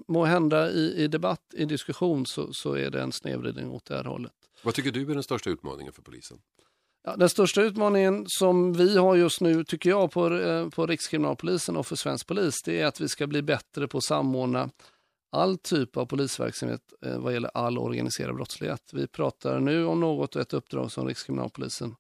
må 0.08 0.24
hända 0.24 0.70
i, 0.70 0.94
i 1.04 1.08
debatt, 1.08 1.54
i 1.54 1.64
diskussion 1.64 2.26
så, 2.26 2.52
så 2.52 2.74
är 2.74 2.90
det 2.90 3.02
en 3.02 3.12
snedvridning 3.12 3.70
åt 3.70 3.84
det 3.84 3.96
här 3.96 4.04
hållet. 4.04 4.32
Vad 4.62 4.74
tycker 4.74 4.90
du 4.90 5.10
är 5.10 5.14
den 5.14 5.22
största 5.22 5.50
utmaningen 5.50 5.92
för 5.92 6.02
polisen? 6.02 6.38
Ja, 7.04 7.16
den 7.16 7.28
största 7.28 7.62
utmaningen 7.62 8.24
som 8.28 8.72
vi 8.72 8.98
har 8.98 9.16
just 9.16 9.40
nu, 9.40 9.64
tycker 9.64 9.90
jag, 9.90 10.10
på, 10.10 10.34
eh, 10.34 10.68
på 10.68 10.86
Rikskriminalpolisen 10.86 11.76
och 11.76 11.86
för 11.86 11.96
svensk 11.96 12.26
polis, 12.26 12.62
det 12.62 12.80
är 12.80 12.86
att 12.86 13.00
vi 13.00 13.08
ska 13.08 13.26
bli 13.26 13.42
bättre 13.42 13.88
på 13.88 13.98
att 13.98 14.04
samordna 14.04 14.70
all 15.32 15.58
typ 15.58 15.96
av 15.96 16.06
polisverksamhet 16.06 16.80
eh, 17.06 17.18
vad 17.18 17.32
gäller 17.32 17.50
all 17.54 17.78
organiserad 17.78 18.34
brottslighet. 18.34 18.90
Vi 18.92 19.06
pratar 19.06 19.60
nu 19.60 19.86
om 19.86 20.00
något 20.00 20.36
och 20.36 20.42
ett 20.42 20.52
uppdrag 20.52 20.92
som 20.92 21.06
Rikskriminalpolisen 21.06 21.94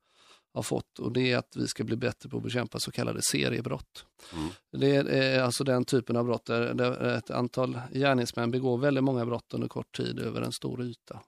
har 0.54 0.62
fått 0.62 0.98
och 0.98 1.12
det 1.12 1.32
är 1.32 1.36
att 1.38 1.56
vi 1.56 1.66
ska 1.68 1.84
bli 1.84 1.96
bättre 1.96 2.28
på 2.28 2.36
att 2.36 2.42
bekämpa 2.42 2.78
så 2.80 2.90
kallade 2.90 3.20
seriebrott. 3.22 4.06
Mm. 4.32 4.48
Det 4.72 5.14
är 5.16 5.42
alltså 5.42 5.64
den 5.64 5.84
typen 5.84 6.16
av 6.16 6.24
brott 6.24 6.44
där, 6.44 6.74
där 6.74 7.16
ett 7.16 7.30
antal 7.30 7.80
gärningsmän 7.92 8.50
begår 8.50 8.78
väldigt 8.78 9.04
många 9.04 9.26
brott 9.26 9.54
under 9.54 9.68
kort 9.68 9.96
tid 9.96 10.18
över 10.18 10.40
en 10.42 10.52
stor 10.52 10.82
yta. 10.82 11.20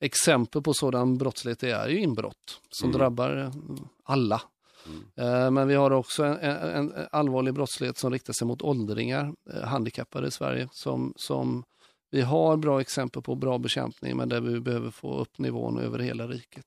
Exempel 0.00 0.62
på 0.62 0.74
sådan 0.74 1.18
brottslighet 1.18 1.62
är 1.62 1.88
ju 1.88 1.98
inbrott 2.00 2.60
som 2.70 2.88
Mm. 2.88 2.98
drabbar 2.98 3.36
eh, 3.36 3.50
alla. 4.04 4.42
Eh, 5.16 5.50
Men 5.50 5.68
vi 5.68 5.74
har 5.74 5.90
också 5.90 6.24
en, 6.24 6.36
en, 6.36 6.92
en 6.92 7.06
allvarlig 7.12 7.54
brottslighet 7.54 7.98
som 7.98 8.12
riktar 8.12 8.32
sig 8.32 8.46
mot 8.46 8.62
åldringar, 8.62 9.34
eh, 9.54 9.62
handikappade 9.62 10.28
i 10.28 10.30
Sverige, 10.30 10.68
som, 10.72 11.12
som 11.16 11.64
vi 12.10 12.20
har 12.20 12.56
bra 12.56 12.80
exempel 12.80 13.22
på 13.22 13.34
bra 13.34 13.58
bekämpning, 13.58 14.16
men 14.16 14.28
där 14.28 14.40
vi 14.40 14.60
behöver 14.60 14.90
få 14.90 15.18
upp 15.18 15.38
nivån 15.38 15.78
över 15.78 15.98
hela 15.98 16.26
riket. 16.26 16.64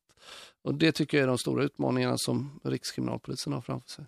Och 0.63 0.75
Det 0.75 0.91
tycker 0.91 1.17
jag 1.17 1.23
är 1.23 1.27
de 1.27 1.37
stora 1.37 1.63
utmaningarna 1.63 2.17
som 2.17 2.59
Rikskriminalpolisen 2.63 3.53
har 3.53 3.61
framför 3.61 3.89
sig. 3.89 4.05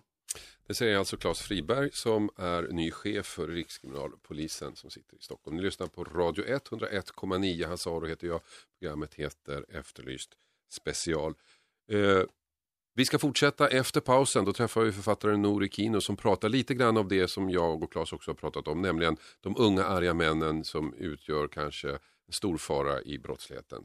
Det 0.66 0.74
säger 0.74 0.98
alltså 0.98 1.16
Claes 1.16 1.40
Friberg 1.40 1.90
som 1.92 2.30
är 2.36 2.62
ny 2.62 2.90
chef 2.90 3.26
för 3.26 3.48
Rikskriminalpolisen 3.48 4.76
som 4.76 4.90
sitter 4.90 5.16
i 5.16 5.20
Stockholm. 5.20 5.56
Ni 5.56 5.62
lyssnar 5.62 5.86
på 5.86 6.04
Radio 6.04 6.44
101,9. 6.44 7.66
Hasse 7.66 7.90
Aro 7.90 8.06
heter 8.06 8.26
jag. 8.26 8.40
Programmet 8.78 9.14
heter 9.14 9.64
Efterlyst 9.68 10.30
special. 10.70 11.34
Eh, 11.92 12.22
vi 12.94 13.04
ska 13.04 13.18
fortsätta 13.18 13.68
efter 13.68 14.00
pausen. 14.00 14.44
Då 14.44 14.52
träffar 14.52 14.80
vi 14.80 14.92
författaren 14.92 15.42
Nori 15.42 15.68
Kino 15.68 16.00
som 16.00 16.16
pratar 16.16 16.48
lite 16.48 16.74
grann 16.74 16.96
av 16.96 17.08
det 17.08 17.28
som 17.28 17.50
jag 17.50 17.82
och 17.82 17.92
Claes 17.92 18.12
också 18.12 18.30
har 18.30 18.36
pratat 18.36 18.68
om, 18.68 18.82
nämligen 18.82 19.16
de 19.40 19.54
unga 19.58 19.84
arga 19.84 20.14
männen 20.14 20.64
som 20.64 20.94
utgör 20.94 21.48
kanske 21.48 21.90
en 21.90 22.32
stor 22.32 22.56
fara 22.56 23.02
i 23.02 23.18
brottsligheten. 23.18 23.84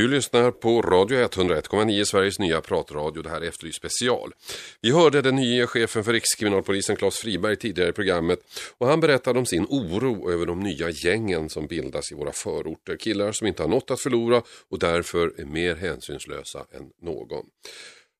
Du 0.00 0.08
lyssnar 0.08 0.50
på 0.50 0.82
Radio 0.82 1.18
101,9, 1.18 2.04
Sveriges 2.04 2.38
nya 2.38 2.60
pratradio. 2.60 3.22
Det 3.22 3.30
här 3.30 3.40
är 3.40 3.48
Efterlyst 3.48 3.78
special. 3.78 4.32
Vi 4.80 4.90
hörde 4.90 5.22
den 5.22 5.36
nya 5.36 5.66
chefen 5.66 6.04
för 6.04 6.12
Rikskriminalpolisen, 6.12 6.96
Claes 6.96 7.18
Friberg, 7.18 7.56
tidigare 7.56 7.90
i 7.90 7.92
programmet. 7.92 8.38
Och 8.78 8.86
han 8.86 9.00
berättade 9.00 9.38
om 9.38 9.46
sin 9.46 9.66
oro 9.68 10.30
över 10.30 10.46
de 10.46 10.60
nya 10.60 10.90
gängen 10.90 11.48
som 11.48 11.66
bildas 11.66 12.12
i 12.12 12.14
våra 12.14 12.32
förorter. 12.32 12.96
Killar 12.96 13.32
som 13.32 13.46
inte 13.46 13.62
har 13.62 13.68
något 13.68 13.90
att 13.90 14.00
förlora 14.00 14.42
och 14.68 14.78
därför 14.78 15.40
är 15.40 15.44
mer 15.44 15.76
hänsynslösa 15.76 16.58
än 16.58 16.90
någon. 17.02 17.46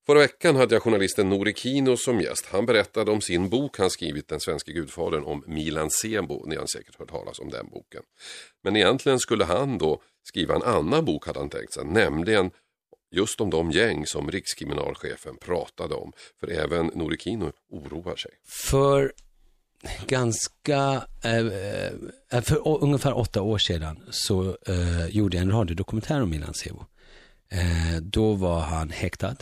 Förra 0.06 0.18
veckan 0.18 0.56
hade 0.56 0.74
jag 0.74 0.82
journalisten 0.82 1.28
Nori 1.28 1.54
Kino 1.54 1.96
som 1.96 2.20
gäst. 2.20 2.46
Han 2.46 2.66
berättade 2.66 3.10
om 3.10 3.20
sin 3.20 3.48
bok 3.48 3.78
han 3.78 3.90
skrivit, 3.90 4.28
Den 4.28 4.40
svenska 4.40 4.72
gudfadern, 4.72 5.24
om 5.24 5.44
Milan 5.46 5.90
Sebo. 5.90 6.44
Ni 6.46 6.56
har 6.56 6.66
säkert 6.66 6.98
hört 6.98 7.10
talas 7.10 7.38
om 7.38 7.50
den 7.50 7.68
boken. 7.68 8.02
Men 8.62 8.76
egentligen 8.76 9.18
skulle 9.18 9.44
han 9.44 9.78
då 9.78 10.02
skriva 10.22 10.54
en 10.54 10.62
annan 10.62 11.04
bok 11.04 11.26
hade 11.26 11.38
han 11.38 11.48
tänkt 11.50 11.72
sig, 11.72 11.84
nämligen 11.84 12.50
just 13.10 13.40
om 13.40 13.50
de 13.50 13.70
gäng 13.70 14.06
som 14.06 14.30
rikskriminalchefen 14.30 15.36
pratade 15.36 15.94
om. 15.94 16.12
För 16.40 16.50
även 16.50 16.86
Nori 16.86 17.18
Kino 17.18 17.52
oroar 17.70 18.16
sig. 18.16 18.30
För 18.48 19.12
ganska, 20.06 21.04
eh, 21.24 21.36
eh, 22.30 22.42
för 22.42 22.82
ungefär 22.84 23.18
åtta 23.18 23.42
år 23.42 23.58
sedan 23.58 24.02
så 24.10 24.56
eh, 24.66 25.06
gjorde 25.06 25.36
jag 25.36 25.42
en 25.42 25.50
radiodokumentär 25.52 26.22
om 26.22 26.30
Milan 26.30 26.54
Sebo. 26.54 26.84
Eh, 27.48 28.00
då 28.02 28.34
var 28.34 28.60
han 28.60 28.90
häktad 28.90 29.36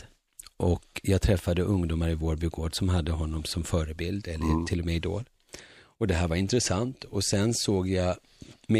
och 0.57 0.83
jag 1.03 1.21
träffade 1.21 1.61
ungdomar 1.61 2.09
i 2.09 2.15
Vårby 2.15 2.47
gård 2.47 2.75
som 2.75 2.89
hade 2.89 3.11
honom 3.11 3.43
som 3.43 3.63
förebild 3.63 4.27
eller 4.27 4.45
Mm. 4.45 4.65
till 4.65 4.79
och 4.79 4.85
med 4.85 4.95
idol. 4.95 5.23
Och 5.81 6.07
det 6.07 6.13
här 6.13 6.27
var 6.27 6.35
intressant 6.35 7.03
och 7.03 7.23
sen 7.23 7.53
såg 7.53 7.89
jag, 7.89 8.15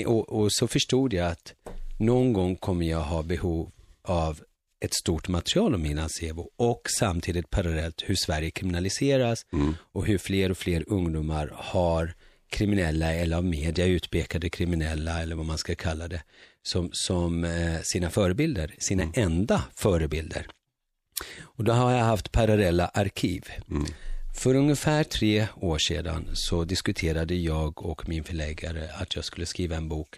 och, 0.06 0.30
och 0.30 0.52
så 0.54 0.68
förstod 0.68 1.14
jag 1.14 1.28
att 1.28 1.54
någon 2.00 2.34
gång 2.34 2.56
kommer 2.56 2.86
jag 2.86 3.02
ha 3.02 3.24
behov 3.24 3.72
av 4.04 4.40
ett 4.82 4.94
stort 4.94 5.28
material 5.28 5.76
om 5.76 5.82
Milan 5.82 6.10
Sebo 6.10 6.50
och 6.56 6.82
samtidigt 7.00 7.50
parallellt 7.50 8.04
hur 8.06 8.16
Sverige 8.16 8.52
kriminaliseras 8.52 9.46
och 9.92 10.06
hur 10.06 10.18
fler 10.18 10.52
och 10.52 10.58
fler 10.58 10.84
ungdomar 10.88 11.52
har 11.56 12.14
kriminella 12.50 13.14
eller 13.14 13.38
av 13.38 13.46
media 13.46 13.86
utpekade 13.86 14.50
kriminella 14.50 15.22
eller 15.22 15.36
vad 15.36 15.46
man 15.46 15.58
ska 15.58 15.76
kalla 15.76 16.08
det 16.08 16.24
som, 16.64 16.90
som 16.94 17.44
eh, 17.44 17.80
sina 17.84 18.10
förebilder, 18.10 18.76
sina 18.78 19.04
enda 19.14 19.64
förebilder. 19.76 20.48
Och 21.42 21.64
då 21.64 21.72
har 21.72 21.92
jag 21.92 22.04
haft 22.04 22.32
parallella 22.32 22.88
arkiv. 22.88 23.46
För 24.36 24.56
ungefär 24.56 25.04
tre 25.04 25.48
år 25.56 25.78
sedan 25.78 26.30
så 26.34 26.64
diskuterade 26.64 27.36
jag 27.36 27.86
och 27.86 28.10
min 28.10 28.24
förläggare 28.24 28.90
att 28.94 29.16
jag 29.16 29.26
skulle 29.26 29.46
skriva 29.46 29.76
en 29.76 29.90
bok, 29.90 30.18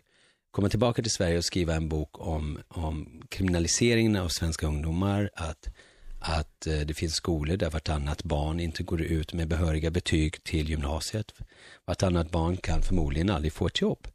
komma 0.52 0.70
tillbaka 0.70 1.02
till 1.02 1.12
Sverige 1.12 1.38
och 1.38 1.46
skriva 1.46 1.76
en 1.76 1.90
bok 1.90 2.28
om, 2.28 2.60
om 2.68 3.22
kriminaliseringen 3.30 4.16
av 4.16 4.28
svenska 4.28 4.68
ungdomar, 4.68 5.30
att, 5.34 5.70
att 6.20 6.68
eh, 6.68 6.80
det 6.80 6.94
finns 6.94 7.14
skolor 7.14 7.58
där 7.58 7.70
vartannat 7.70 8.24
barn 8.24 8.60
inte 8.60 8.84
går 8.84 9.02
ut 9.02 9.34
med 9.34 9.48
behöriga 9.48 9.92
betyg 9.92 10.44
till 10.44 10.70
gymnasiet. 10.70 11.34
Vartannat 11.86 12.32
barn 12.32 12.58
kan 12.58 12.82
förmodligen 12.82 13.30
aldrig 13.30 13.54
få 13.54 13.68
ett 13.68 13.82
jobb 13.82 14.08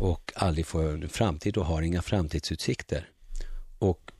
och 0.00 0.32
aldrig 0.36 0.66
få 0.66 0.80
en 0.80 1.08
framtid 1.08 1.56
och 1.56 1.66
har 1.66 1.82
inga 1.82 2.02
framtidsutsikter. 2.02 3.08
Och 3.78 4.12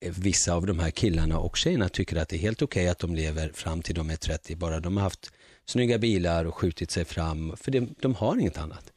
eh, 0.00 0.12
vissa 0.18 0.54
av 0.54 0.66
de 0.66 0.78
här 0.78 0.90
killarna 0.90 1.38
och 1.38 1.56
tjejerna 1.56 1.88
tycker 1.88 2.16
att 2.16 2.28
det 2.28 2.36
är 2.36 2.40
helt 2.40 2.62
okej 2.62 2.88
att 2.88 2.98
de 2.98 3.14
lever 3.14 3.48
fram 3.54 3.82
till 3.82 3.94
de 3.94 4.10
är 4.10 4.16
30, 4.16 4.56
bara 4.56 4.80
de 4.80 4.96
har 4.96 5.04
haft 5.04 5.30
snygga 5.64 5.98
bilar 5.98 6.44
och 6.44 6.54
skjutit 6.54 6.90
sig 6.90 7.04
fram, 7.04 7.56
för 7.56 7.70
de, 7.70 7.94
de 8.00 8.14
har 8.14 8.36
inget 8.36 8.58
annat. 8.58 8.92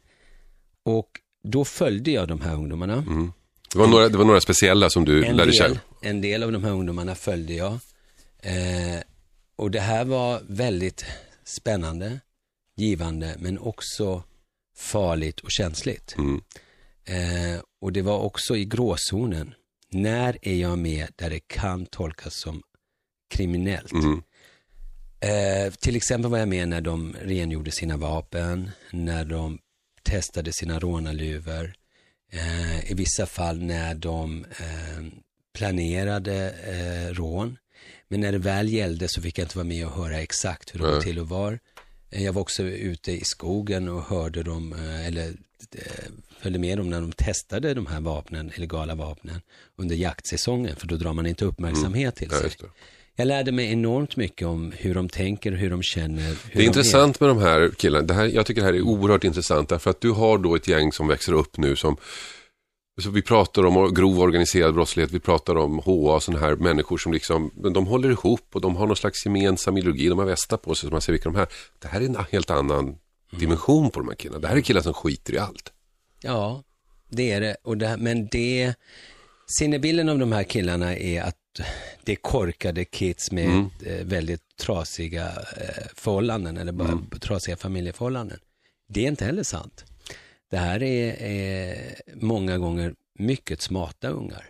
Och 0.83 1.19
då 1.45 1.65
följde 1.65 2.11
jag 2.11 2.27
de 2.27 2.41
här 2.41 2.53
ungdomarna. 2.53 2.95
Det 3.71 3.79
var 3.79 3.87
några, 3.87 4.09
det 4.09 4.17
var 4.17 4.25
några 4.25 4.41
speciella 4.41 4.89
som 4.89 5.05
du 5.05 5.25
En 5.25 5.35
lärde 5.35 5.51
del, 5.51 5.57
känna. 5.57 5.79
en 6.01 6.21
del 6.21 6.43
av 6.43 6.51
de 6.51 6.63
här 6.63 6.71
ungdomarna 6.71 7.15
följde 7.15 7.53
jag. 7.53 7.71
Eh, 8.39 8.99
och 9.55 9.71
det 9.71 9.79
här 9.79 10.05
var 10.05 10.41
väldigt 10.47 11.05
spännande, 11.43 12.19
givande, 12.77 13.35
men 13.39 13.59
också 13.59 14.23
farligt 14.77 15.39
och 15.39 15.51
känsligt. 15.51 16.15
Mm. 16.17 16.41
Eh, 17.05 17.61
och 17.81 17.93
det 17.93 18.01
var 18.01 18.19
också 18.19 18.55
i 18.55 18.65
gråzonen. 18.65 19.53
När 19.89 20.37
är 20.41 20.55
jag 20.55 20.79
med 20.79 21.07
där 21.15 21.29
det 21.29 21.39
kan 21.47 21.85
tolkas 21.85 22.39
som 22.39 22.61
kriminellt? 23.29 23.91
Mm. 23.93 24.23
Eh, 25.19 25.73
till 25.73 25.95
exempel 25.95 26.31
var 26.31 26.37
jag 26.37 26.47
med 26.47 26.67
när 26.69 26.81
de 26.81 27.15
rengjorde 27.21 27.71
sina 27.71 27.97
vapen, 27.97 28.71
när 28.91 29.25
de 29.25 29.59
testade 30.05 30.53
sina 30.53 30.79
rånarluvor, 30.79 31.73
eh, 32.31 32.91
i 32.91 32.93
vissa 32.93 33.25
fall 33.25 33.61
när 33.63 33.95
de 33.95 34.45
eh, 34.59 35.05
planerade 35.57 36.51
eh, 36.51 37.13
rån. 37.13 37.57
Men 38.07 38.19
när 38.19 38.31
det 38.31 38.37
väl 38.37 38.69
gällde 38.69 39.07
så 39.09 39.21
fick 39.21 39.37
jag 39.39 39.45
inte 39.45 39.57
vara 39.57 39.67
med 39.67 39.85
och 39.85 39.91
höra 39.91 40.19
exakt 40.21 40.73
hur 40.75 40.79
det 40.79 40.85
går 40.85 41.01
till 41.01 41.19
och 41.19 41.29
var. 41.29 41.59
Eh, 42.11 42.23
Jag 42.23 42.33
var 42.33 42.41
också 42.41 42.63
ute 42.63 43.11
i 43.11 43.21
skogen 43.23 43.89
och 43.89 44.03
hörde 44.03 44.43
dem, 44.43 44.73
eh, 44.73 45.07
eller 45.07 45.27
eh, 45.75 46.03
följde 46.39 46.59
med 46.59 46.77
dem 46.77 46.89
när 46.89 47.01
de 47.01 47.11
testade 47.11 47.73
de 47.73 47.85
här 47.87 48.01
vapnen, 48.01 48.51
illegala 48.57 48.95
vapnen, 48.95 49.41
under 49.75 49.95
jaktsäsongen, 49.95 50.75
för 50.75 50.87
då 50.87 50.97
drar 50.97 51.13
man 51.13 51.25
inte 51.25 51.45
uppmärksamhet 51.45 52.15
till 52.15 52.27
Ja, 52.31 52.39
sig. 52.39 52.51
det. 52.59 52.65
Jag 53.15 53.27
lärde 53.27 53.51
mig 53.51 53.71
enormt 53.71 54.15
mycket 54.15 54.47
om 54.47 54.73
hur 54.77 54.95
de 54.95 55.09
tänker, 55.09 55.51
hur 55.51 55.69
de 55.69 55.83
känner. 55.83 56.27
Hur 56.27 56.35
Det 56.51 56.53
är 56.53 56.57
de 56.57 56.63
intressant 56.63 57.19
med 57.19 57.29
de 57.29 57.37
här 57.37 57.69
killarna. 57.77 58.07
Det 58.07 58.13
här, 58.13 58.25
jag 58.25 58.45
tycker 58.45 58.61
det 58.61 58.67
här 58.67 58.73
är 58.73 58.81
oerhört 58.81 59.23
intressant 59.23 59.69
därför 59.69 59.89
att 59.89 60.01
du 60.01 60.11
har 60.11 60.37
då 60.37 60.55
ett 60.55 60.67
gäng 60.67 60.91
som 60.91 61.07
växer 61.07 61.33
upp 61.33 61.57
nu 61.57 61.75
som 61.75 61.97
så 63.01 63.09
vi 63.09 63.21
pratar 63.21 63.65
om 63.65 63.93
grov 63.93 64.19
organiserad 64.19 64.73
brottslighet, 64.73 65.11
vi 65.11 65.19
pratar 65.19 65.55
om 65.55 65.79
HA 65.79 66.15
och 66.15 66.23
sådana 66.23 66.45
här 66.45 66.55
människor 66.55 66.97
som 66.97 67.13
liksom, 67.13 67.51
men 67.55 67.73
de 67.73 67.87
håller 67.87 68.09
ihop 68.11 68.47
och 68.53 68.61
de 68.61 68.75
har 68.75 68.87
någon 68.87 68.95
slags 68.95 69.25
gemensam 69.25 69.77
ideologi, 69.77 70.07
de 70.07 70.19
har 70.19 70.25
västar 70.25 70.57
på 70.57 70.75
sig 70.75 70.87
så 70.87 70.93
man 70.93 71.01
ser 71.01 71.11
vilka 71.11 71.29
de 71.29 71.35
här, 71.35 71.47
det 71.79 71.87
här 71.87 72.01
är 72.01 72.05
en 72.05 72.17
helt 72.31 72.51
annan 72.51 72.97
dimension 73.31 73.91
på 73.91 73.99
de 73.99 74.07
här 74.07 74.15
killarna. 74.15 74.39
Det 74.39 74.47
här 74.47 74.55
är 74.55 74.61
killar 74.61 74.81
som 74.81 74.93
skiter 74.93 75.33
i 75.33 75.37
allt. 75.37 75.73
Ja, 76.21 76.63
det 77.09 77.31
är 77.31 77.41
det. 77.41 77.55
Och 77.63 77.77
det 77.77 77.97
men 77.97 78.27
det, 78.27 78.73
sinnebilden 79.59 80.09
av 80.09 80.19
de 80.19 80.31
här 80.31 80.43
killarna 80.43 80.95
är 80.95 81.21
att 81.21 81.35
det 82.03 82.11
är 82.11 82.15
korkade 82.15 82.85
kids 82.85 83.31
med 83.31 83.45
Mm. 83.45 83.69
eh, 83.85 84.05
väldigt 84.05 84.57
trasiga 84.57 85.25
eh, 85.57 85.87
förhållanden 85.95 86.57
eller 86.57 86.71
bara 86.71 86.99
trasiga 87.21 87.57
familjeförhållanden. 87.57 88.39
Det 88.87 89.03
är 89.03 89.07
inte 89.07 89.25
heller 89.25 89.43
sant. 89.43 89.85
Det 90.51 90.57
här 90.57 90.83
är, 90.83 91.23
är 91.23 91.95
många 92.15 92.57
gånger 92.57 92.95
mycket 93.19 93.61
smarta 93.61 94.07
ungar 94.09 94.49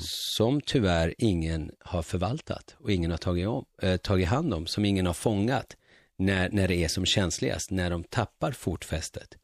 som 0.00 0.60
tyvärr 0.60 1.14
ingen 1.18 1.70
har 1.80 2.02
förvaltat 2.02 2.76
och 2.78 2.92
ingen 2.92 3.10
har 3.10 3.18
tagit, 3.18 3.46
om, 3.46 3.64
eh, 3.82 3.96
tagit 3.96 4.28
hand 4.28 4.54
om, 4.54 4.66
som 4.66 4.84
ingen 4.84 5.06
har 5.06 5.14
fångat 5.14 5.76
när, 6.18 6.50
när 6.50 6.68
det 6.68 6.76
är 6.76 6.88
som 6.88 7.06
känsligast, 7.06 7.70
när 7.70 7.90
de 7.90 8.04
tappar 8.04 8.52
fotfästet. 8.52 9.36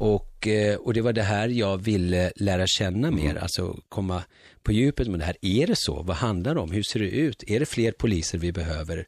Och, 0.00 0.46
eh, 0.46 0.76
och 0.76 0.94
det 0.94 1.00
var 1.00 1.12
det 1.12 1.22
här 1.22 1.48
jag 1.48 1.78
ville 1.78 2.32
lära 2.36 2.66
känna 2.66 3.10
mer, 3.10 3.36
alltså 3.36 3.76
komma 3.88 4.22
på 4.62 4.72
djupet 4.72 5.08
med 5.08 5.18
det 5.20 5.24
här. 5.24 5.36
Är 5.42 5.66
det 5.66 5.76
så? 5.76 6.02
Vad 6.02 6.16
handlar 6.16 6.54
det 6.54 6.60
om? 6.60 6.70
Hur 6.70 6.82
ser 6.82 7.00
det 7.00 7.10
ut? 7.10 7.44
Är 7.46 7.60
det 7.60 7.66
fler 7.66 7.92
poliser 7.92 8.38
vi 8.38 8.52
behöver? 8.52 9.06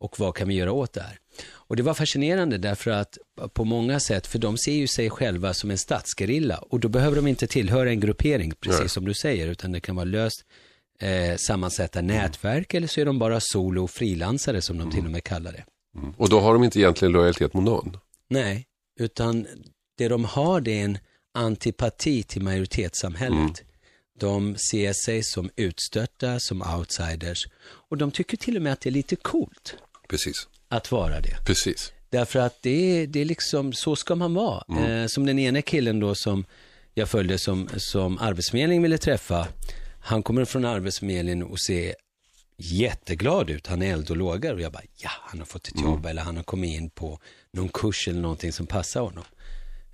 Och 0.00 0.20
vad 0.20 0.34
kan 0.34 0.48
vi 0.48 0.54
göra 0.54 0.72
åt 0.72 0.92
det 0.92 1.00
här? 1.00 1.18
Och 1.44 1.76
det 1.76 1.82
var 1.82 1.94
fascinerande 1.94 2.58
därför 2.58 2.90
att 2.90 3.18
på 3.52 3.64
många 3.64 4.00
sätt, 4.00 4.26
för 4.26 4.38
de 4.38 4.58
ser 4.58 4.72
ju 4.72 4.86
sig 4.86 5.10
själva 5.10 5.54
som 5.54 5.70
en 5.70 5.78
statsgerilla 5.78 6.58
och 6.58 6.80
då 6.80 6.88
behöver 6.88 7.16
de 7.16 7.26
inte 7.26 7.46
tillhöra 7.46 7.90
en 7.90 8.00
gruppering, 8.00 8.52
precis 8.60 8.80
Nej. 8.80 8.88
som 8.88 9.04
du 9.04 9.14
säger, 9.14 9.48
utan 9.48 9.72
det 9.72 9.80
kan 9.80 9.96
vara 9.96 10.04
löst 10.04 10.44
eh, 11.00 11.36
sammansatta 11.36 12.00
nätverk 12.00 12.74
eller 12.74 12.86
så 12.86 13.00
är 13.00 13.04
de 13.04 13.18
bara 13.18 13.40
solo 13.40 13.84
och 13.84 13.90
frilansare 13.90 14.62
som 14.62 14.78
de 14.78 14.90
till 14.90 15.04
och 15.04 15.10
med 15.10 15.24
kallar 15.24 15.52
det. 15.52 15.64
Och 16.16 16.28
då 16.28 16.40
har 16.40 16.52
de 16.52 16.64
inte 16.64 16.78
egentligen 16.78 17.12
lojalitet 17.12 17.54
mot 17.54 17.64
någon. 17.64 17.96
Nej, 18.28 18.66
utan 19.00 19.46
det 20.02 20.08
de 20.08 20.24
har 20.24 20.60
det 20.60 20.80
är 20.80 20.84
en 20.84 20.98
antipati 21.34 22.22
till 22.22 22.42
majoritetssamhället. 22.42 23.62
De 24.18 24.56
ser 24.56 24.92
sig 24.92 25.22
som 25.22 25.50
utstötta, 25.56 26.40
som 26.40 26.62
outsiders 26.62 27.46
och 27.64 27.96
de 27.98 28.10
tycker 28.10 28.36
till 28.36 28.56
och 28.56 28.62
med 28.62 28.72
att 28.72 28.80
det 28.80 28.88
är 28.88 28.92
lite 28.92 29.16
coolt 29.16 29.74
Precis, 30.08 30.48
att 30.68 30.92
vara 30.92 31.20
det. 31.20 31.36
precis. 31.46 31.92
Därför 32.10 32.38
att 32.38 32.62
det 32.62 32.70
är, 33.02 33.06
det 33.06 33.20
är 33.20 33.24
liksom, 33.24 33.72
så 33.72 33.96
ska 33.96 34.14
man 34.14 34.34
vara. 34.34 34.64
Eh, 34.86 35.06
som 35.06 35.26
den 35.26 35.38
ena 35.38 35.62
killen 35.62 36.00
då 36.00 36.14
som 36.14 36.44
jag 36.94 37.08
följde 37.08 37.38
som, 37.38 37.68
som 37.76 38.18
Arbetsförmedlingen 38.18 38.82
ville 38.82 38.98
träffa. 38.98 39.48
Han 40.00 40.22
kommer 40.22 40.44
från 40.44 40.64
Arbetsförmedlingen 40.64 41.42
och 41.42 41.60
ser 41.60 41.94
jätteglad 42.56 43.50
ut. 43.50 43.66
Han 43.66 43.82
är 43.82 43.92
eld 43.92 44.10
och 44.10 44.16
lågar 44.16 44.54
och 44.54 44.60
jag 44.60 44.72
bara, 44.72 44.82
ja, 44.96 45.10
han 45.20 45.38
har 45.38 45.46
fått 45.46 45.68
ett 45.68 45.80
jobb 45.80 46.06
eller 46.06 46.22
han 46.22 46.36
har 46.36 46.42
kommit 46.44 46.80
in 46.80 46.90
på 46.90 47.18
någon 47.52 47.68
kurs 47.68 48.08
eller 48.08 48.20
någonting 48.20 48.52
som 48.52 48.66
passar 48.66 49.00
honom. 49.00 49.24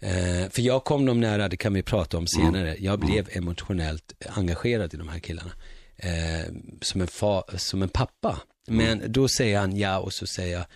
Eh, 0.01 0.51
för 0.51 0.63
jag 0.63 0.85
kom 0.85 1.07
dem 1.07 1.21
nära, 1.21 1.49
det 1.49 1.57
kan 1.57 1.75
vi 1.75 1.83
prata 1.83 2.19
om 2.19 2.27
senare. 2.27 2.77
Jag 2.79 2.99
blev 3.01 3.29
emotionellt 3.33 4.13
engagerad 4.29 4.95
i 4.95 4.97
de 4.97 5.09
här 5.09 5.19
killarna. 5.19 5.53
Eh, 5.97 6.53
som, 6.83 7.01
en 7.01 7.07
fa, 7.07 7.43
som 7.57 7.83
en 7.83 7.89
pappa. 7.89 8.41
Men 8.67 9.13
då 9.13 9.29
säger 9.29 9.59
han 9.59 9.77
ja 9.77 9.99
och 9.99 10.13
så 10.13 10.27
säger 10.27 10.57
jag, 10.59 10.67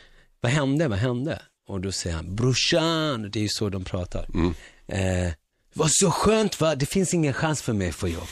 vad 0.40 0.52
hände, 0.52 0.88
vad 0.88 0.98
hände? 0.98 1.42
Och 1.66 1.80
då 1.80 1.92
säger 1.92 2.16
han, 2.16 2.36
brorsan, 2.36 3.30
det 3.30 3.38
är 3.38 3.42
ju 3.42 3.48
så 3.48 3.68
de 3.68 3.84
pratar. 3.84 4.26
Eh, 4.86 5.32
vad 5.74 5.88
så 5.90 6.10
skönt 6.10 6.60
va, 6.60 6.74
det 6.74 6.86
finns 6.86 7.14
ingen 7.14 7.32
chans 7.32 7.62
för 7.62 7.72
mig 7.72 7.88
att 7.88 7.94
få 7.94 8.08
jobb. 8.08 8.28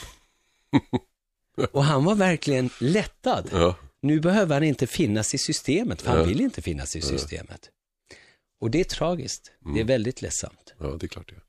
och 1.73 1.85
han 1.85 2.05
var 2.05 2.15
verkligen 2.15 2.71
lättad. 2.81 3.49
Ja. 3.53 3.75
Nu 4.03 4.21
behöver 4.21 4.55
han 4.55 4.63
inte 4.65 4.87
finnas 4.87 5.35
i 5.35 5.39
systemet, 5.39 6.03
för 6.03 6.11
han 6.11 6.19
Ja. 6.19 6.25
vill 6.25 6.41
inte 6.41 6.63
finnas 6.63 6.97
i 6.97 7.01
systemet. 7.03 7.71
Och 8.61 8.71
det 8.71 8.81
är 8.81 8.85
tragiskt, 8.85 9.51
det 9.75 9.81
är 9.81 9.85
väldigt 9.85 10.23
ledsamt. 10.23 10.70
Ja, 10.81 10.97
det 11.01 11.07
är 11.07 11.09
klart 11.09 11.29
det 11.29 11.35
är. 11.35 11.43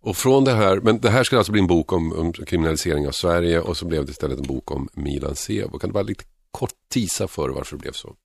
Och 0.00 0.16
från 0.16 0.44
det 0.44 0.54
här, 0.54 0.80
men 0.80 1.00
det 1.00 1.10
här 1.10 1.24
skulle 1.24 1.38
alltså 1.38 1.52
bli 1.52 1.60
en 1.60 1.66
bok 1.66 1.92
om, 1.92 2.12
om 2.12 2.32
kriminalisering 2.32 3.08
av 3.08 3.12
Sverige 3.12 3.60
och 3.60 3.76
så 3.76 3.86
blev 3.86 4.04
det 4.04 4.10
istället 4.10 4.38
en 4.38 4.46
bok 4.46 4.70
om 4.70 4.88
Milan 4.92 5.36
Sevo. 5.36 5.78
Kan 5.78 5.90
du 5.90 5.94
bara 5.94 6.02
lite 6.02 6.24
kort 6.50 6.74
tisa 6.88 7.28
för 7.28 7.48
varför 7.48 7.76
det 7.76 7.80
blev 7.80 7.92
så? 7.92 8.16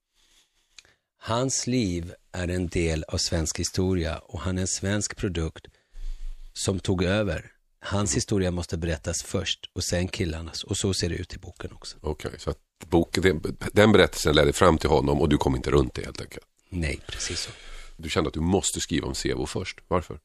Hans 1.17 1.67
liv 1.67 2.13
är 2.31 2.47
en 2.47 2.67
del 2.67 3.03
av 3.07 3.17
svensk 3.17 3.59
historia 3.59 4.17
och 4.17 4.39
han 4.39 4.57
är 4.57 4.61
en 4.61 4.67
svensk 4.67 5.17
produkt 5.17 5.67
som 6.53 6.79
tog 6.79 7.03
över. 7.03 7.51
Hans 7.79 8.15
historia 8.15 8.51
måste 8.51 8.77
berättas 8.77 9.23
först 9.23 9.69
och 9.73 9.83
sen 9.83 10.07
killarnas 10.07 10.63
och 10.63 10.77
så 10.77 10.93
ser 10.93 11.09
det 11.09 11.15
ut 11.15 11.33
i 11.33 11.37
boken 11.37 11.71
också. 11.71 11.97
Okej, 12.01 12.31
så 12.37 12.49
att 12.49 12.59
boken, 12.85 13.23
den, 13.23 13.57
den 13.73 13.91
berättelsen 13.91 14.35
ledde 14.35 14.53
fram 14.53 14.77
till 14.77 14.89
honom 14.89 15.21
och 15.21 15.29
du 15.29 15.37
kom 15.37 15.55
inte 15.55 15.71
runt 15.71 15.93
det 15.93 16.05
helt 16.05 16.21
enkelt. 16.21 16.45
Nej, 16.69 16.99
precis 17.07 17.39
så. 17.39 17.51
Du 17.97 18.09
kände 18.09 18.27
att 18.27 18.33
du 18.33 18.39
måste 18.39 18.79
skriva 18.79 19.07
om 19.07 19.15
Sevo 19.15 19.45
först. 19.45 19.79
Varför? 19.87 20.19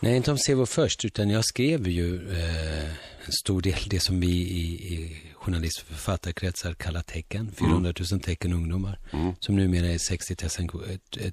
Nej, 0.00 0.16
inte 0.16 0.30
om 0.30 0.38
Sevo 0.38 0.66
först, 0.66 1.04
utan 1.04 1.30
jag 1.30 1.44
skrev 1.44 1.88
ju 1.88 2.30
eh, 2.30 2.84
en 3.26 3.32
stor 3.32 3.62
del 3.62 3.78
det 3.86 4.00
som 4.00 4.20
vi 4.20 4.26
i, 4.26 4.94
i 4.94 5.22
journalist 5.34 5.80
och 5.80 5.86
författarkretsar 5.86 6.74
kallar 6.74 7.02
tecken. 7.02 7.52
400 7.58 7.92
000 8.12 8.20
tecken 8.20 8.52
ungdomar. 8.52 8.98
Mm. 9.12 9.34
Som 9.40 9.56
numera 9.56 9.86
är 9.86 9.98
60 9.98 10.36
tecken, 10.36 10.70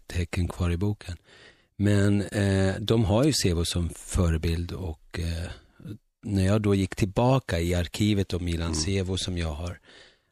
tecken 0.07 0.47
kvar 0.47 0.71
i 0.71 0.77
boken. 0.77 1.17
Men 1.77 2.21
eh, 2.21 2.75
de 2.79 3.05
har 3.05 3.23
ju 3.23 3.33
Sevo 3.33 3.65
som 3.65 3.89
förebild 3.89 4.71
och 4.71 5.19
eh, 5.19 5.49
när 6.23 6.45
jag 6.45 6.61
då 6.61 6.75
gick 6.75 6.95
tillbaka 6.95 7.59
i 7.59 7.75
arkivet 7.75 8.33
om 8.33 8.45
Milan 8.45 8.67
Mm. 8.67 8.75
Sevo 8.75 9.17
som 9.17 9.37
jag 9.37 9.53
har 9.53 9.79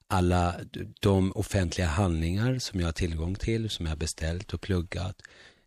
alla 0.08 0.56
de 1.00 1.32
offentliga 1.32 1.88
handlingar 1.88 2.60
som 2.60 2.80
jag 2.80 2.88
har 2.88 2.94
tillgång 2.94 3.36
till, 3.36 3.70
som 3.70 3.86
jag 3.86 3.92
har 3.92 3.98
beställt 3.98 4.54
och 4.54 4.62
pluggat. 4.62 5.22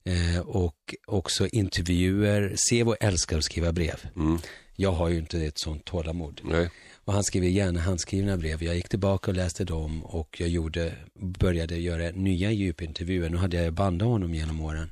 Eh, 0.04 0.40
och 0.40 0.94
också 1.06 1.46
intervjuer. 1.46 2.54
Sevo 2.56 2.94
älskar 3.00 3.38
att 3.38 3.44
skriva 3.44 3.72
brev. 3.72 4.08
Mm. 4.16 4.38
Jag 4.76 4.92
har 4.92 5.08
ju 5.08 5.18
inte 5.18 5.38
ett 5.38 5.58
sånt 5.58 5.84
tålamod. 5.84 6.40
Nej. 6.44 6.70
Och 7.04 7.12
han 7.12 7.24
skriver 7.24 7.48
gärna 7.48 7.80
handskrivna 7.80 8.36
brev. 8.36 8.62
Jag 8.62 8.76
gick 8.76 8.88
tillbaka 8.88 9.30
och 9.30 9.36
läste 9.36 9.64
dem 9.64 10.04
och 10.04 10.40
jag 10.40 10.48
gjorde, 10.48 10.94
började 11.14 11.76
göra 11.76 12.10
nya 12.10 12.50
djupintervjuer. 12.50 13.30
Nu 13.30 13.36
hade 13.36 13.62
jag 13.62 13.72
bandat 13.72 14.08
honom 14.08 14.34
genom 14.34 14.60
åren. 14.60 14.90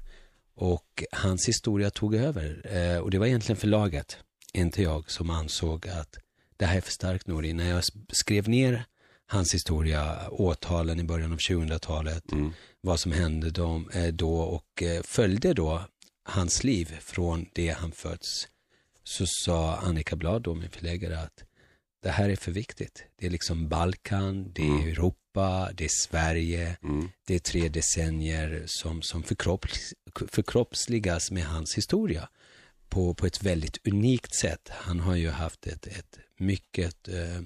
Och 0.55 1.05
hans 1.13 1.49
historia 1.49 1.91
tog 1.91 2.15
över. 2.15 2.77
Eh, 2.77 2.99
och 2.99 3.11
det 3.11 3.19
var 3.19 3.27
egentligen 3.27 3.57
förlaget, 3.57 4.19
inte 4.53 4.83
jag, 4.83 5.11
som 5.11 5.31
ansåg 5.31 5.89
att 5.89 6.19
det 6.57 6.67
här 6.67 6.77
är 6.77 6.81
för 6.81 6.93
starkt 6.93 7.27
Nori. 7.27 7.53
När 7.53 7.71
jag 7.71 7.83
skrev 8.13 8.49
ner 8.49 8.85
hans 9.27 9.55
historia, 9.55 10.29
åtalen 10.31 11.01
i 11.01 11.05
början 11.05 11.33
av 11.33 11.39
2000-talet, 11.39 12.33
Mm. 12.33 12.53
vad 12.81 13.01
som 13.01 13.13
hände 13.13 13.51
dem, 13.51 13.91
eh, 13.91 14.07
då 14.07 14.39
och 14.41 14.83
eh, 14.83 15.03
följde 15.03 15.55
då 15.55 15.83
hans 16.25 16.65
liv 16.65 16.97
från 17.01 17.47
det 17.53 17.69
han 17.71 17.93
föds, 17.93 18.49
så 19.05 19.25
sa 19.27 19.77
Annika 19.77 20.17
Blad, 20.17 20.43
då, 20.43 20.55
min 20.55 20.71
förläggare, 20.71 21.21
att 21.21 21.45
det 22.03 22.11
här 22.11 22.29
är 22.29 22.37
för 22.37 22.53
viktigt. 22.53 23.05
Det 23.17 23.27
är 23.27 23.31
liksom 23.31 23.69
Balkan, 23.69 24.53
det 24.55 24.63
är 24.63 24.67
Mm. 24.67 24.89
Europa, 24.89 25.71
det 25.75 25.85
är 25.85 25.91
Sverige, 26.09 26.77
Mm. 26.83 27.09
det 27.27 27.35
är 27.35 27.39
tre 27.39 27.69
decennier 27.69 28.63
som, 28.67 29.03
som 29.03 29.23
förkropps, 29.23 29.95
förkroppsligas 30.29 31.31
med 31.31 31.45
hans 31.47 31.75
historia 31.79 32.29
på, 32.89 33.15
på 33.15 33.27
ett 33.27 33.43
väldigt 33.43 33.87
unikt 33.87 34.35
sätt. 34.35 34.69
Han 34.73 35.01
har 35.01 35.15
ju 35.17 35.31
haft 35.31 35.67
ett, 35.67 35.87
ett 35.87 36.19
mycket, 36.39 37.09
eh, 37.09 37.41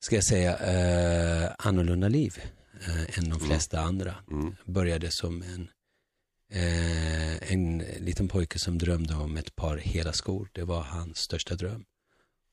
ska 0.00 0.14
jag 0.14 0.24
säga, 0.24 0.58
eh, 0.58 1.50
annorlunda 1.58 2.08
liv 2.08 2.42
eh, 2.86 3.18
än 3.18 3.30
de 3.30 3.40
flesta 3.40 3.80
andra. 3.80 4.14
Mm. 4.30 4.56
Började 4.64 5.10
som 5.10 5.42
en, 5.42 5.68
eh, 6.52 7.52
en 7.52 7.78
liten 7.78 8.28
pojke 8.28 8.58
som 8.58 8.78
drömde 8.78 9.14
om 9.14 9.36
ett 9.36 9.56
par 9.56 9.76
hela 9.76 10.12
skor. 10.12 10.50
Det 10.52 10.64
var 10.64 10.82
hans 10.82 11.18
största 11.18 11.54
dröm. 11.54 11.84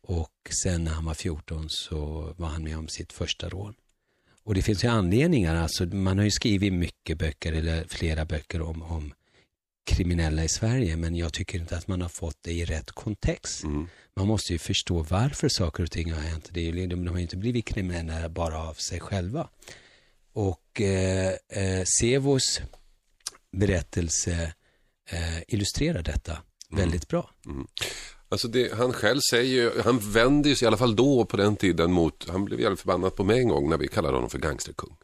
Och 0.02 0.50
sen 0.64 0.84
när 0.84 0.92
han 0.92 1.06
var 1.06 1.14
14 1.14 1.66
så 1.70 2.34
var 2.38 2.48
han 2.48 2.64
med 2.64 2.78
om 2.78 2.88
sitt 2.88 3.14
första 3.14 3.50
rån. 3.50 3.74
Och 4.44 4.54
det 4.56 4.62
finns 4.62 4.84
ju 4.84 4.88
anledningar, 4.88 5.56
alltså 5.56 5.86
man 5.86 6.18
har 6.18 6.26
ju 6.26 6.32
skrivit 6.32 6.74
mycket 6.74 7.18
böcker 7.18 7.54
eller 7.54 7.86
flera 7.88 8.26
böcker 8.26 8.62
om, 8.62 8.82
om 8.82 9.14
kriminella 9.86 10.44
i 10.44 10.50
Sverige, 10.50 10.96
men 10.96 11.16
jag 11.16 11.34
tycker 11.34 11.60
inte 11.60 11.78
att 11.78 11.88
man 11.88 12.02
har 12.02 12.10
fått 12.10 12.38
det 12.42 12.52
i 12.52 12.66
rätt 12.66 12.92
kontext. 12.92 13.64
Mm. 13.64 13.88
Man 14.16 14.28
måste 14.28 14.54
ju 14.54 14.60
förstå 14.60 15.06
varför 15.10 15.50
saker 15.50 15.84
och 15.84 15.92
ting 15.92 16.12
har 16.12 16.22
hänt. 16.22 16.50
Det 16.52 16.60
är 16.60 16.74
ju, 16.74 16.88
de 16.88 17.08
har 17.08 17.16
ju 17.16 17.22
inte 17.22 17.38
blivit 17.38 17.66
kriminella 17.66 18.30
bara 18.30 18.60
av 18.60 18.74
sig 18.74 19.00
själva. 19.00 19.50
Och 20.34 20.82
eh, 20.82 21.34
eh, 21.50 21.84
Sevos 22.00 22.62
berättelse 23.52 24.54
eh, 25.10 25.40
illustrerar 25.48 26.02
detta 26.02 26.38
väldigt 26.70 27.08
bra. 27.08 27.30
Alltså 28.30 28.48
det, 28.48 28.74
han 28.74 28.94
själv 28.94 29.20
säger 29.32 29.84
han 29.84 30.00
vänder 30.00 30.56
sig 30.56 30.66
i 30.66 30.68
alla 30.68 30.78
fall 30.78 30.96
då 30.96 31.26
på 31.26 31.38
den 31.38 31.56
tiden 31.56 31.92
mot, 31.92 32.30
han 32.30 32.46
blev 32.46 32.60
jävligt 32.60 32.80
förbannad 32.80 33.16
på 33.16 33.24
mig 33.24 33.40
en 33.40 33.48
gång 33.48 33.70
när 33.70 33.78
vi 33.78 33.88
kallade 33.88 34.18
honom 34.18 34.30
för 34.30 34.40
gangsterkung. 34.40 34.98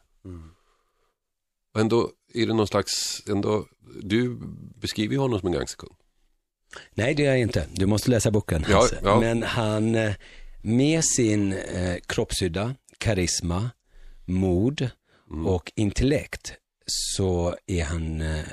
Och 1.74 1.80
ändå 1.80 2.10
är 2.34 2.46
det 2.46 2.54
någon 2.54 2.66
slags, 2.66 3.22
ändå, 3.28 3.66
du 4.02 4.38
beskriver 4.80 5.14
ju 5.14 5.18
honom 5.20 5.38
som 5.40 5.46
en 5.46 5.52
gangsterkung. 5.52 5.96
Nej, 6.94 7.14
det 7.14 7.22
är 7.26 7.30
jag 7.30 7.40
inte. 7.40 7.66
Du 7.72 7.86
måste 7.86 8.10
läsa 8.10 8.30
boken. 8.30 8.64
Ja, 8.68 8.76
Hasse. 8.76 9.00
ja. 9.02 9.20
Men 9.20 9.42
han, 9.42 9.94
eh, 9.94 10.12
med 10.62 11.04
sin 11.04 11.52
eh, 11.52 11.96
kroppshydda, 12.06 12.74
karisma, 12.98 13.70
mod 14.24 14.90
Mm. 15.30 15.46
och 15.46 15.72
intellekt 15.76 16.52
så 16.86 17.56
är 17.66 17.84
han 17.84 18.20
eh, 18.20 18.44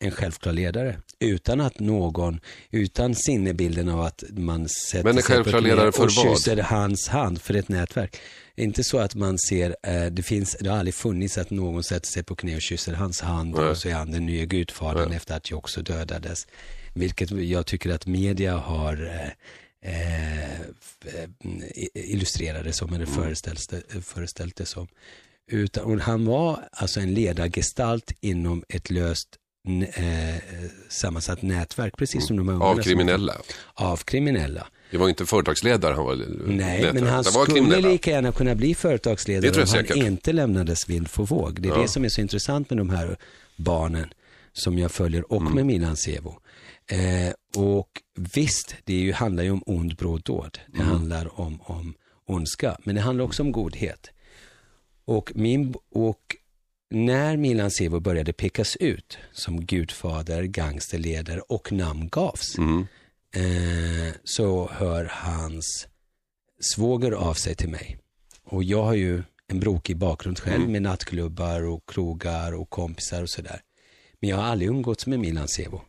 en 0.00 0.10
självklar 0.10 0.52
ledare. 0.52 0.98
Utan 1.20 1.60
att 1.60 1.80
någon, 1.80 2.40
utan 2.70 3.14
sinnebilden 3.14 3.88
av 3.88 4.00
att 4.00 4.24
man 4.30 4.68
sätter 4.68 5.04
Men 5.04 5.16
en 5.16 5.22
sig 5.22 5.36
på 5.36 5.42
självklar 5.42 5.60
ledare 5.60 5.92
för 5.92 6.04
och 6.04 6.10
vad? 6.16 6.36
kysser 6.36 6.56
hans 6.56 7.08
hand 7.08 7.40
för 7.42 7.54
ett 7.54 7.68
nätverk. 7.68 8.16
Inte 8.56 8.84
så 8.84 8.98
att 8.98 9.14
man 9.14 9.38
ser, 9.38 9.76
eh, 9.82 10.06
det 10.06 10.22
finns, 10.22 10.56
det 10.60 10.70
har 10.70 10.78
aldrig 10.78 10.94
funnits 10.94 11.38
att 11.38 11.50
någon 11.50 11.84
sätter 11.84 12.06
sig 12.06 12.22
på 12.22 12.36
knä 12.36 12.56
och 12.56 12.62
kysser 12.62 12.92
hans 12.92 13.20
hand 13.20 13.54
Nej. 13.54 13.64
och 13.64 13.76
så 13.76 13.88
är 13.88 13.94
han 13.94 14.10
den 14.10 14.26
nya 14.26 14.44
gudfadern 14.44 15.12
efter 15.12 15.36
att 15.36 15.50
jag 15.50 15.58
också 15.58 15.82
dödades. 15.82 16.46
Vilket 16.94 17.30
jag 17.30 17.66
tycker 17.66 17.90
att 17.90 18.06
media 18.06 18.56
har 18.56 19.06
eh, 19.06 19.92
eh, 19.92 20.60
eh, 20.60 21.28
illustrerat 21.94 22.64
det 22.64 22.72
som, 22.72 22.92
eller 22.92 23.06
föreställt 23.06 23.70
det, 23.70 24.02
föreställt 24.02 24.56
det 24.56 24.66
som. 24.66 24.88
Utan, 25.50 25.84
och 25.84 26.00
han 26.00 26.24
var 26.24 26.68
alltså 26.72 27.00
en 27.00 27.14
ledargestalt 27.14 28.12
inom 28.20 28.64
ett 28.68 28.90
löst 28.90 29.28
eh, 29.82 30.34
sammansatt 30.88 31.42
nätverk, 31.42 31.96
precis 31.96 32.26
som 32.26 32.36
de 32.36 32.48
här 32.48 32.54
ungarna 32.54 32.70
Av 32.70 32.74
som- 32.74 32.82
kriminella. 32.82 33.34
Av 33.74 33.96
kriminella. 33.96 34.66
Det 34.90 34.98
var 34.98 35.08
inte 35.08 35.26
företagsledare 35.26 35.94
han 35.94 36.04
var 36.04 36.16
Nej, 36.16 36.56
nätverk. 36.56 36.94
men 36.94 37.06
han 37.06 37.24
skulle 37.24 37.46
kriminella. 37.46 37.88
lika 37.88 38.10
gärna 38.10 38.32
kunna 38.32 38.54
bli 38.54 38.74
företagsledare 38.74 39.50
om 39.50 39.58
han 39.58 39.66
säkert. 39.66 39.96
inte 39.96 40.32
lämnades 40.32 40.88
vind 40.88 41.08
för 41.10 41.22
våg. 41.22 41.60
Det 41.62 41.68
är 41.68 41.72
Ja. 41.72 41.82
det 41.82 41.88
som 41.88 42.04
är 42.04 42.08
så 42.08 42.20
intressant 42.20 42.70
med 42.70 42.76
de 42.78 42.90
här 42.90 43.16
barnen 43.56 44.08
som 44.52 44.78
jag 44.78 44.90
följer 44.90 45.32
och 45.32 45.40
Mm. 45.40 45.54
med 45.54 45.66
Milan 45.66 45.96
Sevo. 45.96 46.38
Eh, 46.90 47.62
och 47.62 47.88
visst, 48.34 48.74
det 48.84 48.92
ju, 48.94 49.12
handlar 49.12 49.44
ju 49.44 49.50
om 49.50 49.62
ond 49.66 49.96
bråd 49.96 50.22
dåd. 50.24 50.58
Det 50.66 50.80
Mm. 50.80 50.88
handlar 50.92 51.40
om, 51.40 51.60
om 51.64 51.94
ondska, 52.26 52.76
men 52.84 52.94
det 52.94 53.00
handlar 53.00 53.24
också 53.24 53.42
om 53.42 53.52
godhet. 53.52 54.10
Och, 55.04 55.32
min, 55.34 55.74
och 55.94 56.36
när 56.90 57.36
Milan 57.36 57.70
Sevo 57.70 58.00
började 58.00 58.32
pekas 58.32 58.76
ut 58.76 59.18
som 59.32 59.66
gudfader, 59.66 60.42
gangsterledare 60.42 61.40
och 61.40 61.72
namn 61.72 62.08
gavs, 62.08 62.58
Mm. 62.58 62.86
eh, 63.34 64.14
så 64.24 64.68
hör 64.72 65.04
hans 65.12 65.86
svåger 66.60 67.12
av 67.12 67.34
sig 67.34 67.54
till 67.54 67.68
mig. 67.68 67.98
Och 68.44 68.64
jag 68.64 68.82
har 68.82 68.94
ju 68.94 69.22
en 69.46 69.60
brokig 69.60 69.96
bakgrund 69.96 70.38
själv 70.38 70.56
Mm. 70.60 70.72
med 70.72 70.82
nattklubbar 70.82 71.62
och 71.62 71.88
krogar 71.88 72.52
och 72.54 72.70
kompisar 72.70 73.22
och 73.22 73.30
sådär. 73.30 73.60
Men 74.20 74.30
jag 74.30 74.36
har 74.36 74.44
aldrig 74.44 74.68
umgåtts 74.70 75.06
med 75.06 75.18
Milan 75.18 75.48
Sevo. 75.48 75.82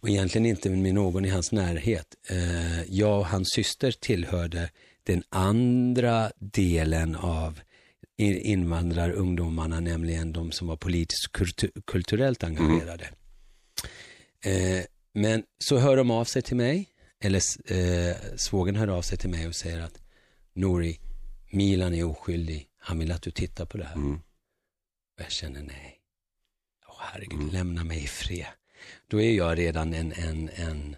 Och 0.00 0.08
egentligen 0.08 0.46
inte 0.46 0.70
med 0.70 0.94
någon 0.94 1.24
i 1.24 1.28
hans 1.28 1.52
närhet. 1.52 2.06
Eh, 2.30 2.82
jag 2.82 3.18
och 3.18 3.26
hans 3.26 3.48
syster 3.54 3.90
tillhörde 3.92 4.70
den 5.02 5.22
andra 5.28 6.30
delen 6.38 7.16
av 7.16 7.60
invandrarungdomarna, 8.18 9.80
nämligen 9.80 10.32
de 10.32 10.52
som 10.52 10.66
var 10.66 10.76
politiskt 10.76 11.32
kultu- 11.32 11.82
kulturellt 11.86 12.44
engagerade. 12.44 13.10
Eh, 14.44 14.84
men 15.12 15.42
så 15.58 15.78
hör 15.78 15.96
de 15.96 16.10
av 16.10 16.24
sig 16.24 16.42
till 16.42 16.56
mig, 16.56 16.88
eller 17.20 17.42
eh, 17.72 18.16
svågen 18.36 18.76
hör 18.76 18.88
av 18.88 19.02
sig 19.02 19.18
till 19.18 19.30
mig 19.30 19.46
och 19.46 19.54
säger 19.54 19.80
att 19.80 20.00
Nori, 20.52 21.00
Milan 21.50 21.94
är 21.94 22.04
oskyldig, 22.04 22.68
han 22.78 22.98
vill 22.98 23.12
att 23.12 23.22
du 23.22 23.30
tittar 23.30 23.66
på 23.66 23.78
det 23.78 23.84
här. 23.84 23.94
Mm. 23.94 24.14
Och 24.14 25.22
jag 25.24 25.30
känner 25.30 25.62
nej. 25.62 26.00
Åh 26.88 26.96
herregud, 26.98 27.52
lämna 27.52 27.84
mig 27.84 28.04
i 28.04 28.06
fred. 28.06 28.46
Då 29.06 29.20
är 29.20 29.32
jag 29.32 29.58
redan 29.58 29.94
en, 29.94 30.12
en, 30.12 30.48
en 30.48 30.96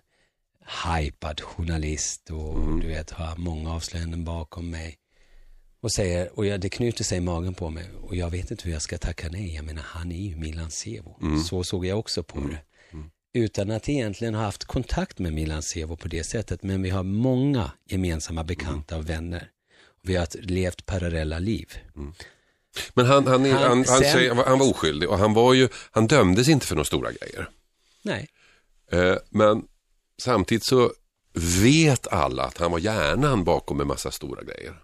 hypad 0.85 1.41
journalist 1.41 2.31
och 2.31 2.81
du 2.81 2.89
vet, 2.89 3.11
har 3.11 3.37
många 3.37 3.73
avslöjanden 3.73 4.25
bakom 4.25 4.71
mig. 4.71 4.97
Och 5.83 5.93
säger, 5.93 6.39
och 6.39 6.47
jag, 6.47 6.61
det 6.61 6.69
knyter 6.69 7.05
sig 7.05 7.19
i 7.19 7.21
magen 7.21 7.55
på 7.55 7.71
mig 7.71 7.91
och 8.03 8.17
jag 8.17 8.31
vet 8.31 8.51
inte 8.51 8.65
hur 8.65 8.73
jag 8.73 8.83
ska 8.83 8.99
tacka 8.99 9.29
nej. 9.31 9.55
Jag 9.55 9.65
menar, 9.65 9.83
han 9.87 10.13
är 10.13 10.21
ju 10.21 10.37
Milan 10.37 10.71
Sevo. 10.71 11.19
Så 11.49 11.65
såg 11.65 11.87
jag 11.87 11.99
också 11.99 12.23
på 12.23 12.39
det. 12.41 12.59
Utan 13.33 13.71
att 13.71 13.89
egentligen 13.89 14.35
ha 14.35 14.43
haft 14.43 14.65
kontakt 14.65 15.19
med 15.19 15.33
Milan 15.33 15.63
Sevo 15.63 15.97
på 15.97 16.09
det 16.09 16.25
sättet. 16.25 16.63
Men 16.63 16.83
vi 16.83 16.91
har 16.91 17.03
många 17.03 17.71
gemensamma 17.89 18.45
bekanta 18.45 18.97
och 18.97 19.11
vänner. 19.11 19.49
Vi 20.03 20.17
har 20.17 20.29
levt 20.41 20.87
parallella 20.87 21.39
liv. 21.39 21.73
Men 22.95 23.07
han, 23.07 23.27
han, 23.27 23.47
är, 23.47 23.53
Han- 23.53 23.63
han, 23.63 23.71
han, 23.71 23.85
sen- 23.85 24.13
säger, 24.13 24.35
han 24.35 24.59
var 24.59 24.71
oskyldig 24.71 25.09
och 25.11 25.19
han 25.19 25.35
var 25.35 25.55
ju, 25.55 25.69
han 25.91 26.07
dömdes 26.07 26.49
inte 26.49 26.67
för 26.67 26.75
några 26.75 26.85
stora 26.85 27.13
grejer. 27.13 27.49
Nej, 28.03 28.29
Eh, 28.93 29.17
men 29.29 29.63
samtidigt 30.23 30.65
så 30.65 30.93
vet 31.63 32.07
alla 32.09 32.45
att 32.45 32.59
han 32.59 32.71
var 32.73 32.79
hjärnan 32.79 33.45
bakom 33.45 33.81
en 33.81 33.87
massa 33.87 34.11
stora 34.11 34.43
grejer. 34.43 34.75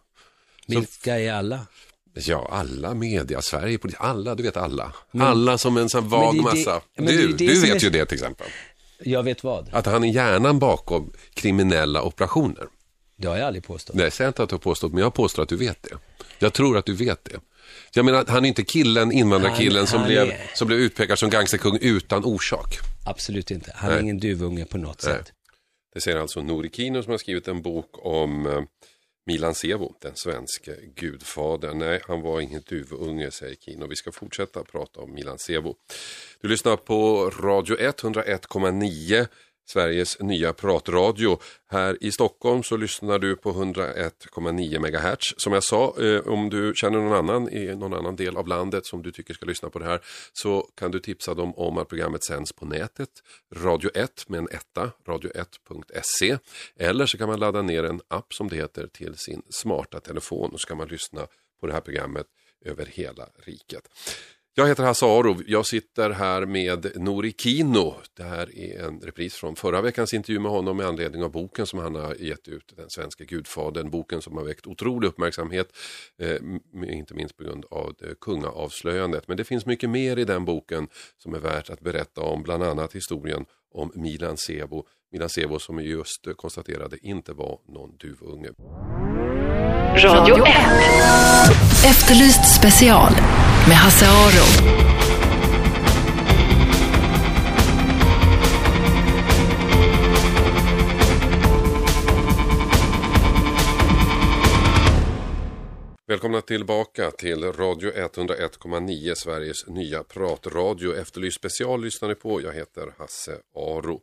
Vilka 0.66 1.18
är 1.18 1.32
alla? 1.32 1.66
Ja, 2.14 2.48
alla 2.52 2.94
media, 2.94 3.42
Sverige, 3.42 3.78
polis, 3.78 3.96
alla, 3.98 4.34
du 4.34 4.42
vet 4.42 4.56
alla. 4.56 4.92
alla 5.18 5.58
som 5.58 5.76
en 5.76 5.88
sån 5.88 6.08
vag 6.08 6.34
men 6.34 6.44
det 6.44 6.50
är 6.50 6.54
massa. 6.56 6.80
men 6.96 7.06
det 7.06 7.12
är 7.12 7.16
Du, 7.18 7.26
det 7.32 7.46
du 7.46 7.60
vet 7.60 7.74
är- 7.76 7.80
ju 7.80 7.90
det 7.90 8.06
till 8.06 8.14
exempel. 8.14 8.46
Jag 8.98 9.22
vet 9.22 9.44
vad. 9.44 9.68
Att 9.72 9.86
han 9.86 10.04
är 10.04 10.08
hjärnan 10.08 10.58
bakom 10.58 11.12
kriminella 11.34 12.02
operationer. 12.02 12.66
Det 13.16 13.28
har 13.28 13.36
jag 13.36 13.46
aldrig 13.46 13.64
påstått. 13.64 13.96
Nej, 13.96 14.10
säg 14.10 14.26
inte 14.26 14.42
att 14.42 14.48
du 14.48 14.54
har 14.54 14.58
påstått, 14.60 14.92
men 14.92 15.02
jag 15.02 15.14
påstår 15.14 15.42
att 15.42 15.48
du 15.48 15.56
vet 15.56 15.82
det. 15.82 15.96
Jag 16.38 16.52
tror 16.52 16.78
att 16.78 16.86
du 16.86 16.92
vet 16.94 17.24
det. 17.24 17.40
Jag 17.94 18.04
menar, 18.04 18.24
han 18.28 18.44
är 18.44 18.48
inte 18.48 18.64
killen, 18.64 19.12
invandrarkillen 19.12 19.76
Han- 19.78 19.86
som, 19.86 19.98
han 19.98 20.08
blev, 20.08 20.28
är- 20.28 20.50
som 20.54 20.66
blev 20.68 20.80
utpekad 20.80 21.18
som 21.18 21.30
gangsterkung 21.30 21.78
utan 21.80 22.24
orsak. 22.24 22.78
Absolut 23.06 23.50
inte. 23.50 23.72
Han 23.74 23.90
är 23.90 23.94
Nej. 23.94 24.02
ingen 24.02 24.18
duvunge 24.18 24.64
på 24.64 24.78
något 24.78 25.02
Nej. 25.06 25.14
sätt. 25.14 25.32
Det 25.94 26.00
säger 26.00 26.16
alltså 26.18 26.42
Nori 26.42 26.70
Kino 26.70 27.02
som 27.02 27.10
har 27.10 27.18
skrivit 27.18 27.48
en 27.48 27.62
bok 27.62 27.90
om 27.92 28.46
eh, 28.46 28.60
Milan 29.28 29.54
Sevo, 29.54 29.94
den 30.00 30.16
svenske 30.16 30.76
gudfadern. 30.94 31.78
Nej, 31.78 32.00
han 32.08 32.22
var 32.22 32.40
ingen 32.40 32.62
duvunge, 32.68 33.30
säger 33.30 33.54
Kino. 33.54 33.86
Vi 33.86 33.96
ska 33.96 34.12
fortsätta 34.12 34.64
prata 34.64 35.00
om 35.00 35.14
Milan 35.14 35.38
Sevo. 35.38 35.76
Du 36.40 36.48
lyssnar 36.48 36.76
på 36.76 37.30
Radio 37.30 37.76
101,9. 37.76 39.26
Sveriges 39.66 40.20
nya 40.20 40.52
pratradio. 40.52 41.38
Här 41.68 41.98
i 42.00 42.12
Stockholm 42.12 42.62
så 42.62 42.76
lyssnar 42.76 43.18
du 43.18 43.36
på 43.36 43.52
101,9 43.52 44.78
MHz. 44.78 45.34
Som 45.36 45.52
jag 45.52 45.64
sa, 45.64 45.94
eh, 46.02 46.20
om 46.20 46.50
du 46.50 46.72
känner 46.76 46.98
någon 46.98 47.12
annan 47.12 47.48
i 47.48 47.74
någon 47.74 47.94
annan 47.94 48.16
del 48.16 48.36
av 48.36 48.48
landet 48.48 48.86
som 48.86 49.02
du 49.02 49.12
tycker 49.12 49.34
ska 49.34 49.46
lyssna 49.46 49.70
på 49.70 49.78
det 49.78 49.84
här 49.84 50.00
så 50.32 50.68
kan 50.74 50.90
du 50.90 51.00
tipsa 51.00 51.34
dem 51.34 51.54
om 51.54 51.78
att 51.78 51.88
programmet 51.88 52.24
sänds 52.24 52.52
på 52.52 52.64
nätet. 52.64 53.10
Radio 53.54 53.90
1 53.94 54.28
med 54.28 54.38
en 54.38 54.48
etta, 54.50 54.90
radio1.se. 55.06 56.38
Eller 56.76 57.06
så 57.06 57.18
kan 57.18 57.28
man 57.28 57.40
ladda 57.40 57.62
ner 57.62 57.84
en 57.84 58.00
app 58.08 58.34
som 58.34 58.48
det 58.48 58.56
heter 58.56 58.86
till 58.86 59.14
sin 59.16 59.42
smarta 59.50 60.00
telefon 60.00 60.50
och 60.52 60.60
så 60.60 60.66
kan 60.66 60.76
man 60.76 60.88
lyssna 60.88 61.26
på 61.60 61.66
det 61.66 61.72
här 61.72 61.80
programmet 61.80 62.26
över 62.64 62.86
hela 62.86 63.28
riket. 63.44 63.88
Jag 64.58 64.66
heter 64.66 64.82
Hasse 64.84 65.06
Aro. 65.06 65.36
Jag 65.46 65.66
sitter 65.66 66.10
här 66.10 66.46
med 66.46 66.92
Nori 66.94 67.34
Kino. 67.38 67.94
Det 68.16 68.22
här 68.22 68.58
är 68.58 68.84
en 68.84 69.00
repris 69.00 69.34
från 69.34 69.56
förra 69.56 69.80
veckans 69.80 70.14
intervju 70.14 70.40
med 70.40 70.50
honom 70.50 70.76
med 70.76 70.86
anledning 70.86 71.24
av 71.24 71.30
boken 71.30 71.66
som 71.66 71.78
han 71.78 71.94
har 71.94 72.14
gett 72.14 72.48
ut, 72.48 72.72
Den 72.76 72.90
svenska 72.90 73.24
gudfadern. 73.24 73.90
Boken 73.90 74.22
som 74.22 74.36
har 74.36 74.44
väckt 74.44 74.66
otrolig 74.66 75.08
uppmärksamhet, 75.08 75.76
eh, 76.18 76.36
inte 76.96 77.14
minst 77.14 77.36
på 77.36 77.44
grund 77.44 77.64
av 77.70 77.94
det 77.98 78.20
kungaavslöjandet. 78.20 79.28
Men 79.28 79.36
det 79.36 79.44
finns 79.44 79.66
mycket 79.66 79.90
mer 79.90 80.16
i 80.16 80.24
den 80.24 80.44
boken 80.44 80.88
som 81.22 81.34
är 81.34 81.38
värt 81.38 81.70
att 81.70 81.80
berätta 81.80 82.20
om, 82.20 82.42
bland 82.42 82.62
annat 82.62 82.92
historien 82.92 83.44
om 83.74 83.92
Milan 83.94 84.36
Sebo. 84.36 84.86
Milan 85.12 85.28
Sebo 85.28 85.58
som 85.58 85.76
vi 85.76 85.84
just 85.84 86.26
konstaterade 86.36 86.98
inte 87.06 87.32
var 87.32 87.58
någon 87.68 87.96
duvunge. 87.96 88.50
Radio 89.96 90.36
1. 90.36 90.52
Efterlyst 91.84 92.56
special 92.60 93.12
med 93.68 93.76
Hasse 93.76 94.06
Aro. 94.06 94.76
Välkomna 106.06 106.40
tillbaka 106.40 107.10
till 107.10 107.44
Radio 107.44 107.90
101,9, 107.90 109.14
Sveriges 109.14 109.66
nya 109.66 110.02
pratradio. 110.02 110.94
Efterlyst 110.94 111.36
special 111.36 111.82
lyssnar 111.82 112.08
ni 112.08 112.14
på. 112.14 112.42
Jag 112.42 112.52
heter 112.52 112.94
Hasse 112.98 113.32
Aro. 113.56 114.00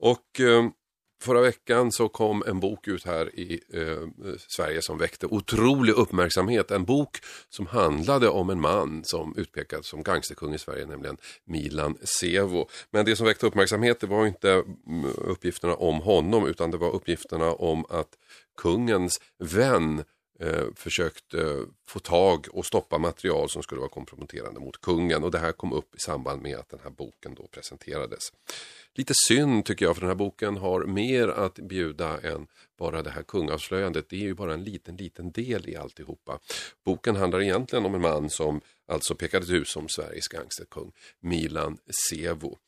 Och 0.00 0.40
eh, 0.40 0.64
förra 1.20 1.40
veckan 1.40 1.92
så 1.92 2.08
kom 2.08 2.42
en 2.46 2.60
bok 2.60 2.88
ut 2.88 3.04
här 3.04 3.38
i 3.38 3.60
eh, 3.72 4.34
Sverige 4.48 4.82
som 4.82 4.98
väckte 4.98 5.26
otrolig 5.26 5.92
uppmärksamhet. 5.92 6.70
En 6.70 6.84
bok 6.84 7.16
som 7.48 7.66
handlade 7.66 8.28
om 8.28 8.50
en 8.50 8.60
man 8.60 9.04
som 9.04 9.34
utpekades 9.36 9.86
som 9.86 10.02
gangsterkung 10.02 10.54
i 10.54 10.58
Sverige, 10.58 10.86
nämligen 10.86 11.16
Milan 11.44 11.98
Sevo. 12.02 12.68
Men 12.90 13.04
det 13.04 13.16
som 13.16 13.26
väckte 13.26 13.46
uppmärksamhet 13.46 14.00
det 14.00 14.06
var 14.06 14.26
inte 14.26 14.50
mm, 14.52 15.10
uppgifterna 15.16 15.74
om 15.74 16.00
honom 16.00 16.46
utan 16.46 16.70
det 16.70 16.76
var 16.76 16.90
uppgifterna 16.90 17.52
om 17.52 17.84
att 17.88 18.08
kungens 18.56 19.20
vän 19.38 20.04
eh, 20.40 20.64
försökte 20.74 21.40
eh, 21.40 21.60
få 21.88 21.98
tag 21.98 22.46
och 22.52 22.66
stoppa 22.66 22.98
material 22.98 23.48
som 23.48 23.62
skulle 23.62 23.80
vara 23.80 23.90
komprometterande 23.90 24.60
mot 24.60 24.80
kungen 24.80 25.24
och 25.24 25.30
det 25.30 25.38
här 25.38 25.52
kom 25.52 25.72
upp 25.72 25.94
i 25.94 25.98
samband 25.98 26.42
med 26.42 26.56
att 26.56 26.68
den 26.68 26.80
här 26.82 26.90
boken 26.90 27.34
då 27.34 27.46
presenterades. 27.46 28.32
Lite 28.94 29.12
synd 29.28 29.64
tycker 29.64 29.84
jag 29.84 29.96
för 29.96 30.00
den 30.00 30.10
här 30.10 30.14
boken 30.14 30.56
har 30.56 30.84
mer 30.84 31.28
att 31.28 31.54
bjuda 31.54 32.20
än 32.20 32.46
bara 32.78 33.02
det 33.02 33.10
här 33.10 33.22
kungavslöjandet. 33.22 34.08
Det 34.08 34.16
är 34.16 34.20
ju 34.20 34.34
bara 34.34 34.54
en 34.54 34.64
liten, 34.64 34.96
liten 34.96 35.30
del 35.30 35.68
i 35.68 35.76
alltihopa. 35.76 36.38
Boken 36.84 37.16
handlar 37.16 37.42
egentligen 37.42 37.86
om 37.86 37.94
en 37.94 38.00
man 38.00 38.30
som 38.30 38.60
alltså 38.88 39.14
pekades 39.14 39.50
ut 39.50 39.68
som 39.68 39.88
Sveriges 39.88 40.28
gangsterkung, 40.28 40.92
Milan 41.20 41.78
Sevo. 42.10 42.58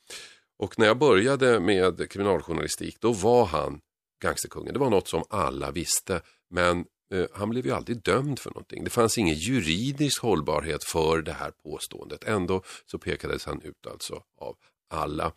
Och 0.58 0.78
när 0.78 0.86
jag 0.86 0.98
började 0.98 1.60
med 1.60 2.10
kriminaljournalistik 2.10 3.00
då 3.00 3.12
var 3.12 3.44
han 3.44 3.80
gangsterkungen. 4.22 4.72
Det 4.72 4.80
var 4.80 4.90
något 4.90 5.08
som 5.08 5.24
alla 5.28 5.70
visste 5.70 6.20
men 6.50 6.84
Eh, 7.10 7.26
han 7.32 7.50
blev 7.50 7.66
ju 7.66 7.72
aldrig 7.72 8.02
dömd 8.02 8.38
för 8.38 8.50
någonting. 8.50 8.84
Det 8.84 8.90
fanns 8.90 9.18
ingen 9.18 9.34
juridisk 9.34 10.22
hållbarhet 10.22 10.84
för 10.84 11.22
det 11.22 11.32
här 11.32 11.50
påståendet. 11.50 12.24
Ändå 12.24 12.62
så 12.86 12.98
pekades 12.98 13.44
han 13.44 13.62
ut 13.62 13.86
alltså 13.86 14.22
av 14.38 14.56
alla. 14.90 15.32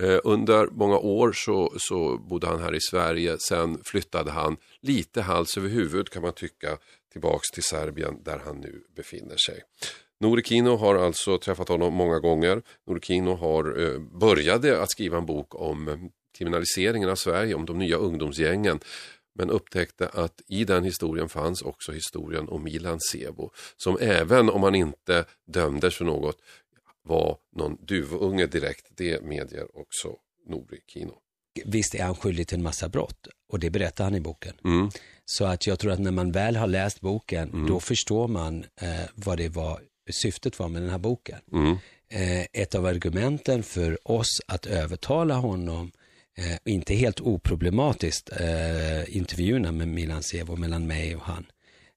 Eh, 0.00 0.18
under 0.24 0.66
många 0.66 0.98
år 0.98 1.32
så, 1.32 1.72
så 1.78 2.18
bodde 2.18 2.46
han 2.46 2.62
här 2.62 2.74
i 2.74 2.80
Sverige. 2.80 3.38
Sen 3.38 3.78
flyttade 3.84 4.30
han 4.30 4.56
lite 4.80 5.22
hals 5.22 5.56
över 5.56 5.68
huvud 5.68 6.10
kan 6.10 6.22
man 6.22 6.32
tycka 6.32 6.78
tillbaks 7.12 7.50
till 7.50 7.62
Serbien 7.62 8.22
där 8.22 8.38
han 8.44 8.60
nu 8.60 8.84
befinner 8.96 9.36
sig. 9.36 9.62
Norikino 10.20 10.76
har 10.76 10.94
alltså 10.94 11.38
träffat 11.38 11.68
honom 11.68 11.94
många 11.94 12.18
gånger. 12.18 12.62
Norikino 12.86 13.34
har, 13.34 13.80
eh, 13.80 13.98
började 13.98 14.82
att 14.82 14.90
skriva 14.90 15.18
en 15.18 15.26
bok 15.26 15.54
om 15.54 15.88
eh, 15.88 15.96
kriminaliseringen 16.38 17.08
av 17.08 17.14
Sverige, 17.14 17.54
om 17.54 17.66
de 17.66 17.78
nya 17.78 17.96
ungdomsgängen. 17.96 18.80
Men 19.38 19.50
upptäckte 19.50 20.08
att 20.08 20.40
i 20.46 20.64
den 20.64 20.84
historien 20.84 21.28
fanns 21.28 21.62
också 21.62 21.92
historien 21.92 22.48
om 22.48 22.64
Milan 22.64 23.00
Sebo. 23.00 23.50
Som 23.76 23.98
även 24.00 24.50
om 24.50 24.62
han 24.62 24.74
inte 24.74 25.24
dömdes 25.46 25.96
för 25.96 26.04
något 26.04 26.36
var 27.02 27.38
någon 27.56 27.76
duvunge 27.84 28.46
direkt. 28.46 28.86
Det 28.96 29.22
medger 29.22 29.78
också 29.78 30.08
Nori 30.48 30.80
Kino. 30.86 31.14
Visst 31.64 31.94
är 31.94 32.02
han 32.04 32.14
skyldig 32.14 32.48
till 32.48 32.56
en 32.56 32.62
massa 32.62 32.88
brott 32.88 33.28
och 33.48 33.58
det 33.58 33.70
berättar 33.70 34.04
han 34.04 34.14
i 34.14 34.20
boken. 34.20 34.54
Mm. 34.64 34.90
Så 35.24 35.44
att 35.44 35.66
jag 35.66 35.78
tror 35.78 35.92
att 35.92 35.98
när 35.98 36.10
man 36.10 36.32
väl 36.32 36.56
har 36.56 36.66
läst 36.66 37.00
boken, 37.00 37.50
Mm. 37.50 37.66
då 37.66 37.80
förstår 37.80 38.28
man 38.28 38.64
eh, 38.80 38.88
vad 39.14 39.38
det 39.38 39.48
var, 39.48 39.80
syftet 40.22 40.58
var 40.58 40.68
med 40.68 40.82
den 40.82 40.90
här 40.90 40.98
boken. 40.98 41.38
Mm. 41.52 41.76
Eh, 42.08 42.46
ett 42.52 42.74
av 42.74 42.86
argumenten 42.86 43.62
för 43.62 43.98
oss 44.10 44.40
att 44.46 44.66
övertala 44.66 45.34
honom, 45.34 45.92
eh, 46.36 46.58
inte 46.64 46.94
helt 46.94 47.20
oproblematiskt, 47.20 48.30
eh, 48.40 49.16
intervjuerna 49.16 49.72
med 49.72 49.88
Milan 49.88 50.22
Sevo 50.22 50.56
mellan 50.56 50.86
mig 50.86 51.16
och 51.16 51.22
han. 51.22 51.46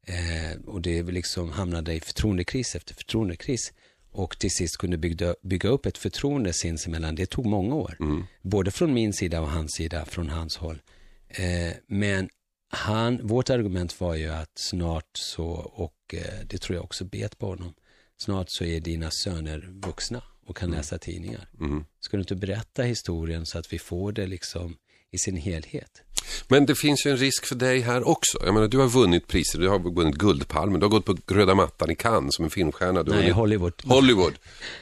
Eh, 0.07 0.61
och 0.65 0.81
det 0.81 1.03
liksom 1.03 1.51
hamnade 1.51 1.93
i 1.93 1.99
förtroendekris 1.99 2.75
efter 2.75 2.95
förtroendekris. 2.95 3.73
Och 4.11 4.39
till 4.39 4.51
sist 4.51 4.77
kunde 4.77 4.97
bygga, 4.97 5.35
bygga 5.41 5.69
upp 5.69 5.85
ett 5.85 5.97
förtroende 5.97 6.53
sinsemellan. 6.53 7.15
Det 7.15 7.25
tog 7.25 7.45
många 7.45 7.75
år. 7.75 7.95
Både 8.41 8.71
från 8.71 8.93
min 8.93 9.13
sida 9.13 9.41
och 9.41 9.49
hans 9.49 9.71
sida, 9.71 10.05
från 10.05 10.29
hans 10.29 10.57
håll. 10.57 10.81
Eh, 11.27 11.73
men 11.87 12.29
han, 12.71 13.27
vårt 13.27 13.49
argument 13.49 13.99
var 14.01 14.15
ju 14.15 14.29
att 14.29 14.51
snart 14.55 15.09
så, 15.13 15.47
och 15.73 16.13
eh, 16.13 16.45
det 16.45 16.57
tror 16.57 16.75
jag 16.75 16.85
också 16.85 17.05
bet 17.05 17.37
på 17.37 17.47
honom, 17.47 17.73
snart 18.17 18.49
så 18.49 18.63
är 18.63 18.79
dina 18.79 19.11
söner 19.11 19.69
vuxna 19.71 20.23
och 20.49 20.57
kan 20.57 20.71
läsa 20.71 20.97
tidningar. 20.97 21.47
Mm. 21.59 21.85
Ska 21.99 22.17
du 22.17 22.21
inte 22.21 22.35
berätta 22.35 22.83
historien 22.83 23.45
så 23.45 23.57
att 23.57 23.73
vi 23.73 23.79
får 23.79 24.11
det 24.11 24.27
liksom 24.27 24.75
i 25.11 25.17
sin 25.17 25.37
helhet? 25.37 26.01
Men 26.47 26.65
det 26.65 26.75
finns 26.75 27.05
ju 27.05 27.11
en 27.11 27.17
risk 27.17 27.45
för 27.45 27.55
dig 27.55 27.79
här 27.79 28.07
också. 28.07 28.37
Jag 28.45 28.53
menar, 28.53 28.67
du 28.67 28.77
har 28.77 28.87
vunnit 28.87 29.27
priser, 29.27 29.59
du 29.59 29.69
har 29.69 29.79
vunnit 29.79 30.15
Guldpalmen, 30.15 30.79
du 30.79 30.85
har 30.85 30.91
gått 30.91 31.05
på 31.05 31.17
röda 31.33 31.55
mattan 31.55 31.91
i 31.91 31.95
Cannes 31.95 32.35
som 32.35 32.45
en 32.45 32.51
filmstjärna. 32.51 33.03
Du 33.03 33.11
har 33.11 33.15
Nej, 33.15 33.23
vunnit 33.23 33.35
Hollywood. 33.35 33.73
Hollywood, 33.83 34.33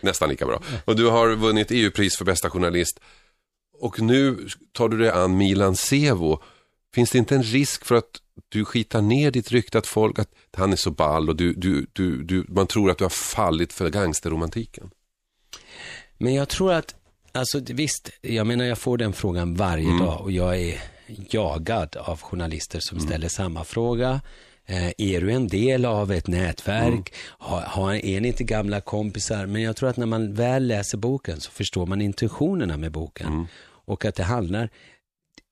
nästan 0.02 0.30
lika 0.30 0.46
bra. 0.46 0.62
Och 0.86 0.96
du 0.96 1.06
har 1.06 1.36
vunnit 1.36 1.68
EU-pris 1.72 2.18
för 2.18 2.26
bästa 2.26 2.50
journalist. 2.50 3.00
Och 3.80 4.02
nu 4.02 4.48
tar 4.72 4.90
du 4.90 4.98
dig 4.98 5.10
an 5.10 5.38
Milan 5.38 5.76
Sevo. 5.76 6.44
Finns 6.96 7.12
det 7.12 7.18
inte 7.18 7.36
en 7.36 7.44
risk 7.44 7.86
för 7.86 7.96
att 7.96 8.22
du 8.50 8.66
skitar 8.66 9.02
ner 9.02 9.32
ditt 9.32 9.52
rykte 9.52 9.78
att 9.78 9.88
folk, 9.88 10.20
att 10.20 10.30
han 10.54 10.72
är 10.72 10.76
så 10.76 10.92
ball 10.92 11.30
och 11.30 11.36
du, 11.36 11.54
du, 11.54 11.88
du, 11.94 12.24
du, 12.24 12.46
man 12.50 12.68
tror 12.68 12.92
att 12.92 12.98
du 12.98 13.04
har 13.04 13.10
fallit 13.10 13.74
för 13.74 13.90
gangsterromantiken? 13.90 14.92
Men 16.18 16.34
jag 16.34 16.50
tror 16.50 16.74
att, 16.74 16.96
alltså 17.32 17.60
visst, 17.60 18.10
jag 18.22 18.48
menar 18.48 18.66
jag 18.66 18.78
får 18.78 18.98
den 18.98 19.14
frågan 19.14 19.56
varje 19.56 20.00
dag 20.00 20.22
och 20.22 20.32
jag 20.32 20.62
är 20.62 20.82
jagad 21.08 21.96
av 21.96 22.22
journalister 22.22 22.80
som 22.80 23.00
ställer 23.00 23.28
samma 23.28 23.64
fråga. 23.64 24.22
Eh, 24.66 24.92
är 24.98 25.22
du 25.22 25.32
en 25.32 25.48
del 25.48 25.86
av 25.86 26.12
ett 26.12 26.28
nätverk? 26.28 27.14
Har, 27.20 27.62
har, 27.62 27.94
är 27.94 28.22
ni 28.22 28.28
inte 28.28 28.44
gamla 28.44 28.82
kompisar? 28.82 29.46
Men 29.46 29.62
jag 29.62 29.76
tror 29.76 29.90
att 29.90 29.98
när 29.98 30.06
man 30.06 30.34
väl 30.34 30.68
läser 30.68 30.98
boken 30.98 31.42
så 31.42 31.52
förstår 31.52 31.86
man 31.86 32.02
intentionerna 32.02 32.78
med 32.78 32.92
boken. 32.92 33.48
Och 33.86 34.06
att 34.06 34.16
det 34.16 34.24
handlar, 34.24 34.70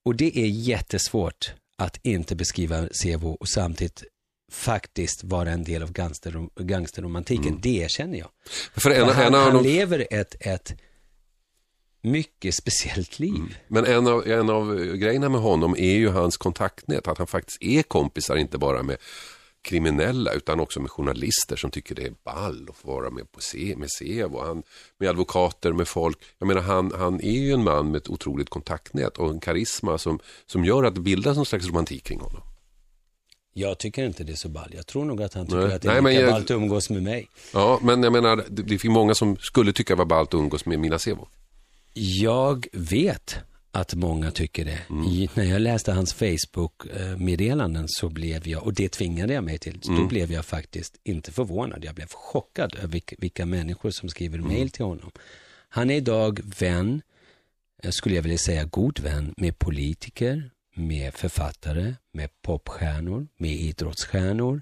och 0.06 0.16
det 0.16 0.40
är 0.40 0.48
jättesvårt 0.48 1.54
att 1.78 2.06
inte 2.06 2.36
beskriva 2.36 2.88
Sevo 2.92 3.38
och 3.40 3.50
samtidigt 3.50 4.04
faktiskt 4.56 5.24
vara 5.24 5.52
en 5.52 5.64
del 5.64 5.84
av 5.84 5.92
gangster, 5.92 6.48
gangsterromantiken. 6.60 7.60
Det 7.62 7.78
erkänner 7.78 8.18
jag. 8.18 8.30
För 8.76 8.90
en, 8.90 9.08
För 9.08 9.14
han, 9.14 9.26
en 9.26 9.36
av 9.36 9.44
han 9.44 9.64
de... 9.64 9.64
lever 9.64 10.08
ett, 10.12 10.36
ett 10.40 10.74
mycket 12.02 12.56
speciellt 12.56 13.20
liv. 13.20 13.36
Mm. 13.36 13.54
Men 13.68 13.86
en 13.86 14.08
av, 14.08 14.28
en 14.28 14.50
av 14.50 14.76
grejerna 14.76 15.30
med 15.30 15.42
honom 15.42 15.76
är 15.78 15.96
ju 15.96 16.10
hans 16.10 16.38
kontaktnät, 16.38 17.08
att 17.08 17.18
han 17.18 17.28
faktiskt 17.28 17.58
är 17.62 17.84
kompisar, 17.84 18.36
inte 18.36 18.58
bara 18.58 18.84
med 18.84 18.98
kriminella 19.62 20.34
utan 20.34 20.60
också 20.60 20.80
med 20.80 20.92
journalister 20.92 21.56
som 21.56 21.72
tycker 21.72 21.96
det 21.96 22.04
är 22.04 22.14
ball 22.24 22.68
att 22.70 22.76
få 22.76 22.88
vara 22.88 23.10
med 23.10 23.32
på 23.32 23.42
se, 23.42 23.76
med 23.78 23.90
SEV 23.92 24.36
och 24.36 24.46
han, 24.46 24.64
med 24.98 25.10
advokater, 25.10 25.74
med 25.74 25.88
folk. 25.88 26.18
Jag 26.40 26.48
menar 26.48 26.62
han, 26.62 26.92
han 26.98 27.22
är 27.22 27.40
ju 27.40 27.52
en 27.52 27.64
man 27.64 27.92
med 27.92 27.98
ett 27.98 28.10
otroligt 28.10 28.50
kontaktnät 28.50 29.18
och 29.18 29.30
en 29.30 29.40
karisma 29.40 29.98
som, 29.98 30.20
som 30.46 30.66
gör 30.66 30.84
att 30.84 30.96
det 30.96 31.02
bildas 31.02 31.36
någon 31.36 31.46
slags 31.46 31.68
romantik 31.68 32.04
kring 32.04 32.20
honom. 32.20 32.42
Jag 33.58 33.78
tycker 33.78 34.06
inte 34.06 34.24
det 34.24 34.32
är 34.32 34.36
så 34.36 34.50
ball. 34.50 34.72
Jag 34.76 34.88
tror 34.88 35.06
nog 35.06 35.22
att 35.22 35.34
han 35.34 35.46
tycker 35.46 35.60
Nej. 35.60 35.76
att 35.76 35.82
det 35.82 35.92
är 35.92 36.02
lika 36.02 36.32
ballt 36.32 36.46
att 36.46 36.52
umgås 36.52 36.90
med 36.90 37.04
mig. 37.04 37.28
Ja, 37.54 37.80
men 37.82 38.04
jag 38.04 38.14
menar, 38.14 38.36
det, 38.50 38.64
det 38.64 38.78
finns 38.78 38.94
många 38.94 39.16
som 39.16 39.38
skulle 39.38 39.74
tycka 39.74 39.94
det 39.94 39.98
var 39.98 40.06
ballt 40.06 40.34
att 40.34 40.40
umgås 40.40 40.66
med 40.66 40.80
Mila 40.80 41.00
Sevo. 41.00 41.28
Jag 41.94 42.68
vet 42.74 43.38
att 43.72 43.94
många 43.94 44.32
tycker 44.32 44.66
det. 44.66 44.80
Mm. 44.90 45.04
I, 45.04 45.30
när 45.34 45.44
jag 45.44 45.62
läste 45.62 45.92
hans 45.92 46.14
Facebook-meddelanden 46.14 47.86
så 47.88 48.10
blev 48.10 48.48
jag, 48.48 48.64
och 48.64 48.74
det 48.74 48.90
tvingade 48.90 49.34
jag 49.34 49.44
mig 49.44 49.58
till, 49.58 49.82
mm. 49.88 50.02
då 50.02 50.08
blev 50.08 50.32
jag 50.32 50.46
faktiskt 50.46 51.00
inte 51.04 51.32
förvånad. 51.32 51.86
Jag 51.86 51.96
blev 51.96 52.08
chockad 52.08 52.76
över 52.76 52.88
vilka, 52.88 53.16
vilka 53.20 53.46
människor 53.46 53.92
som 53.92 54.10
skriver 54.10 54.38
mm. 54.38 54.52
mail 54.52 54.70
till 54.70 54.86
honom. 54.86 55.12
Han 55.70 55.90
är 55.90 55.96
idag 55.96 56.40
vän, 56.60 57.02
skulle 57.90 58.16
jag 58.16 58.24
vilja 58.24 58.38
säga 58.38 58.64
god 58.64 59.00
vän, 59.00 59.34
med 59.38 59.60
politiker, 59.60 60.52
med 60.76 61.14
författare, 61.14 61.96
med 62.12 62.30
popstjärnor, 62.42 63.28
med 63.38 63.52
idrottsstjärnor. 63.52 64.62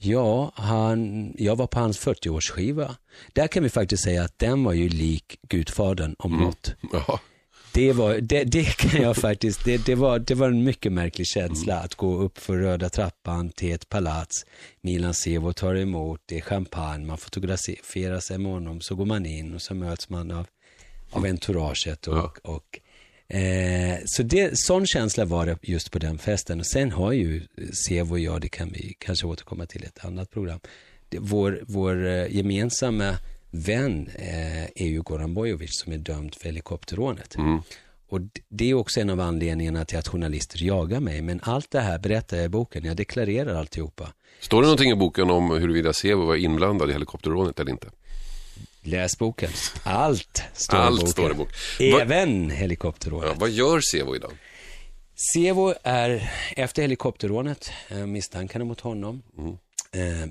Ja, 0.00 0.52
han, 0.54 1.32
jag 1.38 1.56
var 1.56 1.66
på 1.66 1.78
hans 1.78 2.06
40-årsskiva. 2.06 2.94
Där 3.32 3.46
kan 3.46 3.62
vi 3.62 3.68
faktiskt 3.68 4.04
säga 4.04 4.22
att 4.24 4.38
den 4.38 4.64
var 4.64 4.72
ju 4.72 4.88
lik 4.88 5.38
Gudfadern 5.48 6.14
om 6.18 6.32
mm. 6.32 6.44
något. 6.44 6.74
Ja. 6.92 7.20
Det, 7.72 7.92
var, 7.92 8.14
det, 8.14 8.44
det 8.44 8.76
kan 8.76 9.02
jag 9.02 9.16
faktiskt, 9.16 9.64
det, 9.64 9.86
det, 9.86 9.94
var, 9.94 10.18
det 10.18 10.34
var 10.34 10.48
en 10.48 10.64
mycket 10.64 10.92
märklig 10.92 11.26
känsla 11.26 11.72
mm. 11.72 11.84
att 11.84 11.94
gå 11.94 12.16
upp 12.16 12.38
för 12.38 12.56
röda 12.56 12.88
trappan 12.88 13.50
till 13.50 13.72
ett 13.72 13.88
palats. 13.88 14.46
Milan 14.80 15.14
Sevo 15.14 15.52
tar 15.52 15.74
emot, 15.74 16.20
det 16.26 16.36
är 16.36 16.40
champagne, 16.40 17.06
man 17.06 17.18
fotograferar 17.18 18.20
sig 18.20 18.38
med 18.38 18.52
honom, 18.52 18.80
så 18.80 18.94
går 18.94 19.04
man 19.04 19.26
in 19.26 19.54
och 19.54 19.62
så 19.62 19.74
möts 19.74 20.08
man 20.08 20.30
av, 20.30 20.46
av 21.10 21.24
entouraget 21.24 22.06
och, 22.06 22.16
ja. 22.16 22.32
och 22.42 22.80
Eh, 23.28 23.98
så 24.04 24.22
det, 24.22 24.58
sån 24.58 24.86
känsla 24.86 25.24
var 25.24 25.46
det 25.46 25.58
just 25.62 25.90
på 25.90 25.98
den 25.98 26.18
festen. 26.18 26.60
Och 26.60 26.66
sen 26.66 26.92
har 26.92 27.12
ju 27.12 27.42
Sevo 27.86 28.12
och 28.12 28.18
jag, 28.18 28.40
det 28.40 28.48
kan 28.48 28.68
vi 28.72 28.96
kanske 28.98 29.26
återkomma 29.26 29.66
till 29.66 29.82
i 29.82 29.86
ett 29.86 30.04
annat 30.04 30.30
program, 30.30 30.60
det, 31.08 31.18
vår, 31.20 31.60
vår 31.66 32.06
eh, 32.06 32.36
gemensamma 32.36 33.14
vän 33.50 34.10
eh, 34.14 34.64
är 34.64 34.86
ju 34.86 35.02
Goran 35.02 35.34
Bojovic 35.34 35.80
som 35.80 35.92
är 35.92 35.98
dömd 35.98 36.34
för 36.34 36.44
helikopterrånet. 36.44 37.36
Mm. 37.36 37.62
Och 38.10 38.20
det 38.48 38.70
är 38.70 38.74
också 38.74 39.00
en 39.00 39.10
av 39.10 39.20
anledningarna 39.20 39.84
till 39.84 39.98
att 39.98 40.08
journalister 40.08 40.64
jagar 40.64 41.00
mig. 41.00 41.22
Men 41.22 41.40
allt 41.42 41.70
det 41.70 41.80
här 41.80 41.98
berättar 41.98 42.36
jag 42.36 42.46
i 42.46 42.48
boken, 42.48 42.84
jag 42.84 42.96
deklarerar 42.96 43.54
alltihopa. 43.54 44.12
Står 44.40 44.60
det 44.62 44.66
någonting 44.66 44.90
i 44.90 44.94
boken 44.94 45.30
om 45.30 45.50
huruvida 45.50 45.92
Sevo 45.92 46.26
var 46.26 46.36
inblandad 46.36 46.90
i 46.90 46.92
helikopterrånet 46.92 47.60
eller 47.60 47.70
inte? 47.70 47.88
Läs 48.88 49.18
boken. 49.18 49.50
Allt 49.82 50.42
står 50.52 50.76
Allt 50.76 50.96
i 50.96 51.00
boken. 51.00 51.12
Står 51.12 51.30
i 51.30 51.34
bok. 51.34 51.50
Även 51.80 52.50
helikopterrånet. 52.50 53.28
Ja, 53.28 53.36
vad 53.38 53.50
gör 53.50 53.80
Sevo 53.80 54.16
idag? 54.16 54.32
Sevo 55.34 55.74
är, 55.82 56.32
efter 56.56 56.82
helikopterrånet, 56.82 57.70
eh, 57.88 58.06
misstankarna 58.06 58.64
mot 58.64 58.80
honom, 58.80 59.22
mm. 59.38 59.52
eh, 59.92 60.28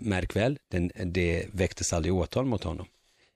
märk 0.00 0.36
väl, 0.36 0.58
den, 0.70 0.92
det 1.04 1.46
väcktes 1.52 1.92
aldrig 1.92 2.14
åtal 2.14 2.44
mot 2.44 2.64
honom. 2.64 2.86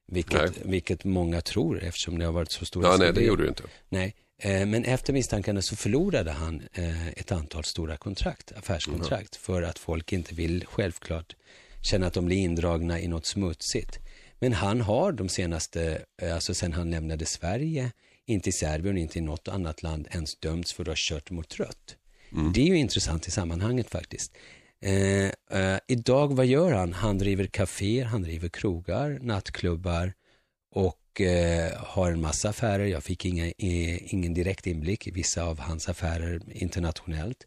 Vilket, 0.07 0.53
vilket 0.63 1.05
många 1.05 1.41
tror 1.41 1.83
eftersom 1.83 2.19
det 2.19 2.25
har 2.25 2.33
varit 2.33 2.53
så 2.53 2.65
stora 2.65 2.89
Ja, 2.89 2.97
nej, 2.97 3.13
det 3.13 3.21
gjorde 3.21 3.43
det 3.43 3.49
inte. 3.49 3.63
Nej, 3.89 4.15
eh, 4.39 4.67
men 4.67 4.85
efter 4.85 5.13
misstankarna 5.13 5.63
så 5.63 5.77
förlorade 5.77 6.31
han 6.31 6.63
eh, 6.73 7.09
ett 7.09 7.33
antal 7.33 7.65
stora 7.65 7.97
kontrakt, 7.97 8.53
affärskontrakt, 8.53 9.37
mm. 9.37 9.41
för 9.41 9.63
att 9.63 9.79
folk 9.79 10.13
inte 10.13 10.35
vill 10.35 10.65
självklart 10.67 11.37
känna 11.83 12.07
att 12.07 12.15
de 12.15 12.27
blir 12.27 12.37
indragna 12.37 13.01
i 13.01 13.09
något 13.09 13.27
smutsigt. 13.27 13.99
Men 14.41 14.53
han 14.53 14.81
har 14.81 15.13
de 15.13 15.29
senaste, 15.29 16.05
eh, 16.23 16.35
alltså 16.35 16.55
sen 16.55 16.73
han 16.73 16.91
lämnade 16.91 17.27
Sverige, 17.27 17.93
inte 18.27 18.49
i 18.49 18.53
Serbien, 18.53 18.99
inte 18.99 19.19
i 19.19 19.23
något 19.23 19.49
annat 19.49 19.83
land 19.83 20.09
ens 20.11 20.37
dömts 20.37 20.73
för 20.73 20.83
att 20.83 20.89
ha 20.89 20.95
kört 20.97 21.31
mot 21.31 21.55
rött. 21.55 21.97
Mm. 22.33 22.53
Det 22.53 22.61
är 22.61 22.67
ju 22.67 22.77
intressant 22.77 23.29
i 23.29 23.31
sammanhanget 23.31 23.91
faktiskt. 23.91 24.33
Eh, 24.83 25.61
eh, 25.61 25.79
idag, 25.89 26.37
vad 26.37 26.47
gör 26.47 26.73
han? 26.73 26.93
Han 26.93 27.19
driver 27.19 27.47
kaféer, 27.47 28.05
han 28.05 28.23
driver 28.23 28.49
krogar, 28.49 29.19
nattklubbar 29.23 30.13
och 30.75 31.21
eh, 31.21 31.73
har 31.77 32.11
en 32.11 32.21
massa 32.21 32.49
affärer. 32.49 32.87
Jag 32.87 33.05
fick 33.05 33.25
inga, 33.25 33.47
eh, 33.47 34.15
ingen 34.15 34.35
direkt 34.35 34.67
inblick 34.67 35.07
i 35.07 35.11
vissa 35.11 35.43
av 35.43 35.59
hans 35.59 35.89
affärer 35.89 36.43
internationellt. 36.53 37.47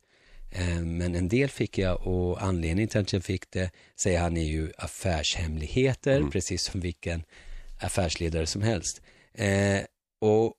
Eh, 0.56 0.80
men 0.80 1.16
en 1.16 1.30
del 1.30 1.50
fick 1.50 1.78
jag 1.78 2.08
och 2.08 2.44
anledningen 2.44 2.90
till 2.90 3.02
att 3.02 3.14
jag 3.14 3.24
fick 3.24 3.52
det, 3.52 3.72
säger 3.96 4.20
han, 4.20 4.38
är 4.38 4.44
ju 4.44 4.72
affärshemligheter, 4.78 6.18
mm. 6.18 6.32
precis 6.32 6.64
som 6.64 6.80
vilken 6.80 7.24
affärsledare 7.80 8.46
som 8.46 8.62
helst. 8.62 9.02
Eh, 9.34 9.82
och, 10.22 10.54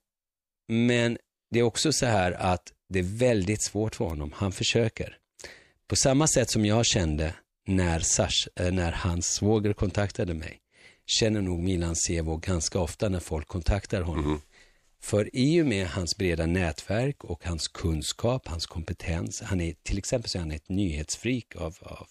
men 0.67 1.17
det 1.51 1.59
är 1.59 1.63
också 1.63 1.91
så 1.91 2.05
här 2.05 2.31
att 2.31 2.73
det 2.89 2.99
är 2.99 3.17
väldigt 3.17 3.63
svårt 3.63 3.95
för 3.95 4.05
honom. 4.05 4.31
Han 4.35 4.51
försöker. 4.51 5.17
På 5.87 5.95
samma 5.95 6.27
sätt 6.27 6.49
som 6.49 6.65
jag 6.65 6.85
kände 6.85 7.33
när, 7.67 7.99
Sars, 7.99 8.47
eh, 8.55 8.71
när 8.71 8.91
hans 8.91 9.27
svåger 9.27 9.73
kontaktade 9.73 10.33
mig, 10.33 10.59
känner 11.05 11.41
nog 11.41 11.59
Milan 11.59 11.95
Sevo 11.95 12.37
ganska 12.37 12.79
ofta 12.79 13.09
när 13.09 13.19
folk 13.19 13.47
kontaktar 13.47 14.01
honom. 14.01 14.25
Mm. 14.25 14.41
För 15.05 15.35
i 15.35 15.61
och 15.61 15.65
med 15.65 15.87
hans 15.87 16.17
breda 16.17 16.45
nätverk 16.45 17.23
och 17.23 17.45
hans 17.45 17.67
kunskap, 17.67 18.47
hans 18.47 18.65
kompetens, 18.65 19.41
han 19.41 19.61
är 19.61 19.73
till 19.83 19.97
exempel 19.97 20.29
så 20.29 20.37
är 20.37 20.39
han 20.39 20.51
ett 20.51 20.69
nyhetsfreak 20.69 21.55
av, 21.55 21.77
av 21.81 22.07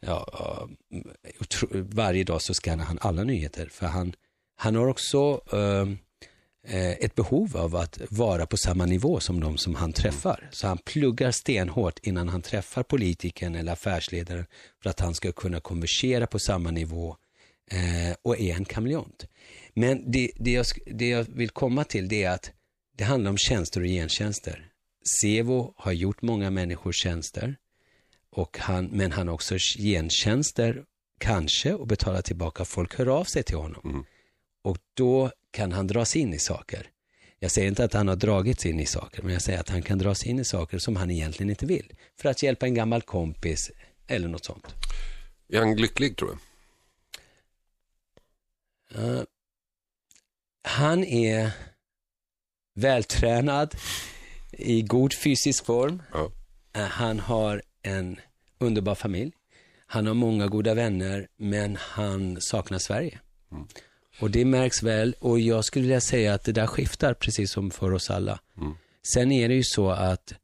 ja, 0.00 0.68
varje 1.72 2.24
dag 2.24 2.42
så 2.42 2.54
skannar 2.54 2.84
han 2.84 2.98
alla 3.00 3.24
nyheter. 3.24 3.68
För 3.72 3.86
han, 3.86 4.12
han 4.56 4.74
har 4.74 4.86
också 4.86 5.40
ehm, 5.52 5.98
eh, 6.66 6.90
ett 6.90 7.14
behov 7.14 7.56
av 7.56 7.76
att 7.76 7.98
vara 8.08 8.46
på 8.46 8.56
samma 8.56 8.86
nivå 8.86 9.20
som 9.20 9.40
de 9.40 9.58
som 9.58 9.74
han 9.74 9.92
träffar. 9.92 10.48
Så 10.52 10.66
han 10.66 10.78
pluggar 10.78 11.30
stenhårt 11.30 11.98
innan 11.98 12.28
han 12.28 12.42
träffar 12.42 12.82
politikern 12.82 13.54
eller 13.54 13.72
affärsledaren 13.72 14.46
för 14.82 14.90
att 14.90 15.00
han 15.00 15.14
ska 15.14 15.32
kunna 15.32 15.60
konversera 15.60 16.26
på 16.26 16.38
samma 16.38 16.70
nivå 16.70 17.16
uh, 17.74 18.14
och 18.22 18.40
är 18.40 18.54
en 18.54 18.64
kameleont. 18.64 19.26
Men 19.74 20.10
det, 20.10 20.30
det, 20.36 20.52
jag, 20.52 20.66
det 20.86 21.08
jag 21.08 21.24
vill 21.24 21.50
komma 21.50 21.84
till 21.84 22.08
det 22.08 22.22
är 22.22 22.30
att 22.30 22.52
det 22.96 23.04
handlar 23.04 23.30
om 23.30 23.38
tjänster 23.38 23.80
och 23.80 23.86
gentjänster. 23.86 24.66
Sevo 25.20 25.74
har 25.76 25.92
gjort 25.92 26.22
många 26.22 26.50
människor 26.50 26.92
tjänster, 26.92 27.56
och 28.32 28.58
han, 28.58 28.86
men 28.86 29.12
han 29.12 29.28
har 29.28 29.34
också 29.34 29.56
gentjänster, 29.78 30.84
kanske, 31.18 31.72
och 31.74 31.86
betalar 31.86 32.22
tillbaka. 32.22 32.64
Folk 32.64 32.98
hör 32.98 33.06
av 33.06 33.24
sig 33.24 33.42
till 33.42 33.56
honom. 33.56 33.80
Mm. 33.84 34.04
Och 34.62 34.78
då 34.94 35.30
kan 35.50 35.72
han 35.72 35.86
dras 35.86 36.16
in 36.16 36.34
i 36.34 36.38
saker. 36.38 36.86
Jag 37.38 37.50
säger 37.50 37.68
inte 37.68 37.84
att 37.84 37.92
han 37.92 38.08
har 38.08 38.16
dragits 38.16 38.66
in 38.66 38.80
i 38.80 38.86
saker, 38.86 39.22
men 39.22 39.32
jag 39.32 39.42
säger 39.42 39.60
att 39.60 39.68
han 39.68 39.82
kan 39.82 39.98
dras 39.98 40.26
in 40.26 40.38
i 40.38 40.44
saker 40.44 40.78
som 40.78 40.96
han 40.96 41.10
egentligen 41.10 41.50
inte 41.50 41.66
vill. 41.66 41.92
För 42.20 42.28
att 42.28 42.42
hjälpa 42.42 42.66
en 42.66 42.74
gammal 42.74 43.02
kompis 43.02 43.70
eller 44.06 44.28
något 44.28 44.44
sånt. 44.44 44.66
Är 45.48 45.58
han 45.58 45.76
lycklig 45.76 46.16
tror 46.16 46.28
du? 46.28 46.36
Uh, 48.98 49.22
han 50.62 51.04
är 51.04 51.50
vältränad, 52.74 53.74
i 54.52 54.82
god 54.82 55.14
fysisk 55.14 55.64
form. 55.64 56.02
Ja. 56.12 56.32
Eh, 56.72 56.82
han 56.82 57.20
har 57.20 57.62
en 57.82 58.20
underbar 58.58 58.94
familj. 58.94 59.32
Han 59.86 60.06
har 60.06 60.14
många 60.14 60.46
goda 60.46 60.74
vänner, 60.74 61.28
men 61.36 61.76
han 61.80 62.40
saknar 62.40 62.78
Sverige. 62.78 63.20
Mm. 63.52 63.66
Och 64.20 64.30
det 64.30 64.44
märks 64.44 64.82
väl, 64.82 65.14
och 65.20 65.40
jag 65.40 65.64
skulle 65.64 65.82
vilja 65.82 66.00
säga 66.00 66.34
att 66.34 66.44
det 66.44 66.52
där 66.52 66.66
skiftar 66.66 67.14
precis 67.14 67.52
som 67.52 67.70
för 67.70 67.92
oss 67.92 68.10
alla. 68.10 68.40
Mm. 68.56 68.74
Sen 69.14 69.32
är 69.32 69.48
det 69.48 69.54
ju 69.54 69.64
så 69.64 69.90
att 69.90 70.34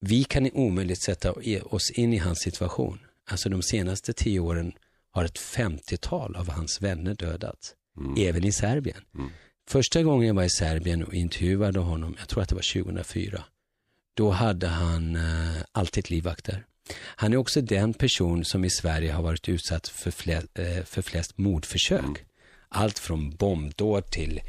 vi 0.00 0.24
kan 0.24 0.50
omöjligt 0.52 1.02
sätta 1.02 1.32
oss 1.64 1.90
in 1.90 2.12
i 2.12 2.18
hans 2.18 2.38
situation. 2.38 2.98
Alltså 3.30 3.48
de 3.48 3.62
senaste 3.62 4.12
tio 4.12 4.40
åren 4.40 4.72
har 5.12 5.24
ett 5.24 5.38
femtiotal 5.38 6.36
av 6.36 6.50
hans 6.50 6.82
vänner 6.82 7.14
dödats 7.14 7.74
mm. 7.98 8.28
även 8.28 8.44
i 8.44 8.52
Serbien. 8.52 9.04
Mm. 9.14 9.30
Första 9.68 10.02
gången 10.02 10.26
jag 10.26 10.34
var 10.34 10.42
i 10.42 10.50
Serbien 10.50 11.04
och 11.04 11.14
intervjuade 11.14 11.80
honom, 11.80 12.16
jag 12.18 12.28
tror 12.28 12.42
att 12.42 12.48
det 12.48 12.54
var 12.54 12.82
2004, 12.82 13.44
då 14.16 14.30
hade 14.30 14.66
han 14.66 15.16
eh, 15.16 15.62
alltid 15.72 16.10
livvakter. 16.10 16.64
Han 16.94 17.32
är 17.32 17.36
också 17.36 17.60
den 17.60 17.94
person 17.94 18.44
som 18.44 18.64
i 18.64 18.70
Sverige 18.70 19.12
har 19.12 19.22
varit 19.22 19.48
utsatt 19.48 19.88
för, 19.88 20.10
flest, 20.10 20.58
eh, 20.58 20.84
för 20.84 21.02
flest 21.02 21.38
mordförsök. 21.38 22.00
Mm. 22.00 22.16
Allt 22.68 22.98
från 22.98 23.30
bombdåd 23.30 24.06
till 24.06 24.40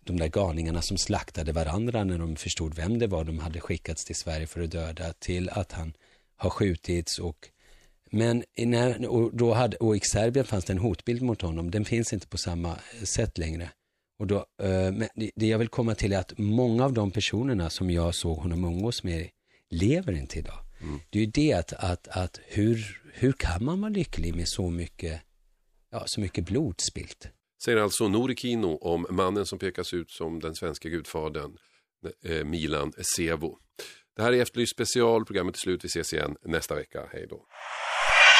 de 0.00 0.18
där 0.18 0.28
galningarna 0.28 0.82
som 0.82 0.98
slaktade 0.98 1.52
varandra 1.52 2.04
när 2.04 2.18
de 2.18 2.36
förstod 2.36 2.74
vem 2.74 2.98
det 2.98 3.06
var 3.06 3.24
de 3.24 3.38
hade 3.38 3.60
skickats 3.60 4.04
till 4.04 4.16
Sverige 4.16 4.46
för 4.46 4.60
att 4.60 4.70
döda, 4.70 5.12
till 5.12 5.50
att 5.50 5.72
han 5.72 5.92
har 6.36 6.50
skjutits 6.50 7.18
och 7.18 7.48
men 8.14 8.44
när, 8.58 9.06
och 9.08 9.36
då 9.36 9.52
hade, 9.52 9.76
och 9.76 9.96
i 9.96 10.00
Serbien 10.00 10.46
fanns 10.46 10.64
det 10.64 10.72
en 10.72 10.78
hotbild 10.78 11.22
mot 11.22 11.42
honom. 11.42 11.70
Den 11.70 11.84
finns 11.84 12.12
inte 12.12 12.28
på 12.28 12.38
samma 12.38 12.76
sätt 13.04 13.38
längre. 13.38 13.70
Och 14.18 14.26
då, 14.26 14.36
eh, 14.36 14.92
men 14.92 15.08
det- 15.14 15.46
jag 15.46 15.58
vill 15.58 15.68
komma 15.68 15.94
till 15.94 16.12
är 16.12 16.18
att 16.18 16.38
många 16.38 16.84
av 16.84 16.92
de 16.92 17.10
personerna 17.10 17.70
som 17.70 17.90
jag 17.90 18.14
såg 18.14 18.36
honom 18.38 18.64
umgås 18.64 19.02
med 19.04 19.28
lever 19.70 20.12
inte 20.12 20.38
idag. 20.38 20.58
Det 21.10 21.18
är 21.18 21.24
ju 21.24 21.30
det 21.30 21.52
att, 21.52 21.72
att, 21.72 22.08
att 22.08 22.40
hur, 22.46 23.00
hur 23.14 23.32
kan 23.32 23.64
man 23.64 23.80
vara 23.80 23.88
lycklig 23.90 24.34
med 24.36 24.48
så 24.48 24.70
mycket, 24.70 25.20
ja, 25.90 26.02
så 26.06 26.20
mycket 26.20 26.44
blod 26.46 26.74
spilt? 26.90 27.28
Säger 27.64 27.78
alltså 27.78 28.08
Nori 28.08 28.36
Kino 28.36 28.76
om 28.76 29.06
mannen 29.10 29.46
som 29.46 29.58
pekas 29.58 29.94
ut 29.94 30.10
som 30.10 30.40
den 30.40 30.54
svenska 30.54 30.88
gudfadern, 30.88 31.56
eh, 32.24 32.44
Milan 32.44 32.92
Sevo. 33.16 33.58
Det 34.16 34.22
här 34.22 34.32
är 34.32 34.42
Efterlyst 34.42 34.72
special, 34.72 35.24
programmet 35.24 35.54
är 35.54 35.58
slut, 35.58 35.84
vi 35.84 35.86
ses 35.88 36.12
igen 36.12 36.36
nästa 36.44 36.74
vecka. 36.74 37.00
Hej 37.12 37.26
då. 37.30 37.46